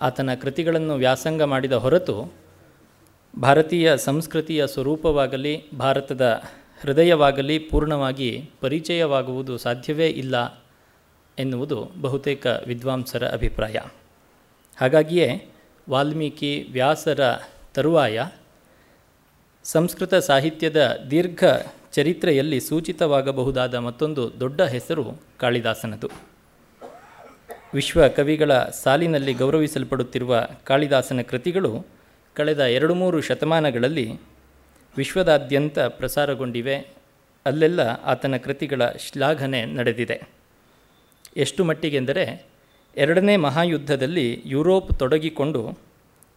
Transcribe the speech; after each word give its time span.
ಆತನ 0.00 0.34
ಕೃತಿಗಳನ್ನು 0.34 0.94
ವ್ಯಾಸಂಗ 0.94 1.42
ಮಾಡಿದ 1.42 1.72
ಹೊರತು 1.72 2.34
ಭಾರತೀಯ 3.42 3.96
ಸಂಸ್ಕೃತಿಯ 3.96 4.66
ಸ್ವರೂಪವಾಗಲಿ, 4.66 5.70
ಭಾರತದ 5.70 6.42
ಹೃದಯವಾಗಲಿ 6.80 7.58
ಪೂರ್ಣವಾಗಿ 7.58 8.50
ಪರಿಚಯವಾಗುವುದು 8.60 9.58
ಸಾಧ್ಯವೇ 9.58 10.08
ಇಲ್ಲ 10.08 10.64
ಎನ್ನುವುದು 11.38 11.90
ಬಹುತೇಕ 12.00 12.46
ವಿದ್ವಾಂಸರ 12.66 13.28
ಅಭಿಪ್ರಾಯ. 13.28 13.76
ಹಾಗಾಗಿಯೇ 14.76 15.48
ವಾಲ್ಮೀಕಿ 15.90 16.68
ವ್ಯಾಸರ 16.72 17.20
ತರುವಾಯ 17.74 18.24
ಸಂಸ್ಕೃತ 19.64 20.14
ಸಾಹಿತ್ಯದ 20.14 21.00
ದೀರ್ಘ 21.10 21.44
ಚರಿತ್ರೆಯಲ್ಲಿ 21.92 22.60
ಸೂಚಿತವಾಗಬಹುದಾದ 22.60 23.74
ಮತ್ತೊಂದು 23.74 24.40
ದೊಡ್ಡ 24.40 24.62
ಹೆಸರು 24.62 25.04
ಕಾಳಿದಾಸನದು. 25.40 26.33
ವಿಶ್ವ 27.74 28.08
ಕವಿಗಳ 28.08 28.58
ಸಾಲಿನಲ್ಲಿ 28.58 29.32
ಗೌರವಿಸಲ್ಪಡುತ್ತಿರುವ 29.32 30.46
ಕಾಳಿದಾಸನ 30.64 31.20
ಕೃತಿಗಳು 31.20 31.86
ಕಳೆದ 32.34 32.60
ಎರಡು 32.60 32.94
ಮೂರು 32.94 33.20
ಶತಮಾನಗಳಲ್ಲಿ 33.20 34.20
ವಿಶ್ವದಾದ್ಯಂತ 34.96 35.78
ಪ್ರಸಾರಗೊಂಡಿವೆ. 35.78 36.76
ಅಲ್ಲೆಲ್ಲ 37.46 37.80
ಆತನ 37.80 38.36
ಕೃತಿಗಳ 38.36 38.86
ಶ್ಲಾಘನೆ 38.86 39.64
ನಡೆದಿದೆ. 39.64 40.20
ಎಷ್ಟು 41.36 41.64
ಮಟ್ಟಿಗೆಂದರೆ 41.64 42.46
ಎರಡನೇ 42.96 43.36
ಮಹಾಯುದ್ಧದಲ್ಲಿ 43.36 44.42
ಯುರೋಪ್ 44.46 44.98
ತೊಡಗಿಕೊಂಡು 44.98 45.78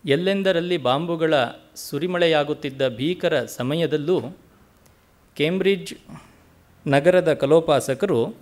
ಎಲ್ಲೆಂದರಲ್ಲಿ 0.05 0.77
ಬಾಂಬುಗಳ 0.77 1.33
ಸುರಿಮಳೆಯಾಗುತ್ತಿದ್ದ 1.75 2.87
ಭೀಕರ 2.87 3.45
ಸಮಯದಲ್ಲೂ 3.45 4.37
ಕೇಂಬ್ರಿಡ್ಜ್ 5.35 5.93
ನಗರದ 6.87 7.33
ಕಲೋಪಾಸಕರು 7.33 8.35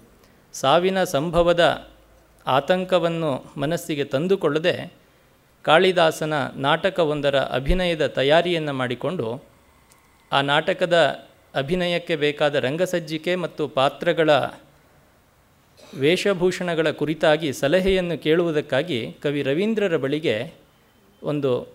ಸಾವಿನ 0.53 1.03
ಸಂಭವದ 1.03 1.89
ಆತಂಕವನ್ನು 2.47 3.53
ಮನಸ್ಸಿಗೆ 3.57 4.03
ತಂದುಕೊಳ್ಳದೆ 4.03 4.93
ಕಾಳಿದಾಸನ 5.63 6.33
ನಾಟಕವೊಂದರ 6.55 7.39
ಅಭಿನಯದ 7.39 8.07
ತಯಾರಿಯನ್ನು 8.07 8.73
ಮಾಡಿಕೊಂಡು 8.73 9.43
ಆ 10.31 10.41
ನಾಟಕದ 10.41 11.19
ಅಭಿನಯಕ್ಕೆ 11.55 12.15
ಬೇಕಾದ 12.15 12.55
ರಂಗಸಜ್ಜಿಕೆ 12.55 13.35
ಮತ್ತು 13.35 13.67
ಪಾತ್ರಗಳ 13.67 14.29
ವೇಷಭೂಷಣಗಳ 15.99 16.91
ಕುರಿತಾಗಿ 16.91 17.53
ಸಲಹೆಯನ್ನು 17.53 18.17
ಕೇಳುವುದಕ್ಕಾಗಿ 18.17 19.13
ಕವಿ 19.13 19.43
ರವೀಂದ್ರರ 19.43 19.97
ಬಳಿಗೆ 19.97 20.53
ಒಂದು 21.23 21.67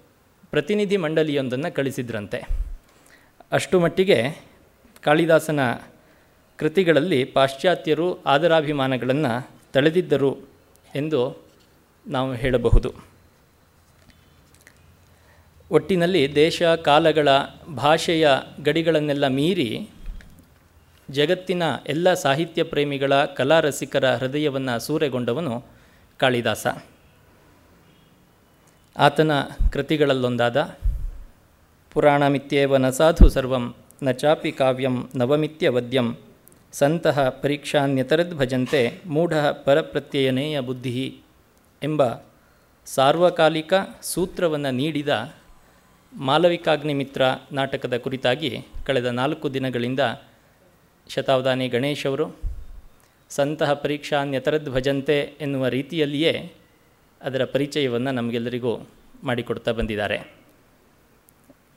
ಪ್ರತಿನಿಧಿ 0.50 0.96
ಮಂಡಳಿಯೊಂದನ್ನು 0.96 1.74
ಕಳಿಸಿದ್ರಂತೆ. 1.74 2.48
ಅಷ್ಟು 3.52 3.80
ಮಟ್ಟಿಗೆ 3.80 4.44
ಕಾಳಿದಾಸನ 5.02 5.60
ಕೃತಿಗಳಲ್ಲಿ 6.56 7.24
ಪಾಶ್ಚಾತ್ಯರು 7.24 8.22
ಆದರಾಭಿಮಾನಗಳನ್ನು 8.22 9.50
ತಳೆದಿದ್ದರು. 9.72 10.49
ಎಂದು 10.94 11.36
ನಾವು 12.06 12.34
ಹೇಳಬಹುದು. 12.34 12.92
ಒಟ್ಟಿನಲ್ಲಿ 15.70 16.34
ದೇಶ 16.34 16.62
ಕಾಲಗಳ 16.62 17.28
ಭಾಷೆಯ 17.76 18.28
ಗಡಿಗಳನ್ನೆಲ್ಲ 18.62 19.26
ಮೀರಿ 19.26 19.88
ಜಗತ್ತಿನ 21.10 21.62
ಎಲ್ಲ 21.86 22.14
ಸಾಹಿತ್ಯ 22.14 22.62
ಪ್ರೇಮಿಗಳ 22.62 23.24
ಕಲಾರಸಿಕರ 23.24 24.14
ಹೃದಯವನ್ನು 24.14 24.78
ಸೂರೆಗೊಂಡವನು 24.78 25.64
ಕಾಳಿದಾಸ. 26.18 26.66
ಆತನ 28.96 29.30
ಕೃತಿಗಳಲ್ಲೊಂದಾದ 29.72 30.78
ಪುರಾಣಮಿತ್ಯೇವ 31.92 32.76
ನ 32.76 32.90
ಸಾಧು 32.90 33.28
ಸರ್ವಂ 33.28 33.74
ನ 34.02 34.10
ಚಾಪಿ 34.10 34.52
ಕಾವ್ಯಂ 34.52 35.10
ನವಮಿತ್ಯವದ್ಯಂ 35.14 36.18
ಸಂತಹ 36.72 37.28
ಪರೀಕ್ಷಾನ್ಯತರದ್ಭಜಂತೆ 37.28 39.00
ಮೂಢ 39.06 39.34
ಪರಪ್ರತ್ಯಯನೇಯ 39.64 40.60
ಬುದ್ಧಿ 40.60 41.20
ಎಂಬ 41.82 42.02
ಸಾರ್ವಕಾಲಿಕ 42.86 43.74
ಸೂತ್ರವನ್ನು 44.02 44.70
ನೀಡಿದ 44.70 45.32
ಮಾಲವಿಕಾಗ್ನಿಮಿತ್ರ 46.16 47.22
ನಾಟಕದ 47.52 47.96
ಕುರಿತಾಗಿ 47.96 48.66
ಕಳೆದ 48.86 49.06
ನಾಲ್ಕು 49.06 49.54
ದಿನಗಳಿಂದ 49.54 50.00
ಶತಾವಧಾನಿ 51.08 51.68
ಗಣೇಶ್ 51.68 52.06
ಅವರು 52.06 52.36
ಸಂತಹ 53.30 53.72
ಪರೀಕ್ಷಾನ್ಯತರದ್ 53.72 54.70
ಭಜಂತೆ 54.70 55.18
ಎನ್ನುವ 55.40 55.66
ರೀತಿಯಲ್ಲಿಯೇ 55.66 56.52
ಅದರ 57.22 57.44
ಪರಿಚಯವನ್ನು 57.44 58.10
ನಮಗೆಲ್ಲರಿಗೂ 58.10 58.88
ಮಾಡಿಕೊಡ್ತಾ 59.24 59.72
ಬಂದಿದ್ದಾರೆ. 59.72 60.20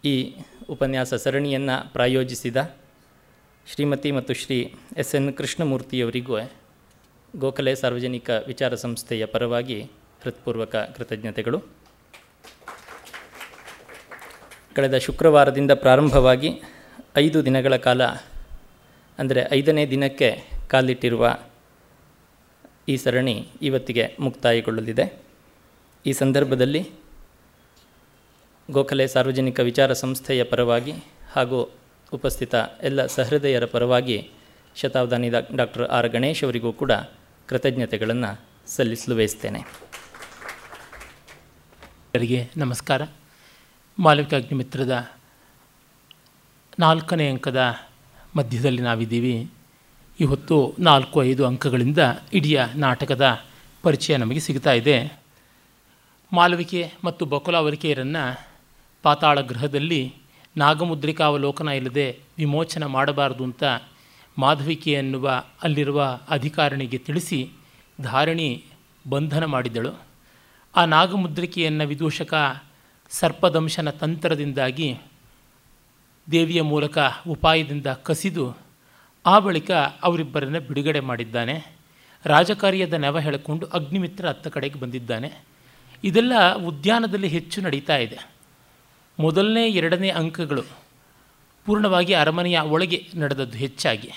ಈ 0.05 0.35
ಉಪನ್ಯಾಸ 0.69 1.13
ಸರಣಿಯನ್ನು 1.13 1.93
ಪ್ರಾಯೋಜಿಸಿದ 1.93 2.57
ಶ್ರೀಮತಿ 3.67 4.11
ಮತ್ತು 4.11 4.33
ಶ್ರೀ 4.33 4.57
ಎಸ್ 4.97 5.15
ಎನ್ 5.15 5.33
ಕೃಷ್ಣಮೂರ್ತಿಯವರಿಗೂ 5.33 6.35
ಗೋಖಲೆ 7.35 7.75
ಸಾರ್ವಜನಿಕ 7.75 8.29
ವಿಚಾರ 8.47 8.75
ಸಂಸ್ಥೆಯ 8.75 9.25
ಪರವಾಗಿ 9.25 9.77
ಹೃತ್ಪೂರ್ವಕ 10.23 10.75
ಕೃತಜ್ಞತೆಗಳು. 10.75 11.59
ಕಳೆದ 14.75 14.97
ಶುಕ್ರವಾರದಿಂದ 14.97 15.71
ಪ್ರಾರಂಭವಾಗಿ 15.71 16.61
ಐದು 17.17 17.45
ದಿನಗಳ 17.45 17.75
ಕಾಲ, 17.75 18.01
ಅಂದರೆ 19.19 19.47
ಐದನೇ 19.51 19.85
ದಿನಕ್ಕೆ 19.85 20.29
ಕಾಲಿಟ್ಟಿರುವ 20.67 21.37
ಈ 22.87 22.97
ಸರಣಿ 22.97 23.47
ಇವತ್ತಿಗೆ 23.61 24.15
ಮುಕ್ತಾಯಗೊಳ್ಳಲಿದೆ. 24.19 25.05
ಈ 26.05 26.13
ಸಂದರ್ಭದಲ್ಲಿ 26.13 26.83
ಗೋಖಲೆ 28.71 29.07
ಸಾರ್ವಜನಿಕ 29.07 29.59
ವಿಚಾರ 29.59 29.93
ಸಂಸ್ಥೆಯ 29.93 30.43
ಪರವಾಗಿ 30.43 30.91
ಹಾಗೂ 31.31 31.82
ಉಪಸ್ಥಿತ 32.13 32.55
ಎಲ್ಲ 32.83 33.05
ಸಹೃದಯರ 33.05 33.65
ಪರವಾಗಿ 33.65 34.29
ಶತಾವಧಾನಿ 34.75 35.29
ಡಾಕ್ಟರ್ 35.55 35.83
ಆರ್ 35.83 36.09
ಗಣೇಶ್ 36.09 36.43
ಅವರಿಗೂ 36.43 36.73
ಕೂಡ 36.73 36.91
ಕೃತಜ್ಞತೆಗಳನ್ನು 37.47 38.41
ಸಲ್ಲಿಸಲು 38.67 39.15
ಬಯಸ್ತೇನೆ. 39.15 39.63
ನಮಸ್ಕಾರ. 42.57 43.01
ಮಾಲವಿಕಾಗ್ನಿಮಿತ್ರದ 43.99 45.11
ನಾಲ್ಕನೇ 46.79 47.29
ಅಂಕದ 47.29 47.75
ಮಧ್ಯದಲ್ಲಿ 48.35 48.81
ನಾವಿದ್ದೀವಿ. 48.81 49.51
ಇವತ್ತು 50.19 50.75
ನಾಲ್ಕು 50.79 51.23
ಐದು 51.23 51.45
ಅಂಕಗಳಿಂದ 51.45 51.97
ಇಡೀ 52.33 52.57
ನಾಟಕದ 52.75 53.39
ಪರಿಚಯ 53.83 54.17
ನಮಗೆ 54.17 54.39
ಸಿಗ್ತಾ 54.39 54.71
ಇದೆ. 54.71 55.19
ಮಾಲವಿಕೆ 56.33 56.93
ಮತ್ತು 57.03 57.25
ಬಕುಲಾವರಿಕೆಯರನ್ನು 57.25 58.47
ಪಾತಾಳ 59.03 59.41
ಗೃಹದಲ್ಲಿ 59.41 60.22
ನಾಗಮುದ್ರಿಕಾವಲೋಕನ 60.57 61.67
ಇಲ್ಲದೆ 61.67 62.19
ವಿಮೋಚನ 62.37 62.85
ಮಾಡಬಾರದು 62.85 63.43
ಅಂತ 63.43 63.63
ಮಾಧವಿಕೆ 64.37 64.91
ಎನ್ನುವ 64.91 65.43
ಅಲ್ಲಿರುವ 65.63 66.19
ಅಧಿಕಾರಣಿಗೆ 66.29 66.97
ತಿಳಿಸಿ 66.97 67.49
ಧಾರಣಿ 68.01 68.63
ಬಂಧನ 69.09 69.45
ಮಾಡಿದಳು. 69.45 69.93
ಆ 70.75 70.85
ನಾಗಮುದ್ರಿಕೆಯನ್ನು 70.85 71.87
ವಿದೂಷಕ 71.87 72.63
ಸರ್ಪದಂಶನ 73.09 73.89
ತಂತ್ರದಿಂದಾಗಿ 73.89 74.97
ದೇವಿಯ 76.31 76.61
ಮೂಲಕ 76.61 76.97
ಉಪಾಯದಿಂದ 77.27 77.87
ಕಸಿದು 77.87 78.57
ಆ 79.25 79.39
ಬಳಿಕ 79.39 79.71
ಅವರಿಬ್ಬರನ್ನು 80.03 80.59
ಬಿಡುಗಡೆ 80.59 80.99
ಮಾಡಿದ್ದಾನೆ. 80.99 81.75
ರಾಜಕಾರ್ಯದ 82.25 82.93
ನೆವ 82.93 83.19
ಹೇಳಿಕೊಂಡು 83.19 83.65
ಅಗ್ನಿಮಿತ್ರ 83.65 84.27
ಹತ್ತ 84.27 84.47
ಕಡೆಗೆ 84.47 84.79
ಬಂದಿದ್ದಾನೆ. 84.79 85.33
ಇದೆಲ್ಲ 86.03 86.55
ಉದ್ಯಾನದಲ್ಲಿ 86.55 87.27
ಹೆಚ್ಚು 87.27 87.61
ನಡೀತಾ 87.61 87.97
ಇದೆ. 87.97 88.32
ಮೊದಲನೇ 89.19 89.67
ಎರಡನೇ 89.67 90.09
ಅಂಕಗಳು 90.09 90.61
ಪೂರ್ಣವಾಗಿ 91.65 92.13
ಅರಮನೆಯ 92.13 92.59
ಒಳಗೆ 92.59 93.07
ನಡೆದದ್ದು 93.15 93.57
ಹೆಚ್ಚಾಗಿ. 93.57 94.11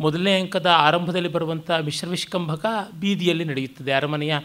ಮೊದಲನೇ 0.00 0.40
ಅಂಕದ 0.40 0.66
ಆರಂಭದಲ್ಲಿ 0.66 1.28
ಬರುವಂಥ 1.28 1.70
ಮಿಶ್ರವಿಷ್ಕಂಭಕ 1.70 2.66
ಬೀದಿಯಲ್ಲಿ 3.00 3.44
ನಡೆಯುತ್ತದೆ, 3.44 3.92
ಅರಮನೆಯ 3.92 4.38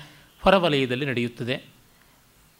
ಹೊರವಲಯದಲ್ಲಿ 0.44 1.06
ನಡೆಯುತ್ತದೆ. 1.06 1.64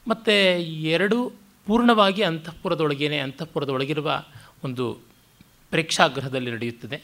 ಮತ್ತು 0.08 0.60
ಎರಡು 0.62 1.32
ಪೂರ್ಣವಾಗಿ 1.66 2.22
ಅಂತಃಪುರದೊಳಗೇನೆ 2.22 3.18
ಅಂತಃಪುರದೊಳಗಿರುವ 3.18 4.24
ಒಂದು 4.64 4.94
ಪ್ರೇಕ್ಷಾಗೃಹದಲ್ಲಿ 5.70 6.52
ನಡೆಯುತ್ತದೆ. 6.52 7.02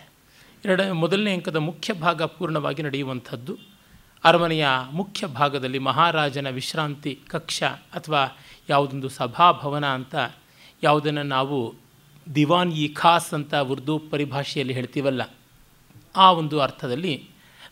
ಎರಡ, 0.65 0.81
ಮೊದಲನೇ 0.81 1.33
ಅಂಕದ 1.33 1.55
ಮುಖ್ಯ 1.55 1.93
ಭಾಗ 1.93 2.23
ಪೂರ್ಣವಾಗಿ 2.23 2.81
ನಡೆಯುವಂಥದ್ದು 2.81 3.57
ಅರಮನೆಯ 4.23 4.67
ಮುಖ್ಯ 4.91 5.27
ಭಾಗದಲ್ಲಿ 5.27 5.79
ಮಹಾರಾಜನ 5.79 6.49
ವಿಶ್ರಾಂತಿ 6.49 7.19
ಕಕ್ಷ 7.27 7.63
ಅಥವಾ 7.63 8.37
ಯಾವುದೊಂದು 8.71 9.09
ಸಭಾಭವನ 9.09 9.85
ಅಂತ 9.89 10.15
ಯಾವುದನ್ನು 10.83 11.23
ನಾವು 11.23 11.57
ದಿವಾನ್ 12.35 12.71
ಇ 12.73 12.85
ಖಾಸ್ 12.93 13.33
ಅಂತ 13.33 13.53
ಉರ್ದು 13.71 13.93
ಪರಿಭಾಷೆಯಲ್ಲಿ 14.11 14.73
ಹೇಳ್ತೀವಲ್ಲ, 14.73 15.21
ಆ 16.15 16.27
ಒಂದು 16.31 16.55
ಅರ್ಥದಲ್ಲಿ 16.59 17.13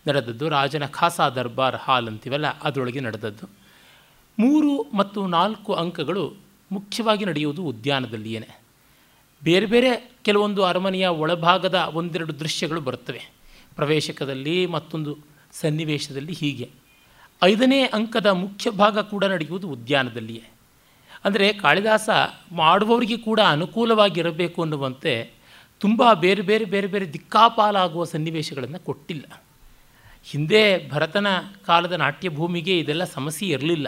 ನಡೆದದ್ದು 0.07 0.45
ರಾಜನ 0.49 0.85
ಖಾಸಾ 0.85 1.25
ದರ್ಬಾರ್ 1.29 1.75
ಹಾಲ್ 1.75 2.07
ಅಂತೀವಲ್ಲ, 2.07 2.47
ಅದರೊಳಗೆ 2.59 2.99
ನಡೆದದ್ದು. 2.99 3.45
ಮೂರು 4.37 4.71
ಮತ್ತು 4.97 5.19
ನಾಲ್ಕು 5.27 5.71
ಅಂಕಗಳು 5.73 6.23
ಮುಖ್ಯವಾಗಿ 6.71 7.25
ನಡೆಯುವುದು 7.25 7.61
ಉದ್ಯಾನದಲ್ಲಿಯೇ 7.63 8.49
ಬೇರೆ 9.41 9.65
ಬೇರೆ 9.65 9.91
ಕೆಲವೊಂದು 10.23 10.61
ಅರಮನೆಯ 10.63 11.07
ಒಳಭಾಗದ 11.23 11.77
ಒಂದೆರಡು 11.93 12.33
ದೃಶ್ಯಗಳು 12.39 12.81
ಬರುತ್ತವೆ. 12.81 13.21
ಪ್ರವೇಶಕದಲ್ಲಿ 13.75 14.55
ಮತ್ತೊಂದು 14.65 15.11
ಸನ್ನಿವೇಶದಲ್ಲಿ 15.53 16.33
ಹೀಗೆ. 16.33 16.67
ಐದನೇ 17.41 17.81
ಅಂಕದ 17.93 18.29
ಮುಖ್ಯ 18.35 18.71
ಭಾಗ 18.71 18.99
ಕೂಡ 18.99 19.23
ನಡೆಯುವುದು 19.25 19.67
ಉದ್ಯಾನದಲ್ಲಿಯೇ. 19.69 20.45
ಅಂದರೆ 21.25 21.53
ಕಾಳಿದಾಸ 21.53 22.09
ಮಾಡುವವರಿಗೆ 22.51 23.17
ಕೂಡ 23.17 23.39
ಅನುಕೂಲವಾಗಿರಬೇಕು 23.45 24.61
ಅನ್ನುವಂತೆ 24.61 25.13
ತುಂಬ 25.81 26.13
ಬೇರೆ 26.13 26.41
ಬೇರೆ 26.41 26.65
ಬೇರೆ 26.65 26.87
ಬೇರೆ 26.87 27.05
ದಿಕ್ಕಾಪಾಲಾಗುವ 27.13 28.03
ಸನ್ನಿವೇಶಗಳನ್ನು 28.03 28.79
ಕೊಟ್ಟಿಲ್ಲ. 28.79 29.25
ಹಿಂದೆ 30.23 30.89
ಭರತನ 30.89 31.27
ಕಾಲದ 31.65 31.91
ನಾಟ್ಯ 31.91 32.29
ಭೂಮಿಗೆ 32.29 32.79
ಇದೆಲ್ಲ 32.79 33.03
ಸಮಸ್ಯೆ 33.03 33.47
ಇರಲಿಲ್ಲ. 33.47 33.87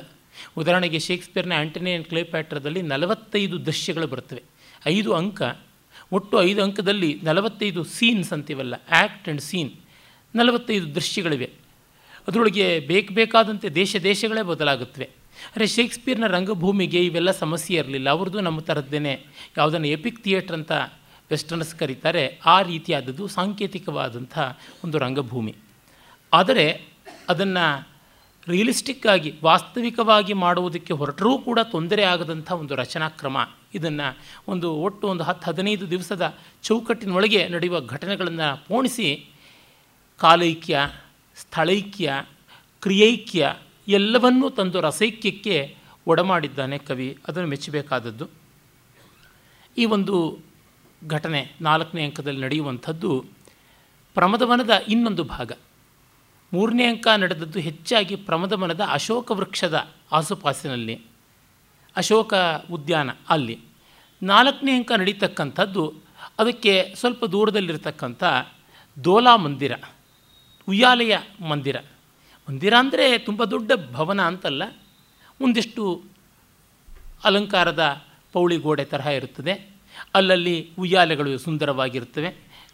ಉದಾಹರಣೆಗೆ 0.58 1.00
ಶೇಕ್ಸ್ಪಿಯರ್ನ 1.00 1.54
ಆ್ಯಂಟನಿ 1.58 1.92
ಆ್ಯಂಡ್ 1.92 2.08
ಕ್ಲೇಪ್ಯಾಟ್ರದಲ್ಲಿ 2.08 2.82
ನಲವತ್ತೈದು 2.82 3.66
ದೃಶ್ಯಗಳು 3.66 4.08
ಬರ್ತವೆ 4.08 4.44
ಐದು 4.86 5.14
ಅಂಕ, 5.14 5.42
ಒಟ್ಟು 6.12 6.36
ಐದು 6.44 6.64
ಅಂಕದಲ್ಲಿ 6.64 7.20
ನಲವತ್ತೈದು 7.24 7.84
ಸೀನ್ಸ್ 7.84 8.34
ಅಂತೀವಲ್ಲ 8.34 8.76
ಆ್ಯಕ್ಟ್ 8.92 9.28
ಆ್ಯಂಡ್ 9.28 9.42
ಸೀನ್, 9.42 9.72
ನಲವತ್ತೈದು 10.36 10.88
ದೃಶ್ಯಗಳಿವೆ. 10.96 11.50
ಅದರೊಳಗೆ 12.28 12.80
ಬೇಕು 12.80 13.14
ಬೇಕಾದಂತೆ 13.14 13.70
ದೇಶ 13.70 13.96
ದೇಶಗಳೇ 14.04 14.42
ಬದಲಾಗುತ್ತವೆ. 14.42 15.21
ಆದರೆ 15.48 15.68
ಶೇಕ್ಸ್ಪಿಯರ್ನ 15.68 16.28
ರಂಗಭೂಮಿಗೆ 16.28 17.06
ಇವೆಲ್ಲ 17.06 17.32
ಸಮಸ್ಯೆ 17.32 17.78
ಇರಲಿಲ್ಲ. 17.78 18.10
ಅವ್ರದ್ದು 18.10 18.40
ನಮ್ಮ 18.40 18.60
ಥರದ್ದೇನೆ. 18.60 19.26
ಯಾವುದನ್ನು 19.58 19.88
ಎಪಿಕ್ 19.88 20.24
ಥಿಯೇಟ್ರ್ 20.24 20.56
ಅಂತ 20.56 20.72
ವೆಸ್ಟರ್ನ್ಸ್ 21.32 21.76
ಕರೀತಾರೆ, 21.76 22.40
ಆ 22.46 22.62
ರೀತಿಯಾದದ್ದು 22.62 23.28
ಸಾಂಕೇತಿಕವಾದಂಥ 23.28 24.40
ಒಂದು 24.84 24.98
ರಂಗಭೂಮಿ. 24.98 25.56
ಆದರೆ, 26.34 26.88
ಅದನ್ನು 27.30 27.88
ರಿಯಲಿಸ್ಟಿಕ್ 28.48 29.08
ಆಗಿ, 29.08 29.34
ವಾಸ್ತವಿಕವಾಗಿ 29.44 30.34
ಮಾಡುವುದಕ್ಕೆ 30.34 30.94
ಹೊರಟರೂ 30.94 31.38
ಕೂಡ 31.38 31.60
ತೊಂದರೆ 31.60 32.04
ಆಗದಂಥ 32.04 32.52
ಒಂದು 32.52 32.76
ರಚನಾ 32.76 33.10
ಕ್ರಮ 33.10 33.38
ಇದನ್ನು 33.74 34.18
ಒಂದು 34.48 34.74
ಒಟ್ಟು 34.74 35.08
ಒಂದು 35.08 35.24
ಹತ್ತು, 35.24 35.52
ಹದಿನೈದು 35.52 35.90
ದಿವಸದ 35.90 36.38
ಚೌಕಟ್ಟಿನೊಳಗೆ 36.64 37.48
ನಡೆಯುವ 37.48 37.82
ಘಟನೆಗಳನ್ನು 37.82 38.66
ಪೋಣಿಸಿ 38.68 39.30
ಕಾಲೈಕ್ಯ, 40.18 40.80
ಸ್ಥಳೈಕ್ಯ, 41.36 42.14
ಕ್ರಿಯೈಕ್ಯ 42.82 43.56
ಎಲ್ಲವನ್ನೂ 43.88 44.50
ತಂದು 44.50 44.82
ರಸೈಕ್ಯಕ್ಕೆ 44.82 45.78
ಒಡಮಾಡಿದ್ದಾನೆ 46.08 46.78
ಕವಿ. 46.78 47.18
ಅದನ್ನು 47.28 47.50
ಮೆಚ್ಚಬೇಕಾದದ್ದು. 47.50 48.28
ಈ 49.78 49.86
ಒಂದು 49.86 50.40
ಘಟನೆ 51.08 51.52
ನಾಲ್ಕನೇ 51.62 52.04
ಅಂಕದಲ್ಲಿ 52.04 52.42
ನಡೆಯುವಂಥದ್ದು 52.42 53.26
ಪ್ರಮದವನದ 54.14 54.70
ಇನ್ನೊಂದು 54.88 55.24
ಭಾಗ. 55.24 55.52
ಮೂರನೇ 56.54 56.86
ಅಂಕ 56.86 57.08
ನಡೆದದ್ದು 57.08 57.60
ಹೆಚ್ಚಾಗಿ 57.60 58.16
ಪ್ರಮದವನದ 58.16 58.82
ಅಶೋಕ 58.92 59.32
ವೃಕ್ಷದ 59.32 59.92
ಆಸುಪಾಸಿನಲ್ಲಿ, 60.12 61.02
ಅಶೋಕ 61.96 62.34
ಉದ್ಯಾನ 62.72 63.10
ಅಲ್ಲಿ. 63.30 63.60
ನಾಲ್ಕನೇ 64.24 64.78
ಅಂಕ 64.78 64.92
ನಡೀತಕ್ಕಂಥದ್ದು 64.92 65.94
ಅದಕ್ಕೆ 66.40 66.94
ಸ್ವಲ್ಪ 66.96 67.26
ದೂರದಲ್ಲಿರ್ತಕ್ಕಂಥ 67.26 68.24
ದೋಲಾ 69.04 69.36
ಮಂದಿರ, 69.36 69.74
ಉಯ್ಯಾಲೆಯ 70.68 71.18
ಮಂದಿರ. 71.50 71.78
ಮಂದಿರ 72.48 72.74
ಅಂದರೆ 72.84 73.06
ತುಂಬ 73.28 73.44
ದೊಡ್ಡ 73.54 73.72
ಭವನ 73.96 74.22
ಅಂತಲ್ಲ, 74.32 74.64
ಒಂದಿಷ್ಟು 75.40 75.84
ಅಲಂಕಾರದ 77.28 77.84
ಪೌಳಿ 78.34 78.58
ಗೋಡೆ 78.66 78.86
ತರಹ 78.92 79.08
ಇರುತ್ತದೆ. 79.20 79.54
ಅಲ್ಲಲ್ಲಿ 80.18 80.56
ಉಯ್ಯಾಲೆಗಳು 80.84 81.32
ಸುಂದರವಾಗಿರ್ತವೆ 81.46 82.30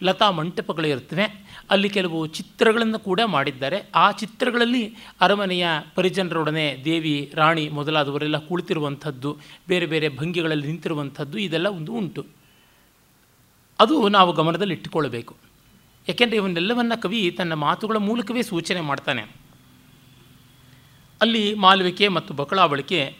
ಲತಾ 0.08 0.26
ಮಂಟಪಗಳು 0.38 0.88
ಇರ್ತವೆ 0.94 1.26
ಅಲ್ಲಿ 1.74 1.90
ಕೆಲವು 1.96 2.18
ಚಿತ್ರಗಳನ್ನು 2.38 3.00
ಕೂಡ 3.08 3.20
ಮಾಡಿದ್ದಾರೆ. 3.36 3.78
ಆ 3.96 4.06
ಚಿತ್ರಗಳಲ್ಲಿ 4.22 4.82
ಅರಮನೆಯ 5.22 5.68
ಪರಿಜನರೊಡನೆ 5.96 6.66
ದೇವಿ, 6.86 7.16
ರಾಣಿ 7.40 7.64
ಮೊದಲಾದವರೆಲ್ಲ 7.78 8.40
ಕುಳಿತಿರುವಂಥದ್ದು, 8.50 9.32
ಬೇರೆ 9.72 9.88
ಬೇರೆ 9.94 10.10
ಭಂಗಿಗಳಲ್ಲಿ 10.20 10.68
ನಿಂತಿರುವಂಥದ್ದು, 10.72 11.38
ಇದೆಲ್ಲ 11.48 11.70
ಒಂದು 11.78 11.94
ಉಂಟು. 12.02 12.24
ಅದು 13.80 13.96
ನಾವು 14.18 14.32
ಗಮನದಲ್ಲಿ 14.42 14.76
ಇಟ್ಟುಕೊಳ್ಳಬೇಕು 14.78 15.34
ಯಾಕೆಂದರೆ 16.08 16.38
ಇವನ್ನೆಲ್ಲವನ್ನು 16.42 16.98
ಕವಿ 17.04 17.22
ತನ್ನ 17.40 17.54
ಮಾತುಗಳ 17.66 17.98
ಮೂಲಕವೇ 18.10 18.44
ಸೂಚನೆ 18.52 18.82
ಮಾಡ್ತಾನೆ. 18.90 19.24
ಅಲ್ಲಿ 21.22 21.54
ಮಾಲ್ವಿಕೆ 21.54 22.08
ಮತ್ತು 22.08 22.34
ಬಕಳಾವಳಿಕೆ 22.34 23.18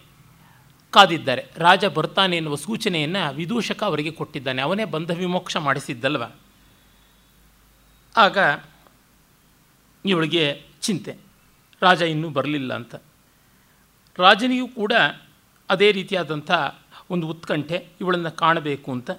ಕಾದಿದ್ದಾರೆ. 0.92 1.46
ರಾಜ 1.58 1.86
ಬರ್ತಾನೆ 1.86 2.38
ಎನ್ನುವ 2.38 2.56
ಸೂಚನೆಯನ್ನು 2.56 3.34
ವಿದೂಷಕ 3.34 3.84
ಅವರಿಗೆ 3.84 4.12
ಕೊಟ್ಟಿದ್ದಾನೆ. 4.12 4.62
ಅವನೇ 4.62 4.86
ಬಂಧ 4.86 5.12
ವಿಮೋಕ್ಷ 5.12 5.58
ಮಾಡಿಸಿದ್ದಲ್ವ? 5.58 6.24
ಆಗ 8.18 8.38
ಇವಳಿಗೆ 10.06 10.62
ಚಿಂತೆ. 10.82 11.18
ರಾಜ 11.82 12.02
ಇನ್ನೂ 12.02 12.30
ಬರಲಿಲ್ಲ 12.30 12.74
ಅಂತ. 12.74 12.96
ರಾಜನಿಗೂ 14.18 14.68
ಕೂಡ 14.68 14.94
ಅದೇ 15.70 15.92
ರೀತಿಯಾದಂಥ 15.92 16.52
ಒಂದು 17.10 17.28
ಉತ್ಕಂಠೆ 17.28 17.88
ಇವಳನ್ನು 18.02 18.32
ಕಾಣಬೇಕು 18.32 18.92
ಅಂತ 18.92 19.12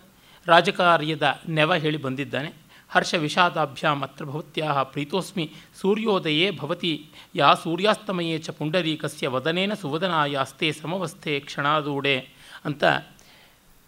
ರಾಜಕಾರ್ಯದ 0.47 1.41
ನೆವ 1.49 1.75
ಹೇಳಿ 1.75 1.97
ಬಂದಿದ್ದಾನೆ. 1.97 2.68
ಹರ್ಷ 2.91 3.15
ವಿಷಾದಾಭ್ಯಾಮ್ 3.15 4.03
ಅತ್ರ 4.03 4.25
ಭವತ್ಯಾ 4.25 4.83
ಪ್ರೀತೋಸ್ಮಿ 4.83 5.51
ಸೂರ್ಯೋದಯೇ 5.81 6.51
ಭವತಿ 6.51 6.93
ಯಾ 7.35 7.55
ಸೂರ್ಯಾಸ್ತಮಯೇ 7.55 8.39
ಚ 8.39 8.51
ಪುಂಡರೀಕಸ್ಯ 8.51 9.29
ವದನೇನ 9.29 9.75
ಸುವದನಾಯಾಸ್ತೆ 9.75 10.73
ಸಮವಸ್ಥೆ 10.73 11.41
ಕ್ಷಣಾದೂಡೆ 11.41 12.17
ಅಂತ 12.65 12.85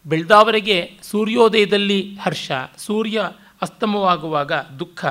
ಬೆಳೆದವರೆಗೆ 0.07 0.99
ಸೂರ್ಯೋದಯದಲ್ಲಿ 1.03 2.15
ಹರ್ಷ, 2.15 2.51
ಸೂರ್ಯ 2.79 3.21
ಅಸ್ತಮವಾಗುವಾಗ 3.63 4.53
ದುಃಖ. 4.53 5.05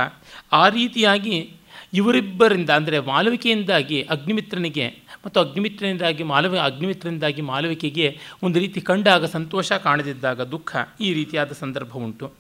ಆ 0.52 0.70
ರೀತಿಯಾಗಿ 0.70 1.56
ಇವರಿಬ್ಬರಿಂದ 1.94 2.70
ಅಂದರೆ 2.70 3.00
ಮಾಲವಿಕೆಯಿಂದಾಗಿ 3.00 4.02
ಅಗ್ನಿಮಿತ್ರನಿಗೆ 4.02 4.88
ಮತ್ತು 5.26 5.40
ಅಗ್ನಿಮಿತ್ರನಿಂದಾಗಿ 5.40 6.24
ಮಾಲವ, 6.24 6.58
ಅಗ್ನಿಮಿತ್ರನಿಂದಾಗಿ 6.58 7.42
ಮಾಲವಿಕೆಗೆ 7.42 8.18
ಒಂದು 8.44 8.60
ರೀತಿ 8.60 8.82
ಕಂಡಾಗ 8.82 9.26
ಸಂತೋಷ 9.26 9.72
ಕಾಣದಿದ್ದಾಗ 9.72 10.42
ದುಃಖ 10.42 10.76
ಈ 11.02 11.14
ರೀತಿಯಾದ 11.14 11.52
ಸಂದರ್ಭ 11.52 11.94
ಉಂಟು. 11.96 12.39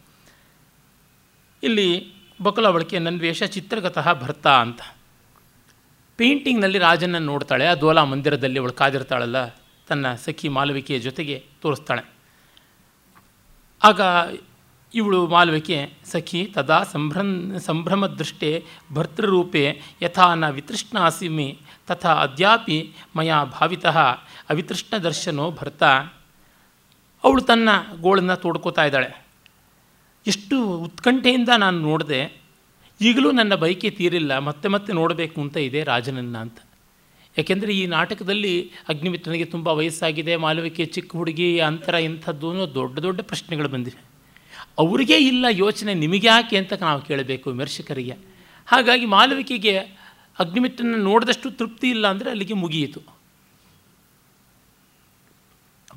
ಇಲ್ಲಿ 1.63 2.13
ಬಕಲವಳಿಕೆ 2.43 2.99
ನನ್ನ 2.99 3.19
ವೇಷ 3.19 3.43
ಚಿತ್ರಗತಃ 3.43 4.13
ಭರ್ತಾ 4.13 4.61
ಅಂತ. 4.61 4.81
ಪೇಂಟಿಂಗ್ನಲ್ಲಿ 6.17 6.77
ರಾಜನನ್ನು 6.77 7.25
ನೋಡ್ತಾಳೆ, 7.25 7.65
ಆ 7.65 7.73
ದೋಲಾ 7.73 8.03
ಮಂದಿರದಲ್ಲಿ 8.03 8.59
ಅವಳು 8.59 8.73
ಕಾದಿರ್ತಾಳಲ್ಲ, 8.73 9.47
ತನ್ನ 9.87 10.15
ಸಖಿ 10.15 10.49
ಮಾಲವಿಕೆಯ 10.49 10.99
ಜೊತೆಗೆ 10.99 11.45
ತೋರಿಸ್ತಾಳೆ. 11.61 12.03
ಆಗ 13.83 14.01
ಇವಳು 14.93 15.27
ಮಾಲವಿಕೆ 15.27 15.93
ಸಖಿ 16.05 16.45
ತದಾ 16.45 16.83
ಸಂಭ್ರಮ 16.83 17.57
ಸಂಭ್ರಮದೃಷ್ಟೇ 17.57 18.65
ಭರ್ತೃರೂಪೆ 18.93 19.81
ಯಥಾ 20.01 20.33
ನ 20.33 20.49
ವಿತೃಷ್ಣಾಸಿಮಿ 20.49 21.59
ತಥಾ 21.87 22.13
ಅದ್ಯಾಪಿ 22.13 22.93
ಮಯ 23.15 23.33
ಭಾವಿತಃ 23.59 23.97
ಅವಿತೃಷ್ಣ 24.49 24.97
ದರ್ಶನೋ 24.97 25.51
ಭರ್ತ. 25.51 25.83
ಅವಳು 27.23 27.41
ತನ್ನ 27.41 27.69
ಗೋಳನ್ನು 28.01 28.35
ತೋಡ್ಕೋತಾ 28.35 28.85
ಇದ್ದಾಳೆ. 28.85 29.28
ಎಷ್ಟು 30.29 30.55
ಉತ್ಕಂಠೆಯಿಂದ 30.87 31.51
ನಾನು 31.63 31.79
ನೋಡಿದೆ, 31.89 32.21
ಈಗಲೂ 32.99 33.29
ನನ್ನ 33.39 33.53
ಬಯಕೆ 33.63 33.89
ತೀರಿಲ್ಲ, 33.99 34.31
ಮತ್ತೆ 34.47 34.67
ಮತ್ತೆ 34.75 34.91
ನೋಡಬೇಕು 34.99 35.37
ಅಂತ 35.41 35.57
ಇದೆ 35.67 35.81
ರಾಜನನ್ನು 35.91 36.39
ಅಂತ. 36.45 36.59
ಯಾಕೆಂದರೆ 37.35 37.71
ಈ 37.81 37.83
ನಾಟಕದಲ್ಲಿ 37.95 38.53
ಅಗ್ನಿಮಿತ್ರನಿಗೆ 38.91 39.47
ತುಂಬ 39.53 39.67
ವಯಸ್ಸಾಗಿದೆ, 39.79 40.33
ಮಾಲವಿಕೆ 40.45 40.85
ಚಿಕ್ಕ 40.95 41.11
ಹುಡುಗಿ, 41.19 41.49
ಅಂತರ 41.69 41.95
ಇಂಥದ್ದು 42.07 42.49
ದೊಡ್ಡ 42.79 42.95
ದೊಡ್ಡ 43.05 43.19
ಪ್ರಶ್ನೆಗಳು 43.31 43.69
ಬಂದಿವೆ. 43.75 44.01
ಅವರಿಗೇ 44.83 45.17
ಇಲ್ಲ 45.29 45.45
ಯೋಚನೆ 45.63 45.93
ನಿಮಗ್ಯಾಕೆ 46.03 46.57
ಅಂತ 46.61 46.73
ನಾವು 46.87 47.01
ಕೇಳಬೇಕು 47.07 47.45
ವಿಮರ್ಶಕರಿಗೆ. 47.53 48.15
ಹಾಗಾಗಿ 48.67 49.05
ಮಾಲವಿಕೆಗೆ 49.15 49.73
ಅಗ್ನಿಮಿತ್ರನ 50.39 50.99
ನೋಡಿದಷ್ಟು 51.09 51.47
ತೃಪ್ತಿ 51.59 51.87
ಇಲ್ಲ 51.95 52.05
ಅಂದರೆ 52.13 52.29
ಅಲ್ಲಿಗೆ 52.33 52.55
ಮುಗಿಯಿತು. 52.63 53.01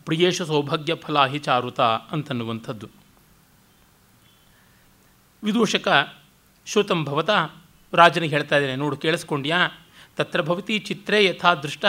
ಪ್ರಿಯೇಶ 0.06 0.36
ಸೌಭಾಗ್ಯ 0.50 0.92
ಫಲಾಹಿ 1.04 1.40
ಚಾರುತ 1.46 1.80
ಅಂತನ್ನುವಂಥದ್ದು. 2.14 2.86
ವಿದೂಷಕ 5.42 5.88
ಶ್ರುತಂ 6.66 7.00
ಭವತ 7.04 7.30
ರಾಜನಿಗೆ 7.92 8.34
ಹೇಳ್ತಾ 8.36 8.56
ಇದ್ದೇನೆ, 8.56 8.76
ನೋಡು 8.76 8.96
ಕೇಳಿಸ್ಕೊಂಡ್ಯಾ? 8.96 9.58
ತತ್ರ 10.16 10.40
ಭವತಿ 10.42 10.74
ಚಿತ್ರೇ 10.78 11.18
ಯಥಾ 11.24 11.50
ದೃಷ್ಟ 11.54 11.84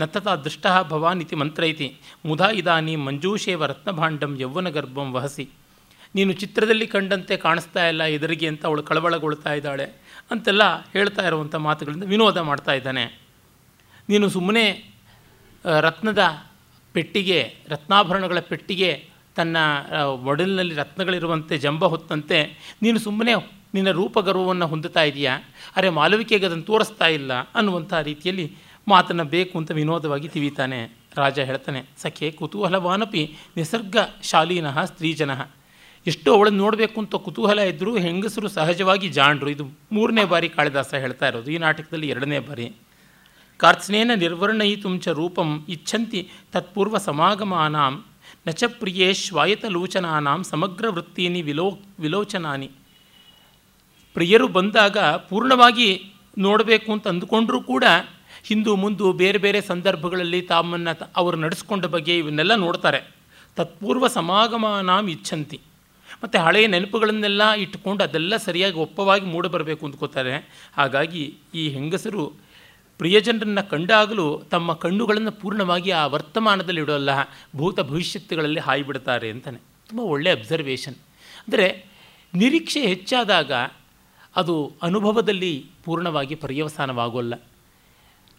ನ 0.00 0.04
ತಥಾ 0.04 0.32
ದೃಷ್ಟ 0.36 0.66
ಭವಾನ್ 0.88 1.20
ಇತಿ 1.22 1.36
ಮಂತ್ರ 1.36 1.62
ಇತಿ 1.64 1.88
ಮುಧಾ 2.26 2.48
ಇದಾನಿ 2.50 2.94
ಮಂಜೂಷೇವ 2.96 3.66
ರತ್ನಭಾಂಡಂ 3.66 4.32
ಯೌವನ 4.40 4.68
ಗರ್ಭಂ 4.68 5.08
ವಹಸಿ. 5.12 5.46
ನೀನು 6.14 6.32
ಚಿತ್ರದಲ್ಲಿ 6.32 6.86
ಕಂಡಂತೆ 6.86 7.36
ಕಾಣಿಸ್ತಾ 7.36 7.82
ಇಲ್ಲ 7.88 8.02
ಎದುರಿಗೆ 8.16 8.46
ಅಂತ 8.48 8.62
ಅವಳು 8.66 8.82
ಕಳವಳಗೊಳ್ತಾ 8.82 9.52
ಇದ್ದಾಳೆ 9.52 9.86
ಅಂತೆಲ್ಲ 10.30 10.64
ಹೇಳ್ತಾ 10.92 11.22
ಇರುವಂಥ 11.26 11.54
ಮಾತುಗಳಿಂದ 11.66 12.04
ವಿನೋದ 12.04 12.38
ಮಾಡ್ತಾ 12.48 12.72
ಇದ್ದಾನೆ. 12.72 13.04
ನೀನು 14.08 14.28
ಸುಮ್ಮನೆ 14.28 14.64
ರತ್ನದ 15.80 16.22
ಪೆಟ್ಟಿಗೆ, 16.94 17.40
ರತ್ನಾಭರಣಗಳ 17.68 18.40
ಪೆಟ್ಟಿಗೆ 18.40 18.90
ತನ್ನ 19.36 19.56
ಒಡಲಿನಲ್ಲಿ 20.30 20.74
ರತ್ನಗಳಿರುವಂತೆ, 20.74 21.54
ಜಂಬ 21.64 21.84
ಹೊತ್ತಂತೆ, 21.92 22.38
ನೀನು 22.82 22.98
ಸುಮ್ಮನೆ 23.06 23.34
ನಿನ್ನ 23.74 23.90
ರೂಪಗರ್ವವನ್ನು 23.98 24.66
ಹೊಂದುತ್ತಾ 24.72 25.02
ಇದೆಯಾ? 25.10 25.32
ಅರೆ 25.76 25.88
ಮಾಲವಿಕೆಗೆ 25.98 26.46
ಅದನ್ನು 26.48 26.66
ತೋರಿಸ್ತಾ 26.68 27.06
ಇಲ್ಲ 27.18 27.32
ಅನ್ನುವಂಥ 27.58 27.92
ರೀತಿಯಲ್ಲಿ 28.10 28.46
ಮಾತನ್ನು 28.86 29.24
ಬೇಕು 29.34 29.54
ಅಂತ 29.58 29.70
ವಿನೋದವಾಗಿ 29.78 30.28
ತಿವಿತಾನೆ 30.28 30.78
ರಾಜ 31.20 31.38
ಹೇಳ್ತಾನೆ, 31.48 31.80
ಸಖೆ 32.02 32.28
ಕುತೂಹಲವಾನಪಿ 32.38 33.22
ನಿಸರ್ಗ 33.56 33.96
ಶಾಲೀನಃ 34.30 34.78
ಸ್ತ್ರೀಜನಃ. 34.90 35.40
ಎಷ್ಟು 36.06 36.28
ಅವಳನ್ನು 36.36 36.60
ನೋಡಬೇಕು 36.64 36.96
ಅಂತ 37.02 37.16
ಕುತೂಹಲ 37.26 37.60
ಇದ್ದರೂ 37.70 37.92
ಹೆಂಗಸರು 38.06 38.48
ಸಹಜವಾಗಿ 38.56 39.08
ಜಾಣರು 39.08 39.50
ಇದು 39.54 39.64
ಮೂರನೇ 39.94 40.24
ಬಾರಿ 40.32 40.48
ಕಾಳಿದಾಸ 40.56 40.90
ಹೇಳ್ತಾ 41.04 41.26
ಇರೋದು, 41.30 41.48
ಈ 41.50 41.58
ನಾಟಕದಲ್ಲಿ 41.66 42.08
ಎರಡನೇ 42.14 42.38
ಬಾರಿ. 42.48 42.66
ಕಾರ್ತ್ಸ್ನೇನ 43.60 44.12
ನಿರ್ವರ್ಣಯಿತುಂ 44.24 44.94
ಚ 45.04 45.08
ರೂಪಂ 45.18 45.50
ಇಚ್ಛಂತಿ 45.74 46.20
ತತ್ಪೂರ್ವ 46.52 46.98
ಸಮಾಗಮಾನಾಂ 47.08 47.94
ನ 48.46 48.50
ಚ 48.50 48.64
ಪ್ರಿಯೇ 48.64 49.14
ಶ್ವಾಯತಲೋಚನಾನಾಂ 49.14 50.44
ಸಮಗ್ರ 50.44 50.88
ವೃತ್ತೀನಿ 50.88 51.42
ವಿಲೋ 51.42 51.78
ವಿಲೋಚನಾನಿ. 52.00 52.70
ಪ್ರಿಯರು 54.14 54.48
ಬಂದಾಗ 54.48 54.98
ಪೂರ್ಣವಾಗಿ 54.98 56.12
ನೋಡಬೇಕು 56.38 56.92
ಅಂತ 56.92 57.08
ಅಂದುಕೊಂಡರೂ 57.08 57.60
ಕೂಡ 57.60 57.84
ಹಿಂದೂ 58.42 58.76
ಮುಂದು 58.76 59.12
ಬೇರೆ 59.12 59.38
ಬೇರೆ 59.38 59.60
ಸಂದರ್ಭಗಳಲ್ಲಿ 59.60 60.42
ತಮ್ಮನ್ನು 60.42 61.10
ಅವರು 61.16 61.36
ನಡೆಸ್ಕೊಂಡ 61.36 61.84
ಬಗ್ಗೆ 61.84 62.18
ಇವನ್ನೆಲ್ಲ 62.18 62.54
ನೋಡ್ತಾರೆ. 62.54 63.14
ತತ್ಪೂರ್ವ 63.56 64.06
ಸಮಾಗಮಾನಾಂ 64.08 65.10
ಇಚ್ಛಂತಿ. 65.10 65.60
ಮತ್ತು 66.24 66.38
ಹಳೆಯ 66.38 66.66
ನೆನಪುಗಳನ್ನೆಲ್ಲ 66.66 67.50
ಇಟ್ಟುಕೊಂಡು 67.50 68.04
ಅದೆಲ್ಲ 68.04 68.36
ಸರಿಯಾಗಿ 68.36 68.76
ಒಪ್ಪವಾಗಿ 68.76 69.26
ಮೂಡಬರಬೇಕು 69.26 69.86
ಅಂದ್ಕೋತಾರೆ. 69.86 70.36
ಹಾಗಾಗಿ 70.76 71.34
ಈ 71.54 71.68
ಹೆಂಗಸರು 71.68 72.43
ಪ್ರಿಯಜನರನ್ನು 72.98 73.70
ಕಂಡಾಗಲೂ 73.70 74.42
ತಮ್ಮ 74.50 74.72
ಕಣ್ಣುಗಳನ್ನು 74.72 75.32
ಪೂರ್ಣವಾಗಿ 75.32 75.90
ಆ 75.90 76.06
ವರ್ತಮಾನದಲ್ಲಿ 76.06 76.80
ಇಡೋಲ್ಲ. 76.80 77.10
ಭೂತ 77.56 77.80
ಭವಿಷ್ಯತ್ತುಗಳಲ್ಲಿ 77.80 78.60
ಹಾಯಿಬಿಡ್ತಾರೆ 78.60 79.30
ಅಂತಾನೆ. 79.30 79.58
ತುಂಬ 79.88 80.00
ಒಳ್ಳೆಯ 80.00 80.32
ಅಬ್ಸರ್ವೇಷನ್ 80.32 80.94
ಅಂದರೆ 80.94 81.86
ನಿರೀಕ್ಷೆ 82.34 82.86
ಹೆಚ್ಚಾದಾಗ 82.86 83.52
ಅದು 84.36 84.72
ಅನುಭವದಲ್ಲಿ 84.82 85.66
ಪೂರ್ಣವಾಗಿ 85.84 86.34
ಪರ್ಯವಸಾನವಾಗೋಲ್ಲ. 86.34 87.34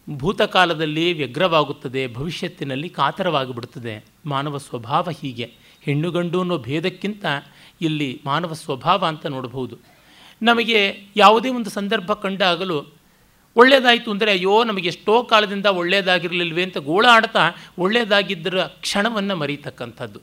ಭೂತಕಾಲದಲ್ಲಿ 0.09 1.13
ವ್ಯಗ್ರವಾಗುತ್ತದೆ, 1.13 2.13
ಭವಿಷ್ಯತ್ತಿನಲ್ಲಿ 2.13 2.89
ಕಾತರವಾಗಿಬಿಡುತ್ತದೆ 2.89 4.05
ಮಾನವ 4.25 4.57
ಸ್ವಭಾವ 4.57 5.07
ಹೀಗೆ. 5.21 5.53
ಹೆಣ್ಣು 5.81 6.11
ಗಂಡು 6.11 6.39
ಅನ್ನೋ 6.39 6.57
ಭೇದಕ್ಕಿಂತ 6.57 7.25
ಇಲ್ಲಿ 7.81 8.21
ಮಾನವ 8.25 8.53
ಸ್ವಭಾವ 8.53 9.05
ಅಂತ 9.05 9.25
ನೋಡಬಹುದು. 9.25 9.77
ನಮಗೆ 10.41 11.01
ಯಾವುದೇ 11.15 11.49
ಒಂದು 11.49 11.69
ಸಂದರ್ಭ 11.69 12.13
ಕಂಡಾಗಲೂ 12.13 12.94
ಒಳ್ಳೆಯದಾಯಿತು 13.55 14.09
ಅಂದರೆ 14.11 14.31
ಅಯ್ಯೋ, 14.31 14.63
ನಮಗೆ 14.63 14.87
ಎಷ್ಟೋ 14.87 15.13
ಕಾಲದಿಂದ 15.23 15.67
ಒಳ್ಳೆಯದಾಗಿರಲಿಲ್ವೇ 15.81 16.63
ಅಂತ 16.63 16.77
ಗೋಳಾಡ್ತಾ 16.89 17.43
ಒಳ್ಳೆಯದಾಗಿದ್ದರ 17.79 18.63
ಕ್ಷಣವನ್ನು 18.81 19.35
ಮರೀತಕ್ಕಂಥದ್ದು. 19.35 20.19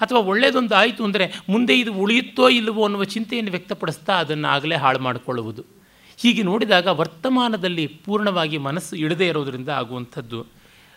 ಅಥವಾ 0.00 0.20
ಒಳ್ಳೆಯದೊಂದು 0.30 0.74
ಆಯಿತು 0.74 1.02
ಅಂದರೆ 1.04 1.26
ಮುಂದೆ 1.48 1.74
ಇದು 1.80 1.92
ಉಳಿಯುತ್ತೋ 1.92 2.46
ಇಲ್ಲವೋ 2.48 2.82
ಅನ್ನುವ 2.84 3.04
ಚಿಂತೆಯನ್ನು 3.14 3.50
ವ್ಯಕ್ತಪಡಿಸ್ತಾ 3.50 4.14
ಅದನ್ನು 4.18 4.48
ಆಗಲೇ 4.48 4.76
ಹಾಳು 4.76 4.98
ಮಾಡಿಕೊಳ್ಳುವುದು. 4.98 5.62
ಹೀಗೆ 6.18 6.42
ನೋಡಿದಾಗ 6.42 6.86
ವರ್ತಮಾನದಲ್ಲಿ 7.00 7.86
ಪೂರ್ಣವಾಗಿ 8.06 8.58
ಮನಸ್ಸು 8.58 8.94
ಇಡದೇ 8.96 9.26
ಇರೋದರಿಂದ 9.28 9.68
ಆಗುವಂಥದ್ದು 9.80 10.40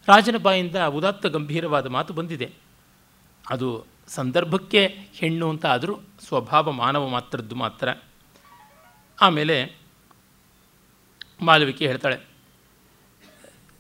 ರಾಜನ 0.08 0.38
ಬಾಯಿಂದ 0.38 0.76
ಉದಾತ್ತ 0.98 1.26
ಗಂಭೀರವಾದ 1.28 1.88
ಮಾತು 1.88 2.12
ಬಂದಿದೆ. 2.14 2.48
ಅದು 3.46 3.68
ಸಂದರ್ಭಕ್ಕೆ 4.08 4.82
ಹೆಣ್ಣು 5.20 5.50
ಅಂತ 5.50 5.66
ಆದರೂ 5.66 5.94
ಸ್ವಭಾವ 6.28 6.72
ಮಾನವ 6.72 7.08
ಮಾತ್ರದ್ದು 7.08 7.56
ಮಾತ್ರ. 7.56 7.90
ಆಮೇಲೆ 9.22 9.58
ಮಾಲವಿಕೆ 11.42 11.88
ಹೇಳ್ತಾಳೆ, 11.88 12.18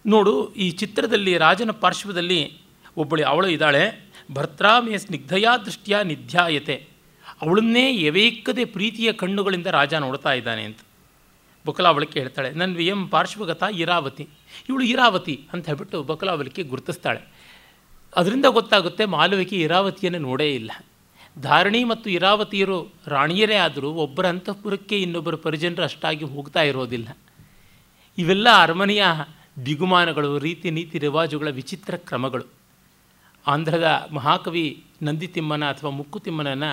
ನೋಡು, 0.05 0.33
ಈ 0.55 0.67
ಚಿತ್ರದಲ್ಲಿ 0.81 1.33
ರಾಜನ 1.37 1.71
ಪಾರ್ಶ್ವದಲ್ಲಿ 1.81 2.39
ಒಬ್ಬಳು 2.97 3.23
ಅವಳು 3.23 3.47
ಇದ್ದಾಳೆ. 3.47 3.83
ಭರ್ತ್ರಾಮೆಯ 4.31 4.97
ಸ್ನಿಗ್ಧಯ 4.97 5.47
ದೃಷ್ಟಿಯ 5.65 5.97
ನಿಧ್ಯಾಯತೆ. 6.03 6.75
ಅವಳನ್ನೇ 7.41 7.83
ಯವೇಕದೆ 8.03 8.63
ಪ್ರೀತಿಯ 8.75 9.09
ಕಣ್ಣುಗಳಿಂದ 9.21 9.67
ರಾಜ 9.77 9.93
ನೋಡ್ತಾ 10.05 10.31
ಇದ್ದಾನೆ 10.33 10.63
ಅಂತ. 10.69 10.79
ಬಕಲಾವಳಿಕೆ 11.65 12.17
ಹೇಳ್ತಾಳೆ 12.19 12.49
ನನ್ನ 12.59 12.71
ವಿ 12.75 12.85
ಎಂ 12.87 13.01
ಪಾರ್ಶ್ವಗತ 13.07 13.63
ಇರಾವತಿ. 13.83 14.25
ಇವಳು 14.69 14.83
ಇರಾವತಿ 14.83 15.35
ಅಂತ 15.53 15.63
ಹೇಳ್ಬಿಟ್ಟು 15.69 15.97
ಬಕಲಾವಳಿಕೆ 16.03 16.61
ಗುರುತಿಸ್ತಾಳೆ. 16.71 17.21
ಅದರಿಂದ 18.13 18.47
ಗೊತ್ತಾಗುತ್ತೆ 18.57 19.03
ಮಾಲವಿಕೆ 19.15 19.57
ಇರಾವತಿಯನ್ನು 19.65 20.21
ನೋಡೇ 20.29 20.47
ಇಲ್ಲ. 20.59 20.71
ಧಾರಣಿ 21.37 21.81
ಮತ್ತು 21.91 22.07
ಇರಾವತಿಯರು 22.09 22.77
ರಾಣಿಯರೇ 23.07 23.57
ಆದರೂ 23.65 23.89
ಒಬ್ಬರ 24.05 24.25
ಅಂತಃಪುರಕ್ಕೆ 24.33 24.97
ಇನ್ನೊಬ್ಬರ 25.01 25.35
ಪರಿಜನರು 25.45 25.83
ಅಷ್ಟಾಗಿ 25.83 26.25
ಹೋಗ್ತಾ 26.33 26.63
ಇರೋದಿಲ್ಲ. 26.71 27.09
ಇವೆಲ್ಲ 28.17 28.47
ಅರಮನೆಯ 28.63 29.03
ದಿಗುಮಾನಗಳು, 29.65 30.31
ರೀತಿ 30.45 30.67
ನೀತಿ 30.77 30.97
ರಿವಾಜುಗಳ 31.05 31.49
ವಿಚಿತ್ರ 31.59 31.93
ಕ್ರಮಗಳು. 32.09 32.45
ಆಂಧ್ರದ 33.45 33.87
ಮಹಾಕವಿ 34.17 34.65
ನಂದಿತಿಮ್ಮನ 35.07 35.63
ಅಥವಾ 35.73 35.91
ಮುಕ್ಕುತಿಮ್ಮನನ 35.99 36.65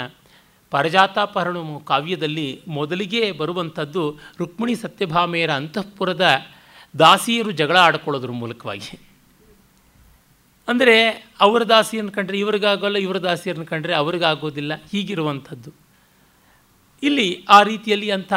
ಪರಜಾತಾಪಹರಣ 0.72 1.56
ಕಾವ್ಯದಲ್ಲಿ 1.90 2.48
ಮೊದಲಿಗೆ 2.78 3.22
ಬರುವಂಥದ್ದು 3.40 4.02
ರುಕ್ಮಿಣಿ 4.40 4.74
ಸತ್ಯಭಾಮೆಯರ 4.82 5.52
ಅಂತಃಪುರದ 5.60 6.24
ದಾಸಿಯರು 6.94 7.50
ಜಗಳ 7.60 7.76
ಆಡ್ಕೊಳ್ಳೋದ್ರ 7.86 8.32
ಮೂಲಕವಾಗಿ. 8.40 8.92
ಅಂದರೆ 10.68 10.96
ಅವರ 11.44 11.62
ದಾಸಿಯನ್ನು 11.72 12.12
ಕಂಡ್ರೆ 12.16 12.36
ಇವ್ರಿಗಾಗೋಲ್ಲ, 12.38 12.98
ಇವರ 13.06 13.18
ದಾಸಿಯರನ್ನು 13.28 13.68
ಕಂಡ್ರೆ 13.72 13.94
ಅವ್ರಿಗಾಗೋದಿಲ್ಲ, 14.02 14.72
ಹೀಗಿರುವಂಥದ್ದು. 14.92 15.70
ಇಲ್ಲಿ 17.02 17.28
ಆ 17.56 17.58
ರೀತಿಯಲ್ಲಿ 17.62 18.08
ಅಂಥ 18.16 18.32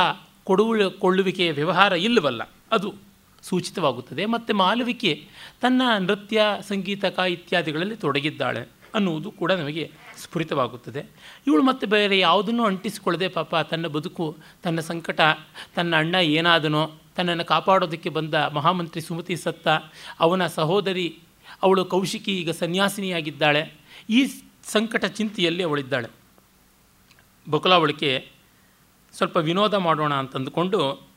ಕೊಡುವ 0.49 0.89
ಕೊಳ್ಳುವಿಕೆಯ 1.03 1.51
ವ್ಯವಹಾರ 1.59 1.93
ಇಲ್ಲವಲ್ಲ. 2.07 2.41
ಅದು 2.71 2.93
ಸೂಚಿತವಾಗುತ್ತದೆ. 3.41 4.25
ಮತ್ತು 4.25 4.53
ಮಾಲವಿಕೆ 4.53 5.27
ತನ್ನ 5.61 5.81
ನೃತ್ಯ 5.99 6.41
ಸಂಗೀತಕ 6.61 7.19
ಇತ್ಯಾದಿಗಳಲ್ಲಿ 7.19 7.95
ತೊಡಗಿದ್ದಾಳೆ 7.95 8.67
ಅನ್ನುವುದು 8.95 9.31
ಕೂಡ 9.31 9.51
ನಮಗೆ 9.51 9.91
ಸ್ಫುರಿತವಾಗುತ್ತದೆ. 10.17 11.05
ಇವಳು 11.47 11.63
ಮತ್ತೆ 11.63 11.87
ಬೇರೆ 11.87 12.19
ಯಾವುದನ್ನು 12.19 12.65
ಅಂಟಿಸಿಕೊಳ್ಳದೆ 12.65 13.27
ಪಾಪ 13.27 13.55
ತನ್ನ 13.55 13.87
ಬದುಕು, 13.87 14.37
ತನ್ನ 14.63 14.79
ಸಂಕಟ, 14.79 15.21
ತನ್ನ 15.75 15.95
ಅಣ್ಣ 15.95 16.15
ಏನಾದನೋ, 16.15 16.91
ತನ್ನನ್ನು 17.15 17.45
ಕಾಪಾಡೋದಕ್ಕೆ 17.45 18.09
ಬಂದ 18.09 18.33
ಮಹಾಮಂತ್ರಿ 18.33 19.01
ಸುಮತಿ 19.01 19.35
ಸತ್ತ, 19.35 19.67
ಅವನ 20.19 20.47
ಸಹೋದರಿ, 20.47 21.19
ಅವಳು 21.63 21.85
ಕೌಶಿಕಿ 21.85 22.39
ಈಗ 22.41 22.49
ಸನ್ಯಾಸಿನಿಯಾಗಿದ್ದಾಳೆ. 22.49 23.73
ಈ 24.09 24.25
ಸಂಕಟ 24.63 25.05
ಚಿಂತೆಯಲ್ಲಿ 25.05 25.63
ಅವಳಿದ್ದಾಳೆ. 25.63 26.07
ಬಕುಲಾವಳಿಕೆ 27.51 28.29
ಸ್ವಲ್ಪ 29.13 29.37
ವಿನೋದ 29.37 29.73
ಮಾಡೋಣ 29.73 30.13
ಅಂತಂದುಕೊಂಡು 30.13 31.10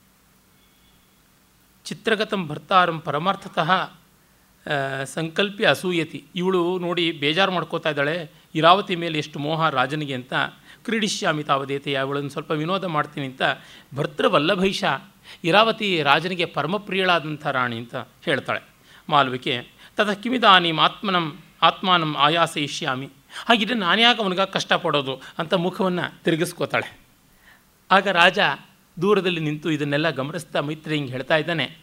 ಚಿತ್ರಗತಂ 1.89 2.43
ಭರ್ತಾರಂ 2.51 2.99
ಪರಮಾರ್ಥತಃ 3.09 3.71
ಸಂಕಲ್ಪಿ 5.15 5.65
ಅಸೂಯತಿ. 5.73 6.21
ಇವಳು 6.41 6.61
ನೋಡಿ 6.85 7.05
ಬೇಜಾರು 7.23 7.53
ಮಾಡ್ಕೋತಾ 7.57 7.91
ಇದ್ದಾಳೆ, 7.95 8.15
ಇರಾವತಿ 8.59 8.95
ಮೇಲೆ 9.03 9.17
ಎಷ್ಟು 9.23 9.39
ಮೋಹ 9.47 9.69
ರಾಜನಿಗೆ 9.79 10.15
ಅಂತ 10.21 10.35
ಕ್ರೀಡಿಷ್ಯಾಮಿ 10.87 11.43
ತಾವದೇತೆಯ, 11.51 11.97
ಅವಳನ್ನು 12.05 12.31
ಸ್ವಲ್ಪ 12.35 12.53
ವಿನೋದ 12.61 12.87
ಮಾಡ್ತೀನಿ 12.97 13.27
ಅಂತ 13.33 13.43
ಭರ್ತೃವಲ್ಲಭೈಷ 13.99 14.85
ಇರಾವತಿ 15.49 15.89
ರಾಜನಿಗೆ 16.09 16.47
ಪರಮಪ್ರಿಯಳಾದಂಥ 16.57 17.45
ರಾಣಿ 17.59 17.77
ಅಂತ 17.83 17.95
ಹೇಳ್ತಾಳೆ. 18.27 18.63
ಮಾಲ್ವಿಕೆ 19.13 19.55
ತದ 19.97 20.11
ಕಿಮಿದಾನೀಂ 20.23 20.79
ಆತ್ಮನಂ, 20.87 21.27
ಆತ್ಮಾನಂ 21.69 22.13
ಆಯಾಸಯಿಷ್ಯಾಮಿ. 22.27 23.09
ಹಾಗಿದ್ರೆ 23.47 23.77
ನಾನ್ಯಾಕೆ 23.87 24.21
ಅವನಿಗೆ 24.25 24.47
ಕಷ್ಟಪಡೋದು 24.57 25.15
ಅಂತ 25.41 25.55
ಮುಖವನ್ನು 25.65 26.05
ತಿರುಗಿಸ್ಕೋತಾಳೆ. 26.25 26.89
ಆಗ 27.91 28.07
ರಾಜ 28.23 28.39
ದೂರದಲ್ಲಿ 29.01 29.41
ನಿಂತು 29.41 29.71
ಇದನ್ನೆಲ್ಲ 29.71 30.11
ಗಮನಿಸ್ತಾ 30.11 30.61
ಮೈತ್ರಿ 30.61 30.95
ಹಿಂಗೆ 30.95 31.13
ಹೇಳ್ತಾ 31.13 31.37
ಇದ್ದಾನೆ. 31.37 31.77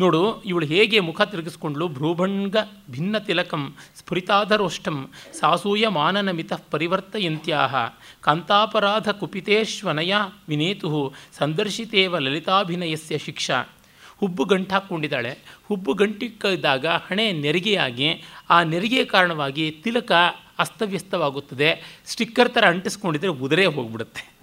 ನೋಡು, 0.00 0.42
ಇವಳು 0.42 0.66
ಹೇಗೆ 0.66 1.00
ಮುಖ 1.00 1.22
ತಿರುಗಿಸ್ಕೊಂಡ್ಲು? 1.22 1.88
ಭ್ರೂಭಂಗ 1.88 2.56
ಭಿನ್ನ 2.90 3.18
ತಿಲಕಂ 3.18 3.74
ಸ್ಫುರಿತಾಧರೋಷ್ಟಂ 3.96 5.10
ಸಾಸೂಯ 5.40 5.88
ಮಾನನ 5.88 6.30
ಮಿತಃ 6.30 6.60
ಪರಿವರ್ತಯಂತ್ಯಾಹ 6.70 7.74
ಕಾಂತಾಪರಾಧ 8.20 9.08
ಕುಪಿತೇಶ್ವನಯ 9.08 10.14
ವಿನೇತು 10.48 11.14
ಸಂದರ್ಶಿತೇವ 11.38 12.18
ಲಲಿತಾಭಿನಯಸ್ಯ 12.18 13.18
ಶಿಕ್ಷಾ. 13.18 13.62
ಹುಬ್ಬು 14.16 14.44
ಗಂಟು 14.44 14.74
ಹಾಕ್ಕೊಂಡಿದ್ದಾಳೆ 14.74 15.38
ಹುಬ್ಬು 15.64 15.92
ಗಂಟಿಕ್ಕಿದ್ದಾಗ 15.94 16.86
ಹಣೆ 16.86 17.32
ನೆರಿಗೆಯಾಗಿ, 17.32 18.22
ಆ 18.50 18.62
ನೆರಿಗೆಯ 18.62 19.04
ಕಾರಣವಾಗಿ 19.04 19.70
ತಿಲಕ 19.70 20.12
ಅಸ್ತವ್ಯಸ್ತವಾಗುತ್ತದೆ. 20.58 22.00
ಸ್ಟಿಕ್ಕರ್ 22.06 22.50
ಥರ 22.50 22.64
ಅಂಟಿಸ್ಕೊಂಡಿದ್ರೆ 22.64 23.28
ಉದುರೇ 23.28 23.66
ಹೋಗ್ಬಿಡುತ್ತೆ. 23.66 24.33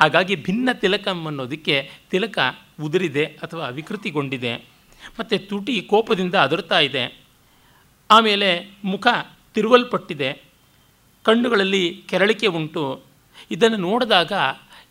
ಹಾಗಾಗಿ 0.00 0.36
ಭಿನ್ನ 0.36 0.68
ತಿಲಕಂ 0.72 1.26
ಅನ್ನೋದಕ್ಕೆ 1.26 1.90
ತಿಲಕ 2.10 2.38
ಉದುರಿದೆ 2.82 3.24
ಅಥವಾ 3.24 3.68
ವಿಕೃತಿಗೊಂಡಿದೆ 3.68 4.56
ಮತ್ತು 5.20 5.48
ತುಟಿ 5.48 5.82
ಕೋಪದಿಂದ 5.82 6.34
ಅದರ್ತಾ 6.34 6.78
ಇದೆ. 6.78 7.20
ಆಮೇಲೆ 8.10 8.70
ಮುಖ 8.84 9.06
ತಿರುವಲ್ಪಟ್ಟಿದೆ. 9.54 10.42
ಕಣ್ಣುಗಳಲ್ಲಿ 11.22 12.02
ಕೆರಳಿಕೆ 12.08 12.46
ಉಂಟು. 12.46 13.02
ಇದನ್ನು 13.50 13.76
ನೋಡಿದಾಗ 13.76 14.32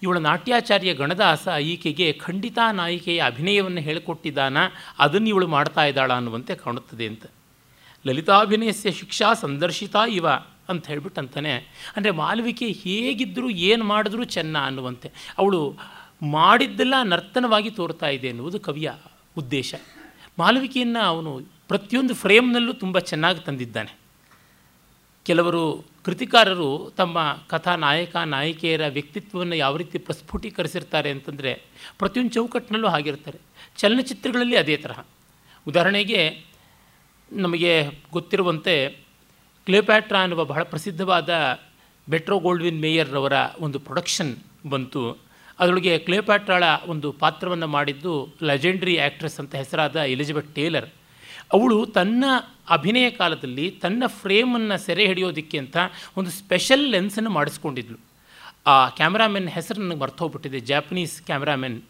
ಇವಳ 0.04 0.18
ನಾಟ್ಯಾಚಾರ್ಯ 0.18 0.94
ಗಣದಾಸ 0.94 1.48
ಈಕೆಗೆ 1.48 2.14
ಖಂಡಿತ 2.14 2.58
ನಾಯಿಕೆಯ 2.72 3.24
ಅಭಿನಯವನ್ನು 3.26 3.82
ಹೇಳಿಕೊಟ್ಟಿದ್ದಾನ, 3.82 4.58
ಅದನ್ನು 5.00 5.28
ಇವಳು 5.28 5.48
ಮಾಡ್ತಾ 5.48 5.86
ಇದ್ದಾಳ 5.86 6.14
ಅನ್ನುವಂತೆ 6.14 6.56
ಕಾಣುತ್ತದೆ 6.56 7.08
ಅಂತ. 7.08 7.26
ಲಲಿತಾಭಿನಯಸ್ಯ 8.08 8.92
ಶಿಕ್ಷಾ 8.92 9.34
ಸಂದರ್ಶಿತಾ 9.34 10.06
ಇವ. 10.06 10.28
ಅಂತ 10.70 10.88
ಹೇಳ್ಬಿಟ್ಟು 10.88 11.22
ಅಂತಾನೆ 11.22 11.52
ಅಂದರೆ 11.96 12.12
ಮಾಲವಿಕೆ 12.12 12.68
ಹೇಗಿದ್ದರೂ 12.68 13.50
ಏನು 13.50 13.84
ಮಾಡಿದ್ರೂ 13.84 14.24
ಚೆನ್ನ 14.24 14.58
ಅನ್ನುವಂತೆ. 14.60 15.12
ಅವಳು 15.38 15.78
ಮಾಡಿದ್ದೆಲ್ಲ 16.22 16.94
ನರ್ತನವಾಗಿ 17.04 17.72
ತೋರ್ತಾ 17.72 18.08
ಇದೆ 18.08 18.28
ಎನ್ನುವುದು 18.28 18.60
ಕವಿಯ 18.60 18.92
ಉದ್ದೇಶ. 19.38 19.76
ಮಾಲವಿಕೆಯನ್ನು 20.40 21.00
ಅವನು 21.00 21.42
ಪ್ರತಿಯೊಂದು 21.68 22.14
ಫ್ರೇಮ್ನಲ್ಲೂ 22.14 22.74
ತುಂಬ 22.74 23.00
ಚೆನ್ನಾಗಿ 23.00 23.40
ತಂದಿದ್ದಾನೆ. 23.40 23.98
ಕೆಲವರು 25.26 25.86
ಕೃತಿಕಾರರು 26.06 26.94
ತಮ್ಮ 26.98 27.40
ಕಥಾ 27.48 27.76
ನಾಯಕ, 27.76 28.16
ನಾಯಕಿಯರ 28.16 28.88
ವ್ಯಕ್ತಿತ್ವವನ್ನು 28.88 29.56
ಯಾವ 29.56 29.78
ರೀತಿ 29.78 29.98
ಪ್ರಸ್ಫುಟೀಕರಿಸಿರ್ತಾರೆ 29.98 31.10
ಅಂತಂದರೆ 31.10 31.52
ಪ್ರತಿಯೊಂದು 31.98 32.34
ಚೌಕಟ್ಟಿನಲ್ಲೂ 32.34 32.88
ಆಗಿರ್ತಾರೆ 32.88 33.40
ಚಲನಚಿತ್ರಗಳಲ್ಲಿ 33.78 34.56
ಅದೇ 34.56 34.78
ತರಹ. 34.78 35.00
ಉದಾಹರಣೆಗೆ 35.68 36.46
ನಮಗೆ 37.32 37.74
ಗೊತ್ತಿರುವಂತೆ 38.12 38.76
ಕ್ಲೇಪ್ಯಾಟ್ರಾ 39.70 40.20
ಅನ್ನುವ 40.22 40.46
ಬಹಳ 40.46 40.64
ಪ್ರಸಿದ್ಧವಾದ 40.64 41.32
ಬೆಟ್ರೋ 42.10 42.40
ಗೋಲ್ಡ್ವಿನ್ 42.40 42.82
ಮೇಯರ್ರವರ 42.82 43.34
ಒಂದು 43.60 43.80
ಪ್ರೊಡಕ್ಷನ್ 43.80 44.32
ಬಂತು. 44.70 45.02
ಅದರೊಳಗೆ 45.60 45.98
ಕ್ಲೇಪ್ಯಾಟ್ರಾಳ 45.98 46.64
ಒಂದು 46.88 47.12
ಪಾತ್ರವನ್ನು 47.12 47.68
ಮಾಡಿದ್ದು 47.68 48.14
ಲೆಜೆಂಡ್ರಿ 48.44 48.98
ಆ್ಯಕ್ಟ್ರೆಸ್ 48.98 49.40
ಅಂತ 49.40 49.56
ಹೆಸರಾದ 49.56 49.96
ಎಲಿಜಬೆತ್ 49.96 50.56
ಟೇಲರ್. 50.56 50.90
ಅವಳು 51.54 51.86
ತನ್ನ 51.86 52.24
ಅಭಿನಯ 52.70 53.10
ಕಾಲದಲ್ಲಿ 53.10 53.72
ತನ್ನ 53.72 54.04
ಫ್ರೇಮನ್ನು 54.08 54.78
ಸೆರೆ 54.86 55.06
ಹಿಡಿಯೋದಕ್ಕೆ 55.06 55.58
ಅಂತ 55.58 55.78
ಒಂದು 56.18 56.30
ಸ್ಪೆಷಲ್ 56.30 56.86
ಲೆನ್ಸನ್ನು 56.88 57.30
ಮಾಡಿಸ್ಕೊಂಡಿದ್ಲು. 57.30 58.00
ಆ 58.68 58.90
ಕ್ಯಾಮ್ರಾಮೆನ್ 58.90 59.50
ಹೆಸರು 59.50 59.82
ನನಗೆ 59.82 60.00
ಮರ್ತೋಗ್ಬಿಟ್ಟಿದೆ, 60.00 60.60
ಜಾಪನೀಸ್ 60.60 61.22
ಕ್ಯಾಮ್ರಾಮೆನ್. 61.22 61.82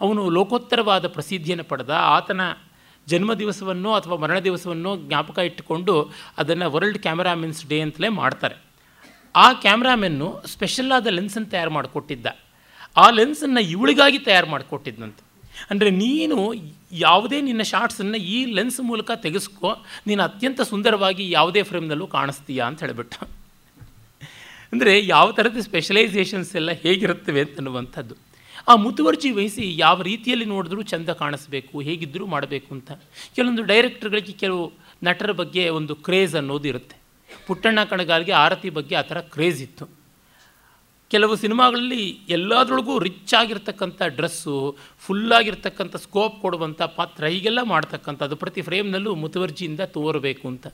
ಅವನು 0.00 0.30
ಲೋಕೋತ್ತರವಾದ 0.30 1.06
ಪ್ರಸಿದ್ಧಿಯನ್ನು 1.06 1.64
ಪಡೆದ 1.64 1.90
ಆತನ 1.90 2.40
ಜನ್ಮ 3.06 3.32
ದಿವಸವನ್ನು 3.40 3.90
ಅಥವಾ 3.98 4.16
ಮರಣ 4.22 4.38
ದಿವಸವನ್ನು 4.38 4.90
ಜ್ಞಾಪಕ 5.08 5.38
ಇಟ್ಟುಕೊಂಡು 5.48 5.94
ಅದನ್ನು 6.38 6.66
ವರ್ಲ್ಡ್ 6.74 6.98
ಕ್ಯಾಮ್ರಾಮೆನ್ಸ್ 6.98 7.60
ಡೇ 7.70 7.78
ಅಂತಲೇ 7.86 8.08
ಮಾಡ್ತಾರೆ. 8.20 8.56
ಆ 9.34 9.46
ಕ್ಯಾಮ್ರಾಮೆನ್ನು 9.64 10.28
ಸ್ಪೆಷಲ್ 10.54 10.92
ಆದ 10.92 11.08
ಲೆನ್ಸನ್ನು 11.18 11.50
ತಯಾರು 11.54 11.72
ಮಾಡಿಕೊಟ್ಟಿದ್ದ. 11.78 12.26
ಆ 12.96 13.06
ಲೆನ್ಸನ್ನು 13.18 13.62
ಇವಳಿಗಾಗಿ 13.74 14.18
ತಯಾರು 14.28 14.48
ಮಾಡಿಕೊಟ್ಟಿದ್ದಂತೆ 14.54 15.22
ಅಂದರೆ 15.70 15.90
ನೀನು 16.02 16.36
ಯಾವುದೇ 17.06 17.38
ನಿನ್ನ 17.48 17.62
ಶಾರ್ಟ್ಸನ್ನು 17.70 18.18
ಈ 18.34 18.38
ಲೆನ್ಸ್ 18.56 18.80
ಮೂಲಕ 18.90 19.10
ತೆಗೆಸ್ಕೊ, 19.24 19.70
ನೀನು 20.06 20.22
ಅತ್ಯಂತ 20.22 20.60
ಸುಂದರವಾಗಿ 20.70 21.24
ಯಾವುದೇ 21.30 21.62
ಫ್ರೇಮ್ನಲ್ಲೂ 21.70 22.06
ಕಾಣಿಸ್ತೀಯಾ 22.16 22.64
ಅಂತ 22.70 22.80
ಹೇಳಿಬಿಟ್ಟು. 22.84 23.18
ಅಂದರೆ 24.72 24.92
ಯಾವ 25.06 25.26
ಥರದ 25.38 25.60
ಸ್ಪೆಷಲೈಸೇಷನ್ಸ್ 25.68 26.52
ಎಲ್ಲ 26.60 26.70
ಹೇಗಿರುತ್ತವೆ 26.84 27.40
ಅಂತನ್ನುವಂಥದ್ದು 27.40 28.14
ಆ 28.68 28.74
ಮುತುವರ್ಜಿ 28.74 29.30
ವಹಿಸಿ 29.30 29.76
ಯಾವ 29.76 30.02
ರೀತಿಯಲ್ಲಿ 30.02 30.44
ನೋಡಿದ್ರೂ 30.44 30.82
ಚೆಂದ 30.82 31.08
ಕಾಣಿಸ್ಬೇಕು 31.08 31.80
ಹೇಗಿದ್ದರೂ 31.80 32.26
ಮಾಡಬೇಕು 32.26 32.74
ಅಂತ. 32.74 32.92
ಕೆಲವೊಂದು 33.34 33.62
ಡೈರೆಕ್ಟರ್ಗಳಿಗೆ 33.62 34.32
ಕೆಲವು 34.32 34.72
ನಟರ 35.02 35.32
ಬಗ್ಗೆ 35.32 35.68
ಒಂದು 35.68 35.94
ಕ್ರೇಜ್ 35.94 36.34
ಅನ್ನೋದು 36.34 36.68
ಇರುತ್ತೆ. 36.68 36.96
ಪುಟ್ಟಣ್ಣ 37.46 37.84
ಕಣಗಾಲ್ಗೆ 37.84 38.32
ಆರತಿ 38.32 38.70
ಬಗ್ಗೆ 38.70 38.94
ಆ 38.94 39.00
ಥರ 39.00 39.20
ಕ್ರೇಜ್ 39.20 39.62
ಇತ್ತು. 39.62 40.02
ಕೆಲವು 41.10 41.36
ಸಿನಿಮಾಗಳಲ್ಲಿ 41.36 42.18
ಎಲ್ಲದರೊಳಗೂ 42.28 42.98
ರಿಚ್ 42.98 43.34
ಆಗಿರ್ತಕ್ಕಂಥ 43.34 44.02
ಡ್ರೆಸ್ಸು 44.06 44.76
ಫುಲ್ಲಾಗಿರ್ತಕ್ಕಂಥ 44.98 45.96
ಸ್ಕೋಪ್ 45.96 46.40
ಕೊಡುವಂಥ 46.40 46.82
ಪಾತ್ರ 46.82 47.24
ಹೀಗೆಲ್ಲ 47.24 47.62
ಮಾಡ್ತಕ್ಕಂಥದ್ದು 47.62 48.36
ಪ್ರತಿ 48.36 48.62
ಫ್ರೇಮ್ನಲ್ಲೂ 48.62 49.14
ಮುತುವರ್ಜಿಯಿಂದ 49.14 49.80
ತೋರಬೇಕು 49.80 50.48
ಅಂತ. 50.48 50.66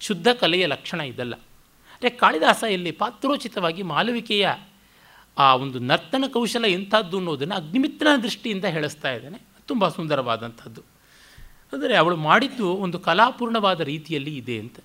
ಶುದ್ಧ 0.00 0.28
ಕಲೆಯ 0.28 0.66
ಲಕ್ಷಣ 0.66 1.00
ಇದಲ್ಲ. 1.00 1.34
ಅದೇ 1.34 2.10
ಕಾಳಿದಾಸ 2.10 2.64
ಇಲ್ಲಿ 2.70 2.90
ಪಾತ್ರೋಚಿತವಾಗಿ 2.90 3.82
ಮಾಲವಿಕೆಯ 3.82 4.48
ಆ 5.38 5.54
ಒಂದು 5.54 5.78
ನರ್ತನ 5.78 6.24
ಕೌಶಲ 6.32 6.64
ಎಂಥದ್ದು 6.64 7.16
ಅನ್ನೋದನ್ನು 7.16 7.54
ಅಗ್ನಿಮಿತ್ರನ 7.54 8.22
ದೃಷ್ಟಿಯಿಂದ 8.22 8.64
ಹೇಳಿಸ್ತಾ 8.64 9.12
ಇದ್ದಾನೆ. 9.12 9.38
ತುಂಬ 9.66 9.88
ಸುಂದರವಾದಂಥದ್ದು. 9.88 10.82
ಅಂದರೆ 11.72 11.96
ಅವಳು 11.96 12.16
ಮಾಡಿದ್ದು 12.16 12.68
ಒಂದು 12.68 12.98
ಕಲಾಪೂರ್ಣವಾದ 12.98 13.80
ರೀತಿಯಲ್ಲಿ 13.80 14.36
ಇದೆ 14.36 14.58
ಅಂತ. 14.58 14.78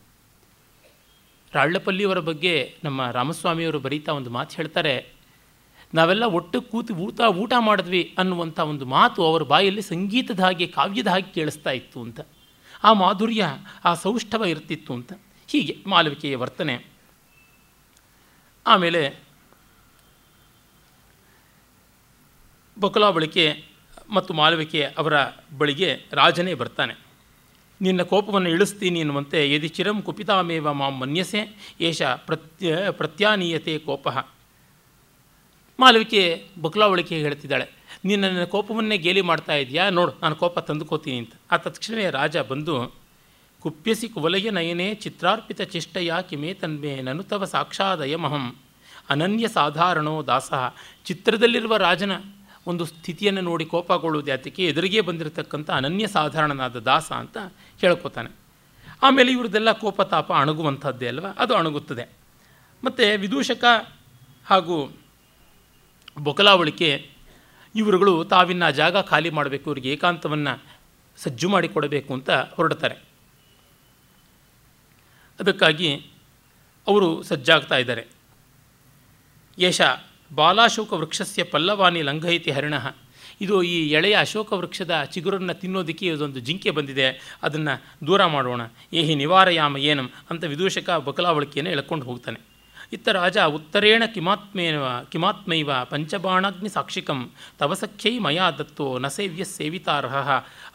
ರಾಳ್ಳಪಲ್ಲಿಯವರ 1.54 2.20
ಬಗ್ಗೆ 2.20 2.78
ನಮ್ಮ 2.84 3.12
ರಾಮಸ್ವಾಮಿಯವರು 3.12 3.80
ಬರೀತಾ 3.80 4.12
ಒಂದು 4.12 4.30
ಮಾತು 4.30 4.56
ಹೇಳ್ತಾರೆ, 4.56 5.14
ನಾವೆಲ್ಲ 5.94 6.24
ಒಟ್ಟು 6.24 6.62
ಕೂತು 6.62 6.94
ಊಟ 6.96 7.22
ಊಟ 7.22 7.54
ಮಾಡಿದ್ವಿ 7.60 8.16
ಅನ್ನುವಂಥ 8.18 8.60
ಒಂದು 8.60 8.86
ಮಾತು 8.86 9.26
ಅವರ 9.26 9.44
ಬಾಯಲ್ಲಿ 9.44 9.82
ಸಂಗೀತದ 9.82 10.40
ಹಾಗೆ, 10.40 10.68
ಕಾವ್ಯದ 10.68 11.08
ಹಾಗೆ 11.08 11.34
ಕೇಳಿಸ್ತಾ 11.34 11.70
ಇತ್ತು 11.72 12.02
ಅಂತ. 12.02 12.20
ಆ 12.84 12.94
ಮಾಧುರ್ಯ, 12.94 13.44
ಆ 13.86 13.94
ಸೌಷ್ಠವ 13.94 14.46
ಇರ್ತಿತ್ತು 14.46 14.94
ಅಂತ. 14.94 15.14
ಹೀಗೆ 15.48 15.78
ಮಾಲವಿಕೆಯ 15.88 16.36
ವರ್ತನೆ. 16.36 16.86
ಆಮೇಲೆ 18.68 19.23
ಬಕುಲಾ 22.80 23.12
ಬಳಿಕೆ 23.12 23.64
ಮತ್ತು 24.10 24.34
ಮಾಲವಿಕೆ 24.34 24.84
ಅವರ 24.84 25.14
ಬಳಿಗೆ 25.58 26.06
ರಾಜನೇ 26.14 26.54
ಬರ್ತಾನೆ. 26.54 26.94
ನಿನ್ನ 27.82 28.02
ಕೋಪವನ್ನು 28.02 28.50
ಇಳಿಸ್ತೀನಿ 28.50 29.00
ಎನ್ನುವಂತೆ 29.00 29.54
ಯದಿ 29.54 29.68
ಚಿರಂ 29.68 30.02
ಕುಪಿತಾಮೇವ 30.02 30.74
ಮಾಂ 30.74 30.94
ಮನ್ಯಸೆ, 30.94 31.74
ಏಷ 31.82 32.02
ಪ್ರತ್ಯ, 32.02 32.78
ಪ್ರತ್ಯಾನೀಯತೆ 32.92 33.78
ಕೋಪ. 33.78 34.08
ಮಾಲವಿಕೆ 35.80 36.46
ಬಕುಲಾವಳಿಕೆ 36.62 37.18
ಹೇಳ್ತಿದ್ದಾಳೆ 37.18 37.70
ನೀನು 38.06 38.22
ನನ್ನ 38.22 38.44
ಕೋಪವನ್ನೇ 38.44 38.98
ಗೇಲಿ 38.98 39.22
ಮಾಡ್ತಾ 39.22 39.56
ಇದೆಯಾ? 39.56 39.90
ನೋಡು, 39.90 40.14
ನಾನು 40.22 40.36
ಕೋಪ 40.36 40.60
ತಂದುಕೋತೀನಿ 40.60 41.18
ಅಂತ. 41.18 41.34
ಆ 41.52 41.58
ತಕ್ಷಣವೇ 41.58 42.10
ರಾಜ 42.10 42.38
ಬಂದು, 42.38 42.96
ಕುಪ್ಯಸಿ 43.60 44.10
ಕುವಲಯ 44.10 44.50
ನಯನೇ 44.50 44.94
ಚಿತ್ರಾರ್ಪಿತ 44.94 45.62
ಚಿಷ್ಟಯ 45.62 46.12
ಕಿಮೇ 46.30 46.54
ತನ್ಮೇ 46.54 47.02
ನನು 47.02 47.24
ತವ 47.24 47.46
ಸಾಕ್ಷಾದಯಮಹಂ. 47.46 48.56
ಅನನ್ಯ 49.10 49.48
ಸಾಧಾರಣೋ 49.48 50.24
ದಾಸ. 50.24 50.54
ಚಿತ್ರದಲ್ಲಿರುವ 51.06 51.78
ರಾಜನ 51.78 52.12
ಒಂದು 52.68 52.86
ಸ್ಥಿತಿಯನ್ನು 52.86 53.42
ನೋಡಿ 53.42 53.66
ಕೋಪಗೊಳ್ಳುವುದು 53.66 54.32
ಯಾತಕ್ಕೆ 54.32 54.66
ಎದುರಿಗೆ 54.66 55.02
ಬಂದಿರತಕ್ಕಂಥ 55.02 55.70
ಅನನ್ಯ 55.70 56.08
ಸಾಧಾರಣನಾದ 56.08 56.80
ದಾಸ 56.80 57.12
ಅಂತ 57.12 57.38
ಹೇಳ್ಕೊತಾನೆ. 57.82 58.32
ಆಮೇಲೆ 59.04 59.32
ಇವ್ರದ್ದೆಲ್ಲ 59.32 59.72
ಕೋಪತಾಪ 59.72 60.34
ಅಣಗುವಂಥದ್ದೇ 60.34 61.08
ಅಲ್ವಾ? 61.08 61.30
ಅದು 61.30 61.56
ಅಣಗುತ್ತದೆ. 61.56 62.10
ಮತ್ತು 62.84 63.20
ವಿದೂಷಕ 63.20 63.64
ಹಾಗೂ 64.46 64.98
ಬೊಕಲಾವಳಿಕೆ 66.18 67.10
ಇವರುಗಳು 67.76 68.26
ತಾವಿನ್ನ 68.26 68.70
ಜಾಗ 68.70 69.02
ಖಾಲಿ 69.02 69.30
ಮಾಡಬೇಕು, 69.30 69.70
ಇವ್ರಿಗೆ 69.70 69.92
ಏಕಾಂತವನ್ನು 69.92 70.64
ಸಜ್ಜು 71.18 71.50
ಮಾಡಿಕೊಡಬೇಕು 71.50 72.14
ಅಂತ 72.14 72.30
ಹೊರಡ್ತಾರೆ. 72.30 72.96
ಅದಕ್ಕಾಗಿ 75.40 76.08
ಅವರು 76.88 77.24
ಸಜ್ಜಾಗ್ತಾ 77.24 77.78
ಇದ್ದಾರೆ. 77.78 78.08
ಯಶ 79.58 79.82
ಬಾಲಾಶೋಕ 80.36 80.94
ವೃಕ್ಷಸ್ಯ 80.94 81.44
ಪಲ್ಲವಾನಿ 81.44 82.02
ಲಂಘಯಿತಿ 82.02 82.52
ಹರಿಣ. 82.52 82.74
ಇದು 83.42 83.64
ಈ 83.64 83.90
ಎಳೆಯ 83.90 84.18
ಅಶೋಕ 84.20 84.54
ವೃಕ್ಷದ 84.54 85.04
ಚಿಗುರನ್ನು 85.04 85.54
ತಿನ್ನೋದಕ್ಕೆ 85.54 86.06
ಇದೊಂದು 86.06 86.40
ಜಿಂಕೆ 86.40 86.72
ಬಂದಿದೆ. 86.72 87.38
ಅದನ್ನು 87.44 88.08
ದೂರ 88.08 88.26
ಮಾಡೋಣ. 88.26 88.62
ಏಹಿ 88.94 89.16
ನಿವಾರಯಾಮ 89.16 89.78
ಏನಂ 89.78 90.10
ಅಂತ 90.30 90.44
ವಿದೂಷಕ 90.44 90.90
ಬಕಲಾವಳಿಕೆಯನ್ನು 90.90 91.72
ಎಳ್ಕೊಂಡು 91.72 92.06
ಹೋಗ್ತಾನೆ. 92.06 92.40
ಇತ್ತ 92.94 93.10
ರಾಜ 93.10 93.38
ಉತ್ತರೇಣ 93.38 94.04
ಕಿಮಾತ್ಮೇವ 94.14 94.84
ಕಿಮಾತ್ಮೈವ 95.12 95.70
ಪಂಚಬಾಣಾಗ್ನಿ 95.86 96.70
ಸಾಕ್ಷಿಕಂ 96.70 97.32
ತವಸಖ್ಯೈ 97.60 98.20
ಮಯಾ 98.20 98.52
ದತ್ತೋ 98.52 99.00
ನ 99.00 99.08
ಸೇವ್ಯ 99.08 99.44
ಸೇವಿತಾರ್ಹ 99.44 100.16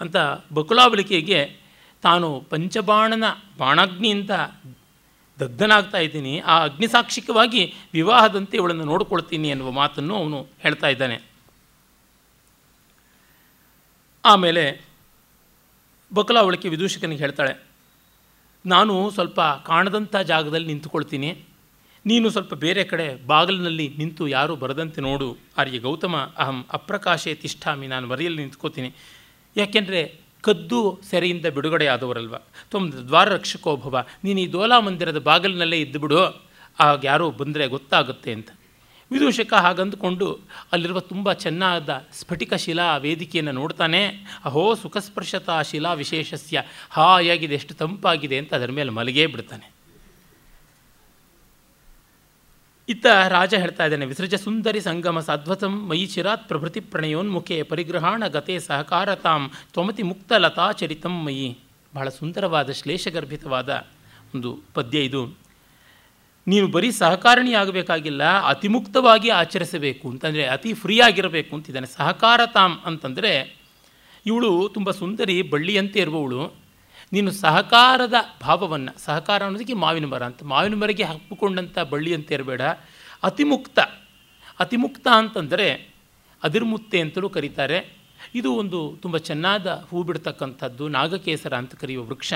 ಅಂತ 0.01 0.16
ಬಕುಲಾವಳಿಕೆಗೆ 0.55 1.57
ತಾನು 2.03 2.44
ಪಂಚಬಾಣನ 2.51 3.25
ಬಾಣಾಗ್ನಿಯಿಂದ 3.59 4.31
ದಗ್ಧನಾಗ್ತಾ 5.40 5.98
ಇದ್ದೀನಿ, 6.07 6.35
ಆ 6.53 6.55
ಅಗ್ನಿಸಾಕ್ಷಿಕವಾಗಿ 6.68 7.62
ವಿವಾಹದಂತೆ 7.96 8.55
ಇವಳನ್ನು 8.61 8.87
ನೋಡಿಕೊಳ್ತೀನಿ 8.92 9.48
ಎನ್ನುವ 9.55 9.70
ಮಾತನ್ನು 9.81 10.14
ಅವನು 10.20 10.38
ಹೇಳ್ತಾ 10.64 10.88
ಇದ್ದಾನೆ. 10.94 11.16
ಆಮೇಲೆ 14.24 14.64
ಬಕಲಾವಳಿಕೆ 16.12 16.68
ವಿದೂಷಕನಿಗೆ 16.74 17.22
ಹೇಳ್ತಾಳೆ, 17.24 17.55
ನಾನು 18.64 18.94
ಸ್ವಲ್ಪ 19.16 19.40
ಕಾಣದಂಥ 19.70 20.14
ಜಾಗದಲ್ಲಿ 20.33 20.68
ನಿಂತುಕೊಳ್ತೀನಿ. 20.72 21.31
ನೀನು 22.05 22.27
ಸ್ವಲ್ಪ 22.31 22.55
ಬೇರೆ 22.64 22.83
ಕಡೆ 22.90 23.07
ಬಾಗಿಲಿನಲ್ಲಿ 23.27 23.87
ನಿಂತು 24.01 24.24
ಯಾರೂ 24.29 24.53
ಬರದಂತೆ 24.62 25.01
ನೋಡು. 25.07 25.29
ಆರ್ಯ 25.61 25.79
ಗೌತಮ, 25.87 26.16
ಅಹಂ 26.42 26.59
ಅಪ್ರಕಾಶೆ 26.79 27.33
ತಿಷ್ಠಾಮಿ. 27.42 27.87
ನಾನು 27.87 28.07
ಮರೆಯಲ್ಲಿ 28.12 28.40
ನಿಂತ್ಕೋತೀನಿ 28.42 28.90
ಯಾಕೆಂದರೆ 29.57 30.01
ಕದ್ದು 30.49 31.01
ಸೆರೆಯಿಂದ 31.11 31.47
ಬಿಡುಗಡೆಯಾದವರಲ್ವ? 31.47 32.37
ತ್ವಮ್ 32.71 32.93
ದ್ವಾರ 32.93 33.29
ರಕ್ಷಕೋಭವ 33.29 34.05
ನೀನು 34.25 34.41
ಈ 34.41 34.47
ದೋಲಾ 34.53 34.81
ಮಂದಿರದ 34.81 35.19
ಬಾಗಿಲಿನಲ್ಲೇ 35.19 35.81
ಇದ್ದುಬಿಡು 35.81 36.21
ಆಗ 36.81 37.05
ಯಾರೋ 37.05 37.31
ಬಂದರೆ 37.31 37.67
ಗೊತ್ತಾಗುತ್ತೆ 37.67 38.33
ಅಂತ. 38.33 38.51
ವಿದೂಷಕ 39.11 39.53
ಹಾಗಂದುಕೊಂಡು 39.55 40.27
ಅಲ್ಲಿರುವ 40.73 41.01
ತುಂಬ 41.01 41.33
ಚೆನ್ನಾದ 41.33 41.91
ಸ್ಫಟಿಕ 42.13 42.55
ಶಿಲಾ 42.55 42.97
ವೇದಿಕೆಯನ್ನು 42.97 43.53
ನೋಡ್ತಾನೆ. 43.53 44.03
ಅಹೋ, 44.45 44.75
ಸುಖಸ್ಪರ್ಶತಾ 44.75 45.63
ಶಿಲಾ 45.63 45.93
ವಿಶೇಷಸ್ಯ. 45.93 46.63
ಹಾಯಾಗಿದೆ, 46.91 47.55
ಎಷ್ಟು 47.55 47.75
ತಂಪಾಗಿದೆ 47.75 48.39
ಅಂತ 48.39 48.55
ಅದರ 48.55 48.71
ಮೇಲೆ 48.71 48.91
ಮಲಗೇ 48.91 49.27
ಬಿಡ್ತಾನೆ. 49.27 49.78
ಇತ್ತ 52.88 53.07
ರಾಜ 53.29 53.55
ಹೇಳ್ತಾ 53.55 53.85
ಇದ್ದಾನೆ, 53.85 54.07
ವಿಸೃಜ 54.07 54.35
ಸುಂದರಿ 54.35 54.81
ಸಂಗಮ 54.81 55.20
ಸಾಧ್ವತಂ 55.20 55.88
ಮಯಿ 55.88 56.07
ಚಿರಾತ್ 56.07 56.48
ಪ್ರಭೃತಿ 56.48 56.81
ಪ್ರಣಯೋನ್ಮುಖೆ 56.81 57.62
ಪರಿಗ್ರಹಾಣ 57.62 58.27
ಗತೆ 58.27 58.59
ಸಹಕಾರತಾಂ 58.59 59.51
ತ್ವಮತಿ 59.72 60.03
ಮುಕ್ತ 60.03 60.33
ಲತಾಚರಿತಂ 60.33 61.24
ಮಯಿ. 61.24 61.59
ಬಹಳ 61.94 62.09
ಸುಂದರವಾದ, 62.09 62.70
ಶ್ಲೇಷಗರ್ಭಿತವಾದ 62.70 63.87
ಒಂದು 64.35 64.61
ಪದ್ಯ 64.74 65.01
ಇದು. 65.01 65.37
ನೀನು 66.46 66.66
ಬರೀ 66.66 66.90
ಸಹಕಾರಣಿ 66.90 67.55
ಆಗಬೇಕಾಗಿಲ್ಲ 67.55 68.40
ಅತಿಮುಕ್ತವಾಗಿ 68.40 69.29
ಆಚರಿಸಬೇಕು 69.29 70.11
ಅಂತಂದರೆ, 70.11 70.46
ಅತಿ 70.46 70.74
ಫ್ರೀ 70.74 71.01
ಆಗಿರಬೇಕು 71.01 71.57
ಅಂತಿದ್ದಾನೆ. 71.57 71.87
ಸಹಕಾರತಾಂ 71.87 72.79
ಅಂತಂದರೆ, 72.85 73.57
ಇವಳು 74.27 74.70
ತುಂಬ 74.74 74.90
ಸುಂದರಿ 74.90 75.42
ಬಳ್ಳಿಯಂತೆ 75.42 76.01
ಇರುವವಳು. 76.01 76.68
ನೀನು 77.12 77.31
ಸಹಕಾರದ 77.31 78.14
ಭಾವವನ್ನು, 78.40 79.01
ಸಹಕಾರ 79.01 79.44
ಅನ್ನೋದಕ್ಕೆ 79.44 79.73
ಮಾವಿನ 79.73 80.07
ಮರ 80.07 80.23
ಅಂತ. 80.23 80.44
ಮಾವಿನ 80.44 80.75
ಮರಗೆ 80.75 81.05
ಬಳ್ಳಿ 81.90 82.14
ಅಂತ 82.14 82.33
ಇರಬೇಡ 82.33 82.62
ಅತಿಮುಕ್ತ 83.23 83.79
ಅತಿಮುಕ್ತ 84.61 85.09
ಅಂತಂದರೆ 85.09 85.94
ಅದಿರ್ಮುತ್ತೆ 86.42 87.01
ಅಂತಲೂ 87.01 87.29
ಕರೀತಾರೆ. 87.29 87.97
ಇದು 88.35 88.53
ಒಂದು 88.53 88.99
ತುಂಬ 89.03 89.16
ಚೆನ್ನಾದ 89.16 89.87
ಹೂ 89.90 90.03
ಬಿಡ್ತಕ್ಕಂಥದ್ದು, 90.03 90.88
ನಾಗಕೇಸರ 90.88 91.55
ಅಂತ 91.55 91.75
ಕರೆಯುವ 91.75 92.05
ವೃಕ್ಷ. 92.05 92.33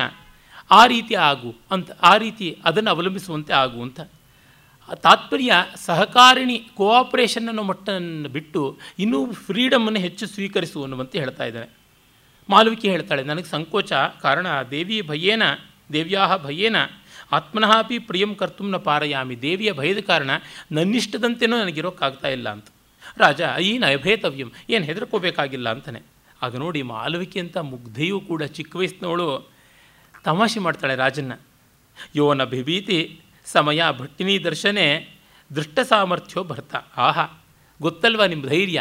ಆ 0.71 0.87
ರೀತಿ 0.87 1.15
ಆಗು 1.15 1.55
ಅಂತ, 1.71 1.91
ಆ 2.03 2.17
ರೀತಿ 2.17 2.59
ಅದನ್ನು 2.65 2.91
ಅವಲಂಬಿಸುವಂತೆ 2.91 3.53
ಆಗು 3.53 3.83
ಅಂತ. 3.83 4.01
ತಾತ್ಪರ್ಯ 4.95 5.53
ಸಹಕಾರಿಣಿ 5.77 6.59
ಕೋಆಪರೇಷನ್ 6.77 7.49
ಅನ್ನೋ 7.49 7.63
ಮಟ್ಟನ್ನು 7.63 8.29
ಬಿಟ್ಟು 8.29 8.79
ಇನ್ನೂ 8.99 9.33
ಫ್ರೀಡಮನ್ನು 9.33 10.01
ಹೆಚ್ಚು 10.01 10.27
ಸ್ವೀಕರಿಸು 10.27 10.83
ಅನ್ನುವಂತೆ 10.83 11.19
ಹೇಳ್ತಾ 11.19 11.45
ಇದ್ದಾನೆ. 11.45 11.82
ಮಾಲವಿಕೆ 12.53 12.91
ಹೇಳ್ತಾಳೆ, 12.91 13.23
ನನಗೆ 13.23 13.49
ಸಂಕೋಚ, 13.55 13.93
ಕಾರಣ 14.23 14.47
ದೇವಿ 14.71 14.97
ಭಯೇನ 15.03 15.43
ದೇವ್ಯಾ 15.93 16.37
ಭಯೇನ 16.37 16.77
ಆತ್ಮನಃ 17.33 17.73
ಅಪಿ 17.79 17.99
ಪ್ರಿಯಂ 18.09 18.33
ಕರ್ತುಂನ 18.35 18.77
ಪಾರಯಾಮಿ, 18.77 19.35
ದೇವಿಯ 19.43 19.71
ಭಯದ 19.73 20.01
ಕಾರಣ 20.07 20.31
ನನ್ನಿಷ್ಟದಂತೆನೂ 20.73 21.55
ನನಗಿರೋಕ್ಕಾಗ್ತಾ 21.61 22.29
ಇಲ್ಲ 22.29 22.49
ಅಂತ. 22.49 22.69
ರಾಜ, 23.19 23.41
ಈ 23.63 23.71
ಅಭೇತವ್ಯಂ 23.79 24.51
ಏನು 24.71 24.85
ಹೆದರ್ಕೋಬೇಕಾಗಿಲ್ಲ 24.85 25.69
ಅಂತಾನೆ. 25.71 26.01
ಆಗ 26.43 26.57
ನೋಡಿ 26.57 26.81
ಮಾಲವಿಕೆ 26.83 27.41
ಅಂತ 27.41 27.59
ಮುಗ್ಧೆಯೂ 27.73 28.21
ಕೂಡ 28.21 28.43
ಚಿಕ್ಕ 28.57 28.77
ವಯಸ್ಸಿನವಳು 28.77 29.27
ತಮಾಷೆ 30.25 30.61
ಮಾಡ್ತಾಳೆ 30.61 30.95
ರಾಜನ್ನ. 30.97 31.33
ಯೋನ 32.17 32.45
ಭಿಭೀತಿ, 32.45 33.01
ಸಮಯ 33.47 33.83
ಭಟ್ಟಿನಿ 33.99 34.35
ದರ್ಶನೆ, 34.45 34.87
ದೃಷ್ಟ 35.57 35.79
ಸಾಮರ್ಥ್ಯೋ 35.89 36.43
ಭರ್ತ, 36.45 36.75
ಆಹಾ, 36.97 37.25
ಗೊತ್ತಲ್ವಾ 37.83 38.27
ನಿಮ್ಮ 38.27 38.45
ಧೈರ್ಯ? 38.49 38.81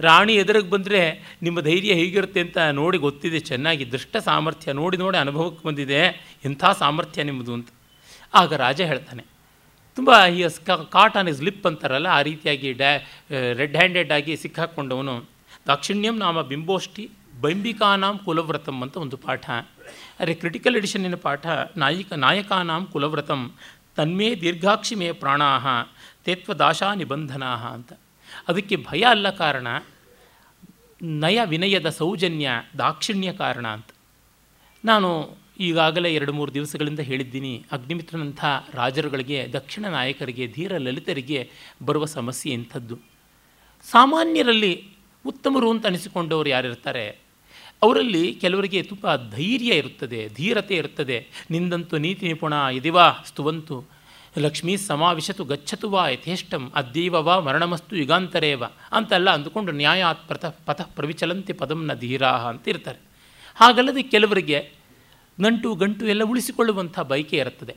ರಾಣಿ 0.00 0.34
ಎದುರಿಗೆ 0.42 0.70
ಬಂದರೆ 0.74 1.00
ನಿಮ್ಮ 1.46 1.58
ಧೈರ್ಯ 1.68 1.92
ಹೇಗಿರುತ್ತೆ 2.00 2.40
ಅಂತ 2.46 2.58
ನೋಡಿ 2.80 2.98
ಗೊತ್ತಿದೆ, 3.06 3.40
ಚೆನ್ನಾಗಿ 3.50 3.84
ದೃಷ್ಟ 3.94 4.16
ಸಾಮರ್ಥ್ಯ 4.28 4.72
ನೋಡಿ 4.80 4.96
ನೋಡಿ 5.04 5.18
ಅನುಭವಕ್ಕೆ 5.24 5.62
ಬಂದಿದೆ 5.68 6.00
ಎಂಥ 6.48 6.64
ಸಾಮರ್ಥ್ಯ 6.82 7.24
ನಿಮ್ಮದು 7.30 7.52
ಅಂತ. 7.58 7.68
ಆಗ 8.40 8.52
ರಾಜ 8.64 8.80
ಹೇಳ್ತಾನೆ, 8.90 9.24
ತುಂಬ 9.96 10.10
ಈ 10.36 10.42
ಕಾಟ್ 10.96 11.16
ಆನ್ 11.20 11.28
ಇಸ್ 11.32 11.42
ಲಿಪ್ 11.46 11.66
ಅಂತಾರಲ್ಲ, 11.70 12.08
ಆ 12.18 12.20
ರೀತಿಯಾಗಿ 12.28 12.68
ಡ್ಯಾ 12.80 12.92
ರೆಡ್ 13.60 13.76
ಹ್ಯಾಂಡೆಡ್ 13.80 14.12
ಆಗಿ 14.18 14.34
ಸಿಕ್ಕಾಕ್ಕೊಂಡವನು 14.44 15.16
ದಾಕ್ಷಿಣ್ಯಂ 15.70 16.16
ನಾಮ 16.22 16.40
ಬಿಂಬೋಷ್ಟಿ, 16.52 17.04
ಬೈಂಬಿಕಾನಾಂ 17.42 18.16
ಕುಲವ್ರತಂ 18.26 18.76
ಅಂತ 18.84 18.96
ಒಂದು 19.04 19.16
ಪಾಠ. 19.24 19.44
ಅರೆ 20.22 20.34
ಕ್ರಿಟಿಕಲ್ 20.42 20.76
ಎಡಿಷನ್ನಿನ 20.80 21.16
ಪಾಠ, 21.26 21.46
ನಾಯಿಕ, 21.82 22.12
ನಾಯಕಾನಾಂ 22.24 22.82
ಕುಲವ್ರತಂ, 22.92 23.42
ತನ್ಮೇ 23.98 24.28
ದೀರ್ಘಾಕ್ಷಿಮೇ 24.42 25.08
ಪ್ರಾಣಾಹ 25.22 25.66
ತೇತ್ವದಾಶಾ 26.26 26.88
ನಿಬಂಧನಾ 27.00 27.50
ಅಂತ. 27.76 27.92
ಅದಕ್ಕೆ 28.48 28.76
ಭಯ 28.76 29.02
ಅಲ್ಲ 29.02 29.30
ಕಾರಣ 29.30 29.66
ನಯ 31.02 31.40
ವಿನಯದ 31.44 31.88
ಸೌಜನ್ಯ 31.88 32.50
ದಾಕ್ಷಿಣ್ಯ 32.78 33.32
ಕಾರಣ 33.32 33.66
ಅಂತ. 33.68 33.86
ನಾನು 34.84 35.36
ಈಗಾಗಲೇ 35.60 36.14
ಎರಡು 36.14 36.32
ಮೂರು 36.32 36.54
ದಿವಸಗಳಿಂದ 36.54 37.00
ಹೇಳಿದ್ದೀನಿ, 37.00 37.64
ಅಗ್ನಿಮಿತ್ರನಂಥ 37.72 38.44
ರಾಜರುಗಳಿಗೆ, 38.74 39.52
ದಕ್ಷಿಣ 39.52 39.86
ನಾಯಕರಿಗೆ, 39.86 40.46
ಧೀರ 40.46 40.76
ಲಲಿತರಿಗೆ 40.76 41.50
ಬರುವ 41.84 42.04
ಸಮಸ್ಯೆ 42.04 42.52
ಇಂಥದ್ದು. 42.52 42.98
ಸಾಮಾನ್ಯರಲ್ಲಿ 43.90 44.88
ಉತ್ತಮರು 45.26 45.70
ಅಂತ 45.70 45.86
ಅನಿಸಿಕೊಂಡವರು 45.86 46.48
ಯಾರಿರ್ತಾರೆ? 46.48 47.18
ಅವರಲ್ಲಿ 47.82 48.34
ಕೆಲವರಿಗೆ 48.34 48.82
ತುಂಬ 48.82 49.16
ಧೈರ್ಯ 49.16 49.74
ಇರುತ್ತದೆ, 49.74 50.28
ಧೀರತೆ 50.34 50.76
ಇರುತ್ತದೆ. 50.76 51.26
ನಿಂದಂತು 51.50 51.98
ನೀತಿ 51.98 52.28
ನಿಪುಣ 52.28 52.52
ಇದಿವಾ, 52.52 53.12
ಸ್ತುವಂತು. 53.12 53.91
ಲಕ್ಷ್ಮೀ 54.38 54.76
ಸಮಾವಿಶತು 54.76 55.44
ಗಚ್ಚತು 55.44 55.90
ವಾ 55.90 56.08
ಯಥೇಷ್ಟಂ 56.08 56.72
ಅದ್ಯೈವ 56.74 57.14
ವಾ 57.14 57.40
ಮರಣಮಸ್ತು 57.40 57.96
ಯುಗಾಂತರೇವ 57.96 58.64
ಅಂತೆಲ್ಲ 58.92 59.30
ಅಂದುಕೊಂಡು 59.30 59.72
ನ್ಯಾಯಾತ್ 59.72 60.26
ಪ್ರಥ 60.26 60.44
ಪಥ 60.44 60.80
ಪ್ರವಿಚಲಂತಿ 60.82 61.52
ಪದಂನ 61.52 61.94
ಧೀರಾಹ 61.94 62.48
ಅಂತ 62.48 62.68
ಇರ್ತಾರೆ 62.68 63.00
ಹಾಗಲ್ಲದೆ 63.54 64.02
ಕೆಲವರಿಗೆ 64.02 64.72
ನಂಟು 65.40 65.74
ಗಂಟು 65.74 66.06
ಎಲ್ಲ 66.06 66.24
ಉಳಿಸಿಕೊಳ್ಳುವಂಥ 66.24 67.00
ಬಯಕೆ 67.00 67.36
ಇರುತ್ತದೆ. 67.36 67.76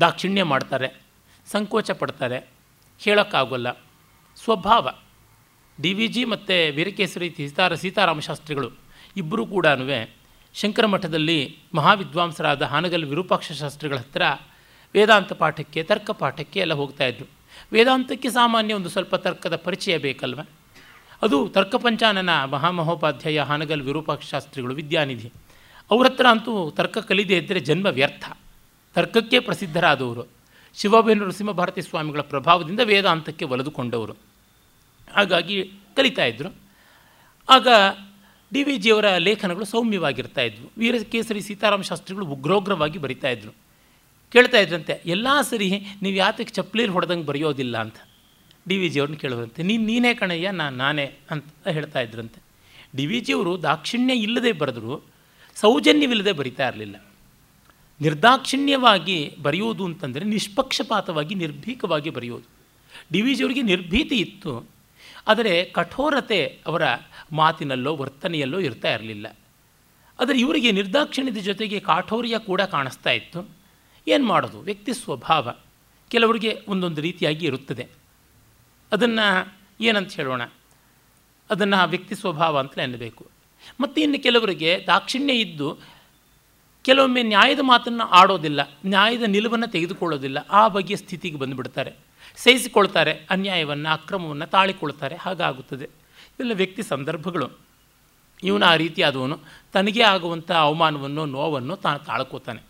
ದಾಕ್ಷಿಣ್ಯ 0.00 0.42
ಮಾಡ್ತಾರೆ, 0.42 0.88
ಸಂಕೋಚ 1.52 1.90
ಪಡ್ತಾರೆ, 1.90 2.38
ಹೇಳೋಕ್ಕಾಗೋಲ್ಲ. 3.00 3.70
ಸ್ವಭಾವ. 4.36 4.90
ಡಿ 5.80 5.92
ವಿ 5.94 6.06
ಜಿ 6.06 6.24
ಮತ್ತು 6.24 6.74
ವೀರಕೇಸರಿ 6.74 7.30
ಸೀತಾರ 7.36 7.74
ಸೀತಾರಾಮ 7.74 8.20
ಶಾಸ್ತ್ರಿಗಳು 8.20 8.70
ಇಬ್ಬರೂ 9.16 9.46
ಕೂಡ 9.46 9.66
ಶಂಕರ 10.54 10.86
ಮಠದಲ್ಲಿ 10.86 11.58
ಮಹಾವಿದ್ವಾಂಸರಾದ 11.74 12.62
ಹಾನಗಲ್ 12.62 13.04
ವಿರೂಪಾಕ್ಷ 13.04 13.52
ಶಾಸ್ತ್ರಿಗಳ 13.52 13.96
ಹತ್ರ 13.96 14.22
ವೇದಾಂತ 14.94 15.32
ಪಾಠಕ್ಕೆ, 15.32 15.82
ತರ್ಕ 15.82 16.10
ಪಾಠಕ್ಕೆ 16.10 16.60
ಎಲ್ಲ 16.60 16.72
ಇದ್ದರು 16.72 17.26
ವೇದಾಂತಕ್ಕೆ 17.72 18.30
ಸಾಮಾನ್ಯ 18.30 18.74
ಒಂದು 18.74 18.88
ಸ್ವಲ್ಪ 18.88 19.14
ತರ್ಕದ 19.14 19.56
ಪರಿಚಯ 19.56 19.98
ಬೇಕಲ್ವ? 19.98 20.40
ಅದು 21.22 21.48
ತರ್ಕಪಂಚಾನನ 21.48 22.44
ಮಹಾಮಹೋಪಾಧ್ಯಾಯ 22.44 23.40
ಹಾನಗಲ್ 23.40 23.82
ವಿರೂಪಾಕ್ಷ 23.82 24.26
ಶಾಸ್ತ್ರಿಗಳು 24.26 24.74
ವಿದ್ಯಾನಿಧಿ. 24.74 25.32
ಅವ್ರ 25.90 26.06
ಹತ್ರ 26.06 26.26
ಅಂತೂ 26.26 26.70
ತರ್ಕ 26.70 26.98
ಕಲಿದೇ 26.98 27.36
ಇದ್ದರೆ 27.36 27.60
ಜನ್ಮ 27.60 27.86
ವ್ಯರ್ಥ. 27.86 28.36
ತರ್ಕಕ್ಕೆ 28.94 29.40
ಪ್ರಸಿದ್ಧರಾದವರು 29.40 30.26
ಶಿವಬೇನ 30.74 31.22
ನರಸಿಂಹಭಾರತಿ 31.22 31.82
ಸ್ವಾಮಿಗಳ 31.82 32.20
ಪ್ರಭಾವದಿಂದ 32.20 32.80
ವೇದಾಂತಕ್ಕೆ 32.84 33.44
ಒಲಿದುಕೊಂಡವರು. 33.44 34.12
ಹಾಗಾಗಿ 35.14 35.72
ಕಲಿತಾ 35.96 36.24
ಇದ್ದರು 36.24 36.54
ಆಗ 37.48 37.68
ಡಿ 38.54 38.62
ವಿ 38.62 38.76
ಜಿಯವರ 38.76 39.18
ಲೇಖನಗಳು 39.18 39.64
ಸೌಮ್ಯವಾಗಿರ್ತಾ 39.64 40.42
ಇದ್ವು. 40.42 40.70
ವೀರಕೇಸರಿ 40.78 41.40
ಸೀತಾರಾಮ 41.40 41.82
ಶಾಸ್ತ್ರಿಗಳು 41.82 42.26
ಉಗ್ರೋಗ್ರವಾಗಿ 42.26 42.98
ಬರಿತಾ 42.98 43.28
ಇದ್ರು. 43.28 43.52
ಕೇಳ್ತಾ 44.32 44.58
ಇದ್ರಂತೆ, 44.58 45.00
ಎಲ್ಲ 45.06 45.26
ಸರಿ, 45.50 45.68
ನೀವು 46.02 46.16
ಯಾತಕ್ಕೆ 46.16 46.54
ಚಪ್ಪಲಿರ್ 46.54 46.90
ಹೊಡೆದಂಗೆ 46.90 47.26
ಬರೆಯೋದಿಲ್ಲ 47.26 47.78
ಅಂತ. 47.78 47.96
ಡಿ 48.68 48.76
ವಿ 48.78 48.88
ಜಿಯವ್ರನ್ನ 48.88 49.16
ಕೇಳೋದಂತೆ 49.16 49.62
ನೀನು 49.62 49.84
ನೀನೇ 49.84 50.14
ಕಣಯ್ಯ 50.14 50.50
ನಾನು 50.50 50.76
ನಾನೇ 50.76 51.12
ಅಂತ 51.30 51.68
ಹೇಳ್ತಾ 51.68 52.00
ಇದ್ರಂತೆ. 52.00 52.42
ಡಿ 52.96 53.06
ವಿ 53.06 53.20
ಜಿಯವರು 53.20 53.62
ದಾಕ್ಷಿಣ್ಯ 53.62 54.14
ಇಲ್ಲದೆ 54.14 54.52
ಬರೆದ್ರು, 54.52 55.02
ಸೌಜನ್ಯವಿಲ್ಲದೆ 55.56 56.32
ಬರಿತಾ 56.32 56.68
ಇರಲಿಲ್ಲ. 56.68 57.04
ನಿರ್ದಾಕ್ಷಿಣ್ಯವಾಗಿ 58.00 59.36
ಬರೆಯೋದು 59.42 59.84
ಅಂತಂದರೆ 59.84 60.24
ನಿಷ್ಪಕ್ಷಪಾತವಾಗಿ 60.24 61.34
ನಿರ್ಭೀಕವಾಗಿ 61.34 62.10
ಬರೆಯೋದು. 62.10 62.48
ಡಿ 63.12 63.20
ವಿ 63.22 63.62
ನಿರ್ಭೀತಿ 63.62 64.16
ಇತ್ತು. 64.16 64.73
ಆದರೆ 65.28 65.64
ಕಠೋರತೆ 65.64 66.58
ಅವರ 66.66 66.82
ಮಾತಿನಲ್ಲೋ 67.32 67.96
ವರ್ತನೆಯಲ್ಲೋ 67.96 68.58
ಇರ್ತಾ 68.58 68.94
ಇರಲಿಲ್ಲ. 68.94 69.36
ಆದರೆ 70.20 70.40
ಇವರಿಗೆ 70.40 70.72
ನಿರ್ದಾಕ್ಷಿಣ್ಯದ 70.72 71.36
ಜೊತೆಗೆ 71.36 71.80
ಕಾಠೋರ್ಯ 71.80 72.38
ಕೂಡ 72.38 72.60
ಕಾಣಿಸ್ತಾ 72.60 73.10
ಇತ್ತು. 73.10 73.48
ಏನು 74.08 74.24
ಮಾಡೋದು? 74.24 74.60
ವ್ಯಕ್ತಿ 74.60 74.92
ಸ್ವಭಾವ 74.92 75.54
ಕೆಲವರಿಗೆ 76.08 76.60
ಒಂದೊಂದು 76.68 77.00
ರೀತಿಯಾಗಿ 77.00 77.46
ಇರುತ್ತದೆ. 77.46 77.88
ಅದನ್ನು 78.92 79.56
ಏನಂತ 79.80 80.12
ಹೇಳೋಣ? 80.12 80.42
ಅದನ್ನು 81.50 81.88
ವ್ಯಕ್ತಿ 81.88 82.14
ಸ್ವಭಾವ 82.14 82.58
ಅಂತಲೇ 82.58 82.84
ಅನ್ನಬೇಕು. 82.84 83.26
ಮತ್ತು 83.80 84.00
ಇನ್ನು 84.00 84.22
ಕೆಲವರಿಗೆ 84.22 84.84
ದಾಕ್ಷಿಣ್ಯ 84.86 85.32
ಇದ್ದು 85.32 85.78
ಕೆಲವೊಮ್ಮೆ 86.82 87.22
ನ್ಯಾಯದ 87.22 87.58
ಮಾತನ್ನು 87.62 88.04
ಆಡೋದಿಲ್ಲ, 88.04 88.70
ನ್ಯಾಯದ 88.86 89.22
ನಿಲುವನ್ನು 89.22 89.66
ತೆಗೆದುಕೊಳ್ಳೋದಿಲ್ಲ, 89.66 90.38
ಆ 90.38 90.68
ಬಗೆಯ 90.68 90.96
ಸ್ಥಿತಿಗೆ 90.96 91.36
ಬಂದುಬಿಡ್ತಾರೆ. 91.36 91.92
ಸಹಿಸಿಕೊಳ್ತಾರೆ 92.36 93.26
ಅನ್ಯಾಯವನ್ನು, 93.30 93.92
ಅಕ್ರಮವನ್ನು 93.92 94.46
ತಾಳಿಕೊಳ್ತಾರೆ. 94.46 95.16
ಹಾಗಾಗುತ್ತದೆ. 95.16 95.84
ಇವೆಲ್ಲ 95.84 96.52
ವ್ಯಕ್ತಿ 96.54 96.82
ಸಂದರ್ಭಗಳು. 96.82 97.50
ಇವನು 98.42 98.66
ಆ 98.66 98.76
ರೀತಿಯಾದವನು 98.76 99.40
ತನಗೆ 99.72 100.02
ಆಗುವಂಥ 100.02 100.50
ಅವಮಾನವನ್ನು, 100.50 101.26
ನೋವನ್ನು 101.26 101.76
ತಾನು 101.76 101.98
ತಾಳ್ಕೋತಾನೆ. 101.98 102.62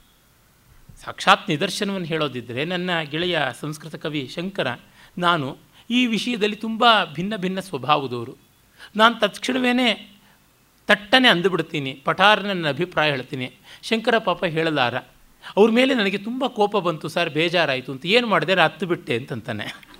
ಸಾಕ್ಷಾತ್ 1.04 1.50
ನಿದರ್ಶನವನ್ನು 1.50 2.06
ಹೇಳೋದಿದ್ದರೆ 2.06 2.64
ನನ್ನ 2.64 3.00
ಗೆಳೆಯ 3.02 3.40
ಸಂಸ್ಕೃತ 3.60 3.94
ಕವಿ 3.94 4.30
ಶಂಕರ, 4.34 4.76
ನಾನು 5.18 5.56
ಈ 5.90 6.06
ವಿಷಯದಲ್ಲಿ 6.06 6.56
ತುಂಬ 6.56 6.84
ಭಿನ್ನ 7.12 7.36
ಭಿನ್ನ 7.36 7.60
ಸ್ವಭಾವದವರು. 7.60 8.36
ನಾನು 8.96 9.20
ತತ್ಕ್ಷಣವೇ 9.20 10.10
ತಟ್ಟನೆ 10.86 11.28
ಅಂದುಬಿಡ್ತೀನಿ. 11.28 11.92
ಪಠಾರ 12.04 12.40
ನನ್ನ 12.40 12.68
ಅಭಿಪ್ರಾಯ 12.68 13.10
ಹೇಳ್ತೀನಿ. 13.10 13.52
ಶಂಕರ 13.82 14.18
ಪಾಪ 14.18 14.44
ಹೇಳಲಾರ. 14.44 14.94
ಅವ್ರ 15.56 15.70
ಮೇಲೆ 15.70 15.94
ನನಗೆ 15.94 16.18
ತುಂಬ 16.18 16.46
ಕೋಪ 16.46 16.76
ಬಂತು, 16.76 17.08
ಸರ್, 17.08 17.30
ಬೇಜಾರಾಯಿತು 17.30 17.92
ಅಂತ 17.92 18.06
ಏನು 18.06 18.26
ಮಾಡಿದೆ? 18.26 18.54
ಹತ್ತು 18.54 18.86
ಬಿಟ್ಟೆ 18.86 19.16
ಅಂತಂತಾನೆ. 19.16 19.94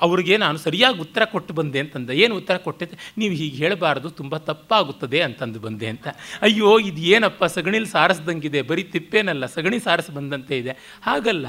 ಅವ್ರಿಗೆ 0.00 0.36
ನಾನು 0.36 0.58
ಸರಿಯಾಗಿ 0.58 0.98
ಉತ್ತರ 0.98 1.24
ಕೊಟ್ಟು 1.24 1.54
ಬಂದೆ 1.54 1.78
ಅಂತಂದ. 1.78 2.10
ಏನು 2.10 2.36
ಉತ್ತರ 2.36 2.56
ಕೊಟ್ಟೆ? 2.56 2.90
ನೀವು 3.18 3.34
ಹೀಗೆ 3.34 3.56
ಹೇಳಬಾರ್ದು, 3.56 4.10
ತುಂಬ 4.10 4.36
ತಪ್ಪಾಗುತ್ತದೆ 4.36 5.22
ಅಂತಂದು 5.22 5.60
ಬಂದೆ 5.60 5.88
ಅಂತ. 5.88 6.08
ಅಯ್ಯೋ, 6.42 6.78
ಇದು 6.78 7.00
ಏನಪ್ಪ? 7.00 7.44
ಸಗಣಿಲಿ 7.44 7.86
ಸಾರಿಸ್ದಂಗಿದೆ, 7.86 8.62
ಬರೀ 8.62 8.82
ತಿಪ್ಪೇನಲ್ಲ, 8.82 9.46
ಸಗಣಿ 9.46 9.80
ಸಾರಿಸಿ 9.80 10.14
ಬಂದಂತೆ 10.14 10.58
ಇದೆ. 10.58 10.98
ಹಾಗಲ್ಲ, 11.02 11.46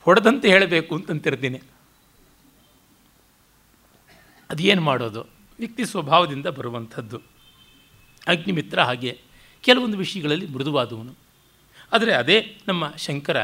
ಹೊಡೆದಂತೆ 0.00 0.48
ಹೇಳಬೇಕು 0.48 0.94
ಅಂತಂತಿರ್ತೀನಿ. 0.94 1.60
ಅದೇನು 4.50 4.82
ಮಾಡೋದು? 4.82 5.20
ವ್ಯಕ್ತಿ 5.58 5.84
ಸ್ವಭಾವದಿಂದ 5.84 6.46
ಬರುವಂಥದ್ದು. 6.46 7.22
ಅಗ್ನಿಮಿತ್ರ 8.28 8.82
ಹಾಗೆ 8.82 9.20
ಕೆಲವೊಂದು 9.62 9.98
ವಿಷಯಗಳಲ್ಲಿ 9.98 10.46
ಮೃದುವಾದವನು. 10.46 11.21
ಆದರೆ 11.92 12.12
ಅದೇ 12.12 12.56
ನಮ್ಮ 12.68 12.84
ಶಂಕರ, 12.96 13.38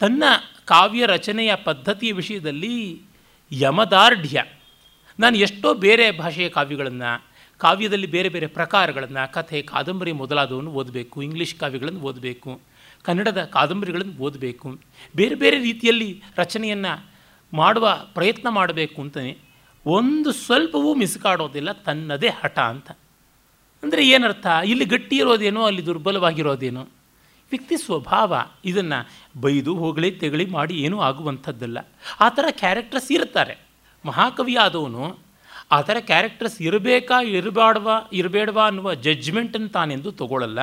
ತನ್ನ 0.00 0.24
ಕಾವ್ಯ 0.64 1.06
ರಚನೆಯ 1.06 1.54
ಪದ್ಧತಿಯ 1.54 2.12
ವಿಷಯದಲ್ಲಿ 2.12 3.02
ಯಮದಾರ್ಢ್ಯ, 3.52 4.44
ನಾನು 5.18 5.36
ಎಷ್ಟೋ 5.36 5.74
ಬೇರೆ 5.74 6.10
ಭಾಷೆಯ 6.10 6.48
ಕಾವ್ಯಗಳನ್ನು, 6.48 7.10
ಕಾವ್ಯದಲ್ಲಿ 7.58 8.06
ಬೇರೆ 8.06 8.28
ಬೇರೆ 8.28 8.46
ಪ್ರಕಾರಗಳನ್ನು, 8.46 9.32
ಕಥೆ, 9.32 9.62
ಕಾದಂಬರಿ 9.62 10.12
ಮೊದಲಾದವನ್ನು 10.12 10.70
ಓದಬೇಕು, 10.70 11.22
ಇಂಗ್ಲೀಷ್ 11.22 11.54
ಕಾವ್ಯಗಳನ್ನು 11.54 12.00
ಓದಬೇಕು, 12.00 12.60
ಕನ್ನಡದ 13.02 13.44
ಕಾದಂಬರಿಗಳನ್ನು 13.44 14.16
ಓದಬೇಕು, 14.22 14.68
ಬೇರೆ 15.16 15.34
ಬೇರೆ 15.34 15.58
ರೀತಿಯಲ್ಲಿ 15.58 16.22
ರಚನೆಯನ್ನು 16.36 16.92
ಮಾಡುವ 17.52 17.86
ಪ್ರಯತ್ನ 18.14 18.48
ಮಾಡಬೇಕು 18.48 19.02
ಅಂತಲೇ 19.02 19.38
ಒಂದು 19.86 20.32
ಸ್ವಲ್ಪವೂ 20.32 20.94
ಮಿಸುಕಾಡೋದಿಲ್ಲ, 20.94 21.72
ತನ್ನದೇ 21.72 22.28
ಹಠ 22.28 22.58
ಅಂತ. 22.58 22.90
ಅಂದರೆ 23.82 24.02
ಏನರ್ಥ, 24.08 24.46
ಇಲ್ಲಿ 24.66 24.84
ಗಟ್ಟಿ 24.84 25.16
ಇರೋದೇನೋ 25.16 25.62
ಅಲ್ಲಿ 25.64 25.86
ದುರ್ಬಲವಾಗಿರೋದೇನೋ. 25.86 26.84
ವ್ಯಕ್ತಿ 27.54 27.76
ಸ್ವಭಾವ 27.76 28.30
ಇದನ್ನು 28.64 28.98
ಬೈದು 29.40 29.72
ಹೋಗಲಿ 29.74 30.10
ತೆಗಳಿ 30.10 30.46
ಮಾಡಿ 30.46 30.74
ಏನೂ 30.74 31.00
ಆಗುವಂಥದ್ದಲ್ಲ. 31.00 31.78
ಆ 32.20 32.28
ಥರ 32.28 32.46
ಕ್ಯಾರೆಕ್ಟರ್ಸ್ 32.50 33.12
ಇರ್ತಾರೆ 33.12 33.54
ಮಹಾಕವಿ 34.04 34.54
ಆದವನು 34.56 35.04
ಆ 35.72 35.78
ಥರ 35.80 35.96
ಕ್ಯಾರೆಕ್ಟರ್ಸ್ 36.00 36.62
ಇರಬೇಕಾ, 36.62 37.20
ಇರಬಾಡ್ವಾ, 37.20 37.96
ಇರಬೇಡವಾ 38.12 38.66
ಅನ್ನುವ 38.66 38.94
ಜಡ್ಜ್ಮೆಂಟನ್ನು 38.94 39.68
ತಾನೆಂದು 39.68 40.12
ತಗೊಳ್ಳಲ್ಲ 40.12 40.58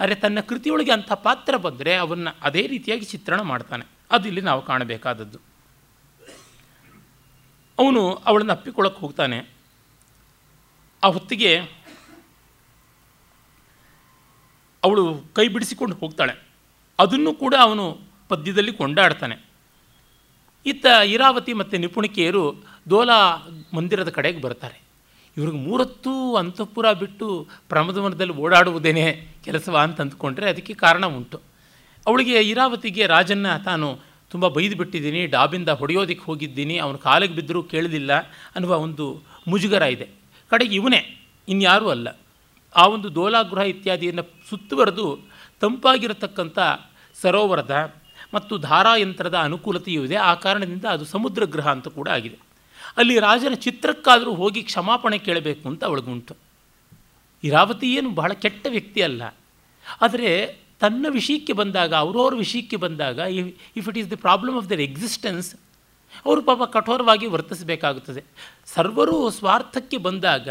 ಆದರೆ 0.00 0.14
ತನ್ನ 0.14 0.40
ಕೃತಿಯೊಳಗೆ 0.40 0.92
ಅಂಥ 0.92 1.12
ಪಾತ್ರ 1.12 1.56
ಬಂದರೆ 1.56 1.94
ಅವನ್ನು 1.94 2.36
ಅದೇ 2.42 2.66
ರೀತಿಯಾಗಿ 2.66 3.04
ಚಿತ್ರಣ 3.04 3.40
ಮಾಡ್ತಾನೆ. 3.40 3.84
ಅದು 4.10 4.26
ಇಲ್ಲಿ 4.28 4.40
ನಾವು 4.40 4.62
ಕಾಣಬೇಕಾದದ್ದು. 4.62 5.38
ಅವನು 7.78 8.02
ಅವಳನ್ನು 8.26 8.52
ಅಪ್ಪಿಕೊಳ್ಳೋಕೆ 8.52 9.00
ಹೋಗ್ತಾನೆ. 9.00 9.38
ಆ 11.04 11.06
ಹೊತ್ತಿಗೆ 11.06 11.50
ಅವಳು 14.84 15.24
ಕೈ 15.34 15.48
ಬಿಡಿಸಿಕೊಂಡು 15.48 15.96
ಹೋಗ್ತಾಳೆ. 15.96 16.34
ಅದನ್ನು 16.98 17.34
ಕೂಡ 17.34 17.54
ಅವನು 17.60 18.00
ಪದ್ಯದಲ್ಲಿ 18.28 18.72
ಕೊಂಡಾಡ್ತಾನೆ. 18.72 19.36
ಇತ್ತ 20.66 20.86
ಇರಾವತಿ 21.04 21.52
ಮತ್ತು 21.52 21.76
ನಿಪುಣಿಕೆಯರು 21.76 22.62
ದೋಲಾ 22.90 23.48
ಮಂದಿರದ 23.74 24.08
ಕಡೆಗೆ 24.08 24.40
ಬರ್ತಾರೆ 24.40 24.82
ಇವ್ರಿಗೆ 25.36 25.56
ಮೂರತ್ತು 25.56 26.36
ಅಂತಃಪುರ 26.36 26.92
ಬಿಟ್ಟು 26.92 27.48
ಪ್ರಮದವನದಲ್ಲಿ 27.68 28.32
ಓಡಾಡುವುದೇನೆ 28.32 29.26
ಕೆಲಸವ 29.44 29.76
ಅಂತ 29.78 30.00
ಅಂದ್ಕೊಂಡ್ರೆ 30.00 30.48
ಅದಕ್ಕೆ 30.48 30.74
ಕಾರಣ 30.74 31.06
ಉಂಟು. 31.06 31.40
ಅವಳಿಗೆ 32.06 32.40
ಇರಾವತಿಗೆ 32.40 33.06
ರಾಜನ್ನ 33.06 33.56
ತಾನು 33.56 33.98
ತುಂಬ 34.30 34.48
ಬೈದು 34.48 34.76
ಬಿಟ್ಟಿದ್ದೀನಿ, 34.76 35.26
ಡಾಬಿಂದ 35.26 35.68
ಹೊಡೆಯೋದಕ್ಕೆ 35.68 36.24
ಹೋಗಿದ್ದೀನಿ, 36.24 36.78
ಅವನು 36.78 36.98
ಕಾಲಿಗೆ 36.98 37.34
ಬಿದ್ದರೂ 37.34 37.62
ಕೇಳಲಿಲ್ಲ 37.62 38.18
ಅನ್ನುವ 38.54 38.78
ಒಂದು 38.78 39.22
ಮುಜುಗರ 39.48 39.82
ಇದೆ. 39.82 40.08
ಕಡೆಗೆ 40.50 40.74
ಇವನೇ, 40.74 41.28
ಇನ್ಯಾರೂ 41.48 41.88
ಅಲ್ಲ. 41.88 42.08
ಆ 42.76 42.86
ಒಂದು 42.86 43.14
ದೋಲಾಗೃಹ 43.14 43.62
ಇತ್ಯಾದಿಯನ್ನು 43.62 44.22
ಸುತ್ತುವರೆದು 44.50 45.20
ತಂಪಾಗಿರತಕ್ಕಂಥ 45.60 46.58
ಸರೋವರದ 47.20 47.94
ಮತ್ತು 48.34 48.58
ಧಾರಾಯಂತ್ರದ 48.58 49.36
ಅನುಕೂಲತೆಯೂ 49.36 50.04
ಇದೆ. 50.04 50.16
ಆ 50.16 50.34
ಕಾರಣದಿಂದ 50.34 50.84
ಅದು 50.84 51.04
ಸಮುದ್ರ 51.04 51.44
ಗೃಹ 51.44 51.68
ಅಂತ 51.68 51.88
ಕೂಡ 51.88 52.08
ಆಗಿದೆ. 52.08 52.38
ಅಲ್ಲಿ 52.96 53.18
ರಾಜನ 53.18 53.54
ಚಿತ್ರಕ್ಕಾದರೂ 53.54 54.34
ಹೋಗಿ 54.34 54.62
ಕ್ಷಮಾಪಣೆ 54.62 55.18
ಕೇಳಬೇಕು 55.18 55.68
ಅಂತ 55.68 55.84
ಅವಳಿಗುಂಟು. 55.84 56.36
ಇರಾವತಿ 57.44 57.94
ಏನು 57.94 58.10
ಬಹಳ 58.10 58.32
ಕೆಟ್ಟ 58.32 58.66
ವ್ಯಕ್ತಿ 58.70 59.02
ಅಲ್ಲ. 59.02 59.22
ಆದರೆ 60.00 60.62
ತನ್ನ 60.80 61.06
ವಿಷಯಕ್ಕೆ 61.08 61.52
ಬಂದಾಗ, 61.52 61.94
ಅವರವ್ರ 61.94 62.34
ವಿಷಯಕ್ಕೆ 62.34 62.76
ಬಂದಾಗ 62.76 63.18
if 63.76 63.88
it 63.88 63.98
is 63.98 64.10
the 64.10 64.16
problem 64.16 64.56
of 64.56 64.70
their 64.70 64.80
existence 64.80 65.54
ಅವರು 66.26 66.42
ಪಾಪ 66.42 66.62
ಕಠೋರವಾಗಿ 66.62 67.26
ವರ್ತಿಸಬೇಕಾಗುತ್ತದೆ. 67.26 68.24
ಸರ್ವರು 68.66 69.30
ಸ್ವಾರ್ಥಕ್ಕೆ 69.30 69.96
ಬಂದಾಗ 69.96 70.48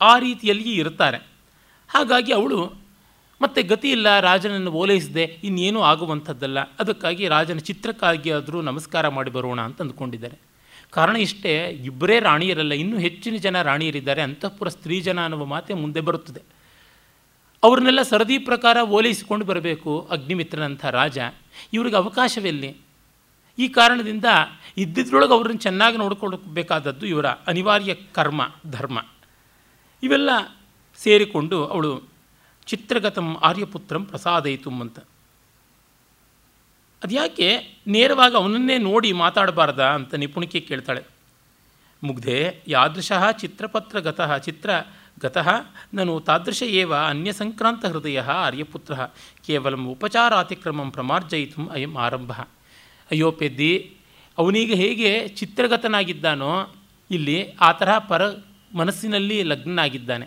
ಆ 0.00 0.18
ರೀತಿಯಲ್ಲಿ 0.18 0.72
ಇರ್ತಾರೆ 0.72 1.33
ಹಾಗಾಗಿ 1.94 2.32
ಅವಳು, 2.32 2.72
ಮತ್ತೆ 3.42 3.62
ಗತಿ 3.62 3.90
ಇಲ್ಲ 3.90 4.20
ರಾಜನನ್ನು 4.20 4.70
ಓಲೈಸದೆ, 4.70 5.22
ಇನ್ನೇನೂ 5.22 5.80
ಆಗುವಂಥದ್ದಲ್ಲ. 5.80 6.60
ಅದಕ್ಕಾಗಿ 6.60 7.28
ರಾಜನ 7.28 7.58
ಚಿತ್ರಕ್ಕಾಗಿ 7.58 8.30
ಆದರೂ 8.30 8.60
ನಮಸ್ಕಾರ 8.60 9.08
ಮಾಡಿ 9.08 9.30
ಬರೋಣ 9.30 9.60
ಅಂತ 9.60 9.80
ಅಂದ್ಕೊಂಡಿದ್ದಾರೆ. 9.80 10.38
ಕಾರಣ 10.90 11.16
ಇಷ್ಟೇ, 11.16 11.68
ಇಬ್ಬರೇ 11.68 12.20
ರಾಣಿಯರಲ್ಲ, 12.20 12.72
ಇನ್ನೂ 12.72 12.98
ಹೆಚ್ಚಿನ 12.98 13.36
ಜನ 13.36 13.62
ರಾಣಿಯರಿದ್ದಾರೆ, 13.62 14.22
ಅಂತಃಪುರ 14.22 14.68
ಸ್ತ್ರೀ 14.68 15.00
ಜನ 15.00 15.22
ಅನ್ನುವ 15.22 15.44
ಮಾತೇ 15.44 15.74
ಮುಂದೆ 15.74 16.00
ಬರುತ್ತದೆ. 16.00 16.42
ಅವ್ರನ್ನೆಲ್ಲ 17.62 18.02
ಸರದಿ 18.02 18.38
ಪ್ರಕಾರ 18.38 18.76
ಓಲೈಸಿಕೊಂಡು 18.82 19.44
ಬರಬೇಕು, 19.44 20.08
ಅಗ್ನಿಮಿತ್ರನಂಥ 20.10 20.84
ರಾಜ. 20.84 21.18
ಇವ್ರಿಗೆ 21.72 21.96
ಅವಕಾಶವೆಲ್ಲಿ 21.96 22.76
ಈ 23.58 23.68
ಕಾರಣದಿಂದ 23.68 24.24
ಇದ್ದಿದ್ರೊಳಗೆ 24.76 25.32
ಅವ್ರನ್ನ 25.32 25.58
ಚೆನ್ನಾಗಿ 25.58 25.96
ನೋಡ್ಕೊಳ್ಬೇಕಾದದ್ದು 25.96 27.06
ಇವರ 27.06 27.26
ಅನಿವಾರ್ಯ 27.26 27.94
ಕರ್ಮ, 27.94 28.50
ಧರ್ಮ. 28.70 29.04
ಇವೆಲ್ಲ 30.02 30.30
ಸೇರಿಕೊಂಡು 31.04 31.58
ಅವಳು 31.66 31.92
ಚಿತ್ರಗತಂ 32.66 33.26
ಆರ್ಯಪುತ್ರಂ 33.42 34.04
ಪ್ರಸಾದಯಿತುಂ 34.04 34.76
ಅಂತ. 34.80 34.98
ಅದ್ಯಾಕೆ 37.02 37.48
ನೇರವಾಗಿ 37.86 38.36
ಅವನನ್ನೇ 38.36 38.76
ನೋಡಿ 38.78 39.12
ಮಾತಾಡಬಾರ್ದ 39.12 39.82
ಅಂತ 39.96 40.14
ನಿಪುಣಿಕೆ 40.14 40.60
ಕೇಳ್ತಾಳೆ. 40.60 41.02
ಮುಗ್ಧೆ, 42.02 42.38
ಯಾದೃಶಃ 42.68 43.30
ಚಿತ್ರಪತ್ರಗತಃ 43.30 44.36
ಚಿತ್ರ 44.36 44.70
ಗತಃ 45.22 45.48
ನಾನು 45.94 46.20
ತಾದೃಶ 46.20 46.62
ಏವ 46.62 46.94
ಅನ್ಯಸಂಕ್ರಾಂತ 46.94 47.84
ಹೃದಯ 47.84 48.20
ಆರ್ಯಪುತ್ರ 48.20 48.94
ಕೇವಲ 49.46 49.74
ಉಪಚಾರಾತಿಕ್ರಮಂ 49.74 50.88
ಪ್ರಮಾರ್ಜಯಿತು 50.90 51.68
ಅಯಂ 51.68 51.92
ಆರಂಭ. 51.96 52.32
ಅಯ್ಯೋ 53.10 53.30
ಪೆದ್ದಿ, 53.30 53.72
ಅವನೀಗ 54.38 54.72
ಹೇಗೆ 54.74 55.10
ಚಿತ್ರಗತನಾಗಿದ್ದಾನೋ, 55.28 56.52
ಇಲ್ಲಿ 57.10 57.38
ಆ 57.60 57.72
ತರಹ 57.72 57.98
ಪರ 57.98 58.22
ಮನಸ್ಸಿನಲ್ಲಿ 58.74 59.38
ಲಗ್ನಾಗಿದ್ದಾನೆ 59.42 60.26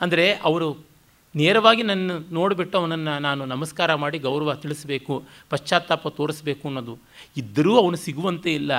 ಅಂದರೆ 0.00 0.32
ಅವರು 0.32 0.88
ನೇರವಾಗಿ 1.36 1.82
ನನ್ನ 1.82 2.10
ನೋಡಿಬಿಟ್ಟು 2.30 2.78
ಅವನನ್ನು 2.78 3.18
ನಾನು 3.18 3.44
ನಮಸ್ಕಾರ 3.44 3.94
ಮಾಡಿ 3.94 4.18
ಗೌರವ 4.18 4.54
ತಿಳಿಸಬೇಕು, 4.54 5.24
ಪಶ್ಚಾತ್ತಾಪ 5.50 6.08
ತೋರಿಸ್ಬೇಕು 6.08 6.68
ಅನ್ನೋದು. 6.68 6.98
ಇದ್ದರೂ 7.36 7.78
ಅವನು 7.78 7.96
ಸಿಗುವಂತೆ 7.96 8.54
ಇಲ್ಲ. 8.54 8.72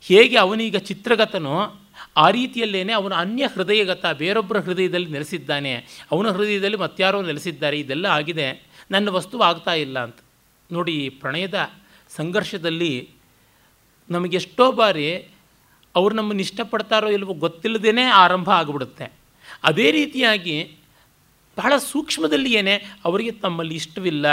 ಹೇಗೆ 0.00 0.36
ಅವನೀಗ 0.36 0.76
ಚಿತ್ರಗತನೋ 0.76 1.80
ಆ 2.16 2.30
ರೀತಿಯಲ್ಲೇ 2.30 2.92
ಅವನು 2.92 3.14
ಅನ್ಯ 3.14 3.46
ಹೃದಯಗತ 3.46 4.06
ಬೇರೊಬ್ಬರ 4.06 4.58
ಹೃದಯದಲ್ಲಿ 4.58 5.10
ನೆಲೆಸಿದ್ದಾನೆ. 5.10 5.74
ಅವನ 6.12 6.30
ಹೃದಯದಲ್ಲಿ 6.30 6.76
ಮತ್ತಾರೋ 6.76 7.22
ನೆಲೆಸಿದ್ದಾರೆ. 7.22 7.78
ಇದೆಲ್ಲ 7.78 8.06
ಆಗಿದೆ. 8.06 8.66
ನನ್ನ 8.90 9.08
ವಸ್ತು 9.08 9.40
ಆಗ್ತಾ 9.40 9.74
ಇಲ್ಲ 9.74 9.98
ಅಂತ. 9.98 10.16
ನೋಡಿ 10.72 11.08
ಪ್ರಣಯದ 11.08 11.70
ಸಂಘರ್ಷದಲ್ಲಿ 12.16 13.10
ನಮಗೆಷ್ಟೋ 14.10 14.72
ಬಾರಿ 14.72 15.28
ಅವ್ರು 15.96 16.14
ನಮ್ಮನ್ನು 16.14 16.40
ಇಷ್ಟಪಡ್ತಾರೋ 16.40 17.08
ಇಲ್ವೋ 17.08 17.34
ಗೊತ್ತಿಲ್ಲದೇ 17.34 18.02
ಆರಂಭ 18.02 18.50
ಆಗಿಬಿಡುತ್ತೆ. 18.50 19.19
ಅದೇ 19.64 19.90
ರೀತಿಯಾಗಿ 19.90 20.76
ಬಹಳ 21.56 21.76
ಸೂಕ್ಷ್ಮದಲ್ಲಿ 21.76 22.52
ಏನೇ 22.52 22.74
ಅವರಿಗೆ 23.04 23.30
ತಮ್ಮಲ್ಲಿ 23.30 23.74
ಇಷ್ಟವಿಲ್ಲ, 23.74 24.26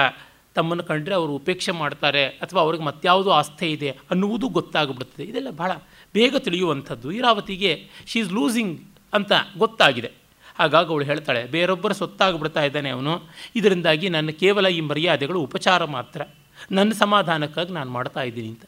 ತಮ್ಮನ್ನು 0.56 0.84
ಕಂಡರೆ 0.84 1.16
ಅವರು 1.16 1.34
ಉಪೇಕ್ಷೆ 1.34 1.72
ಮಾಡ್ತಾರೆ 1.72 2.26
ಅಥವಾ 2.26 2.62
ಅವ್ರಿಗೆ 2.62 2.84
ಮತ್ಯಾವುದೋ 2.84 3.30
ಆಸ್ಥೆ 3.30 3.72
ಇದೆ 3.72 3.90
ಅನ್ನುವುದು 3.90 4.48
ಗೊತ್ತಾಗ್ಬಿಡುತ್ತದೆ. 4.48 5.24
ಇದೆಲ್ಲ 5.24 5.50
ಬಹಳ 5.50 5.72
ಬೇಗ 6.13 6.36
ತಿಳಿಯುವಂಥದ್ದು. 6.38 7.12
ಇರಾವತಿಗೆ 7.12 7.90
ಶಿ 8.08 8.20
ಈಸ್ 8.20 8.34
ಲೂಸಿಂಗ್ 8.34 8.82
ಅಂತ 9.13 9.32
ಗೊತ್ತಾಗಿದೆ. 9.58 10.12
ಹಾಗಾಗಿ 10.60 10.90
ಅವಳು 10.90 11.06
ಹೇಳ್ತಾಳೆ, 11.06 11.44
ಬೇರೊಬ್ಬರ 11.46 11.92
ಸೊತ್ತಾಗ್ಬಿಡ್ತಾ 11.92 12.63
ಇದ್ದಾನೆ 12.63 12.90
ಅವನು. 12.90 13.22
ಇದರಿಂದಾಗಿ 13.56 14.10
ನನ್ನ 14.10 14.30
ಕೇವಲ 14.30 14.68
ಈ 14.68 14.82
ಮರ್ಯಾದೆಗಳು 14.82 15.40
ಉಪಚಾರ 15.40 15.84
ಮಾತ್ರ. 15.86 16.22
ನನ್ನ 16.72 16.92
ಸಮಾಧಾನಕ್ಕಾಗಿ 16.92 17.74
ನಾನು 17.74 17.92
ಮಾಡ್ತಾ 17.92 18.22
ಇದ್ದೀನಿ 18.22 18.48
ಅಂತ. 18.48 18.66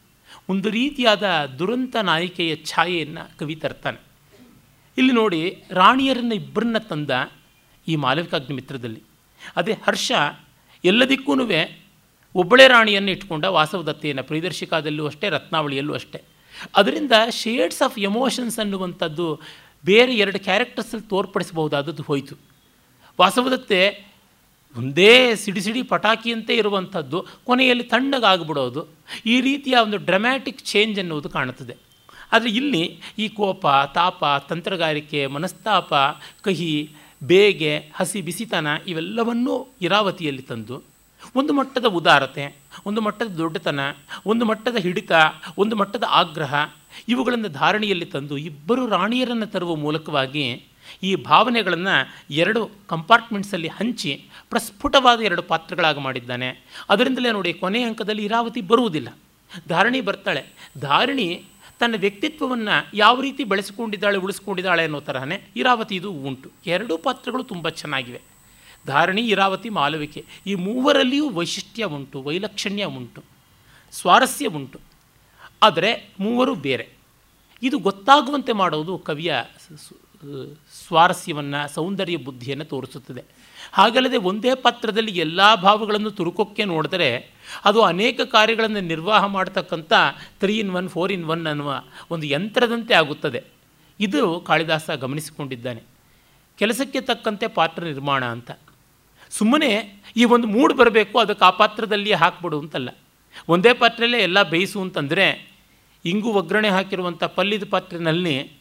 ಒಂದು 0.50 0.70
ರೀತಿಯಾದ 0.70 1.46
ದುರಂತ 1.60 1.96
ನಾಯಿಕೆಯ 1.96 2.56
ಛಾಯೆಯನ್ನು 2.56 3.38
ಕವಿ 3.38 3.56
ತರ್ತಾನೆ. 3.56 4.09
ಇಲ್ಲಿ 4.98 5.14
ನೋಡಿ 5.14 5.64
ರಾಣಿಯರನ್ನು 5.72 6.36
ಇಬ್ಬರನ್ನ 6.36 6.78
ತಂದ 6.78 7.12
ಈ 7.88 7.96
ಮಾಲವಿಕಾಗ್ನಿ 7.96 8.56
ಮಿತ್ರದಲ್ಲಿ. 8.56 9.04
ಅದೇ 9.56 9.74
ಹರ್ಷ 9.74 10.12
ಎಲ್ಲದಕ್ಕೂ 10.84 11.34
ಒಬ್ಬಳೇ 12.36 12.68
ರಾಣಿಯನ್ನು 12.68 13.12
ಇಟ್ಕೊಂಡ 13.12 13.46
ವಾಸವದತ್ತೆಯನ್ನು 13.46 14.24
ಪ್ರಿಯದರ್ಶಿಕಾದಲ್ಲೂ 14.24 15.08
ಅಷ್ಟೇ, 15.08 15.30
ರತ್ನಾವಳಿಯಲ್ಲೂ 15.30 15.94
ಅಷ್ಟೇ. 15.94 16.24
ಅದರಿಂದ 16.76 17.12
ಶೇಡ್ಸ್ 17.30 17.82
ಆಫ್ 17.82 18.00
ಎಮೋಷನ್ಸ್ 18.00 18.60
ಅನ್ನುವಂಥದ್ದು 18.60 19.42
ಬೇರೆ 19.86 20.16
ಎರಡು 20.16 20.40
ಕ್ಯಾರೆಕ್ಟರ್ಸಲ್ಲಿ 20.40 21.10
ತೋರ್ಪಡಿಸಬಹುದಾದದ್ದು 21.10 22.04
ಹೋಯಿತು. 22.04 22.36
ವಾಸವದತ್ತೆ 23.20 24.10
ಒಂದೇ 24.78 25.36
ಸಿಡಿ 25.36 25.62
ಸಿಡಿ 25.62 25.84
ಪಟಾಕಿಯಂತೆ 25.84 26.56
ಇರುವಂಥದ್ದು, 26.56 27.26
ಕೊನೆಯಲ್ಲಿ 27.46 27.84
ತಣ್ಣಗಾಗ್ಬಿಡೋದು. 27.84 28.88
ಈ 29.26 29.42
ರೀತಿಯ 29.42 29.76
ಒಂದು 29.76 29.98
ಡ್ರಮ್ಯಾಟಿಕ್ 29.98 30.60
ಚೇಂಜ್ 30.60 31.00
ಅನ್ನುವುದು 31.00 31.30
ಕಾಣುತ್ತದೆ. 31.30 31.89
ಆದರೆ 32.34 32.50
ಇಲ್ಲಿ 32.50 33.00
ಈ 33.20 33.30
ಕೋಪ, 33.30 33.68
ತಾಪ, 33.68 34.26
ತಂತ್ರಗಾರಿಕೆ, 34.50 35.28
ಮನಸ್ತಾಪ, 35.28 35.94
ಕಹಿ, 36.42 36.92
ಬೇಗೆ, 37.24 37.78
ಹಸಿ 37.78 38.22
ಬಿಸಿತನ 38.22 38.68
ಇವೆಲ್ಲವನ್ನೂ 38.88 39.68
ಇರಾವತಿಯಲ್ಲಿ 39.82 40.42
ತಂದು 40.42 40.82
ಒಂದು 41.36 41.54
ಮಟ್ಟದ 41.54 41.86
ಉದಾರತೆ, 41.86 42.56
ಒಂದು 42.86 43.02
ಮಟ್ಟದ 43.02 43.26
ದೊಡ್ಡತನ, 43.26 43.80
ಒಂದು 44.26 44.46
ಮಟ್ಟದ 44.46 44.76
ಹಿಡಿತ, 44.76 45.12
ಒಂದು 45.58 45.76
ಮಟ್ಟದ 45.76 46.04
ಆಗ್ರಹ 46.10 46.56
ಇವುಗಳನ್ನು 47.08 47.48
ಧಾರಣೆಯಲ್ಲಿ 47.48 48.06
ತಂದು 48.06 48.38
ಇಬ್ಬರು 48.38 48.88
ರಾಣಿಯರನ್ನು 48.88 49.46
ತರುವ 49.46 49.76
ಮೂಲಕವಾಗಿ 49.76 50.64
ಈ 51.04 51.16
ಭಾವನೆಗಳನ್ನು 51.16 52.34
ಎರಡು 52.34 52.72
ಕಂಪಾರ್ಟ್ಮೆಂಟ್ಸಲ್ಲಿ 52.88 53.68
ಹಂಚಿ 53.68 54.26
ಪ್ರಸ್ಫುಟವಾದ 54.50 55.22
ಎರಡು 55.22 55.42
ಪಾತ್ರಗಳಾಗಿ 55.42 56.00
ಮಾಡಿದ್ದಾನೆ. 56.00 56.66
ಅದರಿಂದಲೇ 56.90 57.32
ನೋಡಿ 57.32 57.54
ಕೊನೆಯ 57.54 57.84
ಅಂಕದಲ್ಲಿ 57.84 58.26
ಇರಾವತಿ 58.26 58.62
ಬರುವುದಿಲ್ಲ. 58.62 59.18
ಧಾರಣಿ 59.68 60.02
ಬರ್ತಾಳೆ. 60.02 60.46
ಧಾರಣಿ 60.80 61.44
ತನ್ನ 61.80 61.96
ವ್ಯಕ್ತಿತ್ವವನ್ನು 61.98 62.90
ಯಾವ 62.94 63.22
ರೀತಿ 63.22 63.44
ಬೆಳೆಸಿಕೊಂಡಿದ್ದಾಳೆ, 63.44 64.18
ಉಳಿಸ್ಕೊಂಡಿದ್ದಾಳೆ 64.18 64.84
ಅನ್ನೋ 64.84 65.00
ತರಹನೇ 65.00 65.44
ಇರಾವತಿ 65.56 65.96
ಇದು 65.96 66.12
ಉಂಟು. 66.12 66.52
ಎರಡೂ 66.66 66.98
ಪಾತ್ರಗಳು 66.98 67.44
ತುಂಬ 67.44 67.70
ಚೆನ್ನಾಗಿವೆ. 67.70 68.22
ಧಾರಣಿ, 68.88 69.22
ಇರಾವತಿ, 69.22 69.70
ಮಾಲವಿಕೆ 69.70 70.26
ಈ 70.48 70.56
ಮೂವರಲ್ಲಿಯೂ 70.56 71.30
ವೈಶಿಷ್ಟ್ಯ 71.30 71.84
ಉಂಟು, 71.84 72.22
ವೈಲಕ್ಷಣ್ಯ 72.22 72.86
ಉಂಟು, 72.86 73.24
ಸ್ವಾರಸ್ಯ 73.92 74.48
ಉಂಟು. 74.48 74.80
ಆದರೆ 75.64 76.14
ಮೂವರು 76.20 76.56
ಬೇರೆ. 76.56 76.90
ಇದು 77.64 77.80
ಗೊತ್ತಾಗುವಂತೆ 77.80 78.52
ಮಾಡೋದು 78.52 78.98
ಕವಿಯ 78.98 79.34
ಸ್ವಾರಸ್ಯವನ್ನು, 80.88 81.74
ಸೌಂದರ್ಯ 81.74 82.18
ಬುದ್ಧಿಯನ್ನು 82.18 82.66
ತೋರಿಸುತ್ತದೆ. 82.66 83.24
ಹಾಗಲ್ಲದೆ 83.74 84.18
ಒಂದೇ 84.18 84.56
ಪಾತ್ರದಲ್ಲಿ 84.56 85.20
ಎಲ್ಲ 85.20 85.56
ಭಾವಗಳನ್ನು 85.56 86.12
ತುರುಕೋಕ್ಕೆ 86.12 86.66
ನೋಡಿದರೆ 86.66 87.39
ಅದು 87.66 87.82
ಅನೇಕ 87.82 88.22
ಕಾರ್ಯಗಳನ್ನು 88.22 88.82
ನಿರ್ವಾಹ 88.82 89.26
ಮಾಡ್ತಕ್ಕಂಥ 89.26 89.94
three 90.40 90.60
in 90.60 90.72
one 90.72 90.90
four 90.90 91.12
in 91.12 91.26
one 91.26 91.48
ಅನ್ನುವ 91.48 91.84
ಒಂದು 92.12 92.26
ಯಂತ್ರದಂತೆ 92.28 92.94
ಆಗುತ್ತದೆ. 92.94 93.44
ಇದು 94.00 94.40
ಕಾಳಿದಾಸ 94.40 94.90
ಗಮನಿಸಿಕೊಂಡಿದ್ದಾನೆ. 94.90 95.84
ಕೆಲಸಕ್ಕೆ 96.58 97.02
ತಕ್ಕಂತೆ 97.02 97.48
ಪಾತ್ರ 97.48 97.84
ನಿರ್ಮಾಣ 97.84 98.26
ಅಂತ. 98.26 98.52
ಸುಮ್ಮನೆ 99.30 100.02
ಈ 100.18 100.26
ಒಂದು 100.26 100.48
ಮೂಡ್ 100.48 100.74
ಬರಬೇಕು 100.74 101.20
ಅದಕ್ಕೆ 101.20 101.46
ಆ 101.46 101.50
ಪಾತ್ರದಲ್ಲಿ 101.50 102.14
ಹಾಕ್ಬಿಡು 102.14 102.60
ಅಂತಲ್ಲ. 102.60 102.90
ಒಂದೇ 103.48 103.74
ಪಾತ್ರೆಯಲ್ಲೇ 103.74 104.20
ಎಲ್ಲ 104.20 104.44
ಬೇಯಿಸು 104.44 104.82
ಅಂತಂದರೆ, 104.82 105.52
ಇಂಗು 106.06 106.34
ಒಗ್ಗರಣೆ 106.34 106.70
ಹಾಕಿರುವಂಥ 106.70 107.24
ಪಲ್ಲಿದ 107.24 107.64
ಪಾತ್ರೆಯಲ್ಲಿ 107.70 108.52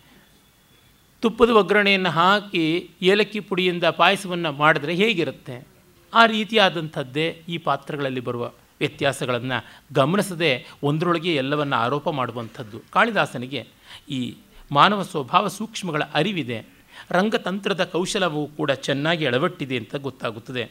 ತುಪ್ಪದ 1.21 1.51
ಒಗ್ಗರಣೆಯನ್ನು 1.51 2.11
ಹಾಕಿ 2.11 2.91
ಏಲಕ್ಕಿ 3.03 3.41
ಪುಡಿಯಿಂದ 3.41 3.85
ಪಾಯಸವನ್ನು 3.85 4.53
ಮಾಡಿದ್ರೆ 4.53 4.95
ಹೇಗಿರುತ್ತೆ? 4.95 5.69
ಆ 6.15 6.27
ರೀತಿಯಾದಂಥದ್ದೇ 6.27 7.43
ಈ 7.49 7.59
ಪಾತ್ರಗಳಲ್ಲಿ 7.59 8.21
ಬರುವ 8.21 8.53
ವ್ಯತ್ಯಾಸಗಳನ್ನು 8.79 9.65
ಗಮನಿಸದೆ 9.93 10.67
ಒಂದರೊಳಗೆ 10.83 11.35
ಎಲ್ಲವನ್ನು 11.35 11.77
ಆರೋಪ 11.77 12.09
ಮಾಡುವಂಥದ್ದು. 12.09 12.83
ಕಾಳಿದಾಸನಿಗೆ 12.91 13.69
ಈ 14.09 14.37
ಮಾನವ 14.73 15.03
ಸ್ವಭಾವ 15.03 15.49
ಸೂಕ್ಷ್ಮಗಳ 15.49 16.03
ಅರಿವಿದೆ. 16.15 16.67
ರಂಗತಂತ್ರದ 17.11 17.85
ಕೌಶಲವೂ 17.85 18.47
ಕೂಡ 18.47 18.71
ಚೆನ್ನಾಗಿ 18.71 19.27
ಅಳವಟ್ಟಿದೆ 19.27 19.77
ಅಂತ 19.77 19.97
ಗೊತ್ತಾಗುತ್ತದೆ. 19.97 20.71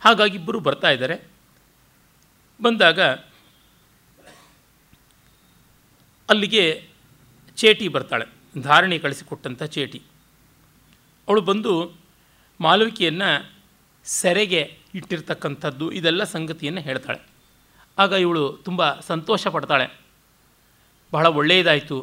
ಹಾಗಾಗಿ 0.00 0.36
ಇಬ್ಬರು 0.36 0.60
ಬರ್ತಾ 0.60 0.90
ಇದ್ದಾರೆ. 0.90 1.28
ಬಂದಾಗ 2.62 3.00
ಅಲ್ಲಿಗೆ 6.28 6.88
ಚೇಟಿ 7.56 7.88
ಬರ್ತಾಳೆ. 7.88 8.26
ಧಾರಣೆ 8.62 8.98
ಕಳಿಸಿಕೊಟ್ಟಂಥ 8.98 9.62
ಚೇಟಿ. 9.62 10.02
ಅವಳು 11.28 11.40
ಬಂದು 11.40 11.92
ಮಾಲವಿಕೆಯನ್ನು 12.60 13.52
ಸೆರೆಗೆ 14.04 14.78
ಇಟ್ಟಿರ್ತಕ್ಕಂಥದ್ದು, 14.96 15.86
ಇದೆಲ್ಲ 15.90 16.24
ಸಂಗತಿಯನ್ನು 16.24 16.80
ಹೇಳ್ತಾಳೆ. 16.80 17.20
ಆಗ 17.98 18.12
ಇವಳು 18.12 18.44
ತುಂಬ 18.64 18.80
ಸಂತೋಷ 19.00 19.46
ಪಡ್ತಾಳೆ. 19.46 19.86
ಬಹಳ 21.12 21.26
ಒಳ್ಳೆಯದಾಯಿತು. 21.26 21.98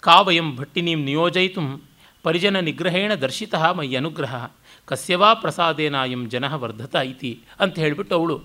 ಕಾವಯಂ 0.00 0.56
ಭಟ್ಟಿನೀಂ 0.56 1.00
ನಿಯೋಜಯಿತು 1.04 1.62
ಪರಿಜನ 2.22 2.60
ನಿಗ್ರಹೇಣ 2.60 3.14
ದರ್ಶಿತ 3.14 3.54
ಮೈ 3.54 3.94
ಅನುಗ್ರಹ. 3.94 4.34
ಕಸ್ಯವಾ 4.86 5.34
ಪ್ರಸಾದೇನಾಯಂ 5.34 6.22
ಜನ 6.28 6.54
ವರ್ಧತ 6.54 6.94
ಇತಿ 6.94 7.40
ಅಂತ 7.60 7.78
ಹೇಳಿಬಿಟ್ಟು 7.78 8.14
ಅವಳು 8.14 8.36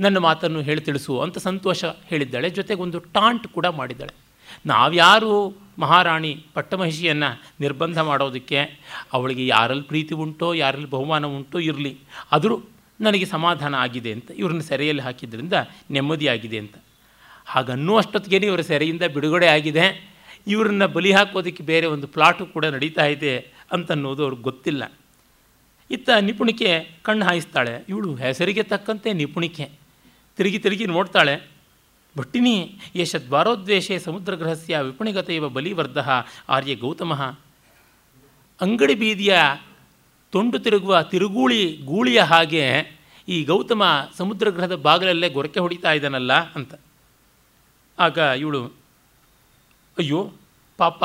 ನನ್ನ 0.00 0.18
ಮಾತನ್ನು 0.18 0.60
ಹೇಳಿ 0.62 0.80
ತಿಳಿಸು 0.80 1.20
ಅಂತ 1.20 1.38
ಸಂತೋಷ 1.38 1.84
ಹೇಳಿದ್ದಾಳೆ. 1.84 2.50
ಜೊತೆಗೊಂದು 2.50 2.98
ಟಾಂಟ್ 2.98 3.46
ಕೂಡ 3.48 3.66
ಮಾಡಿದ್ದಾಳೆ. 3.66 4.14
ನಾವ್ಯಾರು 4.66 5.62
ಮಹಾರಾಣಿ 5.78 6.46
ಪಟ್ಟಮಹಿಷಿಯನ್ನು 6.54 7.42
ನಿರ್ಬಂಧ 7.60 7.98
ಮಾಡೋದಕ್ಕೆ 7.98 8.58
ಅವಳಿಗೆ 9.12 9.46
ಯಾರಲ್ಲಿ 9.46 9.82
ಪ್ರೀತಿ 9.82 10.14
ಉಂಟೋ, 10.14 10.54
ಯಾರಲ್ಲಿ 10.54 10.90
ಬಹುಮಾನ 10.90 11.26
ಉಂಟೋ 11.26 11.58
ಇರಲಿ. 11.58 11.98
ಆದರೂ 12.32 12.62
ನನಗೆ 13.00 13.24
ಸಮಾಧಾನ 13.24 13.74
ಆಗಿದೆ 13.74 14.12
ಅಂತ 14.12 14.30
ಇವ್ರನ್ನ 14.30 14.60
ಸೆರೆಯಲ್ಲಿ 14.60 15.02
ಹಾಕಿದ್ರಿಂದ 15.02 15.52
ನೆಮ್ಮದಿಯಾಗಿದೆ 15.90 16.58
ಅಂತ. 16.58 16.74
ಹಾಗನ್ನುವಷ್ಟೊತ್ತಿಗೆ 17.46 18.46
ಇವರ 18.46 18.60
ಸೆರೆಯಿಂದ 18.60 19.02
ಬಿಡುಗಡೆ 19.02 19.46
ಆಗಿದೆ. 19.46 20.12
ಇವ್ರನ್ನ 20.46 20.86
ಬಲಿ 20.86 21.12
ಹಾಕೋದಕ್ಕೆ 21.12 21.62
ಬೇರೆ 21.62 21.86
ಒಂದು 21.86 22.06
ಪ್ಲಾಟು 22.06 22.46
ಕೂಡ 22.46 22.64
ನಡೀತಾ 22.64 23.06
ಇದೆ 23.06 23.38
ಅಂತನ್ನೋದು 23.72 24.22
ಅವ್ರಿಗೆ 24.22 24.42
ಗೊತ್ತಿಲ್ಲ. 24.42 24.92
ಇತ್ತ 25.90 26.10
ನಿಪುಣಿಕೆ 26.20 26.98
ಕಣ್ಣು 27.02 27.24
ಹಾಯಿಸ್ತಾಳೆ. 27.24 27.84
ಇವಳು 27.88 28.14
ಹೆಸರಿಗೆ 28.14 28.62
ತಕ್ಕಂತೆ 28.62 29.12
ನಿಪುಣಿಕೆ. 29.12 29.70
ತಿರುಗಿ 30.36 30.58
ತಿರುಗಿ 30.58 30.86
ನೋಡ್ತಾಳೆ. 30.86 31.51
ಭಟ್ಟಿನಿ 32.18 32.78
ಯಶದ್ವಾರೋದ್ವೇಷೆ 32.96 33.98
ಸಮುದ್ರಗ್ರಹಸ್ಯ 33.98 34.78
ವಿಪಣಿಗತ 34.80 35.30
ಇವ 35.30 35.48
ಬಲಿವರ್ಧ 35.48 35.98
ಆರ್ಯ 36.48 36.74
ಗೌತಮ. 36.74 37.14
ಅಂಗಡಿ 38.60 38.94
ಬೀದಿಯ 38.94 39.38
ತೊಂಡು 40.30 40.58
ತಿರುಗುವ 40.58 41.02
ತಿರುಗೂಳಿ 41.02 41.76
ಗೂಳಿಯ 41.76 42.20
ಹಾಗೆ 42.20 42.70
ಈ 43.28 43.44
ಗೌತಮ 43.44 43.82
ಸಮುದ್ರಗ್ರಹದ 44.16 44.74
ಬಾಗಿಲಲ್ಲೇ 44.74 45.28
ಗೊರಕೆ 45.28 45.60
ಹೊಡಿತಾ 45.60 45.92
ಇದ್ದಾನಲ್ಲ 45.92 46.32
ಅಂತ. 46.32 46.74
ಆಗ 47.98 48.18
ಇವಳು, 48.18 48.66
ಅಯ್ಯೋ, 49.98 50.32
ಪಾಪ 50.76 51.04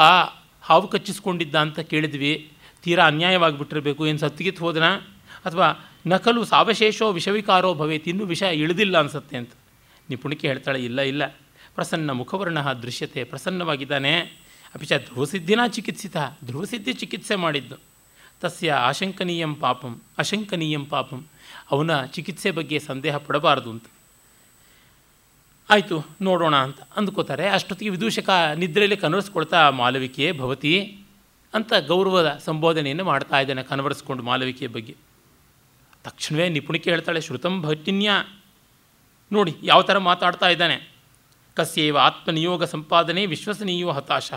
ಹಾವು 0.61 0.87
ಕಚ್ಚಿಸ್ಕೊಂಡಿದ್ದ 0.87 1.55
ಅಂತ 1.55 1.79
ಕೇಳಿದ್ವಿ. 1.79 2.51
ತೀರಾ 2.83 3.07
ಅನ್ಯಾಯವಾಗಿಬಿಟ್ಟಿರಬೇಕು. 3.07 4.07
ಏನು 4.07 4.17
ಸತ್ತಿಗಿತ್ತು 4.17 4.65
ಹೋದನಾ? 4.65 4.95
ಅಥವಾ 5.45 5.91
ನಕಲು 6.07 6.45
ಸಾವಶೇಷೋ 6.45 7.11
ವಿಷವಿಕಾರೋ 7.11 7.73
ಭವೇತ್ 7.73 8.07
ಇನ್ನೂ 8.07 8.25
ವಿಷ 8.25 8.41
ಇಳಿದಿಲ್ಲ 8.41 8.97
ಅನಿಸತ್ತೆ 8.97 9.37
ಅಂತ. 9.37 9.49
ನಿಪುಣಿಕೆ 10.09 10.47
ಹೇಳ್ತಾಳೆ, 10.47 10.85
ಇಲ್ಲ 10.85 11.01
ಇಲ್ಲ. 11.01 11.25
ಪ್ರಸನ್ನ 11.75 12.11
ಮುಖವರ್ಣ 12.11 12.61
ದೃಶ್ಯತೆ, 12.61 13.23
ಪ್ರಸನ್ನವಾಗಿದ್ದಾನೆ. 13.23 14.19
ಅಪಿಚ 14.75 14.93
ಧ್ರುವಸಿದ್ಧಿನ 14.93 15.59
ಚಿಕಿತ್ಸಿತ, 15.67 16.17
ಧ್ರುವಸಿದ್ಧಿ 16.45 16.93
ಚಿಕಿತ್ಸೆ 16.93 17.35
ಮಾಡಿದ್ದು. 17.35 17.75
ತಸ್ಯ 18.41 18.71
ಆಶಂಕನೀಯಂ 18.71 19.55
ಪಾಪಂ, 19.55 20.01
ಅಶಂಕನೀಯಂ 20.17 20.85
ಪಾಪಂ. 20.85 21.25
ಅವನ 21.71 22.05
ಚಿಕಿತ್ಸೆ 22.05 22.51
ಬಗ್ಗೆ 22.51 22.79
ಸಂದೇಹ 22.79 23.17
ಪಡಬಾರದು 23.17 23.69
ಅಂತ. 23.69 23.83
ಆಯಿತು, 25.69 26.05
ನೋಡೋಣ 26.21 26.55
ಅಂತ 26.55 26.79
ಅಂದ್ಕೋತಾರೆ. 26.95 27.49
ಅಷ್ಟೊತ್ತಿಗೆ 27.49 27.91
ವಿದೂಷಕ 27.91 28.29
ನಿದ್ರೆಯಲ್ಲಿ 28.55 28.97
ಕನವರಿಸ್ಕೊಳ್ತಾ 28.97 29.69
ಮಾಲವಿಕೆ 29.69 30.31
ಭವತಿ 30.31 30.99
ಅಂತ 31.53 31.73
ಗೌರವದ 31.87 32.41
ಸಂಬೋಧನೆಯನ್ನು 32.45 33.03
ಮಾಡ್ತಾ 33.03 33.39
ಇದ್ದಾನೆ, 33.39 33.63
ಕನವರಿಸ್ಕೊಂಡು 33.63 34.23
ಮಾಲವಿಕೆಯ 34.23 34.67
ಬಗ್ಗೆ. 34.67 34.95
ತಕ್ಷಣವೇ 36.03 36.49
ನಿಪುಣಿಕೆ 36.49 36.89
ಹೇಳ್ತಾಳೆ, 36.89 37.21
ಶ್ರುತಂ 37.21 37.61
ಭಟ್ಟಿನ್ಯ 37.61 38.11
ನೋಡಿ 39.31 39.55
ಯಾವ 39.63 39.81
ಥರ 39.81 39.97
ಮಾತಾಡ್ತಾ 39.97 40.49
ಇದ್ದಾನೆ. 40.49 40.93
ಕಸ್ಯೇವ 41.53 41.97
ಆತ್ಮನಿಯೋಗ 41.97 42.63
ಸಂಪಾದನೆ 42.63 43.25
ವಿಶ್ವಸನೀಯೋ 43.25 43.91
ಹತಾಶ. 43.91 44.31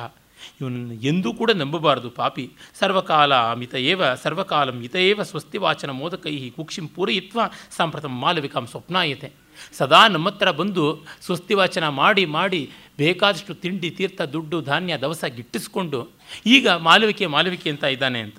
ಇವನನ್ನು 0.60 0.94
ಎಂದೂ 0.94 1.34
ಕೂಡ 1.34 1.50
ನಂಬಬಾರದು 1.50 2.10
ಪಾಪಿ. 2.10 2.50
ಸರ್ವಕಾಲ 2.78 3.52
ಮಿತ 3.52 3.74
ಏವ, 3.74 4.14
ಸರ್ವಕಾಲಂ 4.14 4.82
ಸ್ವಸ್ತಿ 5.22 5.58
ವಾಚನ 5.58 5.90
ಮೋದಕೈ 5.90 6.50
ಕುಕ್ಷಿಂ 6.50 6.88
ಪೂರಯಿತ್ವ 6.88 7.40
ಸಾಂಪ್ರತಂ 7.70 8.20
ಮಾಲವಿಕಾಂ 8.20 8.66
ಸ್ವಪ್ನಾಯತೆ. 8.66 9.32
ಸದಾ 9.72 10.08
ನಮ್ಮ 10.08 10.28
ಬಂದು 10.50 11.04
ಸ್ವಸ್ತಿ 11.22 11.54
ವಾಚನ 11.54 11.88
ಮಾಡಿ 11.88 12.24
ಮಾಡಿ 12.24 12.70
ಬೇಕಾದಷ್ಟು 12.98 13.54
ತಿಂಡಿ, 13.54 13.90
ತೀರ್ಥ, 13.90 14.22
ದುಡ್ಡು, 14.22 14.60
ಧಾನ್ಯ, 14.60 14.96
ದವಸ 14.96 15.24
ಗಿಟ್ಟಿಸ್ಕೊಂಡು 15.24 16.08
ಈಗ 16.46 16.68
ಮಾಲವಿಕೆ 16.68 17.26
ಮಾಲವಿಕೆ 17.26 17.70
ಅಂತ 17.70 17.84
ಇದ್ದಾನೆ 17.84 18.20
ಅಂತ. 18.20 18.36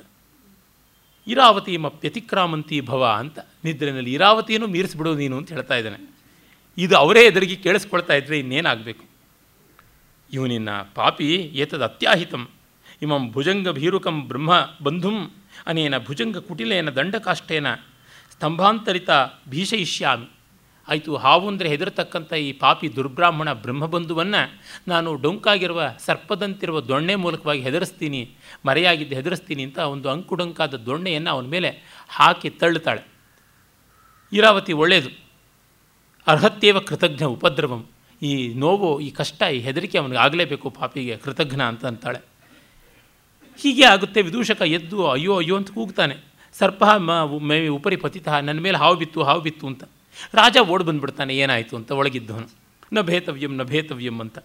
ಇರಾವತಿ 1.27 1.77
ಮಪ್ಯತಿಕ್ರಾಮಂತಿ 1.77 2.81
ಭವ 2.81 3.05
ಅಂತ. 3.05 3.39
ನಿದ್ರೆಯಲ್ಲಿ 3.63 4.13
ಇರಾವತಿಯನ್ನು 4.13 4.67
ಮೀರಿಸ್ಬಿಡು 4.67 5.15
ನೀನು 5.15 5.37
ಅಂತ 5.37 5.51
ಹೇಳ್ತಾ 5.51 5.75
ಇದ್ದಾನೆ. 5.75 6.20
ಇದು 6.77 6.95
ಅವರೇ 6.97 7.21
ಎದುರಿಗೆ 7.25 7.55
ಕೇಳಿಸ್ಕೊಳ್ತಾ 7.55 8.13
ಇದ್ದರೆ 8.13 8.35
ಇನ್ನೇನಾಗಬೇಕು? 8.39 9.03
ಇವನಿನ್ನ 10.31 10.71
ಪಾಪಿ 10.97 11.29
ಏತದ 11.63 11.83
ಅತ್ಯಾಹಿತಂ. 11.83 12.43
ಇಮಂ 13.01 13.23
ಭುಜಂಗ 13.31 13.69
ಭೀರುಕಂ 13.69 14.17
ಬ್ರಹ್ಮ 14.27 14.51
ಬಂಧುಂ 14.83 15.17
ಅನೇನ 15.67 15.95
ಭುಜಂಗ 16.07 16.37
ಕುಟಿಲೇನ 16.37 16.89
ದಂಡಕಾಷ್ಟೇನ 16.89 17.67
ಸ್ತಂಭಾಂತರಿತ 18.33 19.09
ಭೀಷಯಿಷ್ಯಾಮಿ. 19.49 20.27
ಆಯಿತು 20.87 21.11
ಹಾವು 21.23 21.45
ಅಂದರೆ 21.47 21.67
ಹೆದರತಕ್ಕಂಥ 21.69 22.31
ಈ 22.45 22.51
ಪಾಪಿ 22.61 22.87
ದುರ್ಬ್ರಾಹ್ಮಣ 22.95 23.49
ಬ್ರಹ್ಮಬಂಧುವನ್ನು 23.63 24.41
ನಾನು 24.87 25.09
ಡೊಂಕಾಗಿರುವ 25.15 25.81
ಸರ್ಪದಂತಿರುವ 26.05 26.77
ದೊಣ್ಣೆ 26.81 27.15
ಮೂಲಕವಾಗಿ 27.15 27.61
ಹೆದರಿಸ್ತೀನಿ, 27.61 28.21
ಮರೆಯಾಗಿದ್ದು 28.65 29.15
ಹೆದರಿಸ್ತೀನಿ 29.15 29.63
ಅಂತ 29.63 29.79
ಒಂದು 29.93 30.09
ಅಂಕುಡೊಂಕಾದ 30.09 30.73
ದೊಣ್ಣೆಯನ್ನು 30.87 31.31
ಅವನ 31.31 31.47
ಮೇಲೆ 31.55 31.69
ಹಾಕಿ 32.17 32.49
ತಳ್ಳುತ್ತಾಳೆ. 32.61 33.03
ಇರಾವತಿ 34.31 34.73
ಒಳ್ಳೆಯದು 34.73 35.11
ಅರ್ಹತ್ಯೇವ 36.27 36.79
ಕೃತಜ್ಞ 36.79 37.23
ಉಪದ್ರವಂ. 37.23 37.85
ಈ 38.21 38.53
ನೋವು, 38.53 38.99
ಈ 38.99 39.09
ಕಷ್ಟ, 39.09 39.43
ಈ 39.43 39.59
ಹೆದರಿಕೆ 39.59 39.97
ಅವನಿಗೆ 39.97 40.17
ಆಗಲೇಬೇಕು, 40.17 40.69
ಪಾಪಿಗೆ 40.69 41.17
ಕೃತಜ್ಞ 41.17 41.61
ಅಂತ 41.61 41.85
ಅಂತಾಳೆ. 41.85 42.19
ಹೀಗೆ 43.57 43.85
ಆಗುತ್ತೆ, 43.85 44.21
ವಿದೂಷಕ 44.21 44.61
ಎದ್ದು 44.61 45.07
ಅಯ್ಯೋ 45.07 45.37
ಅಯ್ಯೋ 45.37 45.57
ಅಂತ 45.57 45.71
ಕೂಗ್ತಾನೆ. 45.71 46.17
ಸರ್ಪ, 46.59 46.83
ಮ 46.83 47.11
ಉಪರಿ 47.71 47.95
ಪತಿತ, 47.95 48.27
ನನ್ನ 48.27 48.59
ಮೇಲೆ 48.59 48.77
ಹಾವು 48.77 48.95
ಬಿತ್ತು 48.95 49.23
ಹಾವು 49.23 49.41
ಬಿತ್ತು 49.41 49.67
ಅಂತ. 49.67 49.83
ರಾಜ 50.33 50.57
ಓಡ್ 50.57 50.83
ಬಂದ್ಬಿಡ್ತಾನೆ, 50.83 51.37
ಏನಾಯಿತು 51.37 51.75
ಅಂತ 51.75 51.91
ಒಳಗಿದ್ದವನು. 51.91 52.47
ನ 52.93 53.01
ಭೇತವ್ಯಂ 53.01 53.55
ನ 53.55 53.63
ಭೇತವ್ಯಂ 53.63 54.19
ಅಂತ. 54.19 54.39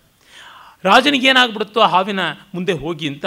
ರಾಜನಿಗೇನಾಗ್ಬಿಡುತ್ತೋ 0.85 1.81
ಹಾವಿನ 1.81 2.21
ಮುಂದೆ 2.55 2.73
ಹೋಗಿ 2.73 3.09
ಅಂತ 3.09 3.25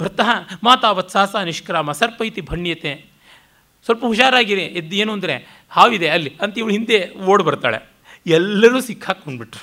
ಭರ್ತಃ 0.00 0.28
ಮಾತಾವತ್ 0.62 1.10
ಸಾಹಸ 1.10 1.36
ನಿಷ್ಕ್ರಾಮ 1.36 1.92
ಸರ್ಪ 1.92 2.22
ಇತಿ 2.22 2.40
ಭಣ್ಯತೆ 2.40 3.06
ಸ್ವಲ್ಪ 3.88 4.04
ಹುಷಾರಾಗಿರಿ, 4.04 4.64
ಎದ್ದು 4.80 4.96
ಏನು 4.96 5.12
ಅಂದರೆ 5.12 5.34
ಹಾವಿದೆ 5.72 6.08
ಅಲ್ಲಿ. 6.14 6.30
ಅಂತ 6.42 6.58
ಇವಳು 6.58 6.72
ಹಿಂದೆ 6.72 6.96
ಓಡ್ 7.32 7.42
ಬರ್ತಾಳೆ. 7.42 7.78
ಎಲ್ಲರೂ 8.26 8.78
ಸಿಕ್ಕಾಕೊಂಡ್ಬಿಟ್ರು 8.80 9.62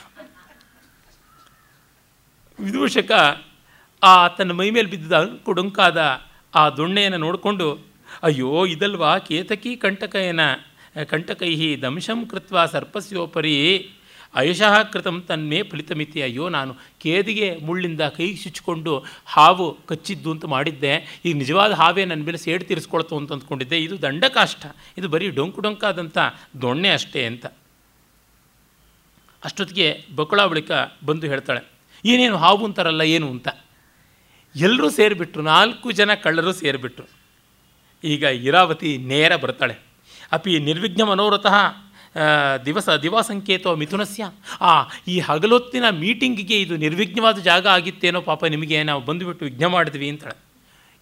ವಿದೂಷಕ 2.60 3.12
ಆ 4.04 4.14
ತನ್ನ 4.28 4.52
ಮೈ 4.52 4.68
ಮೇಲೆ 4.76 4.88
ಬಿದ್ದ 4.88 5.14
ಕುಡುಂಕಾದ 5.46 6.00
ಆ 6.56 6.64
ದೊಣ್ಣೆಯನ್ನು 6.70 7.18
ನೋಡಿಕೊಂಡು, 7.18 7.68
ಅಯ್ಯೋ, 8.24 8.50
ಇದಲ್ವಾ 8.66 9.12
ಕೇತಕಿ 9.28 9.72
ಕಂಟಕಯನ, 9.76 10.42
ಕಂಟಕೈಹಿ 11.10 11.70
ದಂಶಂ 11.82 12.20
ಕೃತ್ವ 12.26 12.66
ಸರ್ಪಸ್ಯೋಪರಿ 12.66 13.56
ಅಯಶಃ 14.36 14.76
ಕೃತಂ 14.94 15.18
ತನ್ಮೇ 15.28 15.60
ಫಲಿತಮಿತಿ. 15.64 16.20
ಅಯ್ಯೋ, 16.22 16.46
ನಾನು 16.50 16.72
ಕೇದಿಗೆ 17.00 17.48
ಮುಳ್ಳಿಂದ 17.58 18.04
ಕೈ 18.18 18.28
ಚುಚ್ಚಿಕೊಂಡು 18.36 18.94
ಹಾವು 19.26 19.68
ಕಚ್ಚಿದ್ದು 19.88 20.30
ಅಂತ 20.32 20.46
ಮಾಡಿದ್ದೆ. 20.46 20.94
ಈಗ 21.26 21.34
ನಿಜವಾದ 21.36 21.72
ಹಾವೇ 21.72 22.06
ನನ್ನ 22.06 22.24
ಮೇಲೆ 22.24 22.38
ಸೇಡು 22.38 22.64
ತೀರಿಸ್ಕೊಳ್ತು 22.66 23.18
ಅಂತ 23.18 23.32
ಅಂದ್ಕೊಂಡಿದ್ದೆ. 23.32 23.80
ಇದು 23.80 23.98
ದಂಡಕಾಷ್ಟ 24.02 24.66
ಇದು 24.98 25.10
ಬರೀ 25.10 25.30
ಡೊಂಕು 25.30 25.62
ಡೊಂಕಾದಂಥ 25.62 26.18
ದೊಣ್ಣೆ 26.62 26.90
ಅಷ್ಟೇ 26.90 27.24
ಅಂತ. 27.26 27.46
ಅಷ್ಟೊತ್ತಿಗೆ 29.44 29.88
ಬಕುಳ 30.16 30.42
ಬಳಿಕ 30.46 30.72
ಬಂದು 31.06 31.28
ಹೇಳ್ತಾಳೆ, 31.28 31.62
ಏನೇನು 32.06 32.38
ಹಾವು 32.38 32.64
ಅಂತಾರಲ್ಲ 32.66 33.04
ಏನು 33.16 33.28
ಅಂತ. 33.30 33.48
ಎಲ್ಲರೂ 34.56 34.88
ಸೇರಿಬಿಟ್ರು, 34.90 35.42
ನಾಲ್ಕು 35.44 35.88
ಜನ 35.92 36.12
ಕಳ್ಳರು 36.14 36.54
ಸೇರಿಬಿಟ್ರು. 36.54 37.08
ಈಗ 38.04 38.24
ಇರಾವತಿ 38.48 38.92
ನೇರ 38.98 39.36
ಬರ್ತಾಳೆ. 39.36 39.76
ಅಪಿ 40.32 40.52
ನಿರ್ವಿಘ್ನ 40.60 41.04
ಮನೋರಥಃ 41.04 41.56
ದಿವಸ, 42.66 42.90
ದಿವಾಸಂಕೇತೋ 42.90 43.76
ಮಿಥುನಸ್ಯ. 43.76 44.32
ಆ, 44.62 44.84
ಈ 45.08 45.20
ಹಗಲೊತ್ತಿನ 45.20 45.90
ಮೀಟಿಂಗಿಗೆ 45.90 46.62
ಇದು 46.62 46.78
ನಿರ್ವಿಘ್ನವಾದ 46.78 47.38
ಜಾಗ 47.38 47.68
ಆಗಿತ್ತೇನೋ 47.68 48.22
ಪಾಪ 48.22 48.46
ನಿಮಗೆ 48.46 48.84
ನಾವು 48.84 49.02
ಬಂದುಬಿಟ್ಟು 49.02 49.46
ವಿಘ್ನ 49.46 49.66
ಮಾಡಿದ್ವಿ 49.66 50.10
ಅಂತಾಳೆ. 50.10 50.46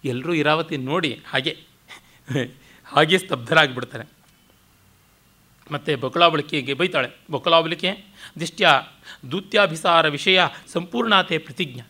ಎಲ್ಲರೂ 0.08 0.34
ಇರಾವತಿ 0.34 0.76
ನೋಡಿ 0.76 1.20
ಹಾಗೆ 1.26 1.58
ಹಾಗೆ 2.86 3.18
ಸ್ತಬ್ಧರಾಗಿಬಿಡ್ತಾರೆ. 3.18 4.04
ಮತ್ತು 5.72 5.96
ಬಕುಳಾವಳಿಕೆಗೆ 5.96 6.74
ಬೈತಾಳೆ. 6.74 7.08
ಬಕುಳಾವಳಿಕೆ 7.32 8.04
ದಿಷ್ಟ್ಯ, 8.40 8.68
ದೂತ್ಯಾಭಿಸಾರ 9.30 10.08
ವಿಷಯ 10.08 10.40
ಸಂಪೂರ್ಣಾತೆ 10.72 11.38
ಪ್ರತಿಜ್ಞ. 11.38 11.80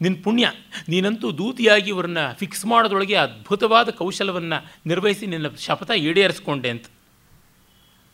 ನಿನ್ನ 0.00 0.16
ಪುಣ್ಯ, 0.24 0.52
ನೀನಂತೂ 0.88 1.32
ದೂತಿಯಾಗಿ 1.32 1.88
ಇವರನ್ನ 1.88 2.32
ಫಿಕ್ಸ್ 2.32 2.66
ಮಾಡೋದೊಳಗೆ 2.66 3.14
ಅದ್ಭುತವಾದ 3.14 3.90
ಕೌಶಲವನ್ನು 3.90 4.72
ನಿರ್ವಹಿಸಿ 4.86 5.26
ನಿನ್ನ 5.26 5.46
ಶಪಥ 5.48 5.90
ಈಡೇರಿಸ್ಕೊಂಡೆ 5.90 6.70
ಅಂತ. 6.70 6.84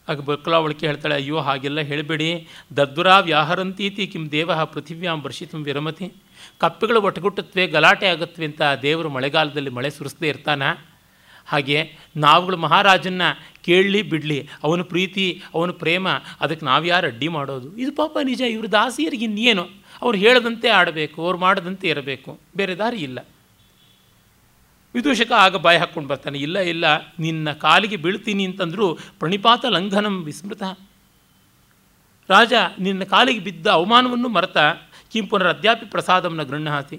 ಆಗ 0.09 0.21
ಬಕ್ಲಾವಳಿಕೆ 0.21 0.87
ಹೇಳ್ತಾಳೆ, 0.87 1.15
ಅಯ್ಯೋ, 1.15 1.39
ಹಾಗೆಲ್ಲ 1.39 1.81
ಹೇಳಬೇಡಿ. 1.81 2.49
ದದ್ದುರಾ 2.77 3.19
ವ್ಯಾಹರಂತೀತಿ 3.19 4.07
ಕಿಂ 4.07 4.31
ದೇವ 4.31 4.65
ಪೃಥಿವ್ಯಾಂ 4.65 5.23
ವರ್ಷಿತಂ 5.23 5.63
ವಿರಮತಿ. 5.63 6.13
ಕಪ್ಪೆಗಳು 6.59 7.03
ಒಟ್ಟುಗುಟ್ಟತ್ವೆ 7.03 7.67
ಗಲಾಟೆ 7.67 8.07
ಆಗತ್ವೆ 8.07 8.45
ಅಂತ 8.45 8.63
ದೇವರು 8.83 9.09
ಮಳೆಗಾಲದಲ್ಲಿ 9.09 9.71
ಮಳೆ 9.71 9.91
ಸುರಿಸದೇ 9.91 10.29
ಇರ್ತಾನ? 10.29 10.63
ಹಾಗೆ 11.47 11.93
ನಾವುಗಳು 12.17 12.57
ಮಹಾರಾಜನ್ನ 12.57 13.23
ಕೇಳಲಿ 13.65 14.03
ಬಿಡಲಿ, 14.03 14.49
ಅವನ 14.63 14.83
ಪ್ರೀತಿ, 14.83 15.43
ಅವನ 15.55 15.71
ಪ್ರೇಮ, 15.71 16.09
ಅದಕ್ಕೆ 16.41 16.67
ನಾವ್ಯಾರು 16.67 17.07
ಅಡ್ಡಿ 17.07 17.29
ಮಾಡೋದು? 17.29 17.77
ಇದು 17.77 17.93
ಪಾಪ 17.93 18.19
ನಿಜ, 18.25 18.41
ಇವ್ರ 18.41 18.67
ದಾಸಿಯರಿಗೆ 18.67 19.25
ಇನ್ನೇನು? 19.25 19.69
ಅವ್ರು 20.03 20.19
ಹೇಳದಂತೆ 20.19 20.69
ಆಡಬೇಕು, 20.69 21.25
ಅವ್ರು 21.25 21.39
ಮಾಡದಂತೆ 21.39 21.89
ಇರಬೇಕು. 21.89 22.41
ಬೇರೆ 22.57 22.75
ದಾರಿ 22.75 22.97
ಇಲ್ಲ. 22.97 23.19
ವಿದೂಷಕ 24.99 25.33
ಆಗ 25.45 25.57
ಬಾಯಿ 25.65 25.79
ಹಾಕ್ಕೊಂಡು 25.83 26.09
ಬರ್ತಾನೆ, 26.09 26.39
ಇಲ್ಲ 26.47 26.59
ಇಲ್ಲ, 26.73 26.87
ನಿನ್ನ 27.21 27.53
ಕಾಲಿಗೆ 27.65 27.97
ಬೀಳ್ತೀನಿ 28.05 28.45
ಅಂತಂದರೂ 28.51 28.87
ಪ್ರಣಿಪಾತ 29.21 29.65
ಲಂಘನಂ 29.77 30.17
ವಿಸ್ಮೃತ. 30.29 30.63
ರಾಜ, 32.29 32.53
ನಿನ್ನ 32.87 33.03
ಕಾಲಿಗೆ 33.15 33.43
ಬಿದ್ದ 33.49 33.67
ಅವಮಾನವನ್ನು 33.79 34.29
ಮರೆತ 34.37 34.59
ಕಿಂ 35.13 35.27
ಪುನರ್ 35.27 35.51
ಅದ್ಯಾಪಿ 35.55 35.87
ಪ್ರಸಾದಂನ 35.95 36.43
ಗೃಹಹಾಸಿ 36.51 36.97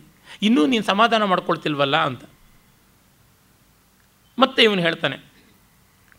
ಇನ್ನೂ 0.48 0.62
ನೀನು 0.72 0.84
ಸಮಾಧಾನ 0.84 1.24
ಮಾಡ್ಕೊಳ್ತಿಲ್ವಲ್ಲ 1.32 1.98
ಅಂತ. 2.10 2.24
ಮತ್ತೆ 4.38 4.62
ಇವನು 4.68 4.82
ಹೇಳ್ತಾನೆ 4.82 5.18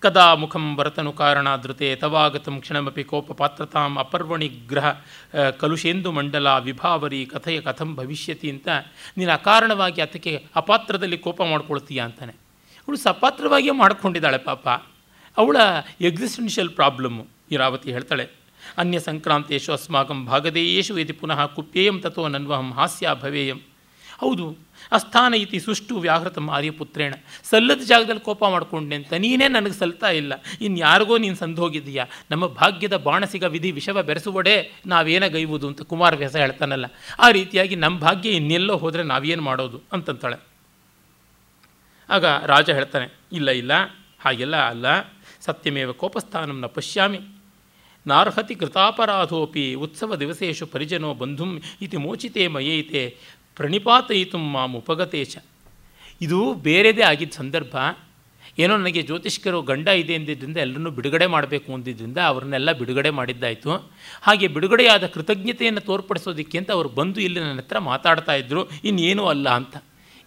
ಕದಾ 0.03 0.27
ಮುಖಂ 0.41 0.65
ಭರತನು 0.77 1.11
ಕಾರಣಾದೃತೆ 1.13 1.89
ತವಾಗತಂ 2.03 2.55
ಕ್ಷಣಮಪಿ 2.61 3.03
ಕೋಪ 3.11 3.33
ಪಾತ್ರತಾಂ 3.41 3.93
ಅಪರ್ವಣಿ 4.03 4.49
ಗ್ರಹ 4.71 4.89
ಕಲುಷೇಂದು 5.63 6.11
ಮಂಡಲ 6.19 6.49
ವಿಭಾವರಿ 6.67 7.21
ಕಥೆಯ 7.33 7.59
ಕಥಂ 7.67 7.91
ಭವಿಷ್ಯತಿ 7.97 8.49
ಅಂತ 8.51 8.69
ನೀನು 9.19 9.33
ಅಕಾರಣವಾಗಿ 9.33 10.01
ಅದಕ್ಕೆ 10.03 10.33
ಅಪಾತ್ರದಲ್ಲಿ 10.57 11.19
ಕೋಪ 11.27 11.41
ಮಾಡ್ಕೊಳ್ತೀಯ 11.51 12.01
ಅಂತಾನೆ. 12.01 12.35
ಅವಳು 12.89 12.99
ಸಪಾತ್ರವಾಗಿಯೇ 13.07 13.75
ಮಾಡ್ಕೊಂಡಿದ್ದಾಳೆ 13.83 14.39
ಪಾಪ. 14.51 14.69
ಅವಳ 15.37 15.57
ಎಕ್ಸಿಸ್ಟೆನ್ಷಿಯಲ್ 16.09 16.73
ಪ್ರಾಬ್ಲಮ್ಮು, 16.79 17.25
ಇರಾವತಿ 17.55 17.89
ಹೇಳ್ತಾಳೆ. 17.97 18.27
ಅನ್ಯ 18.79 18.99
ಸಂಕ್ರಾಂತೇಶು 19.01 19.71
ಅಸ್ಮಾಕಂ 19.73 20.19
ಭಾಗದೇಯೇಶು 20.27 20.99
ಯದಿ 20.99 21.15
ಪುನಃ 21.21 21.41
ಕುಪ್ಯೇಯಂ 21.57 21.99
ತಥೋ 22.01 22.25
ನನ್ವಹಂ 22.35 22.71
ಹಾಸ್ಯ 22.79 23.15
ಭವೇಯಂ 23.23 23.61
ಹೌದು 24.23 24.47
ಅಸ್ಥಾನ 24.93 25.34
ಇತಿ 25.34 25.59
ಸುಷ್ಟು 25.61 25.95
ವ್ಯಾಹೃತಂ 25.99 26.47
ಆರ್ಯಪುತ್ರೇಣ 26.51 27.14
ಸಲ್ಲದ 27.51 27.82
ಜಾಗದಲ್ಲಿ 27.86 28.24
ಕೋಪ 28.28 28.43
ಮಾಡಿಕೊಂಡೆ 28.45 28.97
ಅಂತ 28.97 29.12
ನೀನೇ 29.24 29.49
ನನಗೆ 29.49 29.76
ಸಲ್ತಾ 29.78 30.11
ಇಲ್ಲ. 30.11 30.32
ಇನ್ಯಾರಿಗೋ 30.61 31.18
ನೀನು 31.18 31.36
ಸಂದು 31.36 31.62
ಹೋಗಿದ್ದೀಯಾ 31.62 32.05
ನಮ್ಮ 32.30 32.47
ಭಾಗ್ಯದ 32.61 32.97
ಬಾಣಸಿಗ 32.97 33.45
ವಿಧಿ 33.55 33.70
ವಿಷವ 33.70 34.03
ಬೆರೆಸುವಡೆ, 34.03 34.55
ನಾವೇನ 34.86 35.26
ಗೈವುದು 35.26 35.68
ಅಂತ 35.68 35.82
ಕುಮಾರ 35.82 36.14
ವ್ಯಾಸ 36.14 36.36
ಹೇಳ್ತಾನಲ್ಲ. 36.36 36.86
ಆ 37.18 37.30
ರೀತಿಯಾಗಿ 37.30 37.76
ನಮ್ಮ 37.76 37.99
ಭಾಗ್ಯ 37.99 38.30
ಇನ್ನೆಲ್ಲೋ 38.30 38.76
ಹೋದರೆ 38.76 39.03
ನಾವೇನು 39.03 39.43
ಮಾಡೋದು 39.43 39.80
ಅಂತಂತಾಳೆ. 39.93 40.38
ಆಗ 42.09 42.24
ರಾಜ 42.24 42.70
ಹೇಳ್ತಾನೆ, 42.70 43.07
ಇಲ್ಲ 43.32 43.51
ಇಲ್ಲ, 43.62 43.72
ಹಾಗೆಲ್ಲ 44.20 44.57
ಅಲ್ಲ. 44.68 44.86
ಸತ್ಯಮೇವ 45.41 45.93
ಕೋಪಸ್ಥಾನಂನ 45.93 46.66
ಪಶ್ಯಾಮಿ. 46.66 47.20
ನಾರ್ಹತಿ 48.07 48.55
ಕೃತಾಪರಾಧೋಪಿ, 48.55 49.64
ಉತ್ಸವ 49.74 50.16
ದಿವಸೇಶು 50.16 50.66
ಪರಿಜನೋ 50.66 51.11
ಬಂಧುಂ 51.14 51.51
ಇತಿ 51.82 51.97
ಮೋಚಿತೆ 51.97 52.45
ಮಯೈತೆ. 52.49 53.03
ಪ್ರಣಿಪಾತಯಿತು 53.61 54.39
ಮಾಂ 54.55 54.73
ಉಪಗತೇಶ. 54.83 55.33
ಚ 55.35 55.45
ಇದು 56.27 56.39
ಬೇರೆದೇ 56.67 57.03
ಆಗಿದ್ದ 57.11 57.35
ಸಂದರ್ಭ. 57.43 57.75
ಏನೋ 58.63 58.73
ನನಗೆ 58.77 59.03
ಜ್ಯೋತಿಷ್ಕರು 59.09 59.59
ಗಂಡ 59.69 59.89
ಇದೆ 60.01 60.13
ಎಂದಿದ್ದರಿಂದ 60.19 60.59
ಎಲ್ಲರನ್ನೂ 60.65 60.91
ಬಿಡುಗಡೆ 60.97 61.27
ಮಾಡಬೇಕು 61.35 61.69
ಅಂದಿದ್ದರಿಂದ 61.77 62.19
ಅವ್ರನ್ನೆಲ್ಲ 62.31 62.71
ಬಿಡುಗಡೆ 62.81 63.11
ಮಾಡಿದ್ದಾಯಿತು. 63.19 63.71
ಹಾಗೆ 64.27 64.47
ಬಿಡುಗಡೆಯಾದ 64.57 65.07
ಕೃತಜ್ಞತೆಯನ್ನು 65.07 65.83
ತೋರ್ಪಡಿಸೋದಕ್ಕೆ 65.89 66.59
ಅಂತ 66.59 66.71
ಅವರು 66.77 66.91
ಬಂದು 66.99 67.21
ಇಲ್ಲಿ 67.27 67.41
ನನ್ನ 67.41 67.63
ಹತ್ರ 67.65 67.79
ಮಾತಾಡ್ತಾ 67.91 68.35
ಇದ್ದರು 68.35 68.63
ಇನ್ನೇನೂ 68.89 69.25
ಅಲ್ಲ 69.33 69.49
ಅಂತ. 69.61 69.75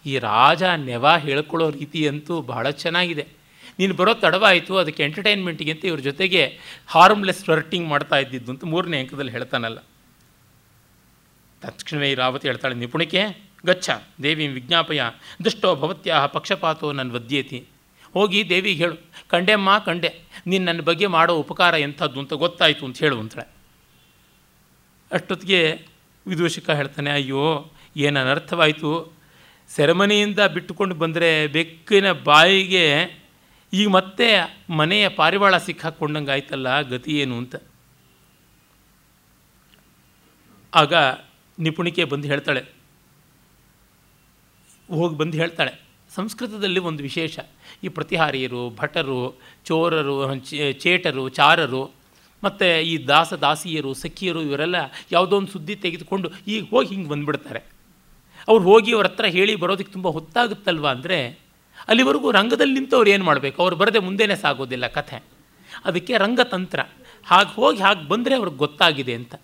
ಈ 0.06 0.14
ರಾಜ 0.28 0.62
ನೆವ 0.88 1.06
ಹೇಳ್ಕೊಳ್ಳೋ 1.26 1.66
ರೀತಿ 1.78 2.00
ಅಂತೂ 2.08 2.34
ಬಹಳ 2.52 2.70
ಚೆನ್ನಾಗಿದೆ. 2.82 3.24
ನೀನು 3.78 3.94
ಬರೋ 4.00 4.12
ತಡವಾಯಿತು, 4.14 4.72
ಅದಕ್ಕೆ 4.76 5.02
ಎಂಟರ್ಟೈನ್ಮೆಂಟಿಗೆ 5.02 5.72
ಅಂತ 5.74 5.84
ಇವ್ರ 5.84 6.00
ಜೊತೆಗೆ 6.00 6.42
ಹಾರ್ಮ್ಲೆಸ್ 6.94 7.42
ಫ್ಲರ್ಟಿಂಗ್ 7.44 7.88
ಮಾಡ್ತಾ 7.88 8.16
ಇದ್ದಿದ್ದು 8.16 8.52
ಅಂತ 8.52 8.64
ಮೂರನೇ 8.72 8.98
ಅಂಕದಲ್ಲಿ 9.02 9.32
ಹೇಳ್ತಾನಲ್ಲ. 9.32 9.78
ತಕ್ಷಣವೇ 11.70 12.14
ರಾವತಿ 12.14 12.48
ಹೇಳ್ತಾಳೆ, 12.48 12.74
ನಿಪುಣಿಕೆ, 12.74 13.52
ಗಚ್ಚ, 13.66 13.90
ದೇವಿ 14.22 14.46
ವಿಜ್ಞಾಪಯ, 14.46 15.02
ದುಷ್ಟೋ 15.44 15.74
ಭವತ್ಯಾಹ 15.74 16.26
ಪಕ್ಷಪಾತೋ 16.26 16.92
ನನ್ನ 16.92 17.12
ವದ್ಯೇತಿ. 17.12 17.64
ಹೋಗಿ 18.12 18.48
ದೇವಿಗೆ 18.48 18.84
ಹೇಳು, 18.84 18.96
ಕಂಡೆಮ್ಮ, 19.28 19.78
ಕಂಡೆ, 19.78 20.22
ನೀನು 20.46 20.64
ನನ್ನ 20.64 20.80
ಬಗ್ಗೆ 20.80 21.06
ಮಾಡೋ 21.06 21.36
ಉಪಕಾರ 21.36 21.74
ಎಂಥದ್ದು 21.74 22.20
ಅಂತ 22.20 22.32
ಗೊತ್ತಾಯಿತು 22.32 22.84
ಅಂತ 22.84 22.98
ಹೇಳು 22.98 23.20
ಅಂತಳೆ 23.20 23.48
ಅಷ್ಟೊತ್ತಿಗೆ 25.12 25.86
ವಿದೂಷಕ 26.26 26.70
ಹೇಳ್ತಾನೆ, 26.70 27.10
ಅಯ್ಯೋ, 27.10 27.72
ಏನು 27.96 28.20
ಅನರ್ಥವಾಯಿತು? 28.20 29.12
ಸೆರೆಮನಿಯಿಂದ 29.68 30.40
ಬಿಟ್ಟುಕೊಂಡು 30.40 30.94
ಬಂದರೆ 30.94 31.46
ಬೆಕ್ಕಿನ 31.46 32.12
ಬಾಯಿಗೆ 32.12 32.86
ಈಗ 33.72 33.88
ಮತ್ತೆ 33.88 34.26
ಮನೆಯ 34.70 35.08
ಪಾರಿವಾಳ 35.08 35.56
ಸಿಕ್ಕಾಕೊಂಡಂಗೆ 35.56 36.30
ಆಯ್ತಲ್ಲ 36.30 36.80
ಗತಿ 36.80 37.18
ಏನು 37.18 37.38
ಅಂತ. 37.38 37.56
ಆಗ 40.74 40.94
ನಿಪುಣಿಕೆ 41.58 42.04
ಬಂದು 42.04 42.28
ಹೇಳ್ತಾಳೆ. 42.28 42.60
ಹೋಗಿ 44.90 45.16
ಬಂದು 45.16 45.38
ಹೇಳ್ತಾಳೆ. 45.38 45.80
ಸಂಸ್ಕೃತದಲ್ಲಿ 46.14 46.80
ಒಂದು 46.80 47.02
ವಿಶೇಷ. 47.02 47.38
ಈ 47.84 47.88
ಪ್ರತಿಹಾರಿಯರು, 47.88 48.70
ಭಟರು, 48.70 49.38
ಚೋರರು 49.64 50.34
ಚೇಟರು, 50.72 51.28
ಚಾರರು, 51.28 51.90
ಮತ್ತು 52.44 52.82
ಈ 52.82 53.06
ದಾಸ 53.06 53.32
ದಾಸಿಯರು, 53.32 53.94
ಸಖಿಯರು 53.94 54.42
ಇವರೆಲ್ಲ 54.42 54.76
ಯಾವುದೋ 55.12 55.36
ಒಂದು 55.36 55.52
ಸುದ್ದಿ 55.52 55.76
ತೆಗೆದುಕೊಂಡು 55.76 56.30
ಈಗ 56.48 56.64
ಹೋಗಿ 56.70 56.88
ಹಿಂಗೆ 56.88 57.08
ಬಂದುಬಿಡ್ತಾರೆ. 57.08 57.62
ಅವ್ರು 58.48 58.64
ಹೋಗಿ 58.64 58.94
ಅವ್ರ 58.94 59.06
ಹತ್ರ 59.06 59.24
ಹೇಳಿ 59.24 59.56
ಬರೋದಕ್ಕೆ 59.56 59.92
ತುಂಬ 59.92 60.08
ಹೊತ್ತಾಗುತ್ತಲ್ವ 60.08 60.88
ಅಂದರೆ, 60.88 61.38
ಅಲ್ಲಿವರೆಗೂ 61.88 62.30
ರಂಗದಲ್ಲಿ 62.30 62.74
ನಿಂತವ್ರು 62.74 63.10
ಏನು 63.10 63.24
ಮಾಡಬೇಕು? 63.24 63.62
ಅವ್ರು 63.62 63.76
ಬರದೆ 63.76 63.98
ಮುಂದೆನೇ 63.98 64.34
ಸಾಗೋದಿಲ್ಲ 64.34 64.86
ಕಥೆ. 64.86 65.24
ಅದಕ್ಕೆ 65.84 66.18
ರಂಗತಂತ್ರ. 66.18 66.80
ಹಾಗೆ 67.26 67.54
ಹೋಗಿ 67.54 67.78
ಹಾಗೆ 67.78 68.08
ಬಂದರೆ 68.08 68.34
ಅವ್ರಿಗೆ 68.34 68.56
ಗೊತ್ತಾಗಿದೆ 68.56 69.14
ಅಂತ. 69.14 69.34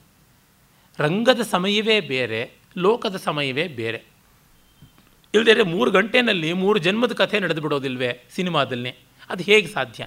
ರಂಗದ 1.01 1.43
ಸಮಯವೇ 1.51 1.97
ಬೇರೆ, 2.13 2.41
ಲೋಕದ 2.77 3.17
ಸಮಯವೇ 3.17 3.67
ಬೇರೆ. 3.81 4.01
ಇಲ್ಲದೇ 5.35 5.65
ಮೂರು 5.75 5.91
ಗಂಟೆನಲ್ಲಿ 5.91 6.51
ಮೂರು 6.53 6.79
ಜನ್ಮದ 6.79 7.13
ಕಥೆ 7.13 7.37
ನಡೆದು 7.41 7.61
ಬಿಡೋದಿಲ್ವೇ 7.61 8.11
ಸಿನಿಮಾದಲ್ಲಿ 8.35 8.93
ಅದು 9.31 9.43
ಹೇಗೆ 9.43 9.69
ಸಾಧ್ಯ? 9.69 10.07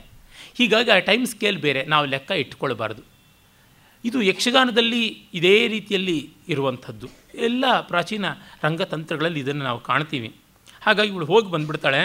ಹೀಗಾಗಿ 0.57 0.91
ಆ 0.91 0.99
ಟೈಮ್ 0.99 1.25
ಸ್ಕೇಲ್ 1.25 1.57
ಬೇರೆ, 1.57 1.81
ನಾವು 1.85 2.05
ಲೆಕ್ಕ 2.05 2.31
ಇಟ್ಕೊಳ್ಬಾರ್ದು 2.43 3.03
ಇದು 4.03 4.21
ಯಕ್ಷಗಾನದಲ್ಲಿ 4.21 5.03
ಇದೇ 5.33 5.55
ರೀತಿಯಲ್ಲಿ 5.67 6.17
ಇರುವಂಥದ್ದು. 6.47 7.07
ಎಲ್ಲ 7.47 7.65
ಪ್ರಾಚೀನ 7.81 8.25
ರಂಗತಂತ್ರಗಳಲ್ಲಿ 8.63 9.39
ಇದನ್ನು 9.39 9.63
ನಾವು 9.63 9.79
ಕಾಣ್ತೀವಿ. 9.79 10.29
ಹಾಗಾಗಿ 10.81 11.09
ಇವಳು 11.09 11.25
ಹೋಗಿ 11.25 11.47
ಬಂದುಬಿಡ್ತಾಳೆ. 11.51 12.01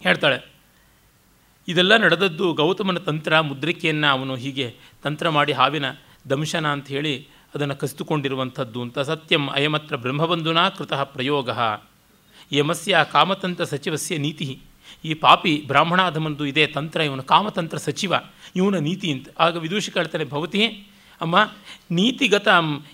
ಹೇಳ್ತಾಳೆ, 0.00 0.38
ಇದೆಲ್ಲ 1.68 1.94
ನಡೆದದ್ದು 1.96 2.46
ಗೌತಮನ 2.52 2.98
ತಂತ್ರ, 2.98 3.40
ಮುದ್ರಿಕೆಯನ್ನು 3.40 4.06
ಅವನು 4.06 4.34
ಹೀಗೆ 4.36 4.68
ತಂತ್ರ 5.02 5.28
ಮಾಡಿ 5.28 5.52
ಹಾವಿನ 5.52 5.88
ದಂಶನ 6.30 6.66
ಅಂತ 6.76 6.88
ಹೇಳಿ 6.96 7.14
ಅದನ್ನು 7.54 7.76
ಕಸಿದುಕೊಂಡಿರುವಂಥದ್ದು 7.76 8.78
ಅಂತ 8.82 8.98
ಸತ್ಯಂ 9.08 9.44
ಅಯಮತ್ರ 9.50 9.96
ಬ್ರಹ್ಮಬಂಧುನಾ 9.96 10.64
ಕೃತಃ 10.68 11.00
ಪ್ರಯೋಗ. 11.14 11.48
ಯಮಸ್ಯ 12.52 12.98
ಕಾಮತಂತ್ರ 13.12 13.64
ಸಚಿವಸ್ಯ 13.64 14.18
ನೀತಿ. 14.18 14.48
ಈ 15.04 15.14
ಪಾಪಿ 15.22 15.52
ಬ್ರಾಹ್ಮಣಾಧಮಂದು 15.66 16.44
ಇದೇ 16.46 16.64
ತಂತ್ರ, 16.66 17.00
ಇವನು 17.00 17.22
ಕಾಮತಂತ್ರ 17.22 17.78
ಸಚಿವ, 17.78 18.12
ಇವನ 18.56 18.78
ನೀತಿ 18.86 19.08
ಅಂತ. 19.12 19.26
ಆಗ 19.38 19.56
ವಿದೂಷಿ 19.56 19.90
ಕೇಳ್ತಾನೆ 19.90 20.24
ಭವತಿ 20.24 20.62
ಅಮ್ಮ, 21.20 21.36
ನೀತಿಗತ 21.90 22.48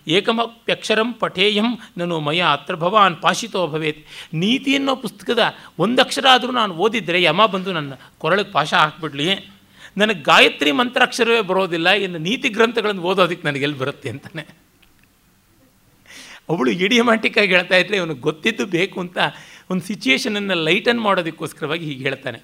ಏಕಮಪ್ಯಕ್ಷರಂ 0.09 1.09
ಪಠೇಯಂ 1.12 1.68
ನಾನು 1.99 2.16
ಮಯ 2.20 2.41
ಅತ್ರ 2.53 2.74
ಭವಾನ್ 2.74 3.16
ಪಾಶಿತೋ 3.22 3.62
ಭವೇತ್. 3.66 4.01
ನೀತಿ 4.35 4.72
ಅನ್ನೋ 4.76 4.95
ಪುಸ್ತಕದ 4.97 5.43
ಒಂದಕ್ಷರ 5.78 6.26
ಆದರೂ 6.32 6.53
ನಾನು 6.53 6.74
ಓದಿದರೆ 6.74 7.20
ಯಮ 7.22 7.47
ಬಂದು 7.47 7.72
ನನ್ನ 7.72 7.93
ಕೊರಳಿಗೆ 8.18 8.53
ಪಾಶ 8.53 8.70
ಹಾಕ್ಬಿಡ್ಲಿ 8.74 9.28
ನನಗೆ 9.97 10.20
ಗಾಯತ್ರಿ 10.28 10.70
ಮಂತ್ರಾಕ್ಷರವೇ 10.80 11.42
ಬರೋದಿಲ್ಲ, 11.51 11.88
ಇನ್ನು 12.05 12.18
ನೀತಿ 12.28 12.49
ಗ್ರಂಥಗಳನ್ನು 12.57 13.03
ಓದೋದಕ್ಕೆ 13.11 13.45
ನನಗೆ 13.49 13.64
ಎಲ್ಲಿ 13.68 13.78
ಬರುತ್ತೆ 13.82 14.09
ಅಂತಾನೆ. 14.14 14.45
ಅವಳು 16.53 16.70
ಇಡಿಯಮ್ಯಾಟಿಕ್ಕಾಗಿ 16.84 17.53
ಹೇಳ್ತಾ 17.57 17.76
ಇದ್ರೆ 17.82 17.97
ಇವನಿಗೆ 18.01 18.22
ಗೊತ್ತಿದ್ದು 18.28 18.64
ಬೇಕು 18.78 18.97
ಅಂತ 19.05 19.18
ಒಂದು 19.70 19.82
ಸಿಚುಯೇಷನನ್ನು 19.90 20.57
ಲೈಟನ್ 20.68 21.01
ಮಾಡೋದಕ್ಕೋಸ್ಕರವಾಗಿ 21.07 21.84
ಹೀಗೆ 21.90 22.03
ಹೇಳ್ತಾನೆ. 22.09 22.40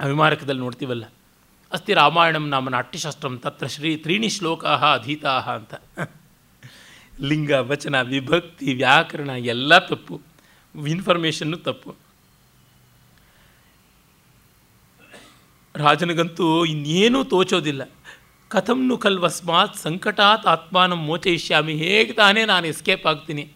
ಅಭಿಮಾರಕದಲ್ಲಿ 0.00 0.62
ನೋಡ್ತೀವಲ್ಲ 0.66 1.04
ಅಸ್ತಿ 1.72 1.92
ರಾಮಾಯಣಂ 1.94 2.46
ನಾಮ 2.48 2.68
ನಾಟ್ಯಶಾಸ್ತ್ರಂ 2.68 3.34
ತತ್ರ 3.44 3.66
ಶ್ರೀ 3.74 3.90
ತ್ರೀಣಿ 4.04 4.28
ಶ್ಲೋಕಾ 4.28 4.72
ಅಧೀತಾ 4.96 5.34
ಅಂತ. 5.56 5.74
ಲಿಂಗ 7.30 7.52
ವಚನ 7.70 7.96
ವಿಭಕ್ತಿ 8.12 8.68
ವ್ಯಾಕರಣ 8.74 9.30
ಎಲ್ಲ 9.54 9.78
ತಪ್ಪು 9.90 10.14
ಇನ್ಫಾರ್ಮೇಷನ್ನು 10.74 11.58
ತಪ್ಪು. 11.68 11.90
ರಾಜನಿಗಂತೂ 15.76 16.64
ಇನ್ನೇನೂ 16.64 17.24
ತೋಚೋದಿಲ್ಲ. 17.24 17.90
ಕಥಂನು 18.48 18.98
ಕಲ್ವಸ್ಮಾತ್ 18.98 19.76
ಸಂಕಟಾತ್ 19.76 20.46
ಆತ್ಮಾನ 20.46 20.92
ಮೋಚಯಿಷ್ಯಾಮಿ, 20.92 21.74
ಹೇಗೆ 21.74 22.12
ತಾನೇ 22.12 22.44
ನಾನು 22.44 22.66
ಎಸ್ಕೇಪ್ 22.66 23.06
ಆಗ್ತೀನಿ. 23.06 23.48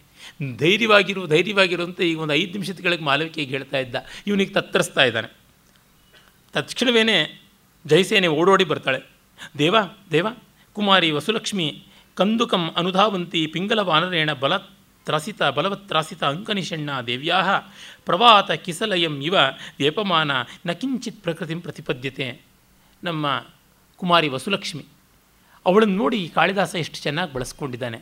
ಧೈರ್ಯವಾಗಿರು 0.56 1.26
ಧೈರ್ಯವಾಗಿರು 1.26 1.84
ಅಂತ 1.84 2.00
ಈಗ 2.00 2.18
ಒಂದು 2.18 2.34
ಐದು 2.34 2.52
ನಿಮಿಷದ 2.52 2.80
ಕೆಳಗೆ 2.80 3.04
ಮಾಲವಿಕೆಗೆ 3.04 3.50
ಹೇಳ್ತಾ 3.50 3.78
ಇದ್ದ. 3.78 3.96
ಇವನಿಗೆ 4.26 4.52
ತತ್ತರಿಸ್ತಾ 4.52 5.04
ಇದ್ದಾನೆ. 5.04 5.36
ತಕ್ಷಣವೇ 6.52 7.42
ಜಯಸೇನೆ 7.86 8.26
ಓಡೋಡಿ 8.26 8.64
ಬರ್ತಾಳೆ. 8.64 9.00
ದೇವ 9.58 9.76
ದೇವ, 10.12 10.26
ಕುಮಾರಿ 10.72 11.10
ವಸುಲಕ್ಷ್ಮಿ, 11.10 11.84
ಕಂದುಕಂ 12.14 12.70
ಅನುಧಾವಂತಿ 12.76 13.46
ಪಿಂಗಲ 13.46 13.80
ವಾನರೇಣ 13.80 14.32
ಬಲ 14.32 14.56
ತ್ರಾಸಿತ 15.06 15.42
ಬಲವತ್ರಾಸಿತ 15.56 16.22
ಅಂಕನಿಷಣ್ಣ 16.24 16.90
ದೇವ್ಯಾ 17.06 17.38
ಪ್ರವಾತ 18.04 18.50
ಕಿಸಲಯಂ 18.64 19.14
ಇವ 19.22 19.36
ವ್ಯಪಮಾನ, 19.78 20.30
ನ 20.66 20.72
ಕಿಂಚಿತ್ 20.72 21.22
ಪ್ರಕೃತಿ 21.22 21.54
ಪ್ರತಿಪದ್ಯತೆ. 21.54 22.26
ನಮ್ಮ 23.04 23.26
ಕುಮಾರಿ 23.96 24.28
ವಸುಲಕ್ಷ್ಮಿ, 24.28 24.84
ಅವಳನ್ನು 25.66 25.96
ನೋಡಿ 25.96 26.18
ಕಾಳಿದಾಸ 26.34 26.74
ಎಷ್ಟು 26.74 26.98
ಚೆನ್ನಾಗಿ 27.02 27.32
ಬಳಸ್ಕೊಂಡಿದ್ದಾನೆ. 27.32 27.98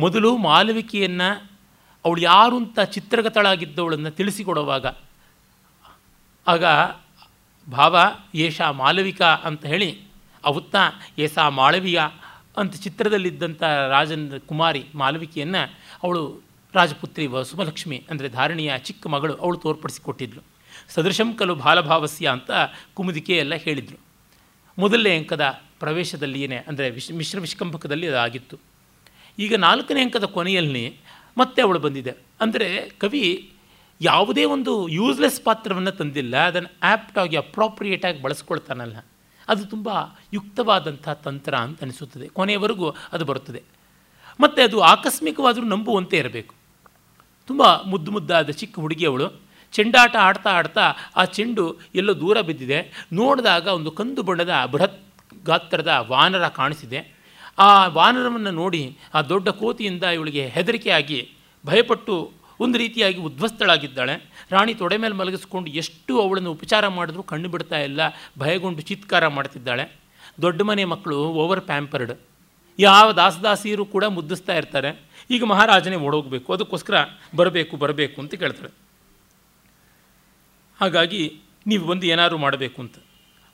ಮೊದಲು 0.00 0.36
ಮಾಲವಿಕೆಯನ್ನು 0.36 1.28
ಅವಳು 2.04 2.20
ಯಾರು 2.20 2.56
ಅಂತ 2.56 2.80
ಚಿತ್ರಗತಳಾಗಿದ್ದವಳನ್ನು 2.80 4.10
ತಿಳಿಸಿಕೊಡುವಾಗ, 4.10 4.86
ಆಗ 6.46 6.64
ಭಾವ, 7.66 7.96
ಏಷಾ 8.34 8.70
ಮಾಲವಿಕಾ 8.70 9.30
ಅಂತ 9.44 9.64
ಹೇಳಿ, 9.66 9.90
ಅವತ್ತ 10.44 10.76
ಏಸಾ 11.18 11.48
ಮಾಳವಿಯ 11.48 12.00
ಅಂತ 12.56 12.74
ಚಿತ್ರದಲ್ಲಿದ್ದಂಥ 12.76 13.62
ರಾಜನ 13.62 14.38
ಕುಮಾರಿ 14.48 14.82
ಮಾಲವಿಕೆಯನ್ನು 14.94 15.62
ಅವಳು 16.04 16.22
ರಾಜಪುತ್ರಿ 16.74 17.24
ಸುಮಲಕ್ಷ್ಮಿ 17.50 17.98
ಅಂದರೆ 18.10 18.28
ಧಾರಣಿಯ 18.36 18.72
ಚಿಕ್ಕ 18.88 19.06
ಮಗಳು 19.14 19.34
ಅವಳು 19.44 19.58
ತೋರ್ಪಡಿಸಿಕೊಟ್ಟಿದ್ಳು 19.64 20.42
ಸದೃಶಂ 20.94 21.28
ಕಲು 21.40 21.54
ಬಾಲಭಾವಸ್ಯ 21.64 22.26
ಅಂತ 22.36 22.50
ಕುಮುದಿಕೆ 22.96 23.34
ಎಲ್ಲ 23.42 23.54
ಹೇಳಿದರು. 23.64 23.98
ಮೊದಲನೇ 24.78 25.12
ಅಂಕದ 25.18 25.44
ಪ್ರವೇಶದಲ್ಲಿಯೇ 25.82 26.58
ಅಂದರೆ 26.70 26.86
ವಿಶ್ 26.96 27.10
ಮಿಶ್ರ 27.20 27.38
ವಿಷ್ಕಂಭಕದಲ್ಲಿ 27.44 28.06
ಅದಾಗಿತ್ತು. 28.12 28.56
ಈಗ 29.38 29.54
ನಾಲ್ಕನೇ 29.66 30.00
ಅಂಕದ 30.06 30.26
ಕೊನೆಯಲ್ಲಿ 30.36 30.84
ಮತ್ತೆ 31.36 31.60
ಅವಳು 31.66 31.80
ಬಂದಿದೆ. 31.86 32.12
ಅಂದರೆ 32.44 32.68
ಕವಿ 33.02 33.24
ಯಾವುದೇ 34.00 34.44
ಒಂದು 34.54 34.72
ಯೂಸ್ಲೆಸ್ 34.98 35.38
ಪಾತ್ರವನ್ನು 35.46 35.92
ತಂದಿಲ್ಲ, 36.00 36.34
ಅದನ್ನು 36.50 36.70
ಆ್ಯಪ್ಟಾಗಿ 36.90 37.36
ಅಪ್ರಾಪ್ರಿಯೇಟಾಗಿ 37.42 38.18
ಬಳಸ್ಕೊಳ್ತಾನಲ್ಲ. 38.24 38.96
ಅದು 39.48 39.62
ತುಂಬ 39.72 39.88
ಯುಕ್ತವಾದಂಥ 40.36 41.06
ತಂತ್ರ 41.26 41.54
ಅಂತ 41.66 41.84
ಅನಿಸುತ್ತದೆ. 41.86 42.26
ಕೊನೆಯವರೆಗೂ 42.38 42.88
ಅದು 43.14 43.24
ಬರುತ್ತದೆ. 43.30 43.62
ಮತ್ತು 44.40 44.62
ಅದು 44.62 44.80
ಆಕಸ್ಮಿಕವಾದರೂ 44.80 45.64
ನಂಬುವಂತೆ 45.64 46.16
ಇರಬೇಕು. 46.16 46.54
ತುಂಬ 47.46 47.62
ಮುದ್ದು 47.86 48.10
ಮುದ್ದಾದ 48.10 48.50
ಚಿಕ್ಕ 48.50 48.78
ಹುಡುಗಿಯವಳು 48.78 49.32
ಚೆಂಡಾಟ 49.72 50.16
ಆಡ್ತಾ 50.16 50.50
ಆಡ್ತಾ 50.50 50.92
ಆ 51.16 51.24
ಚೆಂಡು 51.24 51.76
ಎಲ್ಲೋ 51.94 52.20
ದೂರ 52.20 52.40
ಬಿದ್ದಿದೆ. 52.40 53.06
ನೋಡಿದಾಗ 53.12 53.66
ಒಂದು 53.66 53.90
ಕಂದು 53.90 54.22
ಬಣ್ಣದ 54.22 54.54
ಬೃಹತ್ 54.72 55.00
ಗಾತ್ರದ 55.44 56.06
ವಾನರ 56.08 56.48
ಕಾಣಿಸಿದೆ. 56.48 57.14
ಆ 57.58 57.86
ವಾನರವನ್ನು 57.86 58.50
ನೋಡಿ 58.50 58.98
ಆ 59.14 59.22
ದೊಡ್ಡ 59.22 59.48
ಕೋತಿಯಿಂದ 59.48 60.02
ಇವಳಿಗೆ 60.02 60.46
ಹೆದರಿಕೆಯಾಗಿ 60.46 61.30
ಭಯಪಟ್ಟು 61.66 62.32
ಒಂದು 62.60 62.78
ರೀತಿಯಾಗಿ 62.78 63.18
ಉದ್ವಸ್ತಳಾಗಿದ್ದಾಳೆ 63.18 64.30
ರಾಣಿ 64.50 64.74
ತೊಡೆ 64.74 64.96
ಮೇಲೆ 64.96 65.14
ಮಲಗಿಸ್ಕೊಂಡು 65.14 65.70
ಎಷ್ಟು 65.70 66.20
ಅವಳನ್ನು 66.20 66.52
ಉಪಚಾರ 66.52 66.88
ಮಾಡಿದ್ರೂ 66.88 67.22
ಕಣ್ಣು 67.22 67.48
ಬಿಡ್ತಾ 67.48 67.78
ಇಲ್ಲ. 67.78 68.00
ಭಯಗೊಂಡು 68.38 68.82
ಚಿತ್ಕಾರ 68.82 69.26
ಮಾಡ್ತಿದ್ದಾಳೆ. 69.26 69.96
ದೊಡ್ಡ 70.42 70.62
ಮನೆ 70.62 70.84
ಮಕ್ಕಳು 70.84 71.16
ಓವರ್ 71.16 71.60
ಪ್ಯಾಂಪರ್ಡ್. 71.60 72.12
ಯಾವ 72.78 73.12
ದಾಸದಾಸಿಯರು 73.12 73.84
ಕೂಡ 73.84 74.04
ಮುದ್ದಿಸ್ತಾ 74.04 74.54
ಇರ್ತಾರೆ. 74.54 74.90
ಈಗ 75.30 75.44
ಮಹಾರಾಜನೇ 75.44 75.96
ಓಡೋಗಬೇಕು. 75.96 76.52
ಅದಕ್ಕೋಸ್ಕರ 76.52 76.94
ಬರಬೇಕು 77.36 77.76
ಬರಬೇಕು 77.76 78.20
ಅಂತ 78.20 78.34
ಕೇಳ್ತಾಳೆ 78.34 78.70
ಹಾಗಾಗಿ 80.80 81.40
ನೀವು 81.66 81.86
ಬಂದು 81.86 82.06
ಏನಾದರೂ 82.06 82.38
ಮಾಡಬೇಕು 82.38 82.82
ಅಂತ. 82.82 82.96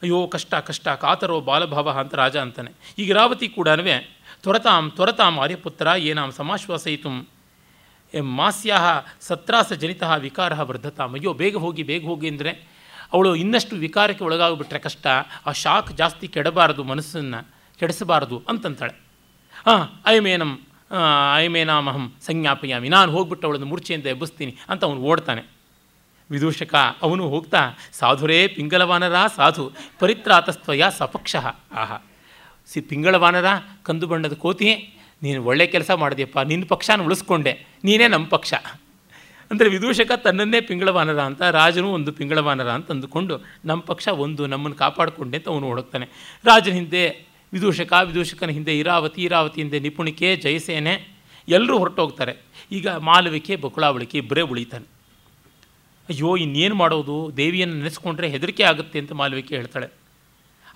ಅಯ್ಯೋ, 0.02 0.26
ಕಷ್ಟ 0.26 0.54
ಕಷ್ಟ, 0.54 0.88
ಕಾತರೋ 0.88 1.40
ಬಾಲಭಾವ 1.40 1.90
ಅಂತ 1.90 2.14
ರಾಜ 2.14 2.36
ಅಂತಾನೆ. 2.36 2.72
ಈಗ 2.98 3.12
ರಾವತಿ 3.12 3.48
ಕೂಡ 3.48 3.68
ತ್ವರತಾಂ 4.42 4.90
ತ್ವರತಾಂ 4.90 5.40
ಆರ್ಯಪುತ್ರ 5.40 5.86
ಏನಾಂ 5.86 6.32
ಸಮಾಶ್ವಾಸಯಿತು 6.32 7.40
ಮಾಸ್ಯಾಹ 8.22 8.84
ಸತ್ರಾಸ 9.20 9.72
ಜನಿತ 9.72 10.02
ವಿಕಾರ 10.02 10.62
ವರ್ಧತಾಂ. 10.62 11.14
ಅಯ್ಯೋ, 11.14 11.32
ಬೇಗ 11.32 11.56
ಹೋಗಿ 11.56 11.82
ಬೇಗ 11.82 12.04
ಹೋಗಿ 12.04 12.28
ಅಂದರೆ 12.28 12.68
ಅವಳು 13.12 13.36
ಇನ್ನಷ್ಟು 13.36 13.76
ವಿಕಾರಕ್ಕೆ 13.76 14.24
ಒಳಗಾಗ್ಬಿಟ್ರೆ 14.24 14.78
ಕಷ್ಟ. 14.78 15.06
ಆ 15.46 15.52
ಶಾಕ್ 15.52 15.92
ಜಾಸ್ತಿ 15.92 16.28
ಕೆಡಬಾರದು 16.28 16.84
ಮನಸ್ಸನ್ನು, 16.84 17.48
ಕೆಡಿಸಬಾರದು 17.78 18.42
ಅಂತಂತಾಳೆ. 18.48 19.09
ಹಾಂ 19.66 19.80
ಅಯಮೇನಂ 20.04 20.60
ಐಮೇನಾಮಹಂ 21.36 22.12
ಸಂಜ್ಞಾಪಯಾಮಿ. 22.26 22.88
ನಾನು 22.88 23.12
ಹೋಗ್ಬಿಟ್ಟು 23.12 23.46
ಅವಳನ್ನು 23.46 23.66
ಮೂರ್ಛೆಯಿಂದ 23.66 24.06
ಎಬ್ಬಿಸ್ತೀನಿ 24.06 24.56
ಅಂತ 24.68 24.84
ಅವನು 24.84 25.00
ಓಡ್ತಾನೆ. 25.00 25.42
ವಿದೂಷಕ, 26.30 26.74
ಅವನು 27.02 27.28
ಹೋಗ್ತಾ, 27.28 27.60
ಸಾಧುರೇ, 27.92 28.46
ಪಿಂಗಲವಾನರ, 28.46 29.14
ಸಾಧು, 29.36 29.72
ಪರಿತ್ರಾತಸ್ತ್ವಯ 29.98 30.82
ಸಪಕ್ಷ. 30.98 31.36
ಆಹ. 31.72 32.00
ಸಿ 32.66 32.80
ಪಿಂಗಳವಾನರ 32.80 33.44
ಕಂದು 33.82 34.06
ಬಣ್ಣದ 34.06 34.32
ಕೋತಿ 34.34 34.94
ನೀನು 35.22 35.44
ಒಳ್ಳೆ 35.44 35.66
ಕೆಲಸ 35.66 35.90
ಮಾಡಿದೆಯಪ್ಪ, 35.90 36.38
ನಿನ್ನ 36.38 36.64
ಪಕ್ಷನ 36.68 37.02
ಉಳಿಸ್ಕೊಂಡೆ, 37.02 37.66
ನೀನೇ 37.84 38.08
ನಮ್ಮ 38.08 38.26
ಪಕ್ಷ. 38.26 38.54
ಅಂದರೆ 39.50 39.68
ವಿದೂಷಕ 39.68 40.12
ತನ್ನನ್ನೇ 40.12 40.60
ಪಿಂಗಳವಾನರ 40.60 41.20
ಅಂತ, 41.20 41.42
ರಾಜನು 41.42 41.92
ಒಂದು 41.92 42.12
ಪಿಂಗಳವಾನರ 42.12 42.70
ಅಂತ 42.70 42.90
ಅಂದುಕೊಂಡು 42.90 43.40
ನಮ್ಮ 43.64 43.82
ಪಕ್ಷ 43.82 44.08
ಒಂದು, 44.08 44.46
ನಮ್ಮನ್ನು 44.46 44.78
ಕಾಪಾಡಿಕೊಂಡೆ 44.78 45.36
ಅಂತ 45.36 45.48
ಅವನು 45.48 45.74
ರಾಜನ 46.44 46.72
ಹಿಂದೆ 46.72 47.29
ವಿದೂಷಕ, 47.52 47.92
ವಿದೂಷಕನ 48.04 48.48
ಹಿಂದೆ 48.48 48.78
ಇರಾವತಿ 48.78 49.22
ಇರಾವತಿ 49.22 49.62
ಹಿಂದೆ 49.62 49.80
ನಿಪುಣಿಕೆ, 49.80 50.36
ಜಯಸೇನೆ, 50.36 51.08
ಎಲ್ಲರೂ 51.48 51.78
ಹೊರಟೋಗ್ತಾರೆ. 51.78 52.36
ಈಗ 52.72 52.88
ಮಾಲವಿಕೆ, 52.88 53.56
ಬಕುಳಾವಳಿಕೆ, 53.56 54.18
ಇಬ್ಬರೇ 54.18 54.40
ಉಳಿತಾನೆ. 54.40 54.84
ಅಯ್ಯೋ, 56.08 56.36
ಇನ್ನೇನು 56.36 56.74
ಮಾಡೋದು? 56.74 57.30
ದೇವಿಯನ್ನು 57.36 57.74
ನೆನೆಸ್ಕೊಂಡ್ರೆ 57.74 58.28
ಹೆದರಿಕೆ 58.28 58.62
ಆಗುತ್ತೆ 58.62 58.98
ಅಂತ 58.98 59.12
ಮಾಲವಿಕೆ 59.12 59.56
ಹೇಳ್ತಾಳೆ. 59.56 59.86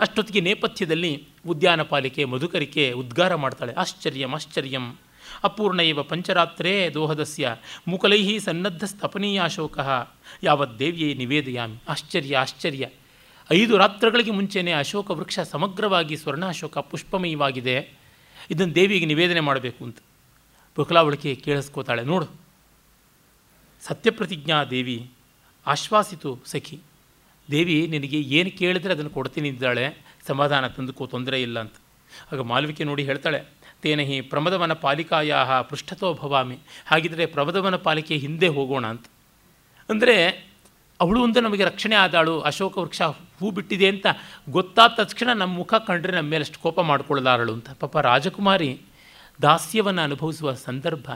ಅಷ್ಟೊತ್ತಿಗೆ 0.01 0.41
ನೇಪಥ್ಯದಲ್ಲಿ 0.41 1.29
ಉದ್ಯಾನ 1.49 1.83
ಪಾಲಿಕೆ, 1.83 2.25
ಮಧುಕರಿಕೆ 2.25 2.93
ಉದ್ಗಾರ 2.93 3.35
ಮಾಡ್ತಾಳೆ. 3.35 3.73
ಆಶ್ಚರ್ಯಂ 3.73 4.35
ಆಶ್ಚರ್ಯಂ. 4.35 4.99
ಅಪೂರ್ಣ 5.45 5.81
ಇವ 5.81 6.03
ಪಂಚರಾತ್ರೇ 6.03 6.91
ದೋಹದಸ್ಯ. 6.95 7.57
ಮುಕಲೈಹಿ 7.89 8.41
ಸನ್ನದ್ಧ 8.41 8.85
ಸ್ಥಪನೀಯ 8.85 9.41
ಅಶೋಕ. 9.43 9.79
ಯಾವತ್ 10.43 10.79
ದೇವಿಯೇ 10.79 11.15
ನಿವೇದಯಾಮಿ. 11.15 11.83
ಆಶ್ಚರ್ಯ 11.89 12.37
ಆಶ್ಚರ್ಯ. 12.37 12.89
ಐದು 13.51 13.75
ರಾತ್ರಗಳಿಗೆ 13.79 14.31
ಮುಂಚೆಯೇ 14.31 14.73
ಅಶೋಕ 14.73 15.11
ವೃಕ್ಷ 15.11 15.39
ಸಮಗ್ರವಾಗಿ 15.53 16.15
ಸ್ವರ್ಣಾಶೋಕ 16.17 16.79
ಪುಷ್ಪಮಯವಾಗಿದೆ. 16.91 17.77
ಇದನ್ನು 18.51 18.75
ದೇವಿಗೆ 18.75 19.07
ನಿವೇದನೆ 19.07 19.41
ಮಾಡಬೇಕು 19.41 19.81
ಅಂತ. 19.85 19.99
ಬುಕಲಾವಳಿಕೆ 20.77 21.31
ಕೇಳಿಸ್ಕೋತಾಳೆ, 21.45 22.03
ನೋಡು. 22.05 22.27
ಸತ್ಯಪ್ರತಿಜ್ಞಾ 23.83 24.59
ದೇವಿ, 24.65 24.97
ಆಶ್ವಾಸಿತು 25.67 26.31
ಸಖಿ. 26.47 26.79
ದೇವಿ, 27.49 27.77
ನಿನಗೆ 27.87 28.21
ಏನು 28.39 28.51
ಕೇಳಿದ್ರೆ 28.59 28.93
ಅದನ್ನು 28.95 29.11
ಕೊಡ್ತೀನಿ 29.11 29.49
ಇದ್ದಾಳೆ 29.49 29.85
ಸಮಾಧಾನ 30.27 30.67
ತಂದುಕೋ, 30.67 31.07
ತೊಂದರೆ 31.07 31.39
ಇಲ್ಲ 31.43 31.57
ಅಂತ. 31.61 31.77
ಆಗ 32.33 32.41
ಮಾಲ್ವಿಕೆ 32.41 32.85
ನೋಡಿ 32.85 33.03
ಹೇಳ್ತಾಳೆ, 33.05 33.41
ತೇನಹಿ 33.83 34.19
ಪ್ರಮದವನ 34.33 34.73
ಪಾಲಿಕಾಯ 34.85 35.35
ಪೃಷ್ಠತೋ 35.71 36.09
ಭವಾಮಿ. 36.15 36.59
ಹಾಗಿದ್ದರೆ 36.87 37.27
ಪ್ರಮದವನ 37.27 37.77
ಪಾಲಿಕೆ 37.77 38.17
ಹಿಂದೆ 38.17 38.49
ಹೋಗೋಣ 38.49 38.85
ಅಂತ. 38.87 39.07
ಅಂದರೆ 39.89 40.17
ಅವಳು 41.01 41.23
ಒಂದು 41.23 41.41
ನಮಗೆ 41.41 41.65
ರಕ್ಷಣೆ 41.65 41.97
ಆದಾಳು 41.97 42.41
ಅಶೋಕ 42.41 42.79
ವೃಕ್ಷ 42.79 43.03
ಹೂ 43.41 43.51
ಬಿಟ್ಟಿದೆ 43.51 43.89
ಅಂತ 43.89 44.07
ಗೊತ್ತಾದ 44.51 44.91
ತಕ್ಷಣ 45.05 45.33
ನಮ್ಮ 45.33 45.57
ಮುಖ 45.57 45.75
ಕಂಡ್ರೆ 45.75 46.13
ನಮ್ಮ 46.13 46.31
ಮೇಲೆ 46.31 46.43
ಅಷ್ಟು 46.43 46.61
ಕೋಪ 46.61 46.81
ಮಾಡಿಕೊಳ್ಳಲಾರಳು 46.81 47.53
ಅಂತ. 47.53 47.71
ಪಾಪ 47.71 47.97
ರಾಜಕುಮಾರಿ 47.97 48.81
ದಾಸ್ಯವನ್ನು 49.43 50.03
ಅನುಭವಿಸುವ 50.03 50.53
ಸಂದರ್ಭ 50.53 51.07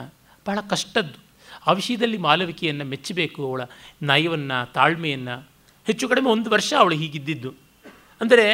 ಬಹಳ 0.46 0.58
ಕಷ್ಟದ್ದು. 0.70 1.18
ಆ 1.66 1.72
ವಿಷಯದಲ್ಲಿ 1.72 2.18
ಮಾಲವಿಕೆಯನ್ನು 2.18 2.84
ಮೆಚ್ಚಬೇಕು, 2.84 3.46
ಅವಳ 3.46 3.62
ನಯವನ್ನು, 4.02 4.72
ತಾಳ್ಮೆಯನ್ನು. 4.72 5.48
ಹೆಚ್ಚು 5.86 6.08
ಕಡಿಮೆ 6.08 6.30
ಒಂದು 6.30 6.50
ವರ್ಷ 6.50 6.74
ಅವಳು 6.78 6.94
ಹೀಗಿದ್ದಿದ್ದು. 6.94 7.50
ಅಂದರೆ 8.20 8.46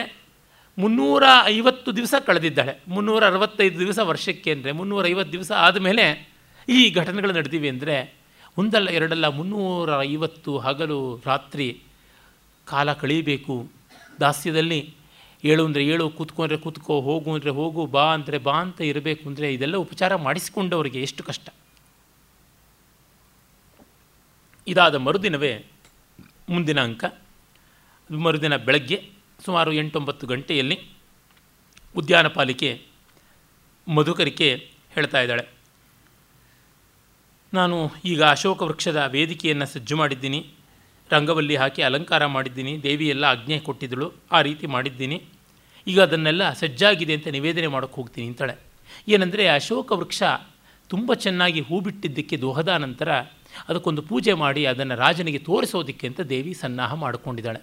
ಮುನ್ನೂರ 0.78 1.24
ಐವತ್ತು 1.44 1.96
ದಿವಸ 1.96 2.14
ಕಳೆದಿದ್ದಾಳೆ. 2.26 2.80
ಮುನ್ನೂರ 2.88 3.26
ಅರವತ್ತೈದು 3.26 3.78
ದಿವಸ 3.78 3.98
ವರ್ಷಕ್ಕೆ 3.98 4.50
ಅಂದರೆ 4.50 4.72
ಮುನ್ನೂರ 4.72 5.06
ಐವತ್ತು 5.06 5.32
ದಿವಸ 5.32 5.52
ಆದಮೇಲೆ 5.52 6.04
ಈ 6.68 6.90
ಘಟನೆಗಳು 6.90 7.32
ನಡೆದಿವೆ 7.32 7.68
ಅಂದರೆ 7.68 8.23
ಒಂದಲ್ಲ 8.56 8.88
ಎರಡಲ್ಲ 8.90 9.26
ಮುನ್ನೂರ 9.28 9.90
ಐವತ್ತು 10.10 10.52
ಹಗಲು 10.58 10.98
ರಾತ್ರಿ 11.26 11.66
ಕಾಲ 12.66 12.92
ಕಳೀಬೇಕು. 12.92 13.54
ದಾಸ್ಯದಲ್ಲಿ 14.20 14.80
ಏಳು 15.44 15.62
ಅಂದರೆ 15.66 15.82
ಏಳು 15.92 16.04
ಕೂತ್ಕೊಂಡ್ರೆ 16.18 16.58
ಕೂತ್ಕೋ, 16.64 16.94
ಹೋಗು 17.00 17.30
ಅಂದರೆ 17.34 17.50
ಹೋಗು, 17.50 17.82
ಬಾ 17.86 18.04
ಅಂದರೆ 18.16 18.38
ಬಾ 18.38 18.54
ಅಂತ 18.64 18.80
ಇರಬೇಕು 18.80 19.24
ಅಂದರೆ 19.30 19.46
ಇದೆಲ್ಲ 19.54 19.76
ಉಪಚಾರ 19.76 20.16
ಮಾಡಿಸಿಕೊಂಡವರಿಗೆ 20.26 21.00
ಎಷ್ಟು 21.06 21.22
ಕಷ್ಟ. 21.28 21.48
ಇದಾದ 24.66 24.94
ಮರುದಿನವೇ 25.06 25.52
ಮುಂದಿನ 26.52 26.80
ಅಂಕ 26.88 27.04
ಮರುದಿನ 28.10 28.56
ಬೆಳಗ್ಗೆ 28.68 28.98
ಸುಮಾರು 29.44 29.72
ಎಂಟೊಂಬತ್ತು 29.82 30.24
ಗಂಟೆಯಲ್ಲಿ 30.26 30.76
ಉದ್ಯಾನ 31.94 32.26
ಪಾಲಿಕೆ 32.28 32.70
ಮಧುಕರಿಕೆ 33.86 34.48
ಹೇಳ್ತಾ 34.94 35.20
ಇದ್ದಾಳೆ. 35.20 35.44
ನಾನು 37.54 37.76
ಈಗ 38.04 38.22
ಅಶೋಕ 38.24 38.62
ವೃಕ್ಷದ 38.62 39.00
ವೇದಿಕೆಯನ್ನು 39.06 39.66
ಸಜ್ಜು 39.66 39.96
ಮಾಡಿದ್ದೀನಿ. 39.96 40.46
ರಂಗವಲ್ಲಿ 41.10 41.56
ಹಾಕಿ 41.56 41.82
ಅಲಂಕಾರ 41.82 42.26
ಮಾಡಿದ್ದೀನಿ. 42.26 42.82
ದೇವಿಯೆಲ್ಲ 42.82 43.24
ಆಜ್ಞೆ 43.24 43.58
ಕೊಟ್ಟಿದ್ದಳು. 43.58 44.12
ಆ 44.32 44.40
ರೀತಿ 44.42 44.66
ಮಾಡಿದ್ದೀನಿ. 44.66 45.22
ಈಗ 45.86 46.00
ಅದನ್ನೆಲ್ಲ 46.00 46.52
ಸಜ್ಜಾಗಿದೆ 46.52 47.14
ಅಂತ 47.14 47.28
ನಿವೇದನೆ 47.28 47.66
ಮಾಡೋಕ್ಕೆ 47.66 47.96
ಹೋಗ್ತೀನಿ 47.96 48.26
ಅಂತಾಳೆ 48.26 48.54
ಏನಂದರೆ 49.08 49.48
ಅಶೋಕ 49.48 49.92
ವೃಕ್ಷ 49.92 50.22
ತುಂಬ 50.90 51.14
ಚೆನ್ನಾಗಿ 51.14 51.60
ಹೂ 51.60 51.80
ಬಿಟ್ಟಿದ್ದಕ್ಕೆ 51.80 52.36
ದೋಹದ 52.36 52.68
ನಂತರ 52.68 53.12
ಅದಕ್ಕೊಂದು 53.68 54.02
ಪೂಜೆ 54.02 54.32
ಮಾಡಿ 54.32 54.66
ಅದನ್ನು 54.66 54.94
ರಾಜನಿಗೆ 54.96 55.38
ತೋರಿಸೋದಕ್ಕೆ 55.38 56.06
ಅಂತ 56.06 56.20
ದೇವಿ 56.20 56.54
ಸನ್ನಾಹ 56.54 56.94
ಮಾಡಿಕೊಂಡಿದ್ದಾಳೆ. 56.94 57.60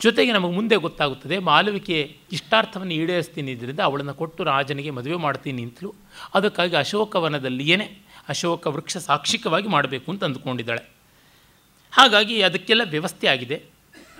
ಜೊತೆಗೆ 0.00 0.32
ನಮಗೆ 0.32 0.54
ಮುಂದೆ 0.54 0.76
ಗೊತ್ತಾಗುತ್ತದೆ, 0.76 1.38
ಮಾಲವಿಕೆ 1.38 2.16
ಇಷ್ಟಾರ್ಥವನ್ನು 2.32 2.94
ಈಡೇರಿಸ್ತೀನಿ 2.94 3.50
ಇದರಿಂದ 3.52 3.80
ಅವಳನ್ನು 3.80 4.14
ಕೊಟ್ಟು 4.14 4.44
ರಾಜನಿಗೆ 4.44 4.90
ಮದುವೆ 4.90 5.16
ಮಾಡ್ತೀನಿ 5.16 5.62
ಅಂತಲೂ. 5.62 5.94
ಅದಕ್ಕಾಗಿ 6.34 6.76
ಅಶೋಕವನದಲ್ಲಿಯೇ 6.76 7.76
ಅಶೋಕ 8.28 8.66
ವೃಕ್ಷ 8.66 8.96
ಸಾಕ್ಷಿಕವಾಗಿ 8.96 9.68
ಮಾಡಬೇಕು 9.68 10.12
ಅಂತ 10.12 10.24
ಅಂದುಕೊಂಡಿದ್ದಾಳೆ. 10.24 10.90
ಹಾಗಾಗಿ 11.92 12.42
ಅದಕ್ಕೆಲ್ಲ 12.42 12.82
ವ್ಯವಸ್ಥೆ 12.90 13.26
ಆಗಿದೆ. 13.26 13.62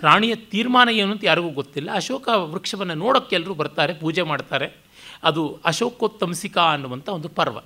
ರಾಣಿಯ 0.01 0.35
ತೀರ್ಮಾನ 0.35 0.89
ಏನು 0.89 1.11
ಅಂತ 1.11 1.23
ಯಾರಿಗೂ 1.23 1.49
ಗೊತ್ತಿಲ್ಲ. 1.49 1.91
ಅಶೋಕ 1.91 2.27
ವೃಕ್ಷವನ್ನು 2.27 2.93
ನೋಡೋಕ್ಕೆ 2.93 3.35
ಎಲ್ಲರೂ 3.35 3.53
ಬರ್ತಾರೆ, 3.53 3.93
ಪೂಜೆ 3.93 4.21
ಮಾಡ್ತಾರೆ. 4.21 4.71
ಅದು 5.23 5.59
ಅಶೋಕೋತ್ತಮಸಿಕಾ 5.65 6.61
ಅನ್ನುವಂಥ 6.61 7.09
ಒಂದು 7.09 7.29
ಪರ್ವ. 7.29 7.59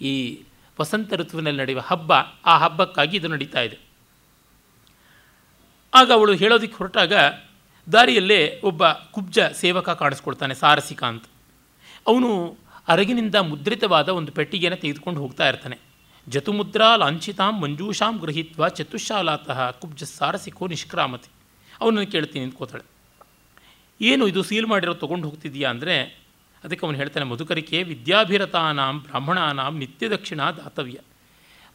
ಈ 0.00 0.42
ವಸಂತ 0.80 1.14
ಋತುವಿನಲ್ಲಿ 1.14 1.60
ನಡೆಯುವ 1.60 1.80
ಹಬ್ಬ, 1.80 2.12
ಆ 2.46 2.58
ಹಬ್ಬಕ್ಕಾಗಿ 2.58 3.16
ಇದು 3.16 3.28
ನಡೀತಾ 3.28 3.60
ಇದೆ. 3.60 3.78
ಆಗ 5.94 6.12
ಅವಳು 6.12 6.34
ಹೇಳೋದಕ್ಕೆ 6.34 6.76
ಹೊರಟಾಗ 6.76 7.12
ದಾರಿಯಲ್ಲೇ 7.92 8.60
ಒಬ್ಬ 8.64 8.88
ಕುಬ್ಜ 8.88 9.38
ಸೇವಕ 9.40 9.90
ಕಾಣಿಸ್ಕೊಳ್ತಾನೆ, 9.90 10.54
ಸಾರಸಿಕ 10.54 11.04
ಅಂತ. 11.04 11.24
ಅವನು 12.06 12.56
ಅರಗಿನಿಂದ 12.88 13.36
ಮುದ್ರಿತವಾದ 13.50 14.08
ಒಂದು 14.18 14.30
ಪೆಟ್ಟಿಗೆಯನ್ನು 14.38 14.78
ತೆಗೆದುಕೊಂಡು 14.84 15.18
ಹೋಗ್ತಾ 15.24 15.44
ಇರ್ತಾನೆ. 15.52 15.76
ಜತುಮುದ್ರಾ 16.26 16.88
ಲಾಂಛಿತಾಂ 17.02 17.54
ಮಂಜೂಷಾಂ 17.62 18.14
ಗೃಹೀತ್ವ 18.22 18.68
ಚತುಶಾಲಾತಃ 18.78 19.58
ಕುಬ್ಜ 19.80 20.02
ಸಾರಸಿಕೋ 20.16 20.64
ನಿಷ್ಕ್ರಾಮತಿ. 20.72 21.30
ಅವನನ್ನು 21.80 22.08
ಕೇಳ್ತೀನಿ 22.14 22.42
ನಿಂತ್ಕೋತಾಳೆ. 22.44 22.84
ಏನು 24.00 24.24
ಇದು 24.32 24.40
ಸೀಲ್ 24.48 24.68
ಮಾಡಿರೋ 24.72 24.94
ತೊಗೊಂಡು 25.02 25.24
ಹೋಗ್ತಿದ್ಯಾ 25.28 25.68
ಅಂದರೆ 25.74 25.96
ಅದಕ್ಕೆ 26.62 26.84
ಅವನು 26.86 26.98
ಹೇಳ್ತಾನೆ, 27.00 27.24
ಮಧುಕರಿಕೆ 27.32 27.78
ವಿದ್ಯಾಭಿರತಾನಾಂ 27.90 28.96
ಬ್ರಾಹ್ಮಣಾನಾಂ 29.06 29.72
ನಿತ್ಯ 29.82 30.08
ದಕ್ಷಿಣ 30.14 30.40
ದಾತವ್ಯ. 30.58 30.98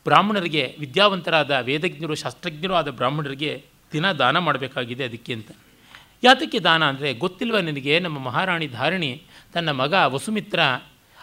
ಬ್ರಾಹ್ಮಣರಿಗೆ 0.05 0.63
ವಿದ್ಯಾವಂತರಾದ 0.83 1.53
ವೇದಜ್ಞರು, 1.69 2.15
ಶಾಸ್ತ್ರಜ್ಞರು 2.23 2.75
ಆದ 2.79 2.89
ಬ್ರಾಹ್ಮಣರಿಗೆ 2.99 3.51
ದಿನ 3.93 4.05
ದಾನ 4.21 4.37
ಮಾಡಬೇಕಾಗಿದೆ 4.47 5.03
ಅದಕ್ಕೆ 5.09 5.33
ಅಂತ. 5.37 5.49
ಯಾತಕ್ಕೆ 6.25 6.59
ದಾನ 6.67 6.83
ಅಂದರೆ 6.91 7.09
ಗೊತ್ತಿಲ್ವ 7.23 7.57
ನಿನಗೆ 7.67 7.95
ನಮ್ಮ 8.05 8.17
ಮಹಾರಾಣಿ 8.27 8.67
ಧಾರಣಿ 8.77 9.11
ತನ್ನ 9.53 9.69
ಮಗ 9.81 9.93
ವಸುಮಿತ್ರ 10.13 10.59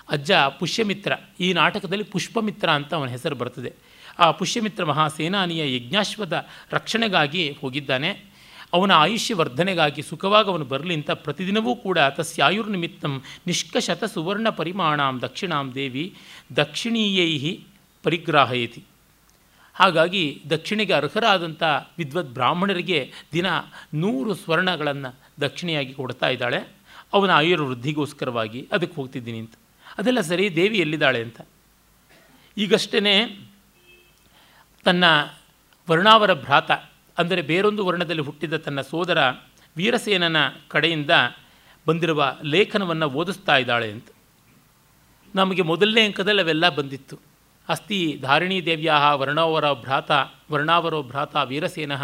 ಅಜ್ಜ 0.08 0.32
ಪುಷ್ಯಮಿತ್ರ, 0.32 1.12
ಈ 1.40 1.52
ನಾಟಕದಲ್ಲಿ 1.52 2.04
ಪುಷ್ಪಮಿತ್ರ 2.04 2.70
ಅಂತ 2.70 2.94
ಅವನ 2.94 3.08
ಹೆಸರು 3.08 3.36
ಬರ್ತದೆ. 3.36 3.72
ಆ 4.18 4.30
ಪುಷ್ಯಮಿತ್ರ 4.30 4.84
ಮಹಾಸೇನಾನಿಯ 4.84 5.76
ಯಜ್ಞಾಶ್ವದ 5.76 6.46
ರಕ್ಷಣೆಗಾಗಿ 6.72 7.58
ಹೋಗಿದ್ದಾನೆ. 7.60 8.34
ಅವನ 8.72 8.92
ಆಯುಷ್ಯ 8.92 9.34
ವರ್ಧನೆಗಾಗಿ 9.34 10.02
ಸುಖವಾಗಿ 10.02 10.48
ಅವನು 10.50 10.64
ಬರಲಿ 10.64 10.94
ಅಂತ 10.94 11.10
ಪ್ರತಿದಿನವೂ 11.10 11.76
ಕೂಡ 11.76 11.98
ತಸ್ಯ 11.98 12.42
ಆಯುರ್ನಿಮಿತ್ತಂ 12.42 13.22
ನಿಷ್ಕಶತ 13.46 14.04
ಸುವರ್ಣ 14.04 14.48
ಪರಿಮಾಣಾಂ 14.48 15.22
ದಕ್ಷಿಣಾಂ 15.22 15.74
ದೇವಿ 15.74 16.14
ದಕ್ಷಿಣೀಯೈ 16.56 17.58
ಪರಿಗ್ರಾಹಯತಿ. 18.02 18.84
ಹಾಗಾಗಿ 19.74 20.42
ದಕ್ಷಿಣೆಗೆ 20.50 20.92
ಅರ್ಹರಾದಂಥ 20.92 21.62
ವಿದ್ವತ್ 21.98 22.28
ಬ್ರಾಹ್ಮಣರಿಗೆ 22.28 23.12
ದಿನ 23.32 23.46
ನೂರು 23.94 24.34
ಸ್ವರ್ಣಗಳನ್ನು 24.34 25.14
ದಕ್ಷಿಣೆಯಾಗಿ 25.40 25.92
ಕೊಡ್ತಾ 25.94 26.28
ಇದ್ದಾಳೆ. 26.28 26.60
ಅವನ 27.12 27.30
ಆಯುರ್ವೃದ್ಧಿಗೋಸ್ಕರವಾಗಿ 27.30 28.68
ಅದಕ್ಕೆ 28.72 28.94
ಹೋಗ್ತಿದ್ದೀನಿ 28.94 29.38
ಅಂತ. 29.38 29.54
ಅದೆಲ್ಲ 29.98 30.20
ಸರಿ, 30.20 30.56
ದೇವಿ 30.56 30.78
ಎಲ್ಲಿದ್ದಾಳೆ 30.78 31.22
ಅಂತ. 31.22 31.40
ಈಗಷ್ಟೇ 32.56 33.00
ತನ್ನ 34.84 35.04
ವರ್ಣಾವರ 35.90 36.34
ಭ್ರಾತ, 36.34 36.70
ಅಂದರೆ 37.18 37.42
ಬೇರೊಂದು 37.42 37.86
ವರ್ಣದಲ್ಲಿ 37.86 38.22
ಹುಟ್ಟಿದ 38.22 38.56
ತನ್ನ 38.56 38.80
ಸೋದರ 38.80 39.18
ವೀರಸೇನನ 39.76 40.36
ಕಡೆಯಿಂದ 40.68 41.10
ಬಂದಿರುವ 41.86 42.36
ಲೇಖನವನ್ನು 42.44 43.06
ಓದಿಸ್ತಾ 43.06 43.56
ಇದ್ದಾಳೆ 43.56 43.90
ಅಂತ. 43.90 44.06
ನಮಗೆ 45.34 45.62
ಮೊದಲನೇ 45.62 46.04
ಅಂಕದಲ್ಲಿ 46.04 46.42
ಅವೆಲ್ಲ 46.42 46.68
ಬಂದಿತ್ತು. 46.68 47.18
ಅಸ್ತಿ 47.68 48.18
ಧಾರಿಣೀ 48.22 48.60
ದೇವ್ಯಾ 48.60 49.14
ವರ್ಣಾವರ 49.14 49.72
ಭ್ರಾತ, 49.72 50.10
ವರ್ಣಾವರೋ 50.52 51.02
ಭ್ರಾತ 51.02 51.36
ವೀರಸೇನಃ 51.36 52.02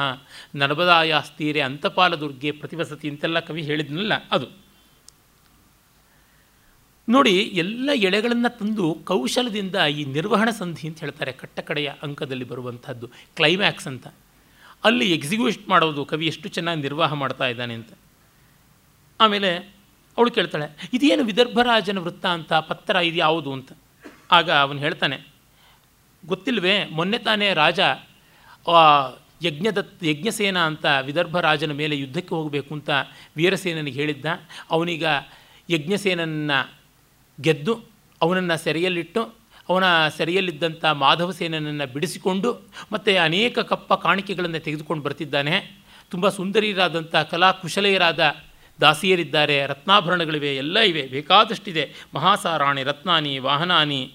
ನರ್ಮದಾಯಾಸ್ತೀರೆ 0.54 1.60
ಅಂತಪಾಲ 1.60 2.14
ಅಂತಪಾಲದುರ್ಗೆ 2.14 2.50
ಪ್ರತಿವಸತಿ 2.50 3.10
ಅಂತೆಲ್ಲ 3.10 3.40
ಕವಿ 3.40 3.62
ಹೇಳಿದ್ನಲ್ಲ 3.62 4.12
ಅದು. 4.30 4.69
ನೋಡಿ, 7.10 7.34
ಎಲ್ಲ 7.62 7.90
ಎಳೆಗಳನ್ನು 7.94 8.50
ತಂದು 8.58 8.86
ಕೌಶಲದಿಂದ 9.04 9.74
ಈ 9.74 10.04
ನಿರ್ವಹಣ 10.04 10.50
ಸಂಧಿ 10.50 10.88
ಅಂತ 10.88 11.00
ಹೇಳ್ತಾರೆ, 11.00 11.32
ಕಟ್ಟಕಡೆಯ 11.32 11.92
ಅಂಕದಲ್ಲಿ 12.02 12.44
ಬರುವಂಥದ್ದು 12.44 13.06
ಕ್ಲೈಮ್ಯಾಕ್ಸ್ 13.36 13.86
ಅಂತ. 13.86 14.06
ಅಲ್ಲಿ 14.84 15.12
ಎಕ್ಸಿಕ್ಯೂಟ್ 15.12 15.68
ಮಾಡೋದು, 15.68 16.04
ಕವಿ 16.04 16.26
ಎಷ್ಟು 16.26 16.48
ಚೆನ್ನಾಗಿ 16.48 16.80
ನಿರ್ವಾಹ 16.80 17.12
ಮಾಡ್ತಾ 17.12 17.46
ಇದ್ದಾನೆ 17.46 17.74
ಅಂತ. 17.74 17.92
ಆಮೇಲೆ 19.20 19.50
ಅವಳು 20.16 20.30
ಕೇಳ್ತಾಳೆ, 20.30 20.88
ಇದೇನು 20.92 21.24
ವಿದರ್ಭರಾಜನ 21.24 21.98
ವೃತ್ತ 21.98 22.26
ಅಂತ, 22.26 22.52
ಪತ್ರ 22.52 22.96
ಇದು 22.96 23.16
ಯಾವುದು 23.16 23.52
ಅಂತ. 23.52 23.72
ಆಗ 24.32 24.50
ಅವನು 24.50 24.78
ಹೇಳ್ತಾನೆ, 24.78 25.18
ಗೊತ್ತಿಲ್ವೇ, 26.26 26.86
ಮೊನ್ನೆ 26.86 27.18
ತಾನೇ 27.18 27.54
ರಾಜ 27.54 27.80
ಯಜ್ಞದತ್, 29.42 30.04
ಯಜ್ಞಸೇನ 30.04 30.58
ಅಂತ 30.58 30.86
ವಿದರ್ಭ 31.02 31.38
ರಾಜನ 31.40 31.72
ಮೇಲೆ 31.72 31.94
ಯುದ್ಧಕ್ಕೆ 31.96 32.34
ಹೋಗಬೇಕು 32.34 32.74
ಅಂತ 32.74 32.90
ವೀರಸೇನನಿಗೆ 33.36 33.98
ಹೇಳಿದ್ದ. 34.00 34.26
ಅವನೀಗ 34.70 35.04
ಯಜ್ಞಸೇನನ್ನು 35.70 36.79
ಗೆದ್ದು 37.40 37.84
ಅವನನ್ನು 38.22 38.64
ಸೆರೆಯಲ್ಲಿಟ್ಟು 38.64 39.34
ಅವನ 39.68 40.08
ಸೆರೆಯಲ್ಲಿದ್ದಂಥ 40.08 40.84
ಮಾಧವಸೇನನನ್ನು 40.84 41.92
ಬಿಡಿಸಿಕೊಂಡು 41.92 42.68
ಮತ್ತು 42.92 43.22
ಅನೇಕ 43.22 43.58
ಕಪ್ಪ 43.58 43.94
ಕಾಣಿಕೆಗಳನ್ನು 43.94 44.58
ತೆಗೆದುಕೊಂಡು 44.58 45.02
ಬರ್ತಿದ್ದಾನೆ. 45.02 45.80
ತುಂಬ 46.10 46.28
ಸುಂದರಿಯರಾದಂಥ 46.28 47.16
ಕಲಾಕುಶಲೆಯರಾದ 47.16 48.36
ದಾಸಿಯರಿದ್ದಾರೆ. 48.80 49.66
ರತ್ನಾಭರಣಗಳಿವೆ, 49.66 50.56
ಎಲ್ಲ 50.56 50.78
ಇವೆ. 50.78 51.02
ಬೇಕಾದಷ್ಟಿದೆ. 51.06 51.94
ಮಹಾಸಾರಾಣಿ, 52.14 52.82
ರತ್ನಾನಿ, 52.82 53.38
ವಾಹನಾನಿ 53.38 54.14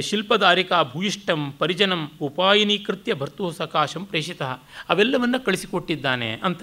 ಶಿಲ್ಪದಾರಿಕಾ 0.00 0.82
ಭೂಯಿಷ್ಟಂ 0.82 1.52
ಪರಿಜನಂ 1.52 2.12
ಉಪಾಯನೀಕೃತ್ಯ 2.20 3.14
ಭರ್ತು 3.14 3.52
ಸಕಾಶಂ 3.52 4.06
ಪ್ರೇಷಿತ 4.06 4.42
ಅವೆಲ್ಲವನ್ನು 4.88 5.44
ಕಳಿಸಿಕೊಟ್ಟಿದ್ದಾನೆ 5.44 6.32
ಅಂತ. 6.32 6.62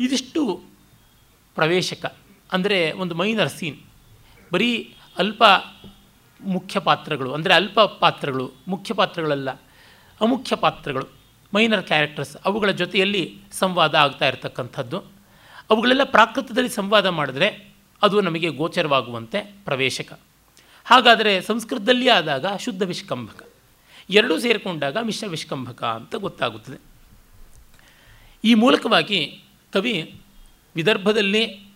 ಇದಿಷ್ಟು 0.00 0.62
ಪ್ರವೇಶಕ. 1.54 2.16
ಅಂದರೆ 2.52 2.92
ಒಂದು 2.92 3.14
ಮೈನರ್ 3.14 3.48
ಸೀನ್. 3.48 3.78
ಬರೀ 4.52 4.94
ಅಲ್ಪ 5.18 5.42
ಮುಖ್ಯ 6.40 6.80
ಪಾತ್ರಗಳು, 6.80 7.32
ಅಂದರೆ 7.32 7.54
ಅಲ್ಪ 7.54 7.80
ಪಾತ್ರಗಳು, 7.80 8.52
ಮುಖ್ಯ 8.68 8.94
ಪಾತ್ರಗಳಲ್ಲ, 8.94 9.50
ಅಮುಖ್ಯ 10.20 10.56
ಪಾತ್ರಗಳು 10.56 11.08
ಮೈನರ್ 11.54 11.82
ಕ್ಯಾರೆಕ್ಟರ್ಸ್ 11.82 12.36
ಅವುಗಳ 12.44 12.70
ಜೊತೆಯಲ್ಲಿ 12.70 13.38
ಸಂವಾದ 13.52 13.94
ಆಗ್ತಾ 13.94 14.28
ಇರತಕ್ಕಂಥದ್ದು. 14.28 14.98
ಅವುಗಳೆಲ್ಲ 15.70 16.04
ಪ್ರಾಕೃತದಲ್ಲಿ 16.04 16.70
ಸಂವಾದ 16.70 17.06
ಮಾಡಿದ್ರೆ 17.06 17.70
ಅದು 18.02 18.20
ನಮಗೆ 18.20 18.48
ಗೋಚರವಾಗುವಂತೆ 18.48 19.56
ಪ್ರವೇಶಕ. 19.64 20.20
ಹಾಗಾದರೆ 20.84 21.40
ಸಂಸ್ಕೃತದಲ್ಲಿ 21.40 22.08
ಆದಾಗ 22.08 22.46
ಶುದ್ಧ 22.56 22.82
ವಿಷ್ಕಂಭಕ. 22.82 23.48
ಎರಡೂ 24.10 24.40
ಸೇರಿಕೊಂಡಾಗ 24.40 24.96
ಮಿಶ್ರ 24.98 25.26
ವಿಷ್ಕಂಭಕ 25.26 25.84
ಅಂತ 25.84 26.14
ಗೊತ್ತಾಗುತ್ತದೆ. 26.14 26.78
ಈ 28.44 28.54
ಮೂಲಕವಾಗಿ 28.54 29.42
ಕವಿ 29.72 30.20
ವಿದರ್ಭದಲ್ಲಿ 30.74 31.69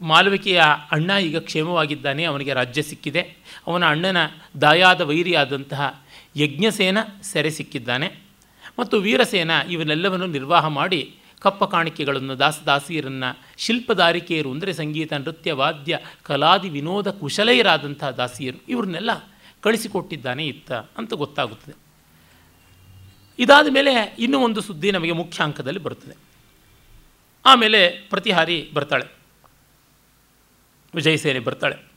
ಮಾಲವಿಕೆಯ 0.00 0.62
ಅಣ್ಣ 0.90 1.10
ಈಗ 1.22 1.38
ಕ್ಷೇಮವಾಗಿದ್ದಾನೆ, 1.38 2.24
ಅವನಿಗೆ 2.24 2.52
ರಾಜ್ಯ 2.52 2.82
ಸಿಕ್ಕಿದೆ. 2.82 3.36
ಅವನ 3.66 3.86
ಅಣ್ಣನ 3.86 4.16
ದಾಯಾದ 4.60 5.00
ವೈರಿಯಾದಂತಹ 5.00 6.04
ಯಜ್ಞಸೇನ 6.36 6.98
ಸೆರೆ 7.22 7.50
ಸಿಕ್ಕಿದ್ದಾನೆ. 7.50 8.30
ಮತ್ತು 8.78 8.96
ವೀರಸೇನ 8.96 9.50
ಇವನ್ನೆಲ್ಲವನ್ನು 9.70 10.26
ನಿರ್ವಾಹ 10.26 10.66
ಮಾಡಿ 10.66 11.14
ಕಪ್ಪ 11.40 11.64
ಕಾಣಿಕೆಗಳನ್ನು 11.64 12.38
ದಾಸದಾಸಿಯರನ್ನು 12.38 13.38
ಶಿಲ್ಪದಾರಿಕೆಯರು 13.56 14.50
ಅಂದರೆ 14.50 14.72
ಸಂಗೀತ, 14.72 15.12
ನೃತ್ಯ, 15.12 15.52
ವಾದ್ಯ, 15.52 15.98
ಕಲಾದಿ, 16.22 16.68
ವಿನೋದ 16.68 17.10
ಕುಶಲೆಯರಾದಂಥ 17.10 18.04
ದಾಸಿಯರು 18.04 18.64
ಇವ್ರನ್ನೆಲ್ಲ 18.68 19.10
ಕಳಿಸಿಕೊಟ್ಟಿದ್ದಾನೆ 19.60 20.46
ಇತ್ತ 20.46 20.72
ಅಂತ 20.72 21.14
ಗೊತ್ತಾಗುತ್ತದೆ. 21.14 21.76
ಇದಾದ 23.38 23.66
ಮೇಲೆ 23.70 24.16
ಇನ್ನೂ 24.18 24.38
ಒಂದು 24.38 24.60
ಸುದ್ದಿ 24.60 24.90
ನಮಗೆ 24.90 25.12
ಮುಖ್ಯ 25.12 25.44
ಅಂಕದಲ್ಲಿ 25.44 25.80
ಬರುತ್ತದೆ. 25.80 26.16
ಆಮೇಲೆ 27.44 27.88
ಪ್ರತಿಹಾರಿ 27.88 28.70
ಬರ್ತಾಳೆ. 28.74 29.19
ವಿಜಯಸೇನೆ 30.94 31.38
ಬರ್ತಾಳೆ. 31.38 31.90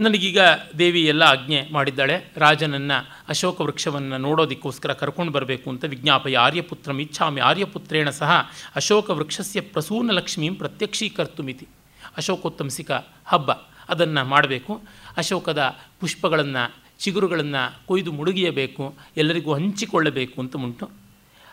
ನನಗೀಗ 0.00 0.38
ದೇವಿ 0.78 1.04
ಎಲ್ಲ 1.04 1.22
ಆಜ್ಞೆ 1.22 1.68
ಮಾಡಿದ್ದಾಳೆ. 1.72 2.32
ರಾಜನನ್ನು, 2.36 3.08
ಅಶೋಕ 3.28 3.60
ವೃಕ್ಷವನ್ನು 3.60 4.18
ನೋಡೋದಕ್ಕೋಸ್ಕರ 4.18 4.92
ಕರ್ಕೊಂಡು 4.92 5.32
ಬರಬೇಕು 5.32 5.70
ಅಂತ 5.70 5.84
ವಿಜ್ಞಾಪಯ 5.84 6.36
ಆರ್ಯಪುತ್ರಂ 6.36 6.98
ಇಚ್ಛಾಮಿ 6.98 7.40
ಆರ್ಯಪುತ್ರೇಣ 7.40 8.10
ಸಹ 8.10 8.50
ಅಶೋಕ 8.76 9.10
ವೃಕ್ಷಸ್ಯ 9.10 9.60
ಪ್ರಸೂನ 9.60 10.10
ಲಕ್ಷ್ಮೀಂ 10.10 10.54
ಪ್ರತ್ಯಕ್ಷೀಕರ್ತುಮಿತಿ. 10.54 11.68
ಅಶೋಕೋತ್ತಂಸಿಕ 12.16 12.90
ಹಬ್ಬ, 13.26 13.52
ಅದನ್ನು 13.88 14.24
ಮಾಡಬೇಕು. 14.24 14.82
ಅಶೋಕದ 15.16 15.76
ಪುಷ್ಪಗಳನ್ನು, 16.00 16.74
ಚಿಗುರುಗಳನ್ನು 16.98 17.86
ಕೊಯ್ದು 17.86 18.12
ಮುಡುಗಿಯಬೇಕು 18.12 18.94
ಎಲ್ಲರಿಗೂ 19.16 19.54
ಹಂಚಿಕೊಳ್ಳಬೇಕು 19.54 20.40
ಅಂತ 20.40 20.56
ಉಂಟು. 20.56 20.90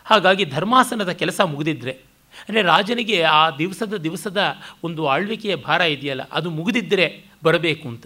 ಹಾಗಾಗಿ 0.04 0.44
ಧರ್ಮಾಸನದ 0.44 1.10
ಕೆಲಸ 1.10 1.40
ಮುಗಿದಿದ್ರೆ 1.40 2.11
ಅಂದರೆ 2.38 2.62
ರಾಜನಿಗೆ 2.62 3.18
ಆ 3.22 3.42
ದಿವಸದ 3.58 3.94
ದಿವಸದ 3.98 4.40
ಒಂದು 4.84 5.02
ಆಳ್ವಿಕೆಯ 5.06 5.54
ಭಾರ 5.56 5.80
ಇದೆಯಲ್ಲ, 5.94 6.24
ಅದು 6.32 6.48
ಮುಗಿದಿದ್ದರೆ 6.50 7.06
ಬರಬೇಕು 7.44 7.84
ಅಂತ. 7.88 8.04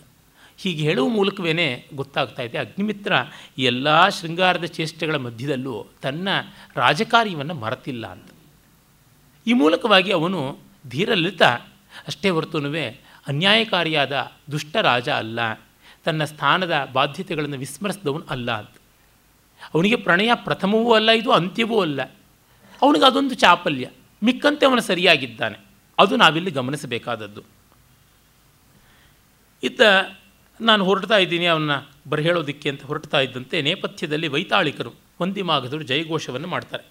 ಹೀಗೆ 0.58 0.82
ಹೇಳುವ 0.82 1.08
ಮೂಲಕವೇ 1.08 1.68
ಗೊತ್ತಾಗ್ತಾ 1.94 2.42
ಇದೆ, 2.42 2.58
ಅಗ್ನಿಮಿತ್ರ 2.58 3.12
ಎಲ್ಲ 3.58 4.08
ಶೃಂಗಾರದ 4.08 4.64
ಚೇಷ್ಟೆಗಳ 4.76 5.16
ಮಧ್ಯದಲ್ಲೂ 5.16 5.74
ತನ್ನ 6.02 6.28
ರಾಜಕಾರ್ಯವನ್ನು 6.76 7.54
ಮರೆತಿಲ್ಲ 7.54 8.06
ಅಂತ. 8.06 8.28
ಈ 9.46 9.52
ಮೂಲಕವಾಗಿ 9.52 10.12
ಅವನು 10.12 10.40
ಧೀರಲಿತ 10.88 11.42
ಅಷ್ಟೇ 12.06 12.30
ಹೊರತುನುವೆ 12.30 12.86
ಅನ್ಯಾಯಕಾರಿಯಾದ 13.28 14.14
ದುಷ್ಟ 14.52 14.76
ರಾಜ 14.82 15.08
ಅಲ್ಲ, 15.08 15.40
ತನ್ನ 16.04 16.24
ಸ್ಥಾನದ 16.24 16.74
ಬಾಧ್ಯತೆಗಳನ್ನು 16.92 17.58
ವಿಸ್ಮರಿಸಿದವನು 17.58 18.26
ಅಲ್ಲ 18.30 18.50
ಅಂತ. 18.52 18.74
ಅವನಿಗೆ 19.74 19.96
ಪ್ರಣಯ 19.96 20.30
ಪ್ರಥಮವೂ 20.34 20.90
ಅಲ್ಲ, 20.92 21.10
ಇದು 21.10 21.30
ಅಂತ್ಯವೂ 21.32 21.76
ಅಲ್ಲ. 21.80 22.00
ಅವನಿಗೆ 22.82 23.04
ಅದೊಂದು 23.04 23.34
ಚಾಪಲ್ಯ. 23.34 23.86
ಮಿಕ್ಕಂತೆ 24.22 24.66
ಅವನು 24.66 24.80
ಸರಿಯಾಗಿದ್ದಾನೆ. 24.80 25.58
ಅದು 25.98 26.16
ನಾವಿಲ್ಲಿ 26.16 26.50
ಗಮನಿಸಬೇಕಾದದ್ದು. 26.50 27.42
ಇತ್ತ 29.62 29.80
ನಾನು 30.60 30.84
ಹೊರಡ್ತಾ 30.84 31.16
ಇದ್ದೀನಿ, 31.16 31.46
ಅವನ್ನ 31.46 31.70
ಬರಹೇಳೋದಿಕ್ಕೆ 32.08 32.68
ಅಂತ 32.68 32.82
ಹೊರಡ್ತಾ 32.82 33.20
ಇದ್ದಂತೆ 33.20 33.62
ನೇಪಥ್ಯದಲ್ಲಿ 33.62 34.28
ವೈತಾಳಿಕರು 34.28 34.92
ವಂದಿಮಾಗದರು 35.22 35.82
ಜಯಘೋಷವನ್ನು 35.82 36.48
ಮಾಡ್ತಾರೆ. 36.48 36.84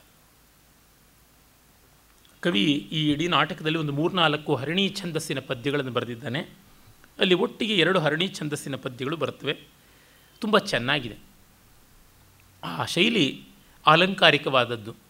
ಕವಿ 2.42 2.64
ಈ 2.64 3.12
ಇಡೀ 3.12 3.28
ನಾಟಕದಲ್ಲಿ 3.28 3.78
ಒಂದು 3.78 3.92
ಮೂರ್ನಾಲ್ಕು 3.92 4.56
ಹರಣಿ 4.56 4.90
ಛಂದಸ್ಸಿನ 4.90 5.40
ಪದ್ಯಗಳನ್ನು 5.40 5.92
ಬರೆದಿದ್ದಾನೆ. 5.92 6.40
ಅಲ್ಲಿ 7.20 7.34
ಒಟ್ಟಿಗೆ 7.34 7.76
ಎರಡು 7.76 8.00
ಹರಣಿ 8.00 8.28
ಛಂದಸ್ಸಿನ 8.28 8.76
ಪದ್ಯಗಳು 8.76 9.18
ಬರುತ್ತವೆ. 9.18 9.58
ತುಂಬ 10.42 10.58
ಚೆನ್ನಾಗಿದೆ. 10.58 11.18
ಆ 12.64 12.86
ಶೈಲಿ 12.86 13.46
ಆಲಂಕಾರಿಕವಾದದ್ದು 13.88 15.05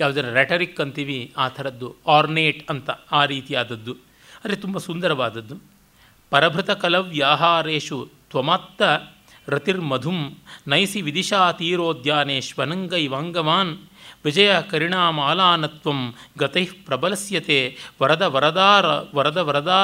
ಯಾವುದರ 0.00 0.32
ರೆಟರಿಕ್ 0.32 0.80
ಅಂತೀವಿ, 0.80 1.32
ಆ 1.36 1.48
ಥರದ್ದು 1.48 1.96
ಆರ್ನೇಟ್ 2.06 2.70
ಅಂತ 2.70 2.90
ಆ 3.12 3.24
ರೀತಿಯಾದದ್ದು. 3.24 3.92
ಅಂದರೆ 4.44 4.56
ತುಂಬ 4.56 4.78
ಸುಂದರವಾದದ್ದು. 4.78 5.62
ಪರಭೃತ 6.30 6.70
ಕಲವ್ಯಾಹಾರೇಶು 6.70 8.08
ತ್ವಮತ್ತ 8.30 8.82
ರತಿರ್ಮಧುಂ 9.48 10.38
ನೈಸಿ 10.66 11.00
ವಿದಿಶಾ 11.00 11.52
ತೀರೋದ್ಯಾನೆ 11.52 12.40
ಶ್ವನಂಗೈವಾಂಗವಾನ್ 12.40 13.78
ವಿಜಯ 14.24 14.60
ಕರಿಣಾಮಾಲಾನತ್ವಂ 14.70 16.14
ಗತೈ 16.38 16.64
ಪ್ರಬಲಸ್ಯತೆ 16.64 17.76
ವರದ 18.02 18.22
ವರದಾರ 18.22 18.86
ವರದ 19.14 19.36
ವರದಾ 19.36 19.80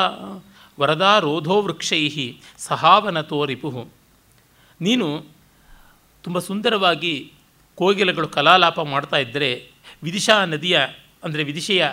ವರದಾರೋಧೋ 0.80 1.62
ವೃಕ್ಷೈ 1.62 2.36
ಸಹಾವನತೋ 2.58 3.44
ರಿಪು. 3.44 3.88
ನೀನು 4.80 5.24
ತುಂಬ 6.22 6.38
ಸುಂದರವಾಗಿ 6.38 7.32
ಕೋಗಿಲೆಗಳು 7.74 8.28
ಕಲಾಲಾಪ 8.28 8.80
ಮಾಡ್ತಾ 8.80 9.16
ಇದ್ದರೆ 9.16 9.69
ವಿದಿಶಾ 10.02 10.36
ನದಿಯ, 10.52 10.76
ಅಂದರೆ 11.24 11.42
ವಿದಿಶೆಯ 11.50 11.84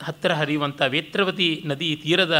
ಹತ್ತಿರ 0.00 0.32
ಹರಿಯುವಂಥ 0.32 0.80
ವೇತ್ರವತಿ 0.94 1.48
ನದಿ 1.66 1.88
ತೀರದ 2.04 2.36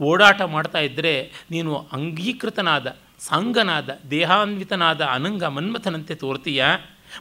ಓಡಾಟ 0.00 0.40
ಮಾಡ್ತಾ 0.54 0.80
ಇದ್ದರೆ 0.88 1.14
ನೀನು 1.50 1.72
ಅಂಗೀಕೃತನಾದ, 1.96 2.86
ಸಾಂಗನಾದ, 3.20 3.90
ದೇಹಾನ್ವಿತನಾದ 4.10 5.02
ಅನಂಗ 5.16 5.44
ಮನ್ಮಥನಂತೆ 5.56 6.14
ತೋರ್ತೀಯ. 6.14 6.64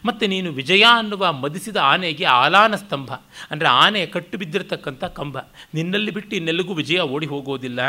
ಮತ್ತು 0.06 0.24
ನೀನು 0.28 0.49
ವಿಜಯ 0.51 0.84
ಅನ್ನುವ 0.99 1.26
ಮದಿಸಿದ 1.43 1.78
ಆನೆಗೆ 1.91 2.26
ಆಲಾನ 2.39 2.76
ಸ್ತಂಭ, 2.76 3.10
ಅಂದರೆ 3.51 3.70
ಆನೆ 3.84 4.01
ಕಟ್ಟು 4.06 4.36
ಬಿದ್ದಿರತಕ್ಕಂಥ 4.38 5.03
ಕಂಬ. 5.20 5.38
ನಿನ್ನಲ್ಲಿ 5.74 6.12
ಬಿಟ್ಟು 6.12 6.34
ಇನ್ನೆಲ್ಲಿಗೂ 6.36 6.74
ವಿಜಯ 6.74 7.01
ಓಡಿ 7.16 7.28
ಹೋಗೋದಿಲ್ಲ. 7.34 7.80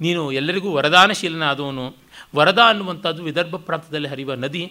ನೀನು 0.00 0.22
ಎಲ್ಲರಿಗೂ 0.32 0.68
ವರದಾನಶೀಲನಾದವನು. 0.72 1.86
ವರದ 2.36 2.60
ಅನ್ನುವಂಥದ್ದು 2.68 3.22
ವಿದರ್ಭ 3.22 3.56
ಪ್ರಾಂತದಲ್ಲಿ 3.68 4.08
ಹರಿಯುವ 4.08 4.34
ನದಿ. 4.44 4.64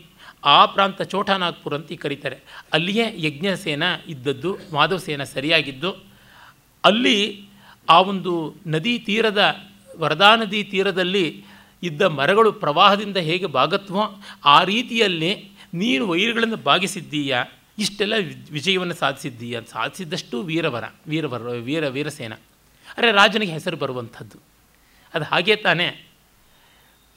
ಆ 0.43 0.65
ಪ್ರಾಂತ 0.65 1.01
ಚೋಟಾನಾಗ್ಪುರ್ 1.01 1.73
ಅಂತ 1.73 1.91
ಕರೀತಾರೆ. 1.99 2.37
ಅಲ್ಲಿಯೇ 2.73 3.05
ಯಜ್ಞಸೇನ 3.17 3.83
ಇದ್ದದ್ದು 4.07 4.57
ಮಾಧವಸೇನ 4.73 5.23
ಸರಿಯಾಗಿದ್ದು, 5.23 5.91
ಅಲ್ಲಿ 6.85 7.47
ಆ 7.89 8.01
ಒಂದು 8.01 8.55
ನದಿ 8.67 8.99
ತೀರದ, 8.99 9.55
ವರದಾ 9.97 10.35
ನದಿ 10.35 10.63
ತೀರದಲ್ಲಿ 10.63 11.45
ಇದ್ದ 11.83 12.01
ಮರಗಳು 12.01 12.51
ಪ್ರವಾಹದಿಂದ 12.51 13.17
ಹೇಗೆ 13.17 13.45
ಬಾಗತ್ವೋ 13.45 14.21
ಆ 14.45 14.63
ರೀತಿಯಲ್ಲಿ 14.63 15.51
ನೀನು 15.73 16.07
ವೈರ್ಗಳನ್ನು 16.07 16.55
ಬಾಗಿಸಿದ್ದೀಯಾ, 16.55 17.45
ಇಷ್ಟೆಲ್ಲ 17.79 18.13
ವಿಜಯವನ್ನು 18.51 18.93
ಸಾಧಿಸಿದ್ದೀಯ 18.93 19.59
ಸಾಧಿಸಿದ್ದಷ್ಟು 19.71 20.41
ವೀರವರ 20.41 20.83
ವೀರವರ, 21.07 21.41
ವೀರ, 21.41 21.87
ವೀರಸೇನ. 21.87 22.33
ಅರೆ 22.97 23.11
ರಾಜನಿಗೆ 23.11 23.51
ಹೆಸರು 23.51 23.77
ಬರುವಂಥದ್ದು. 23.77 24.37
ಅದು 25.13 25.25
ಹಾಗೇ 25.25 25.55
ತಾನೇ. 25.55 26.06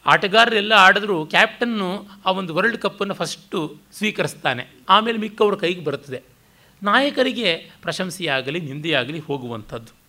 ಆಟಗಾರರೆಲ್ಲ 0.06 0.72
ಆಡಿದ್ರು 0.72 1.26
ಕ್ಯಾಪ್ಟನ್ನು 1.26 2.08
ಆ 2.26 2.30
ಒಂದು 2.30 2.54
ವರ್ಲ್ಡ್ 2.54 2.78
ಕಪ್ಪನ್ನು 2.78 3.14
ಫಸ್ಟು 3.14 3.76
ಸ್ವೀಕರಿಸ್ತಾನೆ. 3.92 4.66
ಆಮೇಲೆ 4.88 5.18
ಮಿಕ್ಕವ್ರ 5.18 5.54
ಕೈಗೆ 5.54 5.84
ಬರುತ್ತದೆ. 5.84 6.22
ನಾಯಕರಿಗೆ 6.82 7.54
ಪ್ರಶಂಸೆಯಾಗಲಿ, 7.82 8.60
ನಿಂದೆಯಾಗಲಿ 8.60 9.18
ಹೋಗುವಂಥದ್ದು. 9.18 10.00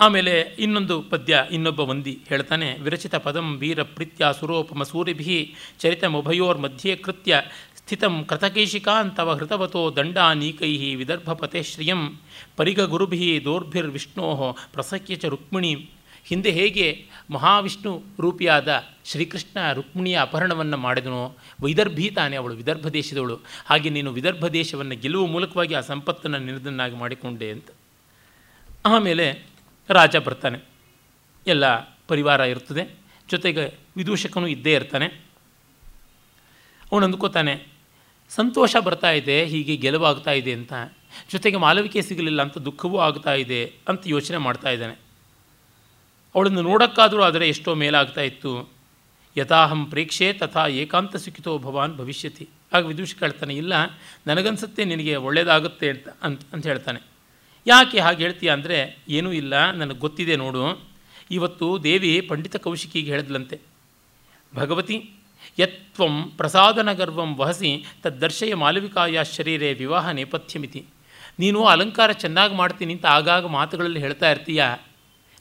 ಆಮೇಲೆ 0.00 0.40
ಇನ್ನೊಂದು 0.40 1.02
ಪದ್ಯ 1.02 1.44
ಇನ್ನೊಬ್ಬ 1.50 1.80
ವಂದಿ 1.80 2.18
ಹೇಳ್ತಾನೆ, 2.28 2.78
ವಿರಚಿತ 2.80 3.14
ಪದಂ 3.14 3.56
ವೀರ 3.56 3.82
ಪ್ರೀತ್ಯ 3.82 4.26
ಸುರೋಪಮ 4.40 4.82
ಸೂರಿಭಿ 4.82 5.54
ಚರಿತಮುಭಯೋರ್ 5.78 6.58
ಮಧ್ಯೆ 6.58 6.96
ಕೃತ್ಯ 6.96 7.42
ಸ್ಥಿತಂ 7.76 8.24
ಕೃತಕೇಶಿಕಾಂತವ 8.24 9.32
ಹೃತವತೋ 9.32 9.96
ದಂಡಾನೀಕೈ 9.96 10.94
ವಿದರ್ಭಪತೆ 10.94 11.62
ಶ್ರಿಯಂ 11.62 12.20
ಪರಿಗ 12.56 12.80
ಗುರುಭಿ 12.80 13.40
ದೋರ್ಭಿರ್ವಿಷ್ಣೋ 13.44 14.56
ಪ್ರಸಕ್ಯ 14.72 15.14
ಚ 15.14 15.24
ರುಕ್ಮಿಣಿ. 15.24 15.90
ಹಿಂದೆ 16.24 16.50
ಹೇಗೆ 16.50 17.06
ಮಹಾವಿಷ್ಣು 17.30 18.02
ರೂಪಿಯಾದ 18.20 18.84
ಶ್ರೀಕೃಷ್ಣ 19.04 19.72
ರುಕ್ಮಿಣಿಯ 19.72 20.20
ಅಪಹರಣವನ್ನು 20.20 20.76
ಮಾಡಿದನು. 20.76 21.36
ವೈದರ್ಭಿ 21.60 22.10
ತಾನೇ 22.10 22.36
ಅವಳು 22.36 22.54
ವಿದರ್ಭ 22.54 22.88
ದೇಶದವಳು. 22.88 23.40
ಹಾಗೆ 23.66 23.90
ನೀನು 23.90 24.12
ವಿದರ್ಭ 24.12 24.46
ದೇಶವನ್ನು 24.46 24.96
ಗೆಲ್ಲುವ 24.96 25.26
ಮೂಲಕವಾಗಿ 25.26 25.74
ಆ 25.74 25.80
ಸಂಪತ್ತನ್ನು 25.80 26.38
ನಿರ್ದನ್ನಾಗಿ 26.38 26.96
ಮಾಡಿಕೊಂಡೆ 26.96 27.50
ಅಂತ. 27.50 27.68
ಆಮೇಲೆ 28.86 29.46
ರಾಜ 29.90 30.16
ಬರ್ತಾನೆ. 30.16 30.58
ಎಲ್ಲ 31.46 31.80
ಪರಿವಾರ 32.08 32.40
ಇರ್ತದೆ. 32.40 32.96
ಜೊತೆಗೆ 33.30 33.78
ವಿದೂಷಕನು 33.96 34.48
ಇದ್ದೇ 34.48 34.74
ಇರ್ತಾನೆ. 34.74 35.06
ಅವನು 36.92 37.06
ಅಂದ್ಕೋತಾನೆ 37.06 37.66
ಸಂತೋಷ 38.28 38.76
ಬರ್ತಾ 38.76 39.10
ಇದೆ, 39.10 39.44
ಹೀಗೆ 39.44 39.76
ಗೆಲುವಾಗ್ತಾ 39.76 40.30
ಇದೆ 40.30 40.52
ಅಂತ. 40.52 40.72
ಜೊತೆಗೆ 41.32 41.56
ಮಾಲವಿಕೆ 41.56 42.02
ಸಿಗಲಿಲ್ಲ 42.02 42.42
ಅಂತ 42.42 42.58
ದುಃಖವೂ 42.58 42.98
ಆಗ್ತಾ 42.98 43.34
ಇದೆ 43.34 43.72
ಅಂತ 43.88 44.00
ಯೋಚನೆ 44.06 44.36
ಮಾಡ್ತಾ 44.36 44.70
ಇದ್ದಾನೆ. 44.70 45.05
ಅವಳನ್ನು 46.36 46.62
ನೋಡೋಕ್ಕಾದರೂ 46.70 47.22
ಆದರೆ 47.28 47.44
ಎಷ್ಟೋ 47.52 47.70
ಮೇಲಾಗ್ತಾ 47.82 48.22
ಇತ್ತು. 48.30 48.52
ಯಥಾಹಂ 49.36 49.80
ಪ್ರೇಕ್ಷೆ 49.92 50.28
ತಥಾ 50.40 50.62
ಏಕಾಂತ 50.82 51.16
ಸುಖಿತೋ 51.24 51.52
ಭವಾನ್ 51.64 51.94
ಭವಿಷ್ಯತಿ. 52.00 52.44
ಆಗ 52.74 52.82
ವಿದೂಷಕ 52.92 53.18
ಹೇಳ್ತಾನೆ 53.24 53.54
ಇಲ್ಲ, 53.62 53.74
ನನಗನ್ಸುತ್ತೆ 54.28 54.82
ನಿನಗೆ 54.92 55.14
ಒಳ್ಳೆಯದಾಗುತ್ತೆ 55.26 55.88
ಅಂತ 55.94 56.08
ಅಂತ 56.26 56.40
ಅಂತ 56.54 56.64
ಹೇಳ್ತಾನೆ. 56.70 57.00
ಯಾಕೆ 57.66 57.98
ಹಾಗೆ 58.06 58.20
ಹೇಳ್ತೀಯ 58.24 58.50
ಅಂದರೆ, 58.56 58.78
ಏನೂ 59.16 59.30
ಇಲ್ಲ, 59.42 59.54
ನನಗೆ 59.80 60.00
ಗೊತ್ತಿದೆ 60.04 60.34
ನೋಡು. 60.44 60.64
ಇವತ್ತು 61.36 61.66
ದೇವಿ 61.86 62.12
ಪಂಡಿತ 62.30 62.56
ಕೌಶಿಕಿಗೆ 62.66 63.10
ಹೇಳಿದ್ಲಂತೆ. 63.14 63.56
ಭಗವತಿ 64.52 64.96
ಯತ್ವಂ 65.60 66.14
ಪ್ರಸಾದನ 66.38 66.90
ಗರ್ವಂ 67.00 67.30
ವಹಸಿ 67.40 67.70
ತದ್ದರ್ಶಯ 68.04 68.52
ಮಾಲವಿಕಾಯ 68.62 69.24
ಶರೀರೇ 69.36 69.70
ವಿವಾಹ 69.80 70.06
ನೇಪಥ್ಯಮಿತಿ. 70.18 70.80
ನೀನು 71.42 71.60
ಅಲಂಕಾರ 71.72 72.10
ಚೆನ್ನಾಗಿ 72.24 72.54
ಮಾಡ್ತೀನಿ 72.60 72.92
ಅಂತ 72.96 73.06
ಆಗಾಗ 73.16 73.44
ಮಾತುಗಳಲ್ಲಿ 73.56 74.00
ಹೇಳ್ತಾ 74.04 74.28
ಇರ್ತೀಯ. 74.34 74.62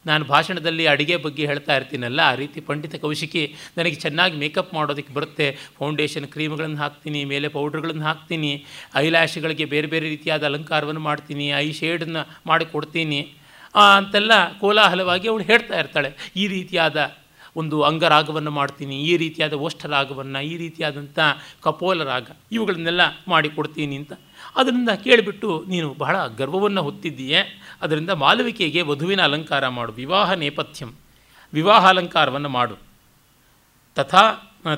ನಾನು 0.10 0.24
ಭಾಷಣದಲ್ಲಿ 0.32 0.86
ಅಡುಗೆ 0.94 1.16
ಬಗ್ಗೆ 1.26 1.44
ಹೇಳ್ತಾ 1.52 1.74
ಇರ್ತೀನಲ್ಲ, 1.80 2.20
ಆ 2.32 2.36
ರೀತಿ 2.42 2.60
ಪಂಡಿತ 2.70 2.96
ಕೌಶಿಕಿ 3.06 3.44
ನನಗೆ 3.78 3.98
ಚೆನ್ನಾಗಿ 4.06 4.36
ಮೇಕಪ್ 4.44 4.72
ಮಾಡೋದಕ್ಕೆ 4.78 5.14
ಬರುತ್ತೆ. 5.18 5.48
ಫೌಂಡೇಶನ್ 5.80 6.28
ಕ್ರೀಮ್ಗಳನ್ನು 6.36 6.80
ಹಾಕ್ತೀನಿ, 6.84 7.24
ಮೇಲೆ 7.34 7.50
ಪೌಡ್ರ್ಗಳನ್ನು 7.58 8.06
ಹಾಕ್ತೀನಿ 8.10 8.52
ಐಲ್ಯಾಶ್ಗಳಿಗೆ 9.04 9.68
ಬೇರೆ 9.74 9.90
ಬೇರೆ 9.94 10.08
ರೀತಿಯಾದ 10.16 10.46
ಅಲಂಕಾರವನ್ನು 10.52 11.04
ಮಾಡ್ತೀನಿ 11.10 11.48
ಐ 11.66 11.68
ಶೇಡನ್ನು 11.82 12.24
ಮಾಡಿ 12.52 12.68
ಕೊಡ್ತೀನಿ. 12.74 13.22
ಅಂತೆಲ್ಲ 14.00 14.34
ಕೋಲಾಹಲವಾಗಿ 14.60 15.28
ಅವಳು 15.32 15.46
ಹೇಳ್ತಾ 15.52 15.78
ಇರ್ತಾಳೆ. 15.84 16.10
ಈ 16.42 16.44
ರೀತಿಯಾದ 16.56 16.98
ಒಂದು 17.62 17.78
ಅಂಗರಾಗವನ್ನು 17.88 18.52
ಮಾಡ್ತೀನಿ, 18.58 18.96
ಈ 19.10 19.14
ರೀತಿಯಾದ 19.22 19.56
ಓಷ್ಠರಾಗವನ್ನು 19.66 20.40
ಈ 20.52 20.54
ರೀತಿಯಾದಂಥ 20.62 21.20
ಕಪೋಲ 21.66 22.04
ರಾಗ 22.10 22.28
ಇವುಗಳನ್ನೆಲ್ಲ 22.56 23.04
ಮಾಡಿಕೊಡ್ತೀನಿ 23.34 23.96
ಅಂತ. 24.02 24.14
ಅದರಿಂದ 24.60 24.92
ಕೇಳಿಬಿಟ್ಟು 25.06 25.50
ನೀನು 25.74 25.88
ಬಹಳ 26.02 26.16
ಗರ್ವವನ್ನು 26.42 26.82
ಹೊತ್ತಿದ್ದೀಯೆ. 26.88 27.42
ಅದರಿಂದ 27.86 28.14
ಮಾಲವಿಕೆಗೆ 28.24 28.82
ವಧುವಿನ 28.82 29.22
ಅಲಂಕಾರ 29.22 29.68
ಮಾಡು, 29.78 29.92
ವಿವಾಹ 29.94 30.30
ನೇಪಥ್ಯಂ, 30.34 30.92
ವಿವಾಹ 31.54 31.84
ಅಲಂಕಾರವನ್ನು 31.88 32.50
ಮಾಡು. 32.50 32.76
ತಥಾ 33.98 34.24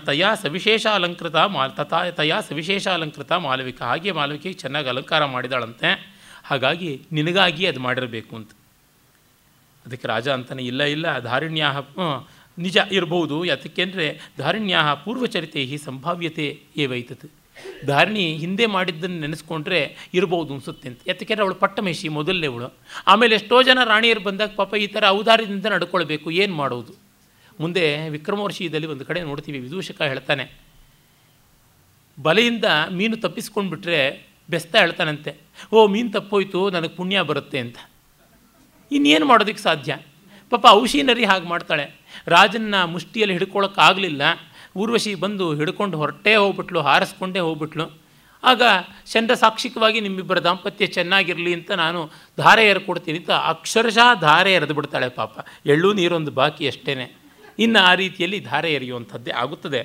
ತಯಾ 0.06 0.30
ಸವಿಶೇಷ 0.36 0.86
ಅಲಂಕೃತ 0.88 1.36
ಮಾ, 1.56 1.68
ತಥಾ, 1.68 2.00
ತಯಾ 2.12 2.38
ಸವಿಶೇಷ 2.42 2.86
ಅಲಂಕೃತ 2.88 3.32
ಮಾಲವಿಕ. 3.46 3.82
ಹಾಗೆ 3.82 4.12
ಮಾಲವಿಕೆಗೆ 4.12 4.58
ಚೆನ್ನಾಗಿ 4.64 4.90
ಅಲಂಕಾರ 4.90 5.26
ಮಾಡಿದಾಳಂತೆ. 5.26 5.90
ಹಾಗಾಗಿ 6.44 6.92
ನಿನಗಾಗಿ 7.12 7.64
ಅದು 7.66 7.80
ಮಾಡಿರಬೇಕು 7.80 8.34
ಅಂತ. 8.36 8.52
ಅದಕ್ಕೆ 9.86 10.08
ರಾಜ 10.08 10.28
ಅಂತಾನೆ, 10.30 10.64
ಇಲ್ಲ 10.64 10.84
ಇಲ್ಲ 10.84 11.08
ಧಾರಿಣ್ಯ 11.20 11.66
ನಿಜ 12.58 12.78
ಇರಬಹುದು 12.92 13.36
ಯಾತಕ್ಕೆಂದರೆ 13.46 14.06
ಧಾರಿಣ್ಯ 14.38 14.78
ಪೂರ್ವಚರಿತೆ 15.04 15.78
ಸಂಭಾವ್ಯತೆ 15.78 16.46
ಏವೈತತ್ 16.78 17.26
ಧಾರಣಿ 17.86 18.34
ಹಿಂದೆ 18.34 18.66
ಮಾಡಿದ್ದನ್ನು 18.66 19.20
ನೆನೆಸ್ಕೊಂಡ್ರೆ 19.20 20.10
ಇರ್ಬೋದು 20.14 20.54
ಅನಿಸುತ್ತೆ 20.54 20.90
ಅಂತ. 20.90 21.00
ಯಾಕೆಂದರೆ 21.08 21.42
ಅವಳು 21.42 21.56
ಪಟ್ಟಮೇಶಿ 21.56 22.10
ಮೊದಲನೇವಳು 22.10 22.78
ಆಮೇಲೆ 23.08 23.36
ಎಷ್ಟೋ 23.36 23.64
ಜನ 23.64 23.84
ರಾಣಿಯರು 23.84 24.20
ಬಂದಾಗ 24.20 24.50
ಪಾಪ 24.56 24.76
ಈ 24.76 24.88
ಥರ 24.88 25.04
ಔದಾರ್ಯದಿಂದ 25.08 25.66
ನಡ್ಕೊಳ್ಬೇಕು, 25.66 26.32
ಏನು 26.32 26.56
ಮಾಡೋದು? 26.56 26.94
ಮುಂದೆ 27.60 28.10
ವಿಕ್ರಮವರ್ಷೀಯದಲ್ಲಿ 28.10 28.88
ಒಂದು 28.88 29.06
ಕಡೆ 29.06 29.24
ನೋಡ್ತೀವಿ, 29.24 29.60
ವಿದೂಷಕ 29.60 30.02
ಹೇಳ್ತಾನೆ. 30.02 30.52
ಬಲೆಯಿಂದ 32.22 32.66
ಮೀನು 32.92 33.18
ತಪ್ಪಿಸ್ಕೊಂಡ್ಬಿಟ್ರೆ 33.18 34.28
ಬೆಸ್ತ 34.50 34.76
ಹೇಳ್ತಾನಂತೆ. 34.76 35.36
ಓ, 35.74 35.88
ಮೀನು 35.88 36.12
ತಪ್ಪೋಯ್ತು, 36.12 36.70
ನನಗೆ 36.70 36.90
ಪುಣ್ಯ 36.90 37.22
ಬರುತ್ತೆ 37.22 37.60
ಅಂತ. 37.60 37.78
ಇನ್ನೇನು 38.92 39.26
ಮಾಡೋದಕ್ಕೆ 39.26 39.62
ಸಾಧ್ಯ? 39.62 39.98
ಪಾಪ 40.50 40.66
ಔಷಿನರಿ 40.70 41.26
ಹಾಗೆ 41.26 41.48
ಮಾಡ್ತಾಳೆ. 41.48 41.92
ರಾಜನ್ನ 42.28 42.84
ಮುಷ್ಟಿಯಲ್ಲಿ 42.84 43.38
ಹಿಡ್ಕೊಳ್ಳೋಕ್ಕಾಗಲಿಲ್ಲ 43.38 44.22
ಊರ್ವಶಿ 44.82 45.12
ಬಂದು 45.24 45.46
ಹಿಡ್ಕೊಂಡು 45.60 45.96
ಹೊರಟೇ 46.02 46.34
ಹೋಗ್ಬಿಟ್ಲು, 46.42 46.80
ಹಾರಿಸ್ಕೊಂಡೇ 46.88 47.42
ಹೋಗ್ಬಿಟ್ಲು. 47.48 47.86
ಆಗ 48.44 48.62
ಚಂದ್ರ 49.12 49.34
ಸಾಕ್ಷಿಕವಾಗಿ 49.44 50.00
ನಿಮ್ಮಿಬ್ಬರ 50.06 50.40
ದಾಂಪತ್ಯ 50.48 50.88
ಚೆನ್ನಾಗಿರಲಿ 50.98 51.52
ಅಂತ 51.58 51.72
ನಾನು 51.84 52.00
ಧಾರೆ 52.42 52.66
ಕೊಡ್ತೀನಿ 52.88 53.18
ಅಂತ 53.22 53.34
ಅಕ್ಷರಶಃ 53.54 54.10
ಧಾರೆ 54.28 54.52
ಎರೆದು 54.58 54.76
ಬಿಡ್ತಾಳೆ 54.80 55.10
ಪಾಪ. 55.20 55.34
ಎಳ್ಳು 55.74 55.90
ನೀರೊಂದು 56.00 56.32
ಬಾಕಿ 56.40 56.66
ಅಷ್ಟೇ 56.72 56.94
ಇನ್ನು 57.66 57.80
ಆ 57.90 57.92
ರೀತಿಯಲ್ಲಿ 58.02 58.40
ಧಾರೆ 58.50 58.72
ಎರೆಯುವಂಥದ್ದೇ 58.78 59.32
ಆಗುತ್ತದೆ. 59.44 59.82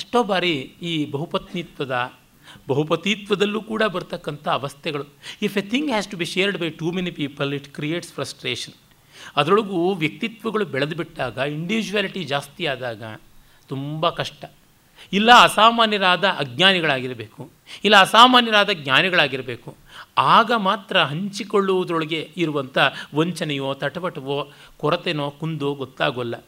ಎಷ್ಟೋ 0.00 0.20
ಬಾರಿ 0.30 0.54
ಈ 0.90 0.92
ಬಹುಪತ್ನಿತ್ವದ, 1.12 1.94
ಬಹುಪತಿತ್ವದಲ್ಲೂ 2.70 3.60
ಕೂಡ 3.70 3.82
ಬರ್ತಕ್ಕಂಥ 3.94 4.46
ಅವಸ್ಥೆಗಳು. 4.58 5.04
If 5.46 5.56
a 5.60 5.64
thing 5.72 5.88
has 5.92 6.08
to 6.12 6.16
be 6.22 6.26
shared 6.34 6.58
by 6.62 6.68
too 6.80 6.88
many 6.96 7.12
people 7.20 7.52
it 7.58 7.68
creates 7.78 8.12
frustration 8.16 8.76
ಅದರೊಳಗೂ 9.40 9.78
ವ್ಯಕ್ತಿತ್ವಗಳು 10.02 10.64
ಬೆಳೆದು 10.74 10.96
ಬಿಟ್ಟಾಗ 11.00 11.36
ಇಂಡಿವಿಜುವಾಲಿಟಿ 11.58 12.22
ಜಾಸ್ತಿ 12.32 12.64
ಆದಾಗ 12.72 13.02
ತುಂಬ 13.68 14.10
ಕಷ್ಟ. 14.10 14.44
ಇಲ್ಲ 15.12 15.30
ಅಸಾಮಾನ್ಯರಾದ 15.42 16.24
ಅಜ್ಞಾನಿಗಳಾಗಿರಬೇಕು, 16.24 17.50
ಇಲ್ಲ 17.84 17.96
ಅಸಾಮಾನ್ಯರಾದ 17.96 18.70
ಜ್ಞಾನಿಗಳಾಗಿರಬೇಕು, 18.70 19.76
ಆಗ 20.18 20.52
ಮಾತ್ರ 20.52 21.02
ಹಂಚಿಕೊಳ್ಳುವುದರೊಳಗೆ 21.02 22.32
ಇರುವಂಥ 22.36 22.78
ವಂಚನೆಯೋ 23.14 23.74
ತಟಪಟವೋ 23.74 24.52
ಕೊರತೆನೋ, 24.76 25.30
ಕುಂದೋ 25.30 25.74
ಗೊತ್ತಾಗೋಲ್ಲ. 25.74 26.44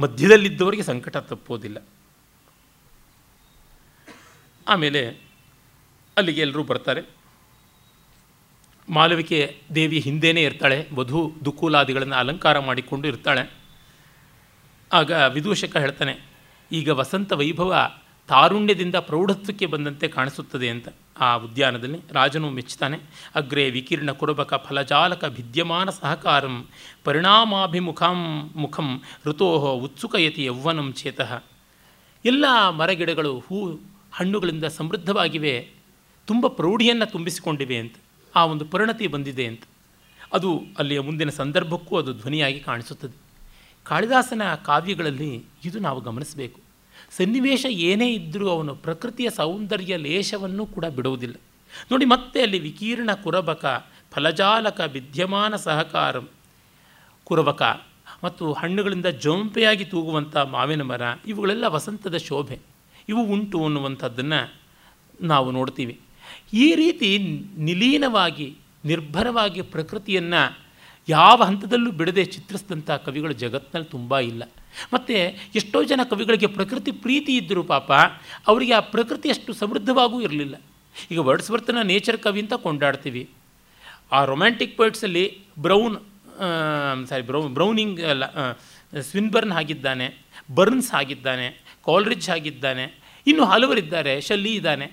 ಮಧ್ಯದಲ್ಲಿದ್ದವರಿಗೆ 0.00 0.82
ಸಂಕಟ 0.82 1.16
ತಪ್ಪೋದಿಲ್ಲ. 1.16 1.78
ಆಮೇಲೆ 4.68 5.06
ಅಲ್ಲಿಗೆ 6.16 6.40
ಎಲ್ಲರೂ 6.40 6.62
ಬರ್ತಾರೆ. 6.62 7.02
ಮಾಲವಿಕೆ 8.88 9.62
ದೇವಿ 9.74 9.98
ಹಿಂದೆಯೇ 9.98 10.42
ಇರ್ತಾಳೆ, 10.42 10.88
ವಧು 10.94 11.32
ದುಕುಲಾದಿಗಳನ್ನು 11.44 12.14
ಅಲಂಕಾರ 12.14 12.58
ಮಾಡಿಕೊಂಡು 12.58 13.08
ಇರ್ತಾಳೆ. 13.08 13.50
ಆಗ 14.92 15.10
ವಿದೂಷಕ 15.10 15.76
ಹೇಳ್ತಾನೆ 15.76 16.29
ಈಗ 16.72 16.88
ವಸಂತ 16.88 17.32
ವೈಭವ 17.32 17.90
ತಾರುಣ್ಯದಿಂದ 18.28 18.94
ಪ್ರೌಢತ್ವಕ್ಕೆ 18.94 19.66
ಬಂದಂತೆ 19.66 20.08
ಕಾಣಿಸುತ್ತದೆ 20.08 20.68
ಅಂತ 20.68 20.88
ಆ 21.20 21.36
ಉದ್ಯಾನದಲ್ಲಿ 21.36 21.98
ರಾಜನು 22.12 22.50
ಮೆಚ್ಚುತ್ತಾನೆ 22.50 22.98
ಅಗ್ರೆ 23.34 23.70
ವಿಕಿರಣ 23.70 24.10
ಕುರುಬಕ 24.10 24.54
ಫಲಜಾಲಕ 24.54 25.24
ಭಿದ್ಯಮಾನ 25.24 25.90
ಸಹಕಾರಂ 25.90 26.66
ಪರಿಣಾಮಾಭಿಮುಖಂ 27.04 28.50
ಮುಖಂ 28.56 29.02
ಋತೋಹ 29.26 29.62
ಉತ್ಸುಕಯತಿ 29.62 30.44
ಯೌವನಂ 30.44 30.92
ಚೇತಃ. 30.92 31.42
ಎಲ್ಲ 32.24 32.68
ಮರಗಿಡಗಳು 32.68 33.38
ಹೂ 33.38 33.80
ಹಣ್ಣುಗಳಿಂದ 34.12 34.64
ಸಮೃದ್ಧವಾಗಿವೆ. 34.64 35.70
ತುಂಬ 36.26 36.46
ಪ್ರೌಢಿಯನ್ನು 36.46 37.06
ತುಂಬಿಸಿಕೊಂಡಿವೆ 37.06 37.76
ಅಂತ 37.76 37.94
ಆ 38.36 38.44
ಒಂದು 38.44 38.64
ಪರಿಣತಿ 38.64 39.06
ಬಂದಿದೆ 39.06 39.46
ಅಂತ. 39.46 39.62
ಅದು 40.32 40.62
ಅಲ್ಲಿಯ 40.78 41.00
ಮುಂದಿನ 41.00 41.30
ಸಂದರ್ಭಕ್ಕೂ 41.30 41.98
ಅದು 41.98 42.12
ಧ್ವನಿಯಾಗಿ 42.12 42.60
ಕಾಣಿಸುತ್ತದೆ. 42.60 43.29
ಕಾಳಿದಾಸನ 43.84 44.54
ಕಾವ್ಯಗಳಲ್ಲಿ 44.54 45.44
ಇದು 45.64 45.78
ನಾವು 45.78 46.00
ಗಮನಿಸಬೇಕು. 46.00 46.60
ಸನ್ನಿವೇಶ 47.10 47.66
ಏನೇ 47.70 48.14
ಇದ್ದರೂ 48.14 48.48
ಅವನು 48.48 48.74
ಪ್ರಕೃತಿಯ 48.74 49.30
ಸೌಂದರ್ಯ 49.30 49.96
ಲೇಷವನ್ನು 49.96 50.66
ಕೂಡ 50.66 50.84
ಬಿಡುವುದಿಲ್ಲ. 50.84 51.34
ನೋಡಿ, 51.90 52.04
ಮತ್ತೆ 52.04 52.42
ಅಲ್ಲಿ 52.42 52.58
ವಿಕೀರ್ಣ 52.58 53.10
ಕುರಬಕ, 53.12 53.86
ಫಲಜಾಲಕ, 54.12 54.80
ವಿದ್ಯಮಾನ 54.92 55.56
ಸಹಕಾರಂ 55.56 56.28
ಕುರಬಕ 57.24 57.82
ಮತ್ತು 58.24 58.52
ಹಣ್ಣುಗಳಿಂದ 58.52 59.06
ಜೊಂಪೆಯಾಗಿ 59.06 59.84
ತೂಗುವಂಥ 59.84 60.36
ಮಾವಿನ 60.36 60.82
ಮರ, 60.82 61.02
ಇವುಗಳೆಲ್ಲ 61.26 61.64
ವಸಂತದ 61.66 62.16
ಶೋಭೆ. 62.16 62.58
ಇವು 63.08 63.22
ಉಂಟು 63.22 63.64
ಅನ್ನುವಂಥದ್ದನ್ನು 63.64 64.54
ನಾವು 65.20 65.50
ನೋಡ್ತೀವಿ. 65.50 66.00
ಈ 66.52 66.74
ರೀತಿ 66.74 67.18
ನಿಲೀನವಾಗಿ, 67.58 68.56
ನಿರ್ಭರವಾಗಿ 68.84 69.62
ಪ್ರಕೃತಿಯನ್ನು 69.62 70.58
ಯಾವ 71.14 71.38
ಹಂತದಲ್ಲೂ 71.48 71.90
ಬಿಡದೆ 72.00 72.24
ಚಿತ್ರಿಸಿದಂಥ 72.34 72.90
ಕವಿಗಳು 73.06 73.34
ಜಗತ್ತಿನಲ್ಲಿ 73.42 73.88
ತುಂಬ 73.96 74.18
ಇಲ್ಲ. 74.30 74.42
ಮತ್ತು 74.92 75.14
ಎಷ್ಟೋ 75.58 75.78
ಜನ 75.90 76.00
ಕವಿಗಳಿಗೆ 76.10 76.48
ಪ್ರಕೃತಿ 76.58 76.92
ಪ್ರೀತಿ 77.04 77.32
ಇದ್ದರೂ 77.40 77.62
ಪಾಪ 77.74 77.90
ಅವರಿಗೆ 78.50 78.74
ಆ 78.78 78.82
ಪ್ರಕೃತಿ 78.94 79.28
ಅಷ್ಟು 79.34 79.52
ಸಮೃದ್ಧವಾಗೂ 79.62 80.18
ಇರಲಿಲ್ಲ. 80.26 80.54
ಈಗ 81.12 81.20
ವರ್ಡ್ಸ್ವರ್ತನ 81.28 81.82
ನೇಚರ್ 81.92 82.18
ಕವಿ 82.26 82.40
ಅಂತ 82.44 82.54
ಕೊಂಡಾಡ್ತೀವಿ. 82.66 83.22
ಆ 84.16 84.20
ರೊಮ್ಯಾಂಟಿಕ್ 84.32 84.76
ಪೋಯಿಟ್ಸಲ್ಲಿ 84.78 85.24
ಬ್ರೌನ್ 85.66 85.96
ಸಾರಿ 87.08 87.24
ಬ್ರೌ, 87.30 87.40
ಬ್ರೌನಿಂಗ್ 87.56 87.98
ಅಲ್ಲ 88.12 88.24
ಸ್ವಿನ್ಬರ್ನ್ 89.08 89.54
ಆಗಿದ್ದಾನೆ 89.60 90.06
ಬರ್ನ್ಸ್ 90.58 90.92
ಆಗಿದ್ದಾನೆ 91.00 91.46
ಕಾಲ್ರಿಜ್ 91.88 92.28
ಆಗಿದ್ದಾನೆ 92.36 92.84
ಇನ್ನು 93.26 93.44
ಹಲವರಿದ್ದಾರೆ, 93.52 94.14
ಶಲ್ಲಿ 94.28 94.52
ಇದ್ದಾನೆ. 94.58 94.86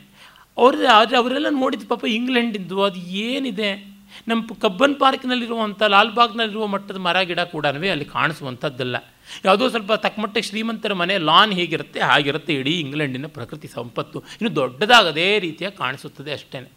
ಅವ್ರ, 0.57 0.75
ಆದರೆ 0.97 1.15
ಅವರೆಲ್ಲ 1.21 1.49
ನೋಡಿದ 1.61 1.85
ಪಾಪ 1.93 2.03
ಇಂಗ್ಲೆಂಡಿಂದು, 2.17 2.77
ಅದು 2.87 2.99
ಏನಿದೆ? 3.27 3.69
ನಮ್ಮ 4.27 4.53
ಕಬ್ಬನ್ 4.61 4.95
ಪಾರ್ಕ್ನಲ್ಲಿರುವಂಥ 4.99 5.83
ಲಾಲ್ಬಾಗ್ನಲ್ಲಿರುವ 5.83 6.65
ಮಟ್ಟದ 6.67 6.97
ಮರ 6.97 7.21
ಗಿಡ 7.21 7.39
ಕೂಡ 7.39 7.65
ಅಲ್ಲಿ 7.67 8.05
ಕಾಣಿಸುವಂಥದ್ದಲ್ಲ. 8.05 8.95
ಯಾವುದೋ 9.45 9.69
ಸ್ವಲ್ಪ 9.69 9.93
ತಕ್ಕಮಟ್ಟಿಗೆ 9.93 10.47
ಶ್ರೀಮಂತರ 10.47 10.93
ಮನೆ, 10.93 11.17
ಲಾನ್ 11.17 11.53
ಹೇಗಿರುತ್ತೆ, 11.53 11.99
ಹಾಗಿರುತ್ತೆ, 11.99 12.53
ಇಡೀ 12.53 12.79
ಇಂಗ್ಲೆಂಡಿನ 12.79 13.27
ಪ್ರಕೃತಿ 13.27 13.67
ಸಂಪತ್ತು. 13.67 14.19
ಇನ್ನು 14.19 14.55
ದೊಡ್ಡದಾಗದೇ 14.55 15.39
ರೀತಿಯಾಗಿ 15.39 15.77
ಕಾಣಿಸುತ್ತದೆ 15.77 16.33
ಅಷ್ಟೇ. 16.33 16.71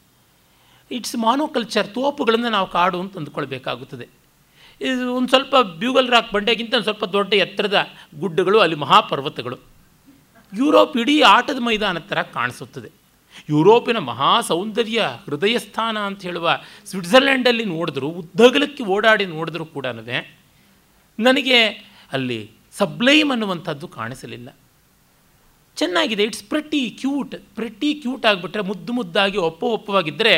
ಇಟ್ಸ್ 0.90 1.16
ಮಾನೋಕಲ್ಚರ್, 1.16 1.88
ತೋಪುಗಳನ್ನು 1.88 2.48
ನಾವು 2.50 2.66
ಕಾಡು 2.66 3.00
ಅಂತ 3.00 3.16
ಅಂದ್ಕೊಳ್ಬೇಕಾಗುತ್ತದೆ. 3.16 4.08
ಇದು 4.80 5.14
ಒಂದು 5.14 5.28
ಸ್ವಲ್ಪ 5.28 5.56
ಬ್ಯೂಗಲ್ 5.56 6.08
ರಾಕ್ 6.08 6.32
ಬಂಡೆಗಿಂತ 6.32 6.74
ಒಂದು 6.74 6.84
ಸ್ವಲ್ಪ 6.84 7.04
ದೊಡ್ಡ 7.04 7.34
ಎತ್ತರದ 7.34 7.88
ಗುಡ್ಡಗಳು, 8.18 8.60
ಅಲ್ಲಿ 8.60 8.76
ಮಹಾಪರ್ವತಗಳು. 8.76 9.56
ಯುರೋಪ್ 10.56 10.96
ಇಡೀ 10.96 11.20
ಆಟದ 11.20 11.60
ಮೈದಾನದ 11.60 12.02
ಥರ 12.08 12.22
ಕಾಣಿಸುತ್ತದೆ. 12.22 12.99
ಯುರೋಪಿನ 13.50 13.98
ಮಹಾ 14.10 14.30
ಸೌಂದರ್ಯ 14.50 15.00
ಹೃದಯ 15.26 15.56
ಸ್ಥಾನ 15.66 15.98
ಅಂತ 16.08 16.20
ಹೇಳುವ 16.28 16.56
ಸ್ವಿಟ್ಜರ್ಲೆಂಡಲ್ಲಿ 16.90 17.64
ನೋಡಿದ್ರು, 17.74 18.08
ಉದ್ದಗಲಕ್ಕೆ 18.22 18.84
ಓಡಾಡಿ 18.94 19.26
ನೋಡಿದ್ರು 19.36 19.66
ಕೂಡ 19.76 19.86
ನನಗೆ 21.18 21.60
ಅಲ್ಲಿ 22.12 22.40
ಸಬ್ಲೈಮ್ 22.78 23.30
ಅನ್ನುವಂಥದ್ದು 23.34 23.88
ಕಾಣಿಸಲಿಲ್ಲ. 23.98 24.48
ಚೆನ್ನಾಗಿದೆ, 25.76 26.22
it's 26.28 26.44
pretty 26.44 26.80
cute 27.00 27.34
pretty 27.56 27.90
cute 28.02 28.24
ಆಗಿಬಿಟ್ರೆ 28.30 28.62
ಮುದ್ದು 28.70 28.92
ಮುದ್ದಾಗಿ 28.92 29.38
ಒಪ್ಪ 29.48 29.62
ಒಪ್ಪವಾಗಿದ್ದರೆ 29.76 30.32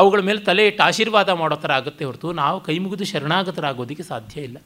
ಅವುಗಳ 0.00 0.20
ಮೇಲೆ 0.28 0.40
ತಲೆ 0.48 0.64
ಇಟ್ಟು 0.70 0.82
ಆಶೀರ್ವಾದ 0.88 1.30
ಮಾಡೋ 1.40 1.56
ಥರ 1.62 1.72
ಆಗುತ್ತೆ 1.72 2.04
ಹೊರತು 2.04 2.32
ನಾವು 2.40 2.58
ಕೈ 2.66 2.76
ಮುಗಿದು 2.84 3.06
ಶರಣಾಗತರಾಗೋದಕ್ಕೆ 3.12 4.04
ಸಾಧ್ಯ 4.10 4.46
ಇಲ್ಲ. 4.48 4.58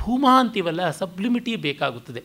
ಭೂಮಾ 0.00 0.32
ಅಂತೀವಲ್ಲ, 0.42 0.84
ಸಬ್ಲಿಮಿಟಿ 1.00 1.54
ಬೇಕಾಗುತ್ತದೆ. 1.66 2.22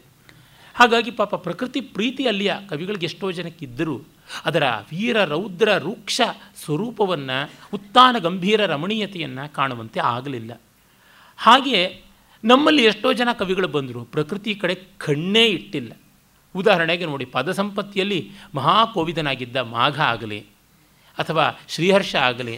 ಹಾಗಾಗಿ 0.75 1.11
ಪಾಪ 1.19 1.35
ಪ್ರಕೃತಿ 1.47 1.81
ಪ್ರೀತಿ 1.95 2.25
ಅಲ್ಲಿಯ 2.31 2.53
ಕವಿಗಳಿಗೆ 2.69 3.07
ಎಷ್ಟೋ 3.11 3.29
ಜನಕ್ಕೆ 3.39 3.63
ಇದ್ದರೂ 3.65 3.97
ಅದರ 4.45 4.63
ವೀರ 4.91 5.17
ರೌದ್ರ 5.23 5.69
ರೂಕ್ಷ 5.77 6.21
ಸ್ವರೂಪವನ್ನು 6.63 7.37
ಉತ್ತಾನ 7.73 8.15
ಗಂಭೀರ 8.19 8.65
ರಮಣೀಯತೆಯನ್ನು 8.65 9.53
ಕಾಣುವಂತೆ 9.53 9.99
ಆಗಲಿಲ್ಲ. 10.15 10.51
ಹಾಗೆಯೇ 11.37 11.83
ನಮ್ಮಲ್ಲಿ 12.43 12.83
ಎಷ್ಟೋ 12.83 13.09
ಜನ 13.13 13.29
ಕವಿಗಳು 13.39 13.67
ಬಂದರು, 13.67 14.01
ಪ್ರಕೃತಿ 14.03 14.51
ಕಡೆ 14.55 14.75
ಕಣ್ಣೇ 14.97 15.45
ಇಟ್ಟಿಲ್ಲ. 15.45 15.91
ಉದಾಹರಣೆಗೆ 16.55 17.05
ನೋಡಿ 17.05 17.25
ಪದ 17.25 17.51
ಸಂಪತ್ತಿಯಲ್ಲಿ 17.51 18.19
ಮಹಾಕೋವಿದನಾಗಿದ್ದ 18.55 19.57
ಮಾಘ 19.57 19.99
ಆಗಲಿ, 19.99 20.39
ಅಥವಾ 21.17 21.45
ಶ್ರೀಹರ್ಷ 21.67 22.15
ಆಗಲಿ, 22.15 22.55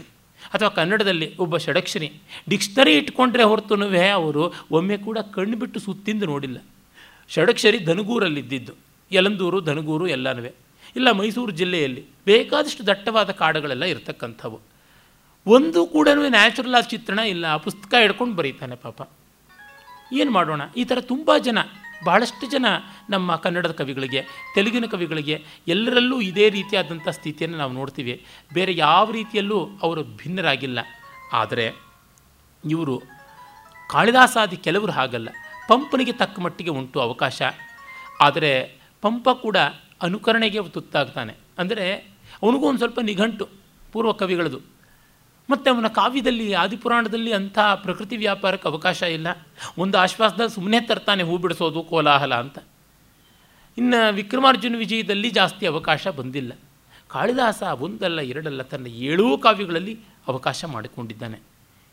ಅಥವಾ 0.54 0.70
ಕನ್ನಡದಲ್ಲಿ 0.70 1.28
ಒಬ್ಬ 1.38 1.58
ಷಡಕ್ಷರಿ, 1.58 2.10
ಡಿಕ್ಷನರಿ 2.50 2.94
ಇಟ್ಕೊಂಡ್ರೆ 2.98 3.44
ಹೊರತುನುವೇ 3.44 4.08
ಅವರು 4.10 4.44
ಒಮ್ಮೆ 4.72 4.98
ಕೂಡ 4.98 5.18
ಕಣ್ಣು 5.36 5.58
ಬಿಟ್ಟು 5.58 5.80
ಸುತ್ತಿಂದು 5.80 6.26
ನೋಡಿಲ್ಲ. 6.26 6.58
ಷಡಕ್ಷರಿ 7.30 7.80
ಧನುಗೂರಲ್ಲಿದ್ದಿದ್ದು, 7.80 8.74
ಯಲಂದೂರು, 9.12 9.62
ಧನಗೂರು 9.62 10.08
ಎಲ್ಲನೂ 10.08 10.44
ಇಲ್ಲ 10.96 11.12
ಮೈಸೂರು 11.12 11.52
ಜಿಲ್ಲೆಯಲ್ಲಿ 11.52 12.06
ಬೇಕಾದಷ್ಟು 12.26 12.88
ದಟ್ಟವಾದ 12.88 13.30
ಕಾಡುಗಳೆಲ್ಲ 13.30 13.86
ಇರತಕ್ಕಂಥವು. 13.86 14.60
ಒಂದು 15.48 15.86
ಕೂಡ 15.86 16.08
ನ್ಯಾಚುರಲ್ 16.28 16.76
ಆದ 16.76 16.84
ಚಿತ್ರಣ 16.84 17.20
ಇಲ್ಲ, 17.20 17.46
ಆ 17.46 17.58
ಪುಸ್ತಕ 17.58 17.94
ಹಿಡ್ಕೊಂಡು 18.02 18.36
ಬರೀತಾನೆ 18.36 18.76
ಪಾಪ. 18.76 19.10
ಏನು 20.14 20.32
ಮಾಡೋಣ? 20.32 20.62
ಈ 20.78 20.84
ಥರ 20.84 21.02
ತುಂಬ 21.02 21.38
ಜನ, 21.38 21.58
ಬಹಳಷ್ಟು 22.04 22.52
ಜನ 22.52 22.66
ನಮ್ಮ 23.10 23.36
ಕನ್ನಡದ 23.36 23.72
ಕವಿಗಳಿಗೆ, 23.72 24.22
ತೆಲುಗಿನ 24.56 24.86
ಕವಿಗಳಿಗೆ 24.86 25.44
ಎಲ್ಲರಲ್ಲೂ 25.68 26.22
ಇದೇ 26.22 26.50
ರೀತಿಯಾದಂಥ 26.50 27.08
ಸ್ಥಿತಿಯನ್ನು 27.10 27.58
ನಾವು 27.58 27.74
ನೋಡ್ತೀವಿ. 27.74 28.26
ಬೇರೆ 28.54 28.76
ಯಾವ 28.76 29.12
ರೀತಿಯಲ್ಲೂ 29.12 29.70
ಅವರು 29.82 30.04
ಭಿನ್ನರಾಗಿಲ್ಲ. 30.04 30.80
ಆದರೆ 31.34 31.74
ಇವರು 32.70 33.02
ಕಾಳಿದಾಸಾದಿ 33.90 34.58
ಕೆಲವರು 34.58 34.92
ಹಾಗಲ್ಲ. 34.92 35.30
ಪಂಪನಿಗೆ 35.68 36.12
ತಕ್ಕ 36.12 36.40
ಮಟ್ಟಿಗೆ 36.40 36.70
ಉಂಟು 36.70 37.00
ಅವಕಾಶ. 37.00 37.42
ಆದರೆ 38.22 38.76
ಪಂಪ 39.02 39.30
ಕೂಡ 39.30 39.58
ಅನುಕರಣೆಗೆ 40.02 40.70
ತುತ್ತಾಗ್ತಾನೆ. 40.70 41.36
ಅಂದರೆ 41.58 41.94
ಅವನಿಗೂ 42.44 42.66
ಒಂದು 42.66 42.78
ಸ್ವಲ್ಪ 42.78 43.00
ನಿಘಂಟು 43.00 43.50
ಪೂರ್ವ 43.92 44.12
ಕವಿಗಳದು. 44.12 44.60
ಮತ್ತು 45.50 45.74
ಅವನ 45.74 45.88
ಕಾವ್ಯದಲ್ಲಿ, 45.88 46.54
ಆದಿಪುರಾಣದಲ್ಲಿ 46.54 47.34
ಅಂಥ 47.34 47.60
ಪ್ರಕೃತಿ 47.60 48.18
ವ್ಯಾಪಾರಕ್ಕೆ 48.18 48.70
ಅವಕಾಶ 48.70 49.02
ಇಲ್ಲ. 49.02 49.28
ಒಂದು 49.78 49.98
ಆಶ್ವಾಸದಲ್ಲಿ 49.98 50.56
ಸುಮ್ಮನೆ 50.56 50.80
ತರ್ತಾನೆ, 50.80 51.24
ಹೂ 51.24 51.38
ಬಿಡಿಸೋದು, 51.38 51.84
ಕೋಲಾಹಲ 51.84 52.36
ಅಂತ. 52.36 52.60
ಇನ್ನು 53.78 54.14
ವಿಕ್ರಮಾರ್ಜುನ 54.14 54.76
ವಿಜಯದಲ್ಲಿ 54.78 55.30
ಜಾಸ್ತಿ 55.30 55.66
ಅವಕಾಶ 55.66 56.08
ಬಂದಿಲ್ಲ. 56.08 56.52
ಕಾಳಿದಾಸ 57.08 57.64
ಒಂದಲ್ಲ 57.64 58.22
ಎರಡಲ್ಲ 58.22 58.62
ತನ್ನ 58.62 58.88
ಏಳೂ 58.88 59.38
ಕಾವ್ಯಗಳಲ್ಲಿ 59.38 60.00
ಅವಕಾಶ 60.28 60.66
ಮಾಡಿಕೊಂಡಿದ್ದಾನೆ. 60.66 61.40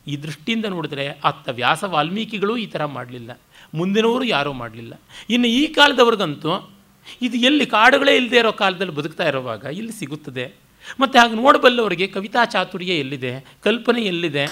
ಈ 0.07 0.17
ದೃಷ್ಟಿಯಿಂದ 0.17 0.65
ನೋಡಿದ್ರೆ 0.65 1.07
ಅತ್ತ 1.07 1.49
ವ್ಯಾಸ 1.49 1.83
ವಾಲ್ಮೀಕಿಗಳು 1.83 2.57
ಈ 2.57 2.65
ಥರ 2.65 2.85
ಮಾಡಲಿಲ್ಲ. 2.85 3.39
ಮುಂದಿನವರು 3.73 4.23
ಯಾರೂ 4.23 4.53
ಮಾಡಲಿಲ್ಲ. 4.53 4.93
ಇನ್ನು 5.29 5.47
ಈ 5.47 5.67
ಕಾಲದವ್ರಿಗಂತೂ 5.67 6.69
ಇದು 7.21 7.37
ಎಲ್ಲಿ 7.37 7.65
ಕಾಡುಗಳೇ 7.65 8.15
ಇಲ್ಲದೆ 8.15 8.37
ಇರೋ 8.37 8.51
ಕಾಲದಲ್ಲಿ 8.51 8.93
ಬದುಕ್ತಾ 8.93 9.27
ಇರುವಾಗ 9.27 9.63
ಇಲ್ಲಿ 9.63 9.91
ಸಿಗುತ್ತದೆ. 9.91 10.55
ಮತ್ತು 10.99 11.19
ಹಾಗೆ 11.19 11.33
ನೋಡಬಲ್ಲವರಿಗೆ 11.33 12.07
ಕವಿತಾ 12.07 12.45
ಚಾತುರ್ಯ 12.45 12.93
ಎಲ್ಲಿದೆ, 12.93 13.45
ಕಲ್ಪನೆ 13.63 14.01
ಎಲ್ಲಿದೆ, 14.01 14.45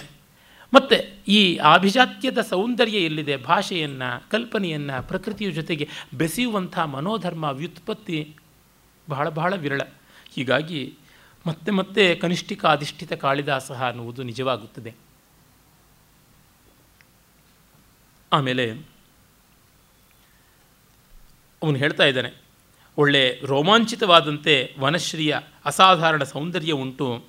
ಮತ್ತು 0.74 1.26
ಈ 1.28 1.58
ಆಭಿಜಾತ್ಯದ 1.58 2.42
ಸೌಂದರ್ಯ 2.42 2.98
ಎಲ್ಲಿದೆ, 2.98 3.38
ಭಾಷೆಯನ್ನು, 3.38 4.30
ಕಲ್ಪನೆಯನ್ನು, 4.30 5.08
ಪ್ರಕೃತಿಯ 5.08 5.52
ಜೊತೆಗೆ 5.52 5.90
ಬೆಸೆಯುವಂಥ 6.14 6.80
ಮನೋಧರ್ಮ, 6.80 7.44
ವ್ಯುತ್ಪತ್ತಿ 7.44 8.36
ಬಹಳ 9.10 9.30
ಬಹಳ 9.30 9.56
ವಿರಳ. 9.56 9.82
ಹೀಗಾಗಿ 10.36 10.94
ಮತ್ತೆ 11.48 11.72
ಮತ್ತೆ 11.72 12.16
ಕನಿಷ್ಠಿಕ 12.16 12.66
ಅಧಿಷ್ಠಿತ 12.66 13.14
ಕಾಳಿದಾಸ 13.14 13.72
ಅನ್ನುವುದು 13.72 14.24
ನಿಜವಾಗುತ್ತದೆ. 14.24 14.94
ಆಮೇಲೆ 18.34 18.72
ಅವನು 21.64 21.76
ಹೇಳ್ತಾ 21.76 22.04
ಇದ್ದಾನೆ 22.04 22.47
ಒಳ್ಳೆ 22.98 23.42
ರೋಮಾಂಚಿತವಾದಂತೆ 23.46 24.76
ವನಶ್ರೀಯ 24.80 25.38
ಅಸಾಧಾರಣ 25.66 26.24
ಸೌಂದರ್ಯ 26.24 26.72
ಉಂಟು 26.72 27.26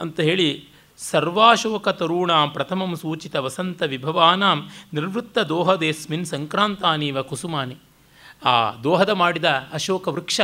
ಅಂತ 0.00 0.20
ಹೇಳಿ 0.20 0.68
ಸರ್ವಾಶೋಕ 0.96 1.88
ತರುಣಾಂ 1.88 2.50
ಪ್ರಥಮಂ 2.50 2.96
ಸೂಚಿತ 2.96 3.36
ವಸಂತ 3.36 3.82
ವಿಭವಾನಾಂ 3.82 4.68
ನಿರ್ವೃತ್ತ 4.94 5.38
ದೋಹದೇಸ್ಮಿನ್ 5.38 6.26
ಸಂಕ್ರಾಂತಾನೀವ 6.26 7.22
ಕುಸುಮಾನಿ. 7.22 7.76
ಆ 8.44 8.72
ದೋಹದ 8.74 9.08
ಮಾಡಿದ 9.08 9.44
ಅಶೋಕ 9.72 10.08
ವೃಕ್ಷ, 10.08 10.40